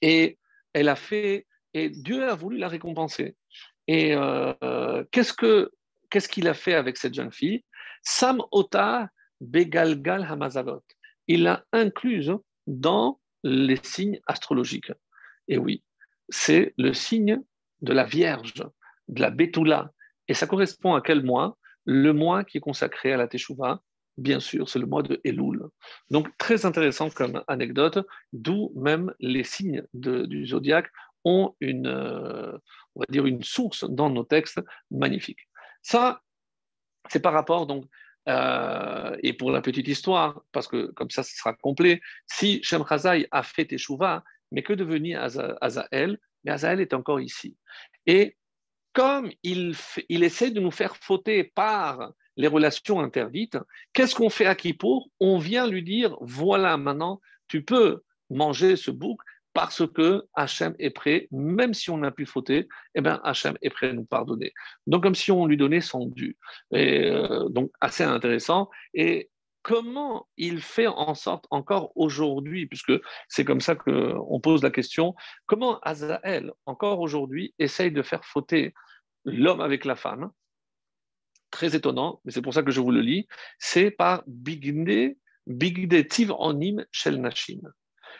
Et 0.00 0.38
elle 0.72 0.88
a 0.88 0.96
fait, 0.96 1.46
et 1.74 1.90
Dieu 1.90 2.28
a 2.28 2.34
voulu 2.34 2.58
la 2.58 2.68
récompenser. 2.68 3.36
Et 3.88 4.14
euh, 4.14 5.04
qu'est-ce 5.10 5.32
que 5.32 5.70
qu'est-ce 6.10 6.28
qu'il 6.28 6.46
a 6.46 6.54
fait 6.54 6.74
avec 6.74 6.98
cette 6.98 7.14
jeune 7.14 7.32
fille? 7.32 7.64
Sam 8.02 8.42
Ota 8.52 9.08
Begalgal 9.42 10.24
Hamazalot. 10.24 10.82
Il 11.28 11.42
l'a 11.44 11.64
incluse 11.72 12.32
dans 12.66 13.20
les 13.42 13.78
signes 13.82 14.20
astrologiques. 14.26 14.92
Et 15.48 15.58
oui, 15.58 15.82
c'est 16.28 16.74
le 16.78 16.94
signe 16.94 17.40
de 17.80 17.92
la 17.92 18.04
Vierge, 18.04 18.64
de 19.08 19.20
la 19.20 19.30
Betula. 19.30 19.90
Et 20.28 20.34
ça 20.34 20.46
correspond 20.46 20.94
à 20.94 21.00
quel 21.00 21.22
mois? 21.22 21.58
Le 21.84 22.12
mois 22.12 22.44
qui 22.44 22.58
est 22.58 22.60
consacré 22.60 23.12
à 23.12 23.16
la 23.16 23.26
Teshuvah, 23.26 23.82
bien 24.16 24.38
sûr, 24.38 24.68
c'est 24.68 24.78
le 24.78 24.86
mois 24.86 25.02
de 25.02 25.20
Elul. 25.24 25.64
Donc, 26.10 26.28
très 26.38 26.64
intéressant 26.64 27.10
comme 27.10 27.42
anecdote, 27.48 28.06
d'où 28.32 28.72
même 28.76 29.12
les 29.18 29.42
signes 29.42 29.82
du 29.92 30.46
zodiaque 30.46 30.90
ont 31.24 31.54
une, 31.60 31.88
euh, 31.88 32.56
on 32.94 33.00
va 33.00 33.06
dire, 33.08 33.26
une 33.26 33.42
source 33.42 33.84
dans 33.88 34.10
nos 34.10 34.24
textes 34.24 34.60
magnifiques. 34.90 35.48
Ça, 35.82 36.22
c'est 37.08 37.20
par 37.20 37.32
rapport 37.32 37.66
donc 37.66 37.84
euh, 38.28 39.16
et 39.22 39.32
pour 39.32 39.50
la 39.50 39.60
petite 39.60 39.88
histoire, 39.88 40.42
parce 40.52 40.68
que 40.68 40.90
comme 40.92 41.10
ça, 41.10 41.22
ce 41.22 41.36
sera 41.36 41.54
complet, 41.54 42.00
si 42.26 42.62
Shem 42.62 42.84
a 43.30 43.42
fait 43.42 43.64
Teshuvah, 43.64 44.22
mais 44.50 44.62
que 44.62 44.72
devenir 44.72 45.20
Azael 45.60 46.18
Mais 46.44 46.52
Azael 46.52 46.80
est 46.80 46.94
encore 46.94 47.20
ici. 47.20 47.56
Et 48.06 48.36
comme 48.92 49.30
il, 49.42 49.74
il 50.08 50.22
essaie 50.22 50.50
de 50.50 50.60
nous 50.60 50.70
faire 50.70 50.96
fauter 50.96 51.44
par 51.44 52.12
les 52.36 52.48
relations 52.48 53.00
interdites, 53.00 53.58
qu'est-ce 53.92 54.14
qu'on 54.14 54.30
fait 54.30 54.46
à 54.46 54.54
Kippour? 54.54 55.08
On 55.20 55.38
vient 55.38 55.66
lui 55.66 55.82
dire, 55.82 56.16
voilà, 56.20 56.76
maintenant, 56.76 57.20
tu 57.48 57.64
peux 57.64 58.02
manger 58.30 58.76
ce 58.76 58.90
bouc 58.90 59.20
parce 59.52 59.86
que 59.86 60.24
Hachem 60.34 60.74
est 60.78 60.90
prêt, 60.90 61.28
même 61.30 61.74
si 61.74 61.90
on 61.90 62.02
a 62.02 62.10
pu 62.10 62.26
fauter, 62.26 62.68
eh 62.94 63.00
bien 63.00 63.20
Hachem 63.22 63.56
est 63.62 63.70
prêt 63.70 63.90
à 63.90 63.92
nous 63.92 64.04
pardonner. 64.04 64.52
Donc 64.86 65.02
comme 65.02 65.14
si 65.14 65.30
on 65.30 65.46
lui 65.46 65.56
donnait 65.56 65.80
son 65.80 66.06
dû. 66.06 66.36
Euh, 66.74 67.48
donc 67.48 67.70
assez 67.80 68.04
intéressant. 68.04 68.70
Et 68.94 69.30
comment 69.62 70.28
il 70.36 70.60
fait 70.60 70.86
en 70.86 71.14
sorte 71.14 71.46
encore 71.50 71.92
aujourd'hui, 71.96 72.66
puisque 72.66 72.92
c'est 73.28 73.44
comme 73.44 73.60
ça 73.60 73.74
qu'on 73.74 74.40
pose 74.40 74.62
la 74.62 74.70
question, 74.70 75.14
comment 75.46 75.78
Azaël, 75.80 76.52
encore 76.66 77.00
aujourd'hui, 77.00 77.54
essaye 77.58 77.92
de 77.92 78.02
faire 78.02 78.24
fauter 78.24 78.74
l'homme 79.24 79.60
avec 79.60 79.84
la 79.84 79.96
femme? 79.96 80.30
Très 81.50 81.76
étonnant, 81.76 82.20
mais 82.24 82.32
c'est 82.32 82.40
pour 82.40 82.54
ça 82.54 82.62
que 82.62 82.70
je 82.70 82.80
vous 82.80 82.90
le 82.90 83.02
lis, 83.02 83.28
c'est 83.58 83.90
par 83.90 84.22
Bigde, 84.26 85.16
Bigde 85.46 86.08
Tiv 86.08 86.32
Onim 86.38 86.84
Shel 86.90 87.20
Nashim 87.20 87.60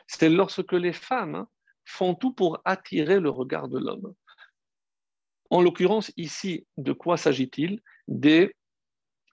c'est 0.07 0.29
lorsque 0.29 0.73
les 0.73 0.93
femmes 0.93 1.47
font 1.85 2.15
tout 2.15 2.33
pour 2.33 2.61
attirer 2.65 3.21
le 3.21 3.31
regard 3.31 3.69
de 3.69 3.79
l'homme. 3.79 4.15
En 5.51 5.61
l'occurrence, 5.61 6.13
ici, 6.17 6.67
de 6.77 6.93
quoi 6.93 7.17
s'agit-il? 7.17 7.81
Des 8.09 8.55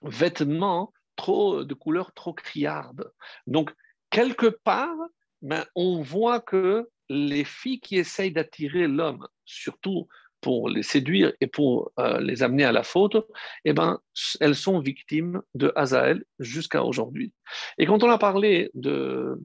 vêtements 0.02 0.92
trop, 1.16 1.64
de 1.64 1.74
couleur 1.74 2.12
trop 2.12 2.32
criarde. 2.32 3.10
Donc, 3.46 3.72
quelque 4.10 4.46
part, 4.46 4.96
ben, 5.42 5.64
on 5.74 6.02
voit 6.02 6.40
que 6.40 6.88
les 7.08 7.44
filles 7.44 7.80
qui 7.80 7.96
essayent 7.96 8.32
d'attirer 8.32 8.86
l'homme, 8.86 9.26
surtout 9.44 10.08
pour 10.40 10.68
les 10.70 10.82
séduire 10.82 11.32
et 11.40 11.46
pour 11.46 11.92
euh, 11.98 12.20
les 12.20 12.42
amener 12.42 12.64
à 12.64 12.72
la 12.72 12.82
faute, 12.82 13.16
eh 13.64 13.72
ben, 13.72 13.98
elles 14.40 14.54
sont 14.54 14.80
victimes 14.80 15.42
de 15.54 15.72
Hazael 15.76 16.24
jusqu'à 16.38 16.84
aujourd'hui. 16.84 17.32
Et 17.78 17.86
quand 17.86 18.02
on 18.02 18.10
a 18.10 18.18
parlé 18.18 18.70
de, 18.74 19.38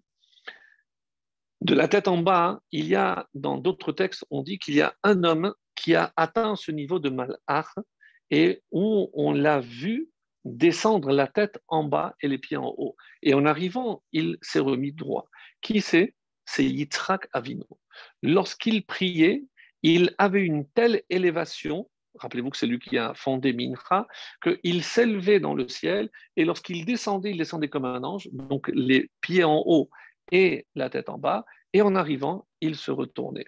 de 1.66 1.74
la 1.74 1.88
tête 1.88 2.08
en 2.08 2.20
bas, 2.20 2.60
il 2.72 2.86
y 2.86 2.94
a 2.94 3.28
dans 3.34 3.58
d'autres 3.58 3.92
textes, 3.92 4.24
on 4.30 4.44
dit 4.44 4.60
qu'il 4.60 4.76
y 4.76 4.82
a 4.82 4.94
un 5.02 5.24
homme 5.24 5.52
qui 5.74 5.96
a 5.96 6.14
atteint 6.16 6.56
ce 6.56 6.72
niveau 6.72 7.00
de 7.00 7.10
malach 7.10 7.74
et 8.30 8.62
où 8.72 9.10
on 9.14 9.34
l'a 9.34 9.62
vu 9.62 10.10
descendre 10.44 11.12
la 11.12 11.26
tête 11.26 11.58
en 11.68 11.84
bas 11.84 12.14
et 12.22 12.28
les 12.28 12.38
pieds 12.38 12.58
en 12.58 12.72
haut. 12.78 12.96
Et 13.24 13.34
en 13.34 13.48
arrivant, 13.48 14.04
il 14.12 14.38
s'est 14.44 14.60
remis 14.60 14.92
droit. 14.92 15.26
Qui 15.62 15.82
c'est? 15.82 16.14
C'est 16.46 16.66
Yitzhak 16.66 17.28
Avino. 17.34 17.66
Lorsqu'il 18.22 18.86
priait, 18.86 19.44
il 19.82 20.14
avait 20.20 20.44
une 20.44 20.70
telle 20.70 21.02
élévation, 21.10 21.90
rappelez-vous 22.20 22.52
que 22.52 22.58
c'est 22.58 22.68
lui 22.68 22.78
qui 22.78 23.00
a 23.00 23.16
fondé 23.16 23.54
Mincha, 23.54 24.06
qu'il 24.44 24.84
s'élevait 24.84 25.40
dans 25.40 25.56
le 25.56 25.68
ciel 25.68 26.12
et 26.36 26.46
lorsqu'il 26.46 26.86
descendait, 26.86 27.32
il 27.32 27.38
descendait 27.40 27.70
comme 27.70 27.86
un 27.86 28.04
ange, 28.04 28.30
donc 28.34 28.70
les 28.72 29.10
pieds 29.22 29.44
en 29.44 29.64
haut 29.66 29.90
et 30.32 30.66
la 30.76 30.90
tête 30.90 31.10
en 31.10 31.18
bas, 31.18 31.46
et 31.74 31.82
en 31.82 31.96
arrivant, 31.96 32.48
il 32.62 32.76
se 32.76 32.92
retournait. 32.92 33.46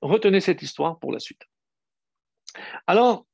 Retenez 0.00 0.40
cette 0.40 0.62
histoire 0.62 0.98
pour 0.98 1.12
la 1.12 1.18
suite. 1.18 1.42
Alors, 2.86 3.26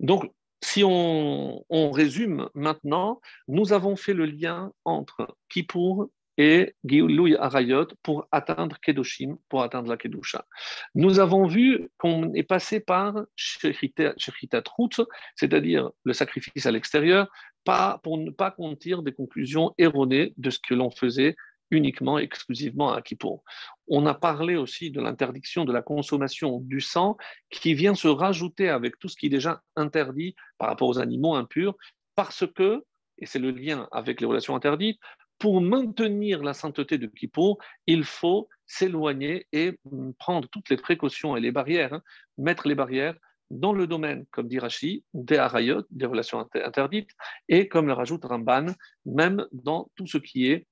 donc, 0.00 0.30
si 0.62 0.82
on, 0.84 1.62
résume 1.92 2.48
maintenant, 2.54 3.20
nous 3.48 3.72
avons 3.72 3.96
fait 3.96 4.14
le 4.14 4.24
lien 4.24 4.72
entre 4.84 5.36
Kippour 5.48 6.08
et 6.36 6.74
Gilouy 6.84 7.36
Arayot 7.36 7.88
pour 8.02 8.26
atteindre 8.32 8.80
Kedoshim, 8.80 9.36
pour 9.48 9.62
atteindre 9.62 9.88
la 9.88 9.96
Kedusha. 9.96 10.46
Nous 10.94 11.20
avons 11.20 11.46
vu 11.46 11.90
qu'on 11.98 12.32
est 12.32 12.42
passé 12.42 12.80
par 12.80 13.14
Shechitat 13.36 14.64
Rout, 14.76 15.04
c'est-à-dire 15.36 15.90
le 16.02 16.12
sacrifice 16.12 16.66
à 16.66 16.72
l'extérieur, 16.72 17.28
pas, 17.64 18.00
pour 18.02 18.18
ne 18.18 18.30
pas 18.30 18.50
qu'on 18.50 18.74
tire 18.74 19.02
des 19.02 19.12
conclusions 19.12 19.74
erronées 19.78 20.32
de 20.38 20.50
ce 20.50 20.58
que 20.58 20.74
l'on 20.74 20.90
faisait 20.90 21.36
uniquement, 21.74 22.18
exclusivement 22.18 22.92
à 22.92 23.02
Kippour. 23.02 23.42
On 23.88 24.06
a 24.06 24.14
parlé 24.14 24.56
aussi 24.56 24.90
de 24.90 25.00
l'interdiction 25.00 25.64
de 25.64 25.72
la 25.72 25.82
consommation 25.82 26.60
du 26.60 26.80
sang 26.80 27.16
qui 27.50 27.74
vient 27.74 27.94
se 27.94 28.08
rajouter 28.08 28.68
avec 28.68 28.98
tout 28.98 29.08
ce 29.08 29.16
qui 29.16 29.26
est 29.26 29.30
déjà 29.30 29.62
interdit 29.76 30.34
par 30.58 30.68
rapport 30.68 30.88
aux 30.88 30.98
animaux 30.98 31.34
impurs, 31.34 31.74
parce 32.14 32.44
que, 32.54 32.84
et 33.18 33.26
c'est 33.26 33.38
le 33.38 33.50
lien 33.50 33.88
avec 33.92 34.20
les 34.20 34.26
relations 34.26 34.56
interdites, 34.56 35.00
pour 35.38 35.60
maintenir 35.60 36.42
la 36.42 36.54
sainteté 36.54 36.96
de 36.96 37.06
Kippour, 37.06 37.58
il 37.86 38.04
faut 38.04 38.48
s'éloigner 38.66 39.46
et 39.52 39.78
prendre 40.18 40.48
toutes 40.48 40.70
les 40.70 40.76
précautions 40.76 41.36
et 41.36 41.40
les 41.40 41.52
barrières, 41.52 42.00
mettre 42.38 42.68
les 42.68 42.74
barrières 42.74 43.16
dans 43.50 43.72
le 43.72 43.86
domaine, 43.86 44.24
comme 44.30 44.48
dit 44.48 44.58
Rashi, 44.58 45.04
des 45.12 45.36
harayot, 45.36 45.82
des 45.90 46.06
relations 46.06 46.48
interdites, 46.54 47.10
et 47.48 47.68
comme 47.68 47.86
le 47.86 47.92
rajoute 47.92 48.24
Ramban, 48.24 48.66
même 49.04 49.46
dans 49.52 49.90
tout 49.96 50.06
ce 50.06 50.18
qui 50.18 50.46
est 50.50 50.66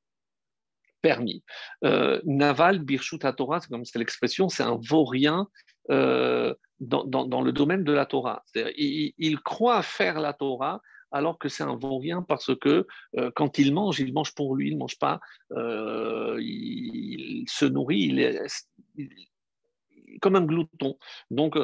permis. 1.03 1.43
Euh, 1.85 2.21
Naval, 2.25 2.79
Birshut 2.79 3.21
Torah, 3.37 3.61
comme 3.69 3.85
c'est 3.85 3.99
l'expression, 3.99 4.49
c'est 4.49 4.63
un 4.63 4.79
vaurien 4.81 5.49
euh, 5.91 6.55
dans, 6.81 7.05
dans, 7.05 7.43
le 7.43 7.53
domaine 7.53 7.85
de 7.85 7.93
la 7.93 8.07
Torah. 8.07 8.43
Il, 8.55 9.13
il, 9.19 9.41
croit 9.41 9.83
faire 9.83 10.21
la 10.21 10.33
Torah 10.33 10.81
alors 11.11 11.39
que 11.39 11.49
c'est 11.49 11.63
un 11.65 11.77
vaurien 11.77 12.23
parce 12.23 12.57
que 12.57 12.87
euh, 13.19 13.31
quand 13.35 13.59
il 13.59 13.75
mange, 13.75 14.01
il 14.01 14.13
mange 14.15 14.35
pour 14.35 14.57
lui, 14.57 14.69
il 14.69 14.75
ne 14.75 14.79
mange 14.79 14.99
pas, 14.99 15.21
il, 15.51 17.45
se 17.49 17.67
nourrit, 17.67 18.01
il 18.01 18.21
est, 18.21 18.41
comme 20.21 20.37
un 20.37 20.45
glouton. 20.45 20.97
Donc, 21.31 21.57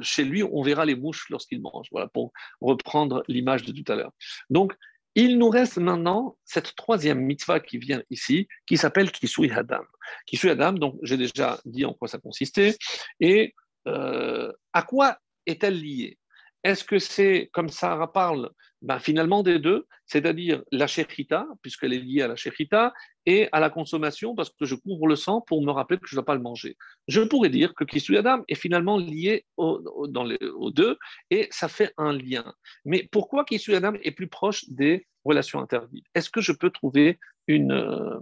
chez 0.00 0.24
lui, 0.24 0.42
on 0.42 0.62
verra 0.62 0.84
les 0.84 0.96
mouches 0.96 1.28
lorsqu'il 1.30 1.60
mange. 1.60 1.88
Voilà, 1.92 2.08
pour 2.08 2.32
reprendre 2.60 3.22
l'image 3.28 3.64
de 3.64 3.72
tout 3.72 3.92
à 3.92 3.96
l'heure. 3.96 4.12
Donc, 4.50 4.74
il 5.14 5.38
nous 5.38 5.48
reste 5.48 5.78
maintenant 5.78 6.36
cette 6.44 6.74
troisième 6.74 7.20
mitzvah 7.20 7.60
qui 7.60 7.78
vient 7.78 8.02
ici, 8.10 8.48
qui 8.66 8.76
s'appelle 8.76 9.10
Kisui 9.10 9.50
Hadam. 9.50 9.84
Kisui 10.26 10.50
Hadam, 10.50 10.78
donc 10.78 10.98
j'ai 11.02 11.16
déjà 11.16 11.60
dit 11.64 11.84
en 11.84 11.94
quoi 11.94 12.08
ça 12.08 12.18
consistait, 12.18 12.76
et 13.20 13.54
euh, 13.86 14.52
à 14.72 14.82
quoi 14.82 15.18
est-elle 15.46 15.80
liée? 15.80 16.18
Est-ce 16.64 16.82
que 16.82 16.98
c'est, 16.98 17.50
comme 17.52 17.68
Sarah 17.68 18.12
parle, 18.12 18.50
ben, 18.80 18.98
finalement 18.98 19.42
des 19.42 19.58
deux, 19.58 19.86
c'est-à-dire 20.06 20.62
la 20.72 20.86
shechita, 20.86 21.46
puisqu'elle 21.62 21.92
est 21.92 22.00
liée 22.00 22.22
à 22.22 22.28
la 22.28 22.36
shechita, 22.36 22.92
et 23.26 23.48
à 23.52 23.60
la 23.60 23.70
consommation, 23.70 24.34
parce 24.34 24.50
que 24.50 24.64
je 24.64 24.74
couvre 24.74 25.06
le 25.06 25.16
sang 25.16 25.40
pour 25.42 25.62
me 25.62 25.70
rappeler 25.70 25.98
que 25.98 26.06
je 26.06 26.14
ne 26.14 26.18
dois 26.18 26.26
pas 26.26 26.34
le 26.34 26.40
manger. 26.40 26.76
Je 27.08 27.20
pourrais 27.20 27.50
dire 27.50 27.74
que 27.74 27.84
Kisuyadam 27.84 28.44
est 28.48 28.54
finalement 28.54 28.98
lié 28.98 29.46
aux 29.56 30.70
deux, 30.70 30.98
et 31.30 31.48
ça 31.50 31.68
fait 31.68 31.92
un 31.96 32.12
lien. 32.12 32.54
Mais 32.84 33.08
pourquoi 33.12 33.44
Kisuyadam 33.44 33.98
est 34.02 34.12
plus 34.12 34.28
proche 34.28 34.68
des 34.68 35.06
relations 35.24 35.60
interdites? 35.60 36.06
Est-ce 36.14 36.30
que 36.30 36.40
je 36.40 36.52
peux 36.52 36.70
trouver 36.70 37.18
euh, 37.50 38.20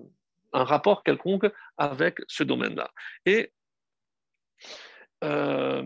un 0.52 0.64
rapport 0.64 1.02
quelconque 1.04 1.46
avec 1.76 2.18
ce 2.28 2.44
domaine-là 2.44 2.90
euh, 5.24 5.82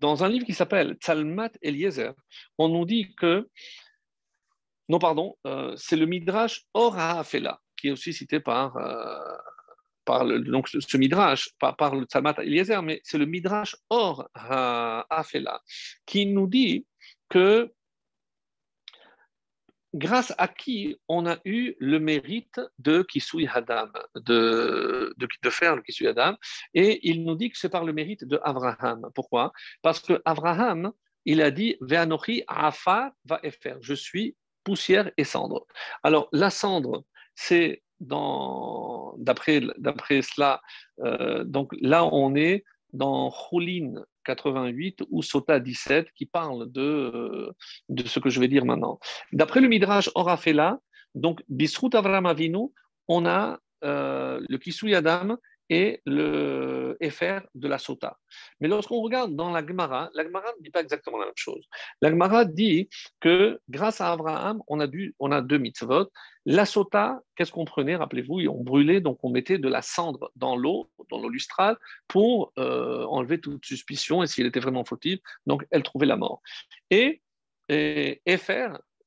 dans 0.00 0.24
un 0.24 0.28
livre 0.28 0.46
qui 0.46 0.54
s'appelle 0.54 0.96
Talmat 0.98 1.50
Eliezer, 1.62 2.14
on 2.58 2.68
nous 2.68 2.84
dit 2.84 3.14
que, 3.14 3.48
non 4.88 4.98
pardon, 4.98 5.36
euh, 5.46 5.74
c'est 5.76 5.96
le 5.96 6.06
Midrash 6.06 6.62
Or 6.74 6.98
HaAfela, 6.98 7.60
qui 7.76 7.88
est 7.88 7.90
aussi 7.92 8.12
cité 8.12 8.40
par, 8.40 8.76
euh, 8.76 9.36
par 10.04 10.24
le, 10.24 10.40
donc 10.40 10.68
ce 10.68 10.96
Midrash, 10.96 11.50
par, 11.58 11.94
le 11.94 12.06
Talmat 12.06 12.34
Eliezer, 12.38 12.82
mais 12.82 13.00
c'est 13.04 13.18
le 13.18 13.26
Midrash 13.26 13.76
Or 13.90 14.28
HaAfela, 14.34 15.60
qui 16.06 16.26
nous 16.26 16.46
dit 16.46 16.86
que 17.28 17.72
grâce 19.94 20.32
à 20.38 20.48
qui 20.48 20.96
on 21.08 21.26
a 21.26 21.38
eu 21.44 21.74
le 21.78 21.98
mérite 21.98 22.60
de 22.78 23.02
Kisui 23.02 23.46
Hadam, 23.46 23.90
de, 24.14 25.14
de, 25.16 25.50
faire 25.50 25.76
le 25.76 25.82
Kisui 25.82 26.06
Hadam. 26.06 26.36
Et 26.74 27.00
il 27.08 27.24
nous 27.24 27.34
dit 27.34 27.50
que 27.50 27.58
c'est 27.58 27.68
par 27.68 27.84
le 27.84 27.92
mérite 27.92 28.24
de 28.24 28.40
Abraham. 28.42 29.10
Pourquoi? 29.14 29.52
Parce 29.82 30.00
que 30.00 30.20
Abraham, 30.24 30.92
il 31.24 31.42
a 31.42 31.50
dit 31.50 31.76
Ve'anochi 31.80 32.44
Afa 32.46 33.12
va 33.24 33.40
faire. 33.60 33.78
Je 33.80 33.94
suis 33.94 34.36
poussière 34.64 35.10
et 35.16 35.24
cendre. 35.24 35.66
Alors, 36.02 36.28
la 36.32 36.50
cendre, 36.50 37.04
c'est 37.34 37.82
d'après 38.00 39.60
cela, 40.22 40.60
euh, 41.00 41.44
donc 41.44 41.72
là, 41.80 42.04
on 42.04 42.34
est 42.34 42.64
dans 42.92 43.30
Choulin 43.30 44.04
88 44.24 45.02
ou 45.10 45.22
Sota 45.22 45.60
17 45.60 46.12
qui 46.14 46.26
parle 46.26 46.70
de, 46.70 46.80
euh, 46.80 47.52
de 47.88 48.06
ce 48.06 48.20
que 48.20 48.30
je 48.30 48.40
vais 48.40 48.48
dire 48.48 48.64
maintenant. 48.64 48.98
D'après 49.32 49.60
le 49.60 49.68
Midrash 49.68 50.10
Orafela, 50.14 50.78
donc 51.14 51.42
Bisrut 51.48 51.94
Avram 51.94 52.26
Avinu, 52.26 52.68
on 53.08 53.26
a 53.26 53.58
euh, 53.84 54.40
le 54.48 54.58
Kisui 54.58 54.94
Adam 54.94 55.36
et 55.70 56.02
le 56.04 56.98
FR 57.00 57.46
de 57.54 57.68
la 57.68 57.78
Sota. 57.78 58.18
Mais 58.60 58.68
lorsqu'on 58.68 59.00
regarde 59.00 59.34
dans 59.34 59.50
la 59.50 59.64
Gemara, 59.64 60.10
la 60.14 60.24
Gemara 60.24 60.48
ne 60.58 60.62
dit 60.64 60.70
pas 60.70 60.80
exactement 60.80 61.18
la 61.18 61.26
même 61.26 61.34
chose. 61.36 61.64
La 62.02 62.10
Gemara 62.10 62.44
dit 62.44 62.88
que 63.20 63.60
grâce 63.68 64.00
à 64.00 64.10
Abraham, 64.10 64.60
on 64.66 64.80
a, 64.80 65.40
deux 65.40 65.58
mitzvot. 65.58 66.10
La 66.44 66.66
Sota, 66.66 67.20
qu'est-ce 67.36 67.52
qu'on 67.52 67.64
prenait 67.64 67.94
Rappelez-vous, 67.94 68.40
on 68.48 68.64
brûlait, 68.64 69.00
donc 69.00 69.18
on 69.22 69.30
mettait 69.30 69.58
de 69.58 69.68
la 69.68 69.80
cendre 69.80 70.32
dans 70.34 70.56
l'eau, 70.56 70.90
dans 71.08 71.20
l'eau 71.20 71.28
lustrale, 71.28 71.76
pour 72.08 72.52
euh, 72.58 73.04
enlever 73.04 73.40
toute 73.40 73.64
suspicion 73.64 74.22
et 74.22 74.26
s'il 74.26 74.46
était 74.46 74.60
vraiment 74.60 74.84
fautif, 74.84 75.20
donc 75.46 75.64
elle 75.70 75.84
trouvait 75.84 76.06
la 76.06 76.16
mort. 76.16 76.42
Et, 76.90 77.22
et 77.68 78.20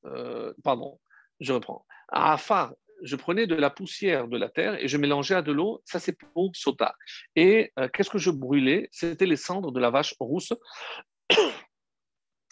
euh, 0.05 0.53
pardon, 0.63 0.99
je 1.39 1.51
reprends. 1.51 1.85
Afar, 2.09 2.73
je 3.03 3.15
prenais 3.15 3.47
de 3.47 3.55
la 3.55 3.69
poussière 3.69 4.27
de 4.27 4.37
la 4.37 4.49
terre 4.49 4.81
et 4.83 4.87
je 4.87 4.97
mélangeais 4.97 5.35
à 5.35 5.41
de 5.41 5.51
l'eau. 5.51 5.81
Ça, 5.85 5.99
c'est 5.99 6.17
pour 6.17 6.51
sota. 6.55 6.95
Et 7.35 7.71
euh, 7.77 7.87
qu'est-ce 7.89 8.09
que 8.09 8.17
je 8.17 8.31
brûlais? 8.31 8.89
C'était 8.91 9.25
les 9.25 9.35
cendres 9.35 9.71
de 9.71 9.79
la 9.79 9.89
vache 9.89 10.15
rousse. 10.19 10.53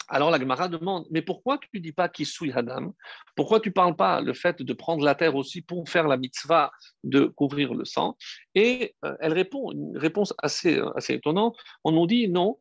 Alors 0.08 0.30
la 0.30 0.38
Gemara 0.38 0.68
demande, 0.68 1.06
mais 1.10 1.22
pourquoi 1.22 1.56
tu 1.56 1.68
ne 1.72 1.78
dis 1.78 1.92
pas 1.92 2.06
Kisui 2.08 2.52
Hadam 2.52 2.92
Pourquoi 3.34 3.60
tu 3.60 3.70
ne 3.70 3.72
parles 3.72 3.96
pas 3.96 4.20
le 4.20 4.34
fait 4.34 4.60
de 4.60 4.72
prendre 4.74 5.02
la 5.02 5.14
terre 5.14 5.36
aussi 5.36 5.62
pour 5.62 5.88
faire 5.88 6.06
la 6.06 6.18
mitzvah 6.18 6.70
de 7.02 7.24
couvrir 7.24 7.72
le 7.72 7.86
sang? 7.86 8.18
Et 8.54 8.94
euh, 9.06 9.16
elle 9.20 9.32
répond, 9.32 9.72
une 9.72 9.96
réponse 9.96 10.34
assez, 10.42 10.78
euh, 10.78 10.90
assez 10.96 11.14
étonnante. 11.14 11.56
On 11.82 11.92
nous 11.92 12.06
dit 12.06 12.28
non, 12.28 12.58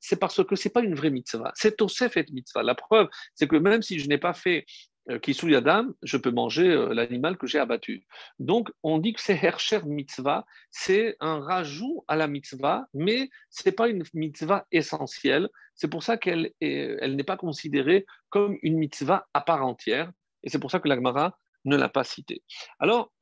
c'est 0.00 0.18
parce 0.18 0.42
que 0.42 0.56
ce 0.56 0.66
n'est 0.66 0.72
pas 0.72 0.80
une 0.80 0.94
vraie 0.94 1.10
mitzvah. 1.10 1.52
C'est 1.54 1.76
Tosef 1.76 2.16
et 2.16 2.24
mitzvah. 2.32 2.62
La 2.62 2.74
preuve, 2.74 3.08
c'est 3.34 3.46
que 3.46 3.56
même 3.56 3.82
si 3.82 3.98
je 3.98 4.08
n'ai 4.08 4.16
pas 4.16 4.32
fait 4.32 4.64
euh, 5.10 5.18
Kisui 5.18 5.54
Adam, 5.54 5.88
je 6.02 6.16
peux 6.16 6.30
manger 6.30 6.68
euh, 6.70 6.94
l'animal 6.94 7.36
que 7.36 7.46
j'ai 7.46 7.58
abattu. 7.58 8.06
Donc, 8.38 8.70
on 8.82 8.98
dit 8.98 9.12
que 9.12 9.20
c'est 9.20 9.38
Hersher 9.42 9.80
mitzvah, 9.84 10.44
c'est 10.70 11.16
un 11.20 11.40
rajout 11.40 12.04
à 12.08 12.16
la 12.16 12.26
mitzvah, 12.26 12.86
mais 12.94 13.30
ce 13.50 13.62
n'est 13.66 13.74
pas 13.74 13.88
une 13.88 14.02
mitzvah 14.14 14.66
essentielle. 14.72 15.48
C'est 15.74 15.88
pour 15.88 16.02
ça 16.02 16.16
qu'elle 16.16 16.52
elle 16.60 17.16
n'est 17.16 17.24
pas 17.24 17.36
considérée 17.36 18.06
comme 18.30 18.56
une 18.62 18.78
mitzvah 18.78 19.26
à 19.34 19.40
part 19.40 19.64
entière, 19.64 20.10
et 20.42 20.50
c'est 20.50 20.58
pour 20.58 20.70
ça 20.70 20.80
que 20.80 20.88
l'Agmara 20.88 21.36
ne 21.64 21.76
l'a 21.76 21.88
pas 21.88 22.04
citée. 22.04 22.42
Alors, 22.78 23.12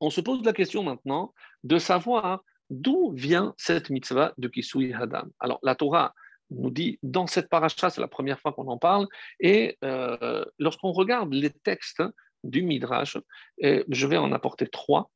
on 0.00 0.10
se 0.10 0.20
pose 0.20 0.44
la 0.44 0.52
question 0.52 0.82
maintenant 0.82 1.32
de 1.62 1.78
savoir 1.78 2.42
D'où 2.72 3.12
vient 3.12 3.52
cette 3.58 3.90
mitzvah 3.90 4.32
de 4.38 4.48
Kisui 4.48 4.94
Hadam 4.94 5.30
Alors, 5.40 5.58
la 5.62 5.74
Torah 5.74 6.14
nous 6.56 6.70
dit 6.70 6.98
dans 7.02 7.26
cette 7.26 7.48
paracha, 7.48 7.90
c'est 7.90 8.00
la 8.00 8.08
première 8.08 8.40
fois 8.40 8.52
qu'on 8.52 8.68
en 8.68 8.78
parle, 8.78 9.06
et 9.40 9.76
euh, 9.84 10.44
lorsqu'on 10.58 10.92
regarde 10.92 11.32
les 11.32 11.50
textes 11.50 12.02
du 12.44 12.62
Midrash, 12.62 13.16
et 13.58 13.84
je 13.88 14.06
vais 14.06 14.16
en 14.16 14.32
apporter 14.32 14.66
trois, 14.66 15.10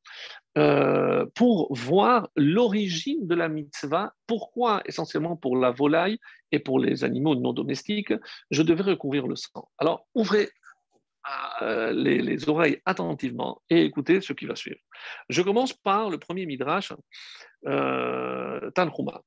euh, 0.59 1.27
pour 1.35 1.75
voir 1.75 2.29
l'origine 2.37 3.27
de 3.27 3.35
la 3.35 3.49
mitzvah, 3.49 4.13
pourquoi 4.27 4.81
essentiellement 4.87 5.37
pour 5.37 5.57
la 5.57 5.71
volaille 5.71 6.19
et 6.53 6.61
pour 6.61 6.79
les 6.79 7.05
animaux 7.05 7.35
non 7.35 7.53
domestiques, 7.53 8.15
je 8.51 8.63
devais 8.63 8.85
recouvrir 8.85 9.27
le 9.27 9.37
sang. 9.37 9.69
Alors, 9.79 10.07
ouvrez 10.15 10.49
euh, 11.63 11.93
les, 11.93 12.49
oreilles 12.49 12.81
attentivement 12.87 13.61
et 13.69 13.83
écoutez 13.83 14.21
ce 14.21 14.33
qui 14.33 14.47
va 14.47 14.55
suivre. 14.55 14.79
Je 15.29 15.43
commence 15.43 15.73
par 15.73 16.09
le 16.09 16.19
premier 16.19 16.47
Midrash, 16.47 16.93
euh, 17.67 18.71
Tanhuma. 18.71 19.23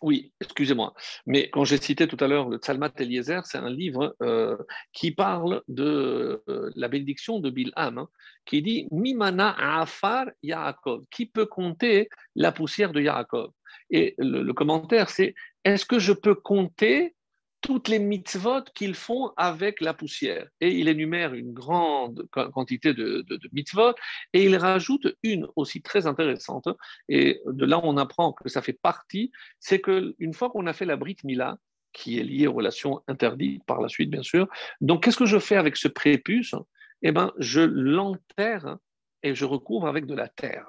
Oui, 0.00 0.32
excusez-moi. 0.40 0.94
Mais 1.26 1.50
quand 1.50 1.64
j'ai 1.64 1.78
cité 1.78 2.06
tout 2.06 2.16
à 2.20 2.28
l'heure 2.28 2.48
le 2.48 2.58
Tzalmat 2.58 2.92
Eliezer, 2.98 3.44
c'est 3.46 3.58
un 3.58 3.70
livre 3.70 4.16
euh, 4.22 4.56
qui 4.92 5.10
parle 5.10 5.62
de 5.66 6.42
euh, 6.48 6.70
la 6.76 6.88
bénédiction 6.88 7.40
de 7.40 7.50
Bilham, 7.50 7.98
hein, 7.98 8.08
qui 8.44 8.62
dit 8.62 8.86
Mimana 8.92 9.56
Afar 9.80 10.26
Yaakov. 10.42 11.04
Qui 11.10 11.26
peut 11.26 11.46
compter 11.46 12.08
la 12.36 12.52
poussière 12.52 12.92
de 12.92 13.00
Yaakov? 13.00 13.50
Et 13.90 14.14
le 14.18 14.52
commentaire, 14.52 15.10
c'est 15.10 15.34
Est-ce 15.64 15.84
que 15.84 15.98
je 15.98 16.12
peux 16.12 16.34
compter 16.34 17.14
toutes 17.60 17.88
les 17.88 17.98
mitzvot 17.98 18.62
qu'ils 18.74 18.94
font 18.94 19.32
avec 19.36 19.80
la 19.80 19.94
poussière. 19.94 20.48
Et 20.60 20.70
il 20.70 20.88
énumère 20.88 21.34
une 21.34 21.52
grande 21.52 22.28
quantité 22.30 22.94
de, 22.94 23.24
mitzvot 23.52 23.94
et 24.32 24.44
il 24.44 24.56
rajoute 24.56 25.08
une 25.22 25.46
aussi 25.56 25.82
très 25.82 26.06
intéressante. 26.06 26.68
Et 27.08 27.40
de 27.46 27.64
là, 27.64 27.80
on 27.82 27.96
apprend 27.96 28.32
que 28.32 28.48
ça 28.48 28.62
fait 28.62 28.78
partie, 28.80 29.32
c'est 29.58 29.80
qu'une 29.80 30.34
fois 30.34 30.50
qu'on 30.50 30.66
a 30.66 30.72
fait 30.72 30.84
la 30.84 30.96
Brit 30.96 31.16
Mila, 31.24 31.58
qui 31.92 32.18
est 32.18 32.22
liée 32.22 32.46
aux 32.46 32.52
relations 32.52 33.02
interdites 33.08 33.64
par 33.64 33.80
la 33.80 33.88
suite, 33.88 34.10
bien 34.10 34.22
sûr, 34.22 34.46
donc 34.80 35.02
qu'est-ce 35.02 35.16
que 35.16 35.26
je 35.26 35.38
fais 35.38 35.56
avec 35.56 35.76
ce 35.76 35.88
prépuce? 35.88 36.54
Eh 37.02 37.12
bien, 37.12 37.32
je 37.38 37.60
l'enterre 37.60 38.76
et 39.22 39.34
je 39.34 39.44
recouvre 39.44 39.88
avec 39.88 40.06
de 40.06 40.14
la 40.14 40.28
terre. 40.28 40.66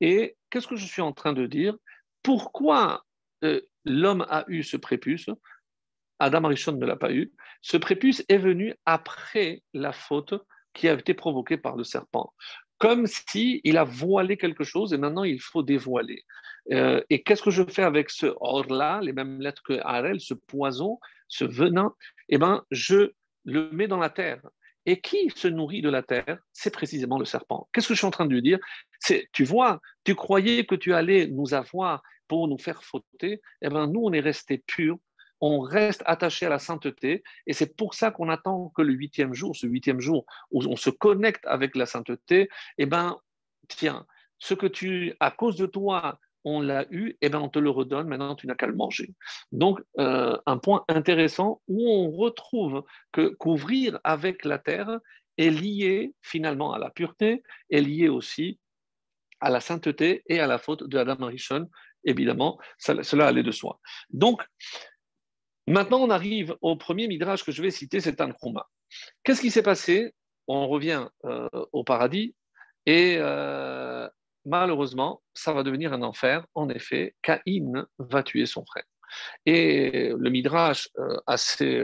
Et 0.00 0.36
qu'est-ce 0.50 0.66
que 0.68 0.76
je 0.76 0.86
suis 0.86 1.02
en 1.02 1.12
train 1.12 1.32
de 1.32 1.46
dire? 1.46 1.76
Pourquoi 2.22 3.04
euh, 3.44 3.60
l'homme 3.84 4.26
a 4.28 4.44
eu 4.48 4.62
ce 4.62 4.76
prépuce? 4.76 5.30
Adam 6.18 6.44
Arishon 6.44 6.72
ne 6.72 6.86
l'a 6.86 6.96
pas 6.96 7.12
eu. 7.12 7.32
Ce 7.62 7.76
prépuce 7.76 8.24
est 8.28 8.38
venu 8.38 8.74
après 8.86 9.62
la 9.72 9.92
faute 9.92 10.34
qui 10.74 10.88
a 10.88 10.94
été 10.94 11.14
provoquée 11.14 11.56
par 11.56 11.76
le 11.76 11.84
serpent. 11.84 12.32
Comme 12.78 13.06
s'il 13.06 13.60
il 13.64 13.76
a 13.76 13.84
voilé 13.84 14.36
quelque 14.36 14.64
chose 14.64 14.92
et 14.92 14.98
maintenant 14.98 15.24
il 15.24 15.40
faut 15.40 15.62
dévoiler. 15.62 16.24
Euh, 16.70 17.00
et 17.10 17.22
qu'est-ce 17.22 17.42
que 17.42 17.50
je 17.50 17.64
fais 17.64 17.82
avec 17.82 18.10
ce 18.10 18.26
or-là, 18.40 19.00
les 19.02 19.12
mêmes 19.12 19.40
lettres 19.40 19.62
que 19.62 19.80
Harel, 19.82 20.20
ce 20.20 20.34
poison, 20.34 20.98
ce 21.26 21.44
venin? 21.44 21.94
Eh 22.28 22.38
bien, 22.38 22.64
je 22.70 23.12
le 23.44 23.70
mets 23.70 23.88
dans 23.88 23.98
la 23.98 24.10
terre. 24.10 24.42
Et 24.86 25.00
qui 25.00 25.30
se 25.34 25.48
nourrit 25.48 25.82
de 25.82 25.90
la 25.90 26.02
terre? 26.02 26.38
C'est 26.52 26.72
précisément 26.72 27.18
le 27.18 27.24
serpent. 27.24 27.68
Qu'est-ce 27.72 27.88
que 27.88 27.94
je 27.94 27.98
suis 27.98 28.06
en 28.06 28.10
train 28.10 28.26
de 28.26 28.32
lui 28.32 28.42
dire? 28.42 28.58
C'est, 29.00 29.28
tu 29.32 29.44
vois, 29.44 29.80
tu 30.04 30.14
croyais 30.14 30.64
que 30.64 30.74
tu 30.74 30.94
allais 30.94 31.26
nous 31.26 31.54
avoir 31.54 32.02
pour 32.26 32.48
nous 32.48 32.58
faire 32.58 32.82
fauter. 32.84 33.40
Eh 33.62 33.68
bien, 33.68 33.86
nous, 33.86 34.00
on 34.04 34.12
est 34.12 34.20
restés 34.20 34.62
purs 34.66 34.98
on 35.40 35.60
reste 35.60 36.02
attaché 36.06 36.46
à 36.46 36.48
la 36.48 36.58
sainteté, 36.58 37.22
et 37.46 37.52
c'est 37.52 37.76
pour 37.76 37.94
ça 37.94 38.10
qu'on 38.10 38.28
attend 38.28 38.70
que 38.70 38.82
le 38.82 38.92
huitième 38.92 39.34
jour, 39.34 39.54
ce 39.56 39.66
huitième 39.66 40.00
jour 40.00 40.24
où 40.50 40.62
on 40.64 40.76
se 40.76 40.90
connecte 40.90 41.46
avec 41.46 41.76
la 41.76 41.86
sainteté, 41.86 42.48
eh 42.78 42.86
ben, 42.86 43.18
tiens, 43.68 44.06
ce 44.38 44.54
que 44.54 44.66
tu, 44.66 45.14
à 45.20 45.30
cause 45.30 45.56
de 45.56 45.66
toi, 45.66 46.18
on 46.44 46.60
l'a 46.60 46.86
eu, 46.90 47.16
eh 47.20 47.28
ben, 47.28 47.40
on 47.40 47.48
te 47.48 47.58
le 47.58 47.70
redonne, 47.70 48.08
maintenant 48.08 48.34
tu 48.34 48.46
n'as 48.46 48.54
qu'à 48.54 48.66
le 48.66 48.74
manger. 48.74 49.14
Donc, 49.52 49.80
euh, 49.98 50.36
un 50.46 50.58
point 50.58 50.84
intéressant 50.88 51.60
où 51.68 51.90
on 51.90 52.10
retrouve 52.10 52.84
que 53.12 53.28
couvrir 53.28 53.98
avec 54.04 54.44
la 54.44 54.58
terre 54.58 55.00
est 55.36 55.50
lié 55.50 56.14
finalement 56.22 56.72
à 56.72 56.78
la 56.78 56.90
pureté, 56.90 57.42
est 57.70 57.80
lié 57.80 58.08
aussi 58.08 58.58
à 59.40 59.50
la 59.50 59.60
sainteté 59.60 60.22
et 60.26 60.40
à 60.40 60.46
la 60.46 60.58
faute 60.58 60.84
de 60.84 60.98
Adam 60.98 61.26
Rishon, 61.26 61.68
évidemment, 62.04 62.58
cela 62.78 63.26
allait 63.26 63.42
de 63.42 63.52
soi. 63.52 63.80
Donc, 64.10 64.42
Maintenant, 65.68 66.00
on 66.00 66.08
arrive 66.08 66.56
au 66.62 66.76
premier 66.76 67.08
midrash 67.08 67.44
que 67.44 67.52
je 67.52 67.60
vais 67.60 67.70
citer, 67.70 68.00
c'est 68.00 68.16
Tanchuma. 68.16 68.66
Qu'est-ce 69.22 69.42
qui 69.42 69.50
s'est 69.50 69.62
passé? 69.62 70.14
On 70.46 70.66
revient 70.66 71.06
euh, 71.26 71.48
au 71.72 71.84
paradis 71.84 72.34
et 72.86 73.16
euh, 73.18 74.08
malheureusement, 74.46 75.22
ça 75.34 75.52
va 75.52 75.62
devenir 75.62 75.92
un 75.92 76.00
enfer. 76.00 76.46
En 76.54 76.70
effet, 76.70 77.14
Caïn 77.20 77.86
va 77.98 78.22
tuer 78.22 78.46
son 78.46 78.64
frère. 78.64 78.84
Et 79.44 80.14
le 80.16 80.30
midrash 80.30 80.88
euh, 80.98 81.18
assez 81.26 81.82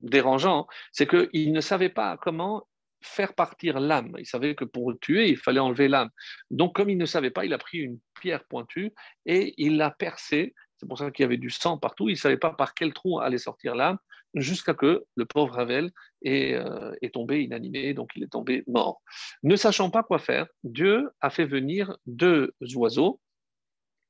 dérangeant, 0.00 0.66
c'est 0.90 1.06
qu'il 1.06 1.52
ne 1.52 1.60
savait 1.60 1.90
pas 1.90 2.16
comment 2.16 2.66
faire 3.02 3.34
partir 3.34 3.78
l'âme. 3.78 4.16
Il 4.18 4.26
savait 4.26 4.56
que 4.56 4.64
pour 4.64 4.92
tuer, 5.00 5.28
il 5.28 5.36
fallait 5.36 5.60
enlever 5.60 5.86
l'âme. 5.86 6.10
Donc, 6.50 6.74
comme 6.74 6.90
il 6.90 6.98
ne 6.98 7.06
savait 7.06 7.30
pas, 7.30 7.44
il 7.44 7.52
a 7.52 7.58
pris 7.58 7.78
une 7.78 8.00
pierre 8.20 8.44
pointue 8.46 8.92
et 9.26 9.54
il 9.58 9.76
l'a 9.76 9.90
percée 9.90 10.54
c'est 10.80 10.88
pour 10.88 10.96
ça 10.96 11.10
qu'il 11.10 11.24
y 11.24 11.26
avait 11.26 11.36
du 11.36 11.50
sang 11.50 11.76
partout. 11.76 12.08
Il 12.08 12.12
ne 12.12 12.18
savait 12.18 12.38
pas 12.38 12.50
par 12.50 12.72
quel 12.72 12.94
trou 12.94 13.20
allait 13.20 13.36
sortir 13.36 13.74
l'âme, 13.74 13.98
jusqu'à 14.34 14.72
que 14.72 15.04
le 15.14 15.26
pauvre 15.26 15.54
Ravel 15.54 15.90
euh, 16.26 16.94
est, 17.02 17.12
tombé 17.12 17.42
inanimé, 17.42 17.92
donc 17.92 18.12
il 18.16 18.22
est 18.22 18.32
tombé 18.32 18.64
mort. 18.66 19.02
Ne 19.42 19.56
sachant 19.56 19.90
pas 19.90 20.02
quoi 20.02 20.18
faire, 20.18 20.46
Dieu 20.64 21.10
a 21.20 21.28
fait 21.28 21.44
venir 21.44 21.96
deux 22.06 22.54
oiseaux, 22.74 23.20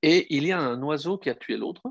et 0.02 0.32
il 0.34 0.46
y 0.46 0.52
a 0.52 0.60
un 0.60 0.80
oiseau 0.82 1.18
qui 1.18 1.28
a 1.28 1.34
tué 1.34 1.56
l'autre, 1.56 1.82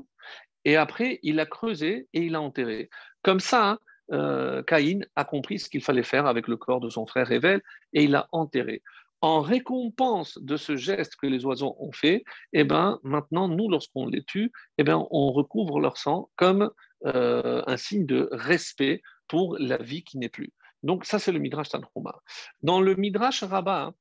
et 0.64 0.76
après 0.76 1.20
il 1.22 1.40
a 1.40 1.46
creusé 1.46 2.08
et 2.14 2.22
il 2.22 2.34
a 2.34 2.40
enterré. 2.40 2.88
Comme 3.22 3.40
ça, 3.40 3.78
euh, 4.12 4.62
Caïn 4.62 5.00
a 5.14 5.24
compris 5.24 5.58
ce 5.58 5.68
qu'il 5.68 5.82
fallait 5.82 6.02
faire 6.02 6.26
avec 6.26 6.48
le 6.48 6.56
corps 6.56 6.80
de 6.80 6.88
son 6.88 7.06
frère 7.06 7.26
Rével, 7.26 7.60
et 7.92 8.04
il 8.04 8.12
l'a 8.12 8.28
enterré 8.32 8.82
en 9.22 9.40
récompense 9.40 10.38
de 10.38 10.56
ce 10.56 10.76
geste 10.76 11.16
que 11.16 11.26
les 11.26 11.44
oiseaux 11.44 11.76
ont 11.78 11.92
fait, 11.92 12.24
eh 12.52 12.64
ben, 12.64 12.98
maintenant, 13.02 13.48
nous, 13.48 13.68
lorsqu'on 13.68 14.06
les 14.06 14.24
tue, 14.24 14.50
eh 14.78 14.84
ben, 14.84 15.06
on 15.10 15.32
recouvre 15.32 15.80
leur 15.80 15.98
sang 15.98 16.30
comme 16.36 16.70
euh, 17.06 17.62
un 17.66 17.76
signe 17.76 18.06
de 18.06 18.28
respect 18.32 19.02
pour 19.28 19.56
la 19.58 19.76
vie 19.76 20.02
qui 20.04 20.18
n'est 20.18 20.28
plus. 20.28 20.52
Donc 20.82 21.04
ça, 21.04 21.18
c'est 21.18 21.32
le 21.32 21.38
Midrash 21.38 21.68
Tanhuma. 21.68 22.20
Dans 22.62 22.80
le 22.80 22.94
Midrash 22.94 23.42
Rabbah, 23.42 23.92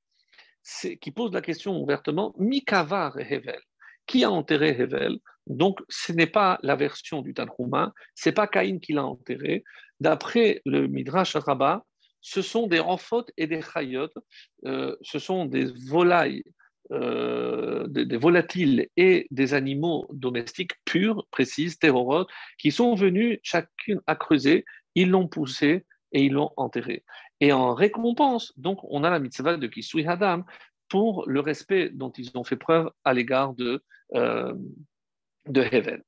qui 1.02 1.12
pose 1.12 1.34
la 1.34 1.42
question 1.42 1.82
ouvertement, 1.82 2.34
Mikavar 2.38 3.18
Hevel, 3.20 3.60
qui 4.06 4.24
a 4.24 4.32
enterré 4.32 4.70
Hevel? 4.70 5.20
Donc 5.48 5.80
ce 5.90 6.12
n'est 6.14 6.28
pas 6.28 6.60
la 6.64 6.76
version 6.76 7.22
du 7.22 7.34
Tanhuma, 7.34 7.94
c'est 8.16 8.32
pas 8.32 8.48
Caïn 8.48 8.80
qui 8.80 8.94
l'a 8.94 9.06
enterré. 9.06 9.64
D'après 10.00 10.62
le 10.66 10.88
Midrash 10.88 11.36
Rabbah, 11.36 11.84
ce 12.22 12.42
sont 12.42 12.68
des 12.68 12.80
renfotes 12.80 13.32
et 13.38 13.48
des 13.48 13.62
chayotes, 13.62 14.18
euh, 14.66 14.96
ce 15.02 15.20
sont 15.20 15.46
des 15.46 15.66
volailles, 15.88 16.44
euh, 16.92 17.88
des, 17.88 18.18
volatiles 18.18 18.88
et 18.98 19.28
des 19.32 19.54
animaux 19.54 20.08
domestiques 20.12 20.74
purs, 20.86 21.28
précises, 21.32 21.78
terrorotes, 21.78 22.30
qui 22.58 22.72
sont 22.72 22.96
venus 22.96 23.40
chacune 23.44 24.02
à 24.08 24.16
creuser, 24.16 24.66
ils 24.96 25.10
l'ont 25.10 25.28
poussé 25.28 25.86
et 26.12 26.24
ils 26.24 26.34
l'ont 26.34 26.52
enterré. 26.58 27.04
Et 27.42 27.54
en 27.54 27.74
récompense, 27.74 28.54
donc, 28.58 28.80
on 28.84 29.04
a 29.04 29.10
la 29.10 29.20
mitzvah 29.20 29.58
de 29.58 29.68
Kisui 29.68 30.06
Hadam 30.08 30.44
pour 30.90 31.26
le 31.28 31.40
respect 31.40 31.90
dont 31.94 32.12
ils 32.12 32.32
ont 32.36 32.44
fait 32.44 32.58
preuve 32.58 32.90
à 33.04 33.14
l'égard 33.14 33.54
de, 33.54 33.84
euh, 34.16 34.54
de 35.48 35.62
Heaven. 35.62 36.02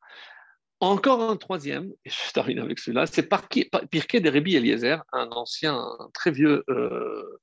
Encore 0.82 1.22
un 1.22 1.38
troisième, 1.38 1.92
et 2.06 2.10
je 2.10 2.34
termine 2.34 2.58
avec 2.58 2.80
celui-là, 2.80 3.06
c'est 3.06 3.30
Pirkei 3.30 4.20
de 4.20 4.32
Rabbi 4.32 4.56
Eliezer, 4.56 5.04
un 5.14 5.30
ancien, 5.30 5.80
très 6.12 6.32
vieux 6.32 6.64
euh, 6.70 7.40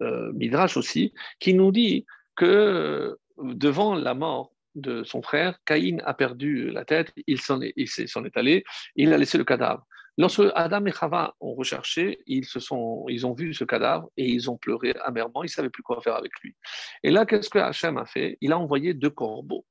euh, 0.00 0.32
Midrash 0.32 0.78
aussi, 0.78 1.12
qui 1.38 1.52
nous 1.52 1.70
dit 1.70 2.06
que 2.34 2.46
euh, 2.46 3.14
devant 3.36 3.94
la 3.94 4.14
mort 4.14 4.52
de 4.74 5.04
son 5.04 5.20
frère, 5.20 5.58
Caïn 5.66 5.98
a 6.06 6.14
perdu 6.14 6.70
la 6.70 6.86
tête, 6.86 7.12
il 7.26 7.42
s'en 7.42 7.60
est, 7.60 7.74
est, 7.76 8.36
allé, 8.36 8.64
il 8.96 9.12
a 9.12 9.18
laissé 9.18 9.36
le 9.36 9.44
cadavre. 9.44 9.86
Lorsque 10.16 10.42
Adam 10.54 10.86
et 10.86 10.92
Chava 10.92 11.34
ont 11.40 11.54
recherché, 11.54 12.20
ils, 12.26 12.46
se 12.46 12.58
sont, 12.58 13.04
ils 13.08 13.26
ont 13.26 13.34
vu 13.34 13.52
ce 13.52 13.64
cadavre 13.64 14.08
et 14.16 14.26
ils 14.26 14.50
ont 14.50 14.56
pleuré 14.56 14.94
amèrement, 15.04 15.42
ils 15.42 15.46
ne 15.46 15.50
savaient 15.50 15.68
plus 15.68 15.82
quoi 15.82 16.00
faire 16.00 16.16
avec 16.16 16.32
lui. 16.42 16.56
Et 17.02 17.10
là, 17.10 17.26
qu'est-ce 17.26 17.50
que 17.50 17.58
Hachem 17.58 17.98
a 17.98 18.06
fait? 18.06 18.38
Il 18.40 18.52
a 18.52 18.58
envoyé 18.58 18.94
deux 18.94 19.10
corbeaux. 19.10 19.66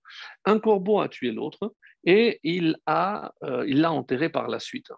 Un 0.46 0.60
corbeau 0.60 1.02
a 1.02 1.10
tué 1.10 1.32
l'autre 1.32 1.74
et 2.04 2.40
il 2.44 2.78
euh, 2.90 3.66
il 3.68 3.82
l'a 3.82 3.92
enterré 3.92 4.30
par 4.30 4.48
la 4.48 4.60
suite. 4.60 4.92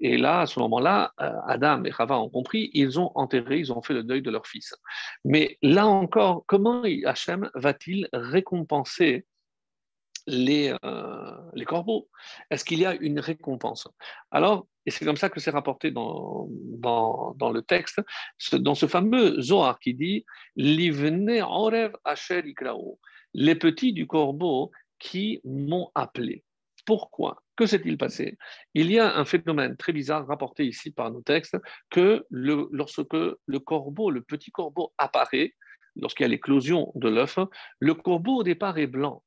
Et 0.00 0.18
là, 0.18 0.40
à 0.40 0.46
ce 0.46 0.58
moment-là, 0.60 1.12
euh, 1.20 1.32
Adam 1.46 1.84
et 1.84 1.92
Chava 1.92 2.18
ont 2.18 2.28
compris, 2.28 2.70
ils 2.74 3.00
ont 3.00 3.10
enterré, 3.14 3.58
ils 3.58 3.72
ont 3.72 3.82
fait 3.82 3.94
le 3.94 4.02
deuil 4.02 4.20
de 4.20 4.30
leur 4.30 4.46
fils. 4.46 4.74
Mais 5.24 5.58
là 5.62 5.86
encore, 5.86 6.44
comment 6.46 6.82
Hachem 7.04 7.50
va-t-il 7.54 8.08
récompenser 8.12 9.24
les, 10.26 10.74
euh, 10.84 11.36
les 11.54 11.64
corbeaux? 11.64 12.08
Est-ce 12.50 12.64
qu'il 12.64 12.80
y 12.80 12.86
a 12.86 12.94
une 12.94 13.20
récompense? 13.20 13.88
Alors, 14.30 14.66
et 14.84 14.90
c'est 14.90 15.04
comme 15.04 15.16
ça 15.16 15.30
que 15.30 15.40
c'est 15.40 15.50
rapporté 15.50 15.90
dans, 15.90 16.46
dans, 16.50 17.50
le 17.50 17.62
texte, 17.62 18.00
dans 18.52 18.74
ce 18.74 18.86
fameux 18.86 19.40
Zohar 19.40 19.80
qui 19.80 19.94
dit 19.94 20.24
Livne 20.54 21.40
orev 21.42 21.92
les 23.34 23.54
petits 23.56 23.92
du 23.92 24.06
corbeau 24.06 24.70
qui 24.98 25.40
m'ont 25.44 25.90
appelé. 25.94 26.44
Pourquoi 26.86 27.42
Que 27.56 27.66
s'est-il 27.66 27.98
passé? 27.98 28.38
Il 28.72 28.90
y 28.90 28.98
a 28.98 29.16
un 29.16 29.24
phénomène 29.24 29.76
très 29.76 29.92
bizarre 29.92 30.26
rapporté 30.26 30.64
ici 30.64 30.92
par 30.92 31.10
nos 31.10 31.20
textes 31.20 31.56
que 31.90 32.24
lorsque 32.30 33.12
le 33.12 33.58
corbeau, 33.58 34.10
le 34.10 34.22
petit 34.22 34.50
corbeau 34.50 34.92
apparaît, 34.96 35.54
lorsqu'il 35.96 36.24
y 36.24 36.26
a 36.26 36.28
l'éclosion 36.28 36.92
de 36.94 37.08
l'œuf, 37.08 37.38
le 37.80 37.94
corbeau 37.94 38.36
au 38.36 38.42
départ 38.42 38.78
est 38.78 38.86
blanc. 38.86 39.22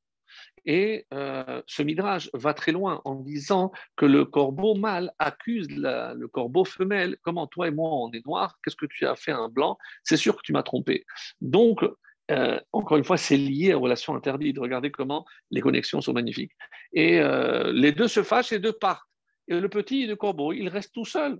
Et 0.64 1.06
euh, 1.12 1.62
ce 1.66 1.82
midrash 1.82 2.30
va 2.34 2.54
très 2.54 2.72
loin 2.72 3.00
en 3.04 3.16
disant 3.16 3.72
que 3.96 4.06
le 4.06 4.24
corbeau 4.24 4.74
mâle 4.74 5.12
accuse 5.18 5.68
le 5.70 6.26
corbeau 6.26 6.64
femelle. 6.64 7.16
Comment 7.22 7.46
toi 7.46 7.68
et 7.68 7.70
moi 7.70 7.90
on 7.92 8.10
est 8.12 8.24
noirs 8.24 8.58
Qu'est-ce 8.62 8.76
que 8.76 8.86
tu 8.86 9.06
as 9.06 9.16
fait 9.16 9.32
un 9.32 9.48
blanc? 9.48 9.78
C'est 10.04 10.16
sûr 10.16 10.36
que 10.36 10.42
tu 10.42 10.52
m'as 10.52 10.62
trompé. 10.62 11.04
Donc 11.40 11.84
euh, 12.30 12.60
encore 12.72 12.96
une 12.96 13.04
fois, 13.04 13.16
c'est 13.16 13.36
lié 13.36 13.74
aux 13.74 13.80
relations 13.80 14.14
interdites. 14.14 14.58
Regardez 14.58 14.90
comment 14.90 15.24
les 15.50 15.60
connexions 15.60 16.00
sont 16.00 16.12
magnifiques. 16.12 16.52
Et 16.92 17.20
euh, 17.20 17.72
les 17.72 17.92
deux 17.92 18.08
se 18.08 18.22
fâchent 18.22 18.52
et 18.52 18.58
deux 18.58 18.72
partent. 18.72 19.08
Et 19.48 19.58
le 19.58 19.68
petit 19.68 20.06
le 20.06 20.16
corbeau, 20.16 20.52
il 20.52 20.68
reste 20.68 20.92
tout 20.94 21.04
seul. 21.04 21.38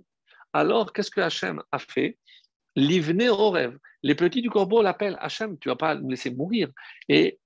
Alors, 0.53 0.91
qu'est-ce 0.91 1.11
que 1.11 1.21
Hachem 1.21 1.61
a 1.71 1.79
fait? 1.79 2.17
L'ivné 2.75 3.29
au 3.29 3.49
rêve. 3.49 3.77
Les 4.03 4.15
petits 4.15 4.41
du 4.41 4.49
corbeau 4.49 4.81
l'appellent 4.81 5.17
Hachem, 5.19 5.57
tu 5.59 5.69
vas 5.69 5.75
pas 5.75 5.95
me 5.95 6.09
laisser 6.09 6.31
mourir. 6.31 6.69
Et 7.09 7.39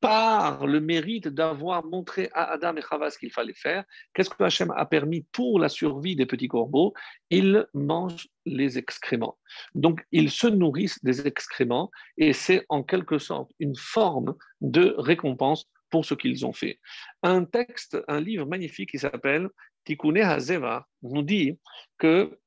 par 0.00 0.66
le 0.66 0.80
mérite 0.80 1.28
d'avoir 1.28 1.84
montré 1.84 2.28
à 2.32 2.52
Adam 2.52 2.76
et 2.76 2.82
Chava 2.82 3.10
ce 3.10 3.18
qu'il 3.18 3.32
fallait 3.32 3.54
faire, 3.54 3.84
qu'est-ce 4.14 4.30
que 4.30 4.42
Hachem 4.42 4.70
a 4.76 4.86
permis 4.86 5.22
pour 5.32 5.58
la 5.58 5.68
survie 5.68 6.16
des 6.16 6.26
petits 6.26 6.48
corbeaux? 6.48 6.92
Ils 7.30 7.66
mangent 7.74 8.28
les 8.44 8.78
excréments. 8.78 9.38
Donc, 9.74 10.04
ils 10.12 10.30
se 10.30 10.46
nourrissent 10.46 11.02
des 11.02 11.26
excréments 11.26 11.90
et 12.16 12.32
c'est 12.32 12.64
en 12.68 12.82
quelque 12.82 13.18
sorte 13.18 13.50
une 13.58 13.76
forme 13.76 14.34
de 14.60 14.94
récompense 14.98 15.66
pour 15.90 16.04
ce 16.04 16.14
qu'ils 16.14 16.44
ont 16.44 16.52
fait. 16.52 16.78
Un 17.22 17.44
texte, 17.44 17.96
un 18.08 18.20
livre 18.20 18.46
magnifique 18.46 18.90
qui 18.90 18.98
s'appelle 18.98 19.48
Tikkun 19.84 20.16
Hazeva 20.16 20.86
nous 21.02 21.22
dit 21.22 21.58
que 21.98 22.38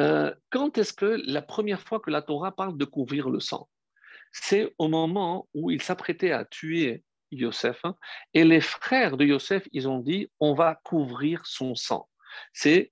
euh, 0.00 0.34
quand 0.50 0.76
est-ce 0.78 0.92
que 0.92 1.20
la 1.26 1.42
première 1.42 1.80
fois 1.80 2.00
que 2.00 2.10
la 2.10 2.22
Torah 2.22 2.54
parle 2.54 2.76
de 2.76 2.84
couvrir 2.84 3.30
le 3.30 3.38
sang? 3.38 3.68
C'est 4.34 4.74
au 4.78 4.88
moment 4.88 5.48
où 5.54 5.70
il 5.70 5.80
s'apprêtait 5.80 6.32
à 6.32 6.44
tuer 6.44 7.04
Yosef, 7.30 7.80
hein, 7.84 7.96
et 8.34 8.44
les 8.44 8.60
frères 8.60 9.16
de 9.16 9.24
Yosef, 9.24 9.66
ils 9.72 9.88
ont 9.88 10.00
dit, 10.00 10.28
on 10.40 10.54
va 10.54 10.80
couvrir 10.84 11.46
son 11.46 11.74
sang. 11.74 12.08
C'est 12.52 12.90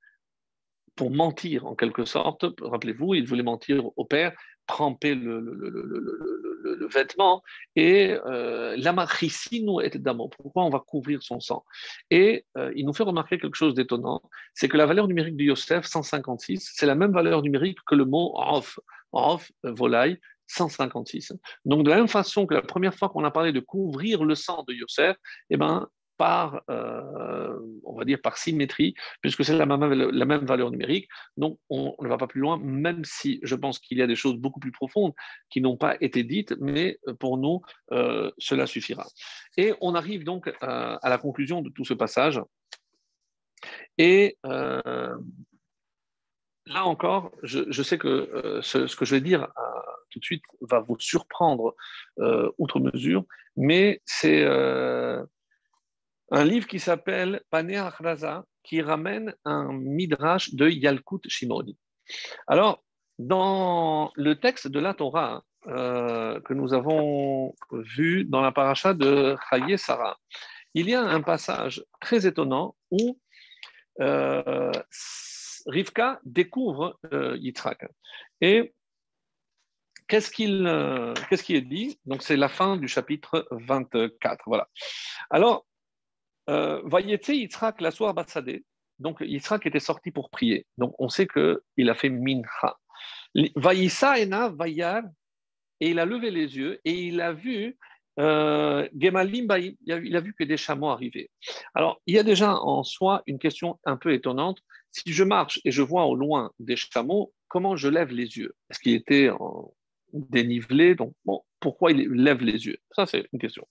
pour 0.95 1.11
mentir 1.11 1.67
en 1.67 1.75
quelque 1.75 2.05
sorte. 2.05 2.45
Rappelez-vous, 2.61 3.15
ils 3.15 3.27
voulaient 3.27 3.43
mentir 3.43 3.85
au 3.97 4.05
père, 4.05 4.33
tremper 4.67 5.15
le, 5.15 6.87
vêtement 6.93 7.43
et 7.75 8.17
euh, 8.27 8.77
est 8.77 9.97
d'amour. 9.99 10.31
Pourquoi 10.31 10.65
on 10.65 10.71
va 10.71 10.81
couvrir 10.81 11.23
son 11.23 11.41
sang? 11.41 11.65
Et 12.11 12.45
euh, 12.57 12.73
il 12.77 12.87
nous 12.87 12.93
fait 12.93 13.03
remarquer 13.03 13.39
quelque 13.39 13.57
chose 13.57 13.75
d'étonnant, 13.75 14.23
c'est 14.55 14.69
que 14.69 14.77
la 14.77 14.87
valeur 14.87 15.09
numérique 15.09 15.37
de 15.37 15.45
Yosef, 15.45 15.87
156, 15.87 16.73
c'est 16.75 16.87
la 16.87 16.95
même 16.95 17.13
valeur 17.13 17.43
numérique 17.43 17.79
que 17.87 17.95
le 17.95 18.05
mot 18.05 18.33
off, 18.37 18.79
off, 19.13 19.51
euh, 19.65 19.73
volaille, 19.73 20.19
156. 20.53 21.33
Donc, 21.65 21.85
de 21.85 21.91
la 21.91 21.97
même 21.97 22.09
façon 22.09 22.47
que 22.47 22.55
la 22.55 22.63
première 22.63 22.95
fois 22.95 23.09
qu'on 23.09 23.25
a 23.25 23.31
parlé 23.31 23.53
de 23.53 23.61
couvrir 23.61 24.25
le 24.25 24.35
sang 24.35 24.65
de 24.69 24.75
Yosef, 24.75 25.17
eh 25.51 25.57
ben, 25.57 25.89
par, 26.19 26.63
euh, 26.71 27.59
on 27.85 27.97
va 27.97 28.05
dire, 28.05 28.21
par 28.23 28.37
symétrie, 28.37 28.95
puisque 29.23 29.45
c'est 29.45 29.57
la 29.57 29.67
même, 29.67 29.93
la 29.93 30.25
même 30.25 30.45
valeur 30.45 30.71
numérique. 30.71 31.09
Donc, 31.37 31.59
on 31.71 31.95
ne 32.01 32.09
va 32.09 32.19
pas 32.19 32.27
plus 32.27 32.41
loin, 32.41 32.59
même 32.59 33.05
si 33.05 33.41
je 33.43 33.55
pense 33.55 33.79
qu'il 33.79 33.99
y 33.99 34.03
a 34.03 34.07
des 34.07 34.15
choses 34.15 34.37
beaucoup 34.37 34.61
plus 34.61 34.73
profondes 34.73 35.13
qui 35.51 35.61
n'ont 35.61 35.77
pas 35.77 35.97
été 36.01 36.23
dites, 36.23 36.55
mais 36.61 36.99
pour 37.19 37.39
nous, 37.39 37.61
euh, 37.93 38.31
cela 38.39 38.67
suffira. 38.67 39.07
Et 39.57 39.75
on 39.81 39.95
arrive 39.95 40.23
donc 40.23 40.47
euh, 40.49 40.53
à 40.61 41.09
la 41.09 41.19
conclusion 41.19 41.63
de 41.63 41.71
tout 41.71 41.85
ce 41.85 41.95
passage. 41.95 42.41
Et 43.99 44.37
là 46.67 46.85
encore, 46.85 47.33
je, 47.43 47.83
sais 47.83 47.99
que 47.99 48.61
ce, 48.63 48.87
ce, 48.87 48.97
que 48.97 49.05
je 49.05 49.15
vais 49.15 49.21
dire 49.21 49.49
tout 50.13 50.21
de 50.21 50.25
suite 50.25 50.45
va 50.61 50.81
vous 50.81 50.97
surprendre 51.01 51.75
euh, 52.21 52.51
outre 52.59 52.79
mesure, 52.79 53.25
mais 53.57 54.01
c'est 54.05 54.43
euh, 54.45 55.25
un 56.31 56.45
livre 56.45 56.67
qui 56.69 56.79
s'appelle 56.79 57.43
Panea 57.51 57.87
Achraza, 57.87 58.45
qui 58.63 58.81
ramène 58.81 59.35
un 59.45 59.73
midrash 59.73 60.55
de 60.55 60.69
Yalkut 60.69 61.21
Shimoni. 61.27 61.77
Alors, 62.47 62.85
dans 63.19 64.13
le 64.15 64.39
texte 64.39 64.69
de 64.69 64.79
la 64.79 64.95
Torah 64.95 65.43
euh, 65.67 66.41
que 66.41 66.55
nous 66.55 66.75
avons 66.75 67.55
vu 67.71 68.25
dans 68.25 68.41
la 68.41 68.53
paracha 68.53 68.95
de 68.95 69.37
Chaye 69.51 69.79
Sarah, 69.79 70.19
il 70.75 70.89
y 70.89 70.95
a 70.95 71.03
un 71.03 71.21
passage 71.21 71.85
très 72.01 72.27
étonnant 72.27 72.77
où 72.91 73.19
Rivka 75.67 76.21
découvre 76.25 76.99
Yitzhak. 77.39 77.87
Et 78.41 78.75
Qu'est-ce 80.13 80.31
qu'il 80.31 80.67
euh, 80.67 81.15
est 81.31 81.61
dit? 81.63 81.99
Donc, 82.05 82.23
c'est 82.23 82.37
la 82.37 82.51
fin 82.51 82.77
du 82.77 82.87
chapitre 82.87 83.49
24. 83.51 84.43
Voilà. 84.47 84.69
Alors, 85.31 85.65
euh, 86.51 86.83
Vayetse 86.85 87.29
Yitzhak 87.29 87.81
la 87.81 87.91
soir 87.91 88.13
Batsadeh. 88.13 88.63
Donc, 88.99 89.23
Yitzhak 89.23 89.65
était 89.65 89.81
sorti 89.81 90.11
pour 90.11 90.29
prier. 90.29 90.67
Donc, 90.77 90.95
on 90.99 91.09
sait 91.09 91.27
qu'il 91.27 91.89
a 91.89 91.95
fait 91.95 92.11
mincha. 92.11 92.77
Vayissa 93.57 94.19
ena 94.19 94.51
vayar, 94.51 95.03
et 95.81 95.91
il 95.91 95.99
a 95.99 96.05
levé 96.05 96.31
les 96.31 96.59
yeux 96.59 96.79
et 96.85 96.93
il 96.93 97.21
a 97.23 97.33
vu 97.33 97.79
euh, 98.21 98.87
il 98.93 99.17
a 99.17 100.21
vu 100.21 100.35
que 100.39 100.45
des 100.45 100.59
chameaux 100.59 100.91
arrivaient. 100.91 101.31
Alors, 101.75 102.03
il 102.07 102.15
y 102.15 102.19
a 102.19 102.23
déjà 102.23 102.55
en 102.55 102.83
soi 102.83 103.23
une 103.27 103.39
question 103.39 103.81
un 103.87 103.97
peu 103.97 104.13
étonnante. 104.13 104.59
Si 104.93 105.13
je 105.13 105.25
marche 105.25 105.61
et 105.65 105.73
je 105.73 105.83
vois 105.83 106.05
au 106.05 106.15
loin 106.15 106.53
des 106.59 106.77
chameaux, 106.77 107.33
comment 107.49 107.77
je 107.77 107.89
lève 107.89 108.11
les 108.11 108.37
yeux? 108.37 108.55
Est-ce 108.71 108.79
qu'il 108.79 108.95
était 108.95 109.31
dénivelé. 110.13 110.95
Donc, 110.95 111.15
pourquoi 111.61 111.93
il 111.93 112.09
lève 112.11 112.43
les 112.43 112.67
yeux? 112.67 112.79
Ça, 112.93 113.07
c'est 113.07 113.27
une 113.33 113.39
question. 113.39 113.67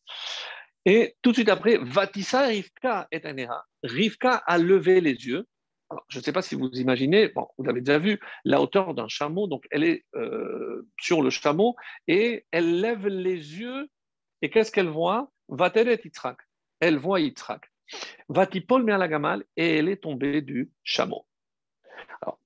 Et 0.86 1.16
tout 1.22 1.32
de 1.32 1.36
suite 1.36 1.50
après, 1.50 1.78
Vatissa 1.78 2.48
Rivka 2.48 3.08
est 3.12 3.26
un 3.26 3.36
Rivka 3.84 4.36
a 4.46 4.58
levé 4.58 5.02
les 5.02 5.14
yeux. 5.28 5.48
je 6.08 6.20
ne 6.20 6.24
sais 6.24 6.32
pas 6.32 6.42
si 6.42 6.56
vous 6.56 6.70
imaginez, 6.74 7.32
vous 7.36 7.64
l'avez 7.64 7.82
déjà 7.82 8.00
vu, 8.00 8.20
la 8.46 8.62
hauteur 8.62 8.94
d'un 8.94 9.08
chameau, 9.08 9.48
donc 9.48 9.66
elle 9.72 9.84
est 9.84 10.06
euh, 10.16 10.88
sur 11.00 11.22
le 11.22 11.30
chameau 11.30 11.76
et 12.08 12.46
elle 12.52 12.80
lève 12.80 13.08
les 13.08 13.60
yeux. 13.60 13.88
Et 14.42 14.50
qu'est-ce 14.50 14.72
qu'elle 14.72 14.90
voit? 14.90 15.32
Vateret 15.50 16.02
Yitzhak. 16.04 16.38
Elle 16.80 16.98
voit 16.98 17.20
Yitzhak. 17.20 17.71
Vatipol 18.30 18.86
Gamal 18.86 19.44
et 19.58 19.78
elle 19.78 19.90
est 19.90 20.04
tombée 20.04 20.42
du 20.42 20.72
chameau? 20.84 21.26
Alors, 22.22 22.40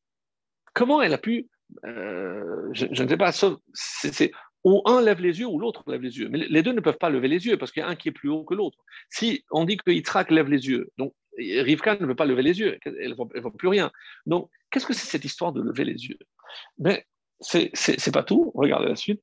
comment 0.73 1.01
elle 1.01 1.13
a 1.13 1.17
pu 1.17 1.49
euh, 1.85 2.69
je, 2.73 3.03
ne 3.03 3.07
sais 3.07 3.17
pas, 3.17 3.31
c'est, 3.31 4.31
ou 4.63 4.81
un 4.85 5.01
lève 5.01 5.21
les 5.21 5.39
yeux 5.39 5.47
ou 5.47 5.59
l'autre 5.59 5.83
lève 5.87 6.01
les 6.01 6.17
yeux. 6.17 6.29
Mais 6.29 6.39
les 6.39 6.63
deux 6.63 6.73
ne 6.73 6.79
peuvent 6.79 6.97
pas 6.97 7.09
lever 7.09 7.27
les 7.27 7.45
yeux 7.45 7.57
parce 7.57 7.71
qu'il 7.71 7.81
y 7.81 7.83
a 7.83 7.89
un 7.89 7.95
qui 7.95 8.09
est 8.09 8.13
plus 8.13 8.29
haut 8.29 8.43
que 8.43 8.53
l'autre. 8.53 8.77
Si 9.09 9.43
on 9.51 9.65
dit 9.65 9.77
que 9.77 9.91
Yitzhak 9.91 10.31
lève 10.31 10.49
les 10.49 10.67
yeux, 10.67 10.89
donc 10.97 11.13
Rivka 11.37 11.97
ne 11.97 12.05
veut 12.05 12.15
pas 12.15 12.25
lever 12.25 12.43
les 12.43 12.59
yeux, 12.59 12.79
elle 12.85 13.09
ne 13.09 13.15
voit, 13.15 13.51
plus 13.57 13.67
rien. 13.67 13.91
Donc, 14.25 14.49
qu'est-ce 14.71 14.85
que 14.85 14.93
c'est 14.93 15.07
cette 15.07 15.25
histoire 15.25 15.51
de 15.51 15.61
lever 15.61 15.83
les 15.83 16.05
yeux? 16.05 16.17
Mais 16.77 17.05
c'est, 17.39 17.69
c'est, 17.73 18.13
pas 18.13 18.23
tout, 18.23 18.51
regardez 18.55 18.87
la 18.87 18.95
suite. 18.95 19.21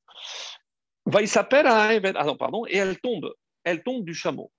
Va 1.07 1.21
ah 1.25 2.35
pardon, 2.39 2.65
et 2.69 2.77
elle 2.77 3.01
tombe, 3.01 3.33
elle 3.65 3.83
tombe 3.83 4.05
du 4.05 4.15
chameau. 4.15 4.53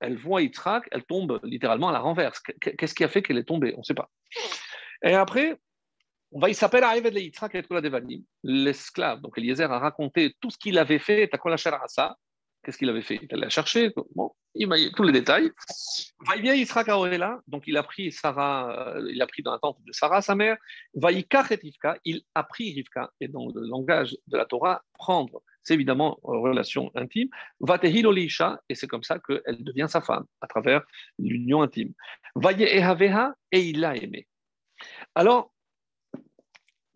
Elle 0.00 0.16
voit 0.16 0.42
Yitzhak, 0.42 0.88
elle 0.92 1.04
tombe 1.04 1.40
littéralement 1.42 1.88
à 1.88 1.92
la 1.92 2.00
renverse. 2.00 2.40
Qu'est-ce 2.60 2.94
qui 2.94 3.04
a 3.04 3.08
fait 3.08 3.22
qu'elle 3.22 3.38
est 3.38 3.44
tombée? 3.44 3.74
On 3.76 3.78
ne 3.78 3.84
sait 3.84 3.94
pas. 3.94 4.10
Et 5.02 5.14
après, 5.14 5.56
on 6.32 6.40
va, 6.40 6.48
il 6.48 6.54
s'appelle 6.54 6.84
Aïved 6.84 7.14
Yitzhak 7.14 7.54
et 7.54 7.62
l'esclave. 8.42 9.20
Donc 9.20 9.38
Eliezer 9.38 9.70
a 9.72 9.78
raconté 9.78 10.34
tout 10.40 10.50
ce 10.50 10.58
qu'il 10.58 10.78
avait 10.78 10.98
fait, 10.98 11.22
ça. 11.88 12.16
Qu'est-ce 12.66 12.78
qu'il 12.78 12.90
avait 12.90 13.00
fait? 13.00 13.20
Il 13.22 13.32
allait 13.32 13.48
chercher, 13.48 13.92
bon, 14.16 14.32
il 14.56 14.66
m'a 14.66 14.74
tous 14.96 15.04
les 15.04 15.12
détails. 15.12 15.52
Va 16.26 16.36
bien 16.36 16.52
Yitzhak 16.52 16.88
là, 16.88 17.40
donc 17.46 17.62
il 17.68 17.76
a 17.76 17.84
pris 17.84 18.10
Sarah, 18.10 18.96
euh, 18.96 19.08
il 19.08 19.22
a 19.22 19.26
pris 19.28 19.44
dans 19.44 19.52
la 19.52 19.60
tente 19.60 19.78
de 19.84 19.92
Sarah, 19.92 20.20
sa 20.20 20.34
mère. 20.34 20.56
Va 20.94 21.12
et 21.12 21.24
Rivka, 21.32 21.96
il 22.04 22.22
a 22.34 22.42
pris 22.42 22.74
Rivka. 22.74 23.12
Et 23.20 23.28
dans 23.28 23.46
le 23.54 23.68
langage 23.68 24.16
de 24.26 24.36
la 24.36 24.46
Torah, 24.46 24.82
prendre, 24.94 25.42
c'est 25.62 25.74
évidemment 25.74 26.18
une 26.24 26.40
relation 26.40 26.90
intime. 26.96 27.28
Va 27.60 27.78
Olisha, 27.82 28.60
et 28.68 28.74
c'est 28.74 28.88
comme 28.88 29.04
ça 29.04 29.20
qu'elle 29.20 29.62
devient 29.62 29.86
sa 29.88 30.00
femme, 30.00 30.24
à 30.40 30.48
travers 30.48 30.82
l'union 31.20 31.62
intime. 31.62 31.92
Va 32.34 32.50
et 32.50 33.60
il 33.60 33.78
l'a 33.78 33.96
aimé. 33.96 34.26
Alors, 35.14 35.52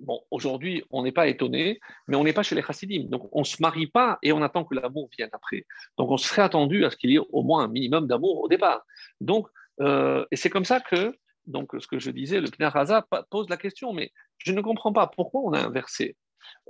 bon, 0.01 0.21
aujourd'hui, 0.31 0.83
on 0.91 1.03
n'est 1.03 1.13
pas 1.13 1.29
étonné, 1.29 1.81
mais 2.09 2.17
on 2.17 2.25
n'est 2.25 2.33
pas 2.33 2.43
chez 2.43 2.55
les 2.55 2.63
chassidim. 2.63 3.05
Donc, 3.09 3.29
on 3.33 3.41
ne 3.41 3.45
se 3.45 3.61
marie 3.61 3.87
pas 3.87 4.19
et 4.23 4.33
on 4.33 4.43
attend 4.43 4.65
que 4.65 4.75
l'amour 4.75 5.09
vienne 5.17 5.31
après. 5.33 5.67
Donc, 5.99 6.11
on 6.11 6.17
serait 6.17 6.43
attendu 6.43 6.85
à 6.85 6.91
ce 6.91 6.97
qu'il 6.97 7.11
y 7.11 7.17
ait 7.17 7.27
au 7.31 7.43
moins 7.43 7.65
un 7.65 7.69
minimum 7.69 8.07
d'amour 8.07 8.41
au 8.41 8.49
départ. 8.49 8.85
Donc, 9.21 9.47
euh, 9.81 10.25
et 10.31 10.37
c'est 10.37 10.51
comme 10.51 10.65
ça 10.65 10.81
que 10.81 11.15
donc 11.47 11.71
ce 11.79 11.87
que 11.87 11.99
je 11.99 12.11
disais, 12.11 12.41
le 12.41 12.49
Pnaraza 12.49 13.07
pose 13.31 13.49
la 13.49 13.57
question, 13.57 13.93
mais 13.93 14.13
je 14.39 14.53
ne 14.53 14.61
comprends 14.61 14.93
pas 14.93 15.07
pourquoi 15.07 15.43
on 15.43 15.53
a 15.53 15.61
inversé. 15.61 16.17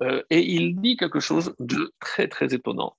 Euh, 0.02 0.22
et 0.30 0.40
il 0.40 0.80
dit 0.80 0.96
quelque 0.96 1.20
chose 1.20 1.54
de 1.58 1.92
très 2.00 2.28
très 2.28 2.54
étonnant. 2.54 2.96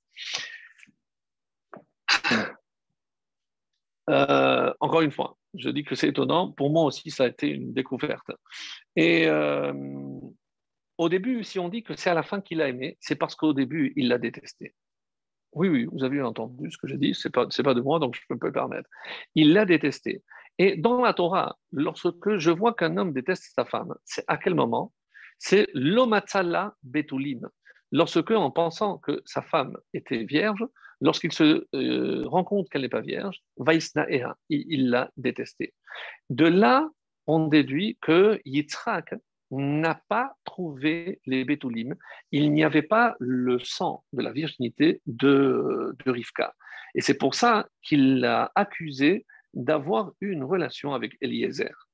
Euh, 4.09 4.73
encore 4.79 5.01
une 5.01 5.11
fois, 5.11 5.37
je 5.53 5.69
dis 5.69 5.83
que 5.83 5.95
c'est 5.95 6.09
étonnant. 6.09 6.51
Pour 6.51 6.71
moi 6.71 6.85
aussi, 6.85 7.11
ça 7.11 7.25
a 7.25 7.27
été 7.27 7.47
une 7.47 7.73
découverte. 7.73 8.31
Et 8.95 9.27
euh, 9.27 9.73
au 10.97 11.09
début, 11.09 11.43
si 11.43 11.59
on 11.59 11.69
dit 11.69 11.83
que 11.83 11.95
c'est 11.95 12.09
à 12.09 12.13
la 12.13 12.23
fin 12.23 12.41
qu'il 12.41 12.61
a 12.61 12.67
aimé, 12.67 12.97
c'est 12.99 13.15
parce 13.15 13.35
qu'au 13.35 13.53
début, 13.53 13.93
il 13.95 14.07
l'a 14.07 14.17
détesté. 14.17 14.75
Oui, 15.53 15.67
oui, 15.67 15.85
vous 15.91 16.03
avez 16.03 16.21
entendu 16.21 16.71
ce 16.71 16.77
que 16.77 16.87
j'ai 16.87 16.97
dit, 16.97 17.13
ce 17.13 17.27
n'est 17.27 17.31
pas, 17.31 17.45
pas 17.47 17.73
de 17.73 17.81
moi, 17.81 17.99
donc 17.99 18.15
je 18.15 18.21
peux 18.27 18.35
me 18.35 18.47
le 18.47 18.53
permettre. 18.53 18.89
Il 19.35 19.53
l'a 19.53 19.65
détesté. 19.65 20.23
Et 20.57 20.77
dans 20.77 21.01
la 21.01 21.13
Torah, 21.13 21.57
lorsque 21.71 22.37
je 22.37 22.51
vois 22.51 22.73
qu'un 22.73 22.95
homme 22.97 23.13
déteste 23.13 23.51
sa 23.53 23.65
femme, 23.65 23.93
c'est 24.05 24.23
à 24.27 24.37
quel 24.37 24.55
moment? 24.55 24.93
C'est 25.39 25.67
l'omatzala 25.73 26.75
betulim. 26.83 27.49
Lorsque, 27.91 28.31
en 28.31 28.51
pensant 28.51 28.99
que 28.99 29.21
sa 29.25 29.41
femme 29.41 29.75
était 29.93 30.23
vierge, 30.23 30.63
lorsqu'il 31.01 31.31
se 31.31 31.65
euh, 31.75 32.23
rend 32.27 32.43
compte 32.43 32.69
qu'elle 32.69 32.83
n'est 32.83 32.89
pas 32.89 33.01
vierge, 33.01 33.41
vaisna 33.57 34.05
il 34.49 34.89
l'a 34.89 35.11
détesté. 35.17 35.73
De 36.29 36.45
là, 36.45 36.87
on 37.27 37.47
déduit 37.47 37.97
que 38.01 38.39
Yitzhak 38.45 39.15
n'a 39.51 40.01
pas 40.07 40.33
trouvé 40.45 41.19
les 41.25 41.43
Bétoulim. 41.43 41.95
Il 42.31 42.53
n'y 42.53 42.63
avait 42.63 42.81
pas 42.81 43.15
le 43.19 43.59
sang 43.59 44.03
de 44.13 44.21
la 44.21 44.31
virginité 44.31 45.01
de, 45.07 45.95
de 46.05 46.11
Rivka. 46.11 46.55
Et 46.95 47.01
c'est 47.01 47.17
pour 47.17 47.35
ça 47.35 47.67
qu'il 47.81 48.19
l'a 48.19 48.51
accusé 48.55 49.25
d'avoir 49.53 50.13
eu 50.21 50.31
une 50.31 50.43
relation 50.43 50.93
avec 50.93 51.17
Eliezer. 51.21 51.89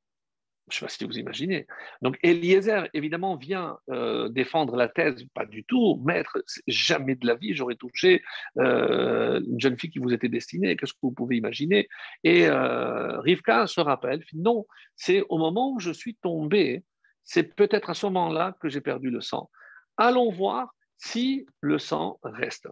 Je 0.70 0.76
ne 0.76 0.80
sais 0.80 0.86
pas 0.86 0.90
si 0.90 1.06
vous 1.06 1.18
imaginez. 1.18 1.66
Donc 2.02 2.18
Eliezer, 2.24 2.90
évidemment, 2.94 3.38
vient 3.38 3.78
euh, 3.90 4.28
défendre 4.28 4.76
la 4.76 4.90
thèse, 4.90 5.24
pas 5.34 5.46
du 5.46 5.64
tout, 5.64 6.02
maître, 6.06 6.44
jamais 6.68 7.16
de 7.16 7.26
la 7.26 7.36
vie, 7.36 7.56
j'aurais 7.56 7.76
touché 7.76 8.22
euh, 8.58 9.40
une 9.48 9.62
jeune 9.62 9.80
fille 9.80 9.90
qui 9.90 10.00
vous 10.00 10.14
était 10.14 10.28
destinée, 10.28 10.76
qu'est-ce 10.76 10.92
que 10.92 11.00
vous 11.04 11.14
pouvez 11.14 11.38
imaginer? 11.38 11.88
Et 12.26 12.48
euh, 12.48 13.20
Rivka 13.22 13.66
se 13.68 13.80
rappelle, 13.80 14.24
non, 14.34 14.66
c'est 14.98 15.24
au 15.30 15.38
moment 15.38 15.72
où 15.72 15.80
je 15.80 15.92
suis 15.92 16.16
tombé. 16.16 16.84
C'est 17.24 17.56
peut-être 17.56 17.90
à 17.90 17.94
ce 17.94 18.06
moment-là 18.08 18.58
que 18.62 18.68
j'ai 18.68 18.82
perdu 18.82 19.10
le 19.10 19.22
sang. 19.22 19.50
Allons 19.98 20.32
voir 20.32 20.74
si 20.98 21.46
le 21.62 21.78
sang 21.78 22.20
reste. 22.24 22.68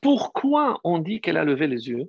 Pourquoi 0.00 0.80
on 0.84 0.98
dit 0.98 1.20
qu'elle 1.20 1.36
a 1.36 1.44
levé 1.44 1.66
les 1.66 1.88
yeux? 1.88 2.08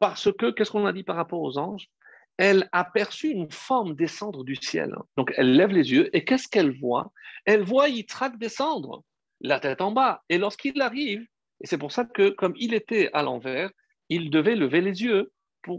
Parce 0.00 0.32
que, 0.32 0.50
qu'est-ce 0.50 0.70
qu'on 0.70 0.86
a 0.86 0.92
dit 0.92 1.02
par 1.02 1.16
rapport 1.16 1.40
aux 1.40 1.58
anges? 1.58 1.88
Elle 2.38 2.68
a 2.72 2.84
perçu 2.84 3.28
une 3.28 3.50
forme 3.50 3.94
descendre 3.94 4.44
du 4.44 4.56
ciel. 4.56 4.96
Donc 5.16 5.32
elle 5.36 5.54
lève 5.54 5.70
les 5.70 5.90
yeux 5.92 6.16
et 6.16 6.24
qu'est-ce 6.24 6.48
qu'elle 6.48 6.78
voit? 6.78 7.12
Elle 7.44 7.62
voit 7.62 7.88
Yitzhak 7.88 8.38
descendre, 8.38 9.04
la 9.40 9.60
tête 9.60 9.80
en 9.80 9.92
bas. 9.92 10.22
Et 10.28 10.38
lorsqu'il 10.38 10.80
arrive, 10.80 11.26
et 11.60 11.66
c'est 11.66 11.78
pour 11.78 11.92
ça 11.92 12.04
que 12.04 12.30
comme 12.30 12.54
il 12.56 12.74
était 12.74 13.10
à 13.12 13.22
l'envers, 13.22 13.70
il 14.08 14.30
devait 14.30 14.56
lever 14.56 14.80
les 14.80 15.02
yeux 15.02 15.32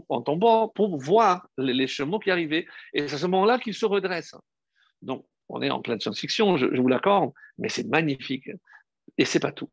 en 0.08 0.22
tombant 0.22 0.68
pour 0.68 0.98
voir 0.98 1.48
les, 1.58 1.86
chemins 1.86 2.18
qui 2.18 2.30
arrivaient. 2.30 2.66
Et 2.92 3.08
c'est 3.08 3.14
à 3.14 3.18
ce 3.18 3.26
moment-là 3.26 3.58
qu'il 3.58 3.74
se 3.74 3.86
redresse. 3.86 4.34
Donc, 5.02 5.26
on 5.48 5.62
est 5.62 5.70
en 5.70 5.80
pleine 5.80 6.00
science-fiction, 6.00 6.56
je, 6.56 6.66
vous 6.66 6.88
l'accorde, 6.88 7.32
mais 7.58 7.68
c'est 7.68 7.86
magnifique. 7.86 8.48
Et 9.18 9.24
c'est 9.24 9.40
pas 9.40 9.52
tout. 9.52 9.70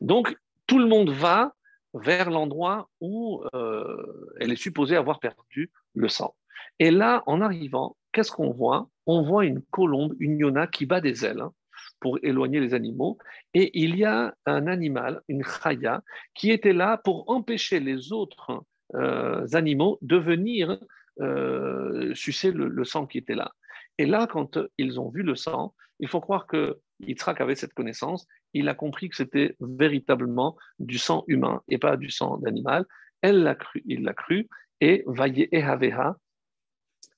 Donc, 0.00 0.36
tout 0.66 0.78
le 0.78 0.86
monde 0.86 1.10
va 1.10 1.54
vers 1.94 2.30
l'endroit 2.30 2.88
où 3.00 3.42
euh, 3.54 4.34
elle 4.38 4.52
est 4.52 4.56
supposée 4.56 4.96
avoir 4.96 5.18
perdu 5.18 5.70
le 5.94 6.08
sang. 6.08 6.34
Et 6.78 6.90
là, 6.90 7.22
en 7.26 7.40
arrivant, 7.40 7.96
qu'est-ce 8.12 8.32
qu'on 8.32 8.50
voit? 8.50 8.88
On 9.06 9.22
voit 9.22 9.44
une 9.44 9.62
colombe, 9.70 10.14
une 10.18 10.38
yona 10.38 10.66
qui 10.66 10.86
bat 10.86 11.00
des 11.00 11.24
ailes 11.24 11.40
hein, 11.40 11.52
pour 12.00 12.18
éloigner 12.22 12.60
les 12.60 12.74
animaux. 12.74 13.18
Et 13.54 13.70
il 13.80 13.96
y 13.96 14.04
a 14.04 14.34
un 14.46 14.66
animal, 14.66 15.20
une 15.28 15.44
chaya, 15.44 16.02
qui 16.34 16.50
était 16.50 16.72
là 16.72 16.98
pour 17.04 17.28
empêcher 17.30 17.80
les 17.80 18.12
autres 18.12 18.64
euh, 18.94 19.46
animaux 19.52 19.98
de 20.02 20.16
venir 20.16 20.78
euh, 21.20 22.14
sucer 22.14 22.50
le, 22.50 22.84
sang 22.84 23.06
qui 23.06 23.18
était 23.18 23.34
là. 23.34 23.52
Et 23.98 24.06
là, 24.06 24.26
quand 24.26 24.58
ils 24.78 24.98
ont 24.98 25.10
vu 25.10 25.22
le 25.22 25.34
sang, 25.34 25.74
il 25.98 26.08
faut 26.08 26.20
croire 26.20 26.46
que 26.46 26.78
Yitzhak 27.00 27.40
avait 27.42 27.54
cette 27.54 27.74
connaissance. 27.74 28.26
Il 28.54 28.68
a 28.68 28.74
compris 28.74 29.10
que 29.10 29.16
c'était 29.16 29.54
véritablement 29.60 30.56
du 30.78 30.96
sang 30.96 31.24
humain 31.26 31.60
et 31.68 31.76
pas 31.76 31.98
du 31.98 32.10
sang 32.10 32.38
d'animal. 32.38 32.86
Elle 33.20 33.42
l'a 33.42 33.54
cru, 33.54 33.82
il 33.84 34.02
l'a 34.02 34.14
cru 34.14 34.48
et 34.80 35.04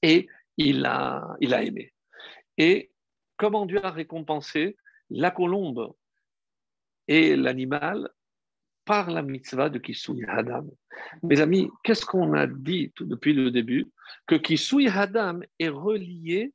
et 0.03 0.29
il 0.57 0.85
a, 0.85 1.37
il 1.41 1.55
a 1.55 1.63
aimé. 1.63 1.93
Et 2.59 2.91
comment 3.37 3.67
Dieu 3.67 3.85
a 3.85 3.91
récompensé 3.91 4.77
la 5.11 5.31
colombe 5.31 5.95
et 7.09 7.37
l'animal 7.37 8.11
par 8.85 9.11
la 9.11 9.23
mitzvah 9.23 9.69
de 9.69 9.79
Kisui 9.79 10.25
Hadam. 10.27 10.69
Mes 11.23 11.41
amis, 11.41 11.71
qu'est-ce 11.85 12.05
qu'on 12.05 12.35
a 12.35 12.47
dit 12.47 12.93
depuis 13.01 13.33
le 13.33 13.51
début? 13.51 13.87
Que 14.27 14.35
Kisui 14.35 14.89
Hadam 14.89 15.45
est 15.59 15.69
relié 15.69 16.53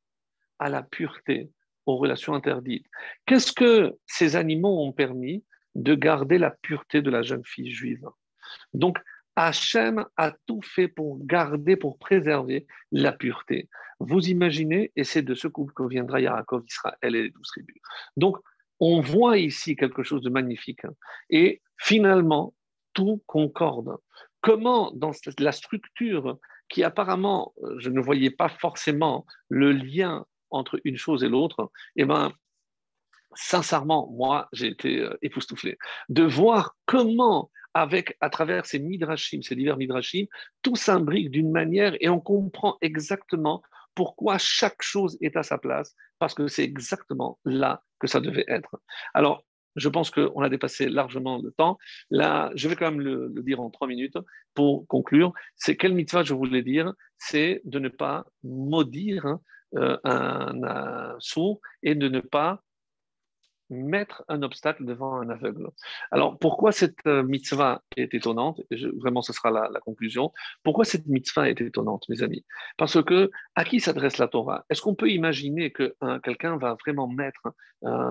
à 0.58 0.68
la 0.68 0.82
pureté, 0.82 1.50
aux 1.86 1.96
relations 1.96 2.34
interdites. 2.34 2.86
Qu'est-ce 3.26 3.52
que 3.52 3.96
ces 4.06 4.36
animaux 4.36 4.82
ont 4.82 4.92
permis 4.92 5.44
de 5.74 5.94
garder 5.94 6.38
la 6.38 6.50
pureté 6.50 7.00
de 7.00 7.10
la 7.10 7.22
jeune 7.22 7.44
fille 7.44 7.72
juive? 7.72 8.06
Donc, 8.74 8.98
Hachem 9.46 10.04
a 10.16 10.32
tout 10.46 10.62
fait 10.62 10.88
pour 10.88 11.24
garder, 11.24 11.76
pour 11.76 11.98
préserver 11.98 12.66
la 12.90 13.12
pureté. 13.12 13.68
Vous 14.00 14.28
imaginez, 14.28 14.92
et 14.96 15.04
c'est 15.04 15.22
de 15.22 15.34
ce 15.34 15.48
couple 15.48 15.72
que 15.74 15.86
viendra 15.86 16.20
Yaakov, 16.20 16.64
Israël 16.66 16.96
et 17.02 17.10
les 17.10 17.30
douze 17.30 17.48
tribus. 17.48 17.80
Donc, 18.16 18.38
on 18.80 19.00
voit 19.00 19.38
ici 19.38 19.76
quelque 19.76 20.02
chose 20.02 20.22
de 20.22 20.30
magnifique. 20.30 20.84
Hein. 20.84 20.94
Et 21.30 21.62
finalement, 21.76 22.54
tout 22.94 23.22
concorde. 23.26 23.96
Comment, 24.40 24.92
dans 24.92 25.12
la 25.38 25.52
structure 25.52 26.38
qui 26.68 26.84
apparemment, 26.84 27.54
euh, 27.62 27.76
je 27.78 27.90
ne 27.90 28.00
voyais 28.00 28.30
pas 28.30 28.48
forcément 28.48 29.24
le 29.48 29.72
lien 29.72 30.26
entre 30.50 30.80
une 30.84 30.96
chose 30.96 31.24
et 31.24 31.28
l'autre, 31.28 31.70
eh 31.96 32.04
bien, 32.04 32.32
sincèrement, 33.34 34.10
moi, 34.10 34.48
j'ai 34.52 34.68
été 34.68 35.00
euh, 35.00 35.16
époustouflé 35.22 35.78
de 36.08 36.24
voir 36.24 36.76
comment, 36.86 37.50
avec, 37.74 38.16
à 38.20 38.30
travers 38.30 38.66
ces 38.66 38.78
midrashim, 38.78 39.42
ces 39.42 39.54
divers 39.56 39.76
midrashim, 39.76 40.26
tout 40.62 40.76
s'imbrique 40.76 41.30
d'une 41.30 41.50
manière 41.50 41.94
et 42.00 42.08
on 42.08 42.20
comprend 42.20 42.76
exactement 42.80 43.62
pourquoi 43.94 44.38
chaque 44.38 44.80
chose 44.80 45.18
est 45.20 45.36
à 45.36 45.42
sa 45.42 45.58
place, 45.58 45.94
parce 46.18 46.34
que 46.34 46.46
c'est 46.46 46.62
exactement 46.62 47.38
là 47.44 47.82
que 47.98 48.06
ça 48.06 48.20
devait 48.20 48.44
être. 48.46 48.80
Alors, 49.12 49.44
je 49.74 49.88
pense 49.88 50.10
qu'on 50.10 50.40
a 50.40 50.48
dépassé 50.48 50.88
largement 50.88 51.40
le 51.42 51.50
temps. 51.52 51.78
Là, 52.10 52.50
je 52.54 52.68
vais 52.68 52.76
quand 52.76 52.90
même 52.90 53.00
le, 53.00 53.32
dire 53.42 53.60
en 53.60 53.70
trois 53.70 53.88
minutes 53.88 54.18
pour 54.54 54.86
conclure. 54.86 55.32
C'est 55.56 55.76
quel 55.76 55.94
mitzvah 55.94 56.22
je 56.22 56.34
voulais 56.34 56.62
dire? 56.62 56.92
C'est 57.16 57.60
de 57.64 57.78
ne 57.78 57.88
pas 57.88 58.24
maudire 58.42 59.38
euh, 59.76 59.98
un, 60.04 60.62
un 60.62 61.16
sourd 61.18 61.60
et 61.82 61.94
de 61.94 62.08
ne 62.08 62.20
pas 62.20 62.62
mettre 63.70 64.24
un 64.28 64.42
obstacle 64.42 64.84
devant 64.84 65.20
un 65.20 65.28
aveugle. 65.30 65.68
Alors, 66.10 66.38
pourquoi 66.38 66.72
cette 66.72 66.98
euh, 67.06 67.22
mitzvah 67.22 67.82
est 67.96 68.14
étonnante? 68.14 68.60
Vraiment, 68.96 69.22
ce 69.22 69.32
sera 69.32 69.50
la, 69.50 69.80
conclusion. 69.80 70.32
Pourquoi 70.62 70.84
cette 70.84 71.06
mitzvah 71.06 71.48
est 71.48 71.60
étonnante, 71.60 72.04
mes 72.08 72.22
amis? 72.22 72.44
Parce 72.76 73.02
que 73.02 73.30
à 73.54 73.64
qui 73.64 73.80
s'adresse 73.80 74.18
la 74.18 74.28
Torah? 74.28 74.64
Est-ce 74.70 74.82
qu'on 74.82 74.94
peut 74.94 75.10
imaginer 75.10 75.70
que 75.70 75.94
quelqu'un 76.22 76.56
va 76.56 76.76
vraiment 76.84 77.08
mettre 77.08 77.42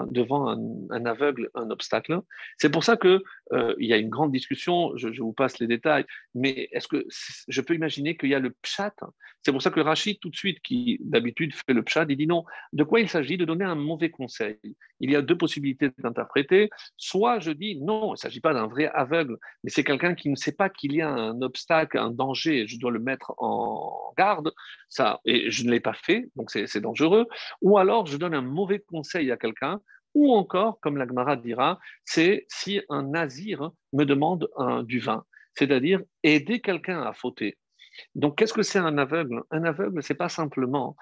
devant 0.09 0.47
un, 0.47 1.05
aveugle 1.05 1.49
un 1.55 1.69
obstacle? 1.69 2.21
C'est 2.57 2.71
pour 2.71 2.83
ça 2.83 2.97
qu'il 2.97 3.21
euh, 3.53 3.75
y 3.79 3.93
a 3.93 3.97
une 3.97 4.09
grande 4.09 4.31
discussion. 4.31 4.95
Je, 4.95 5.09
vous 5.21 5.33
passe 5.33 5.59
les 5.59 5.67
détails, 5.67 6.05
mais 6.35 6.69
est-ce 6.71 6.87
que 6.87 7.05
je 7.47 7.61
peux 7.61 7.75
imaginer 7.75 8.17
qu'il 8.17 8.29
y 8.29 8.35
a 8.35 8.39
le 8.39 8.51
pshat? 8.61 8.95
C'est 9.43 9.51
pour 9.51 9.61
ça 9.61 9.69
que 9.69 9.79
Rachid, 9.79 10.19
tout 10.19 10.29
de 10.29 10.35
suite, 10.35 10.59
qui 10.61 10.97
d'habitude 11.01 11.53
fait 11.53 11.73
le 11.73 11.83
pshat, 11.83 12.05
il 12.09 12.17
dit 12.17 12.27
non. 12.27 12.45
De 12.73 12.83
quoi 12.83 12.99
il 12.99 13.09
s'agit? 13.09 13.37
De 13.37 13.45
donner 13.45 13.65
un 13.65 13.75
mauvais 13.75 14.09
conseil. 14.09 14.57
Il 14.99 15.11
y 15.11 15.15
a 15.15 15.21
deux 15.21 15.37
possibilité 15.47 15.89
d'interpréter. 15.97 16.69
Soit 16.97 17.39
je 17.39 17.51
dis 17.51 17.79
non, 17.81 18.09
il 18.09 18.11
ne 18.11 18.23
s'agit 18.23 18.41
pas 18.41 18.53
d'un 18.53 18.67
vrai 18.67 18.87
aveugle, 18.93 19.37
mais 19.63 19.71
c'est 19.73 19.83
quelqu'un 19.83 20.13
qui 20.13 20.29
ne 20.29 20.35
sait 20.35 20.55
pas 20.61 20.69
qu'il 20.69 20.93
y 20.93 21.01
a 21.01 21.09
un 21.09 21.41
obstacle, 21.41 21.97
un 21.97 22.11
danger, 22.11 22.67
je 22.67 22.77
dois 22.77 22.91
le 22.91 22.99
mettre 22.99 23.33
en 23.37 24.13
garde. 24.17 24.51
Ça, 24.89 25.19
et 25.25 25.49
je 25.49 25.65
ne 25.65 25.71
l'ai 25.71 25.79
pas 25.79 25.93
fait, 25.93 26.29
donc 26.35 26.51
c'est 26.51 26.81
dangereux. 26.81 27.25
Ou 27.61 27.77
alors 27.77 28.05
je 28.05 28.17
donne 28.17 28.33
un 28.33 28.47
mauvais 28.59 28.79
conseil 28.79 29.31
à 29.31 29.37
quelqu'un. 29.37 29.79
Ou 30.13 30.33
encore, 30.33 30.79
comme 30.81 30.97
l'Agmara 30.97 31.35
dira, 31.35 31.79
c'est 32.03 32.45
si 32.49 32.81
un 32.89 33.03
nazir 33.03 33.71
me 33.93 34.03
demande 34.03 34.49
du 34.85 34.99
vin, 34.99 35.23
c'est-à-dire 35.53 36.01
aider 36.23 36.59
quelqu'un 36.59 37.01
à 37.03 37.13
fauter. 37.13 37.57
Donc, 38.15 38.37
qu'est-ce 38.37 38.53
que 38.53 38.63
c'est 38.63 38.79
un 38.79 38.97
aveugle? 38.97 39.43
Un 39.51 39.63
aveugle, 39.63 40.01
c'est 40.01 40.21
pas 40.25 40.29
simplement 40.29 40.95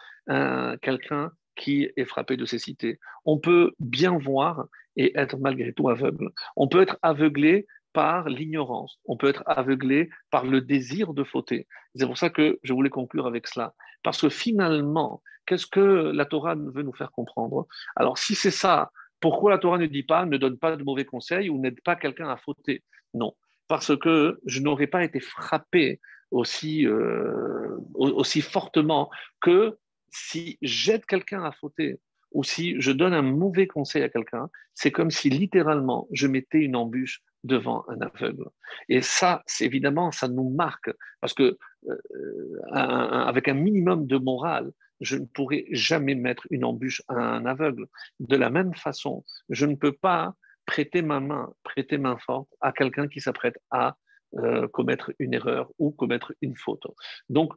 quelqu'un 0.81 1.31
qui 1.55 1.89
est 1.95 2.05
frappé 2.05 2.37
de 2.37 2.45
cécité. 2.45 2.99
On 3.25 3.39
peut 3.39 3.73
bien 3.79 4.17
voir 4.17 4.67
et 4.95 5.17
être 5.17 5.37
malgré 5.37 5.73
tout 5.73 5.89
aveugle. 5.89 6.29
On 6.55 6.67
peut 6.67 6.81
être 6.81 6.97
aveuglé 7.01 7.67
par 7.93 8.27
l'ignorance, 8.27 8.99
on 9.05 9.15
peut 9.15 9.29
être 9.29 9.43
aveuglé 9.45 10.09
par 10.29 10.45
le 10.45 10.59
désir 10.59 11.13
de 11.13 11.23
fauter. 11.23 11.65
C'est 11.95 12.05
pour 12.05 12.17
ça 12.17 12.29
que 12.29 12.59
je 12.61 12.73
voulais 12.73 12.89
conclure 12.89 13.25
avec 13.25 13.47
cela. 13.47 13.73
Parce 14.03 14.19
que 14.19 14.27
finalement, 14.27 15.23
qu'est-ce 15.45 15.65
que 15.65 16.11
la 16.13 16.25
Torah 16.25 16.55
veut 16.55 16.83
nous 16.83 16.93
faire 16.93 17.11
comprendre? 17.11 17.67
Alors 17.95 18.17
si 18.17 18.35
c'est 18.35 18.51
ça, 18.51 18.91
pourquoi 19.21 19.51
la 19.51 19.59
Torah 19.59 19.77
ne 19.77 19.85
dit 19.85 20.03
pas, 20.03 20.25
ne 20.25 20.37
donne 20.37 20.57
pas 20.57 20.75
de 20.75 20.83
mauvais 20.83 21.05
conseils 21.05 21.49
ou 21.49 21.57
n'aide 21.57 21.79
pas 21.81 21.95
quelqu'un 21.95 22.27
à 22.27 22.35
fauter? 22.35 22.83
Non, 23.13 23.33
parce 23.69 23.97
que 23.97 24.41
je 24.45 24.59
n'aurais 24.59 24.87
pas 24.87 25.05
été 25.05 25.21
frappé 25.21 26.01
aussi, 26.31 26.85
euh, 26.85 27.77
aussi 27.93 28.41
fortement 28.41 29.09
que 29.41 29.77
si 30.15 30.57
j'aide 30.61 31.05
quelqu'un 31.05 31.43
à 31.43 31.51
fauter 31.51 31.99
ou 32.31 32.43
si 32.43 32.79
je 32.81 32.91
donne 32.91 33.13
un 33.13 33.21
mauvais 33.21 33.67
conseil 33.67 34.03
à 34.03 34.09
quelqu'un, 34.09 34.49
c'est 34.73 34.91
comme 34.91 35.11
si 35.11 35.29
littéralement 35.29 36.07
je 36.11 36.27
mettais 36.27 36.59
une 36.59 36.75
embûche 36.75 37.21
devant 37.43 37.85
un 37.87 38.01
aveugle. 38.01 38.49
Et 38.89 39.01
ça, 39.01 39.43
évidemment, 39.59 40.11
ça 40.11 40.27
nous 40.27 40.49
marque 40.49 40.91
parce 41.21 41.33
que 41.33 41.57
euh, 41.87 42.61
avec 42.71 43.47
un 43.47 43.53
minimum 43.53 44.07
de 44.07 44.17
morale, 44.17 44.71
je 45.01 45.17
ne 45.17 45.25
pourrais 45.25 45.65
jamais 45.71 46.15
mettre 46.15 46.47
une 46.49 46.65
embûche 46.65 47.01
à 47.07 47.15
un 47.15 47.45
aveugle. 47.45 47.85
De 48.19 48.37
la 48.37 48.49
même 48.49 48.73
façon, 48.73 49.23
je 49.49 49.65
ne 49.65 49.75
peux 49.75 49.91
pas 49.91 50.33
prêter 50.65 51.01
ma 51.01 51.19
main, 51.19 51.53
prêter 51.63 51.97
main 51.97 52.17
forte 52.17 52.49
à 52.61 52.71
quelqu'un 52.71 53.07
qui 53.07 53.21
s'apprête 53.21 53.57
à 53.69 53.97
euh, 54.37 54.67
commettre 54.67 55.13
une 55.19 55.33
erreur 55.33 55.71
ou 55.77 55.91
commettre 55.91 56.33
une 56.41 56.55
faute. 56.55 56.87
Donc, 57.29 57.53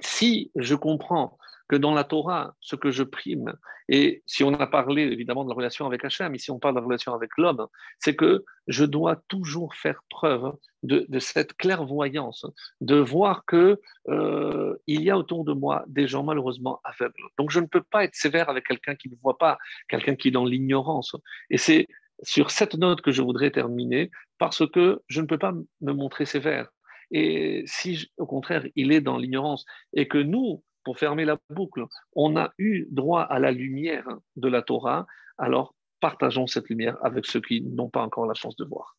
si 0.00 0.50
je 0.56 0.74
comprends 0.74 1.38
que 1.68 1.76
dans 1.76 1.94
la 1.94 2.04
Torah, 2.04 2.54
ce 2.60 2.76
que 2.76 2.90
je 2.90 3.02
prime, 3.02 3.54
et 3.88 4.22
si 4.26 4.44
on 4.44 4.52
a 4.54 4.66
parlé 4.66 5.02
évidemment 5.02 5.44
de 5.44 5.48
la 5.48 5.54
relation 5.54 5.86
avec 5.86 6.04
Hachem, 6.04 6.34
ici 6.34 6.50
on 6.50 6.58
parle 6.58 6.74
de 6.74 6.80
la 6.80 6.84
relation 6.84 7.14
avec 7.14 7.30
l'homme, 7.36 7.66
c'est 7.98 8.14
que 8.14 8.44
je 8.68 8.84
dois 8.84 9.16
toujours 9.28 9.74
faire 9.74 10.02
preuve 10.08 10.54
de, 10.82 11.06
cette 11.18 11.54
clairvoyance, 11.54 12.46
de 12.80 12.96
voir 12.96 13.44
que 13.44 13.80
euh, 14.08 14.76
il 14.86 15.02
y 15.02 15.10
a 15.10 15.18
autour 15.18 15.44
de 15.44 15.52
moi 15.52 15.84
des 15.88 16.06
gens 16.06 16.24
malheureusement 16.24 16.80
aveugles. 16.84 17.22
Donc 17.38 17.50
je 17.50 17.60
ne 17.60 17.66
peux 17.66 17.82
pas 17.82 18.04
être 18.04 18.14
sévère 18.14 18.48
avec 18.48 18.66
quelqu'un 18.66 18.94
qui 18.94 19.08
ne 19.08 19.14
voit 19.22 19.38
pas, 19.38 19.58
quelqu'un 19.88 20.14
qui 20.14 20.28
est 20.28 20.32
dans 20.32 20.44
l'ignorance. 20.44 21.16
Et 21.50 21.58
c'est 21.58 21.86
sur 22.22 22.50
cette 22.50 22.74
note 22.74 23.00
que 23.00 23.10
je 23.10 23.22
voudrais 23.22 23.50
terminer, 23.50 24.10
parce 24.38 24.68
que 24.70 25.02
je 25.08 25.20
ne 25.20 25.26
peux 25.26 25.38
pas 25.38 25.52
me 25.80 25.92
montrer 25.92 26.24
sévère. 26.24 26.68
Et 27.12 27.62
si, 27.66 28.10
au 28.16 28.26
contraire, 28.26 28.66
il 28.74 28.90
est 28.90 29.00
dans 29.00 29.18
l'ignorance 29.18 29.64
et 29.92 30.08
que 30.08 30.18
nous, 30.18 30.64
pour 30.82 30.98
fermer 30.98 31.24
la 31.24 31.38
boucle, 31.50 31.84
on 32.14 32.36
a 32.36 32.52
eu 32.58 32.86
droit 32.90 33.22
à 33.22 33.38
la 33.38 33.52
lumière 33.52 34.08
de 34.36 34.48
la 34.48 34.62
Torah, 34.62 35.06
alors 35.38 35.74
partageons 36.00 36.46
cette 36.46 36.68
lumière 36.68 36.96
avec 37.04 37.26
ceux 37.26 37.40
qui 37.40 37.60
n'ont 37.62 37.90
pas 37.90 38.02
encore 38.02 38.26
la 38.26 38.34
chance 38.34 38.56
de 38.56 38.64
voir. 38.64 38.96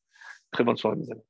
Très 0.52 0.64
bonne 0.64 0.78
soirée, 0.78 0.98
mes 0.98 1.12
amis. 1.12 1.24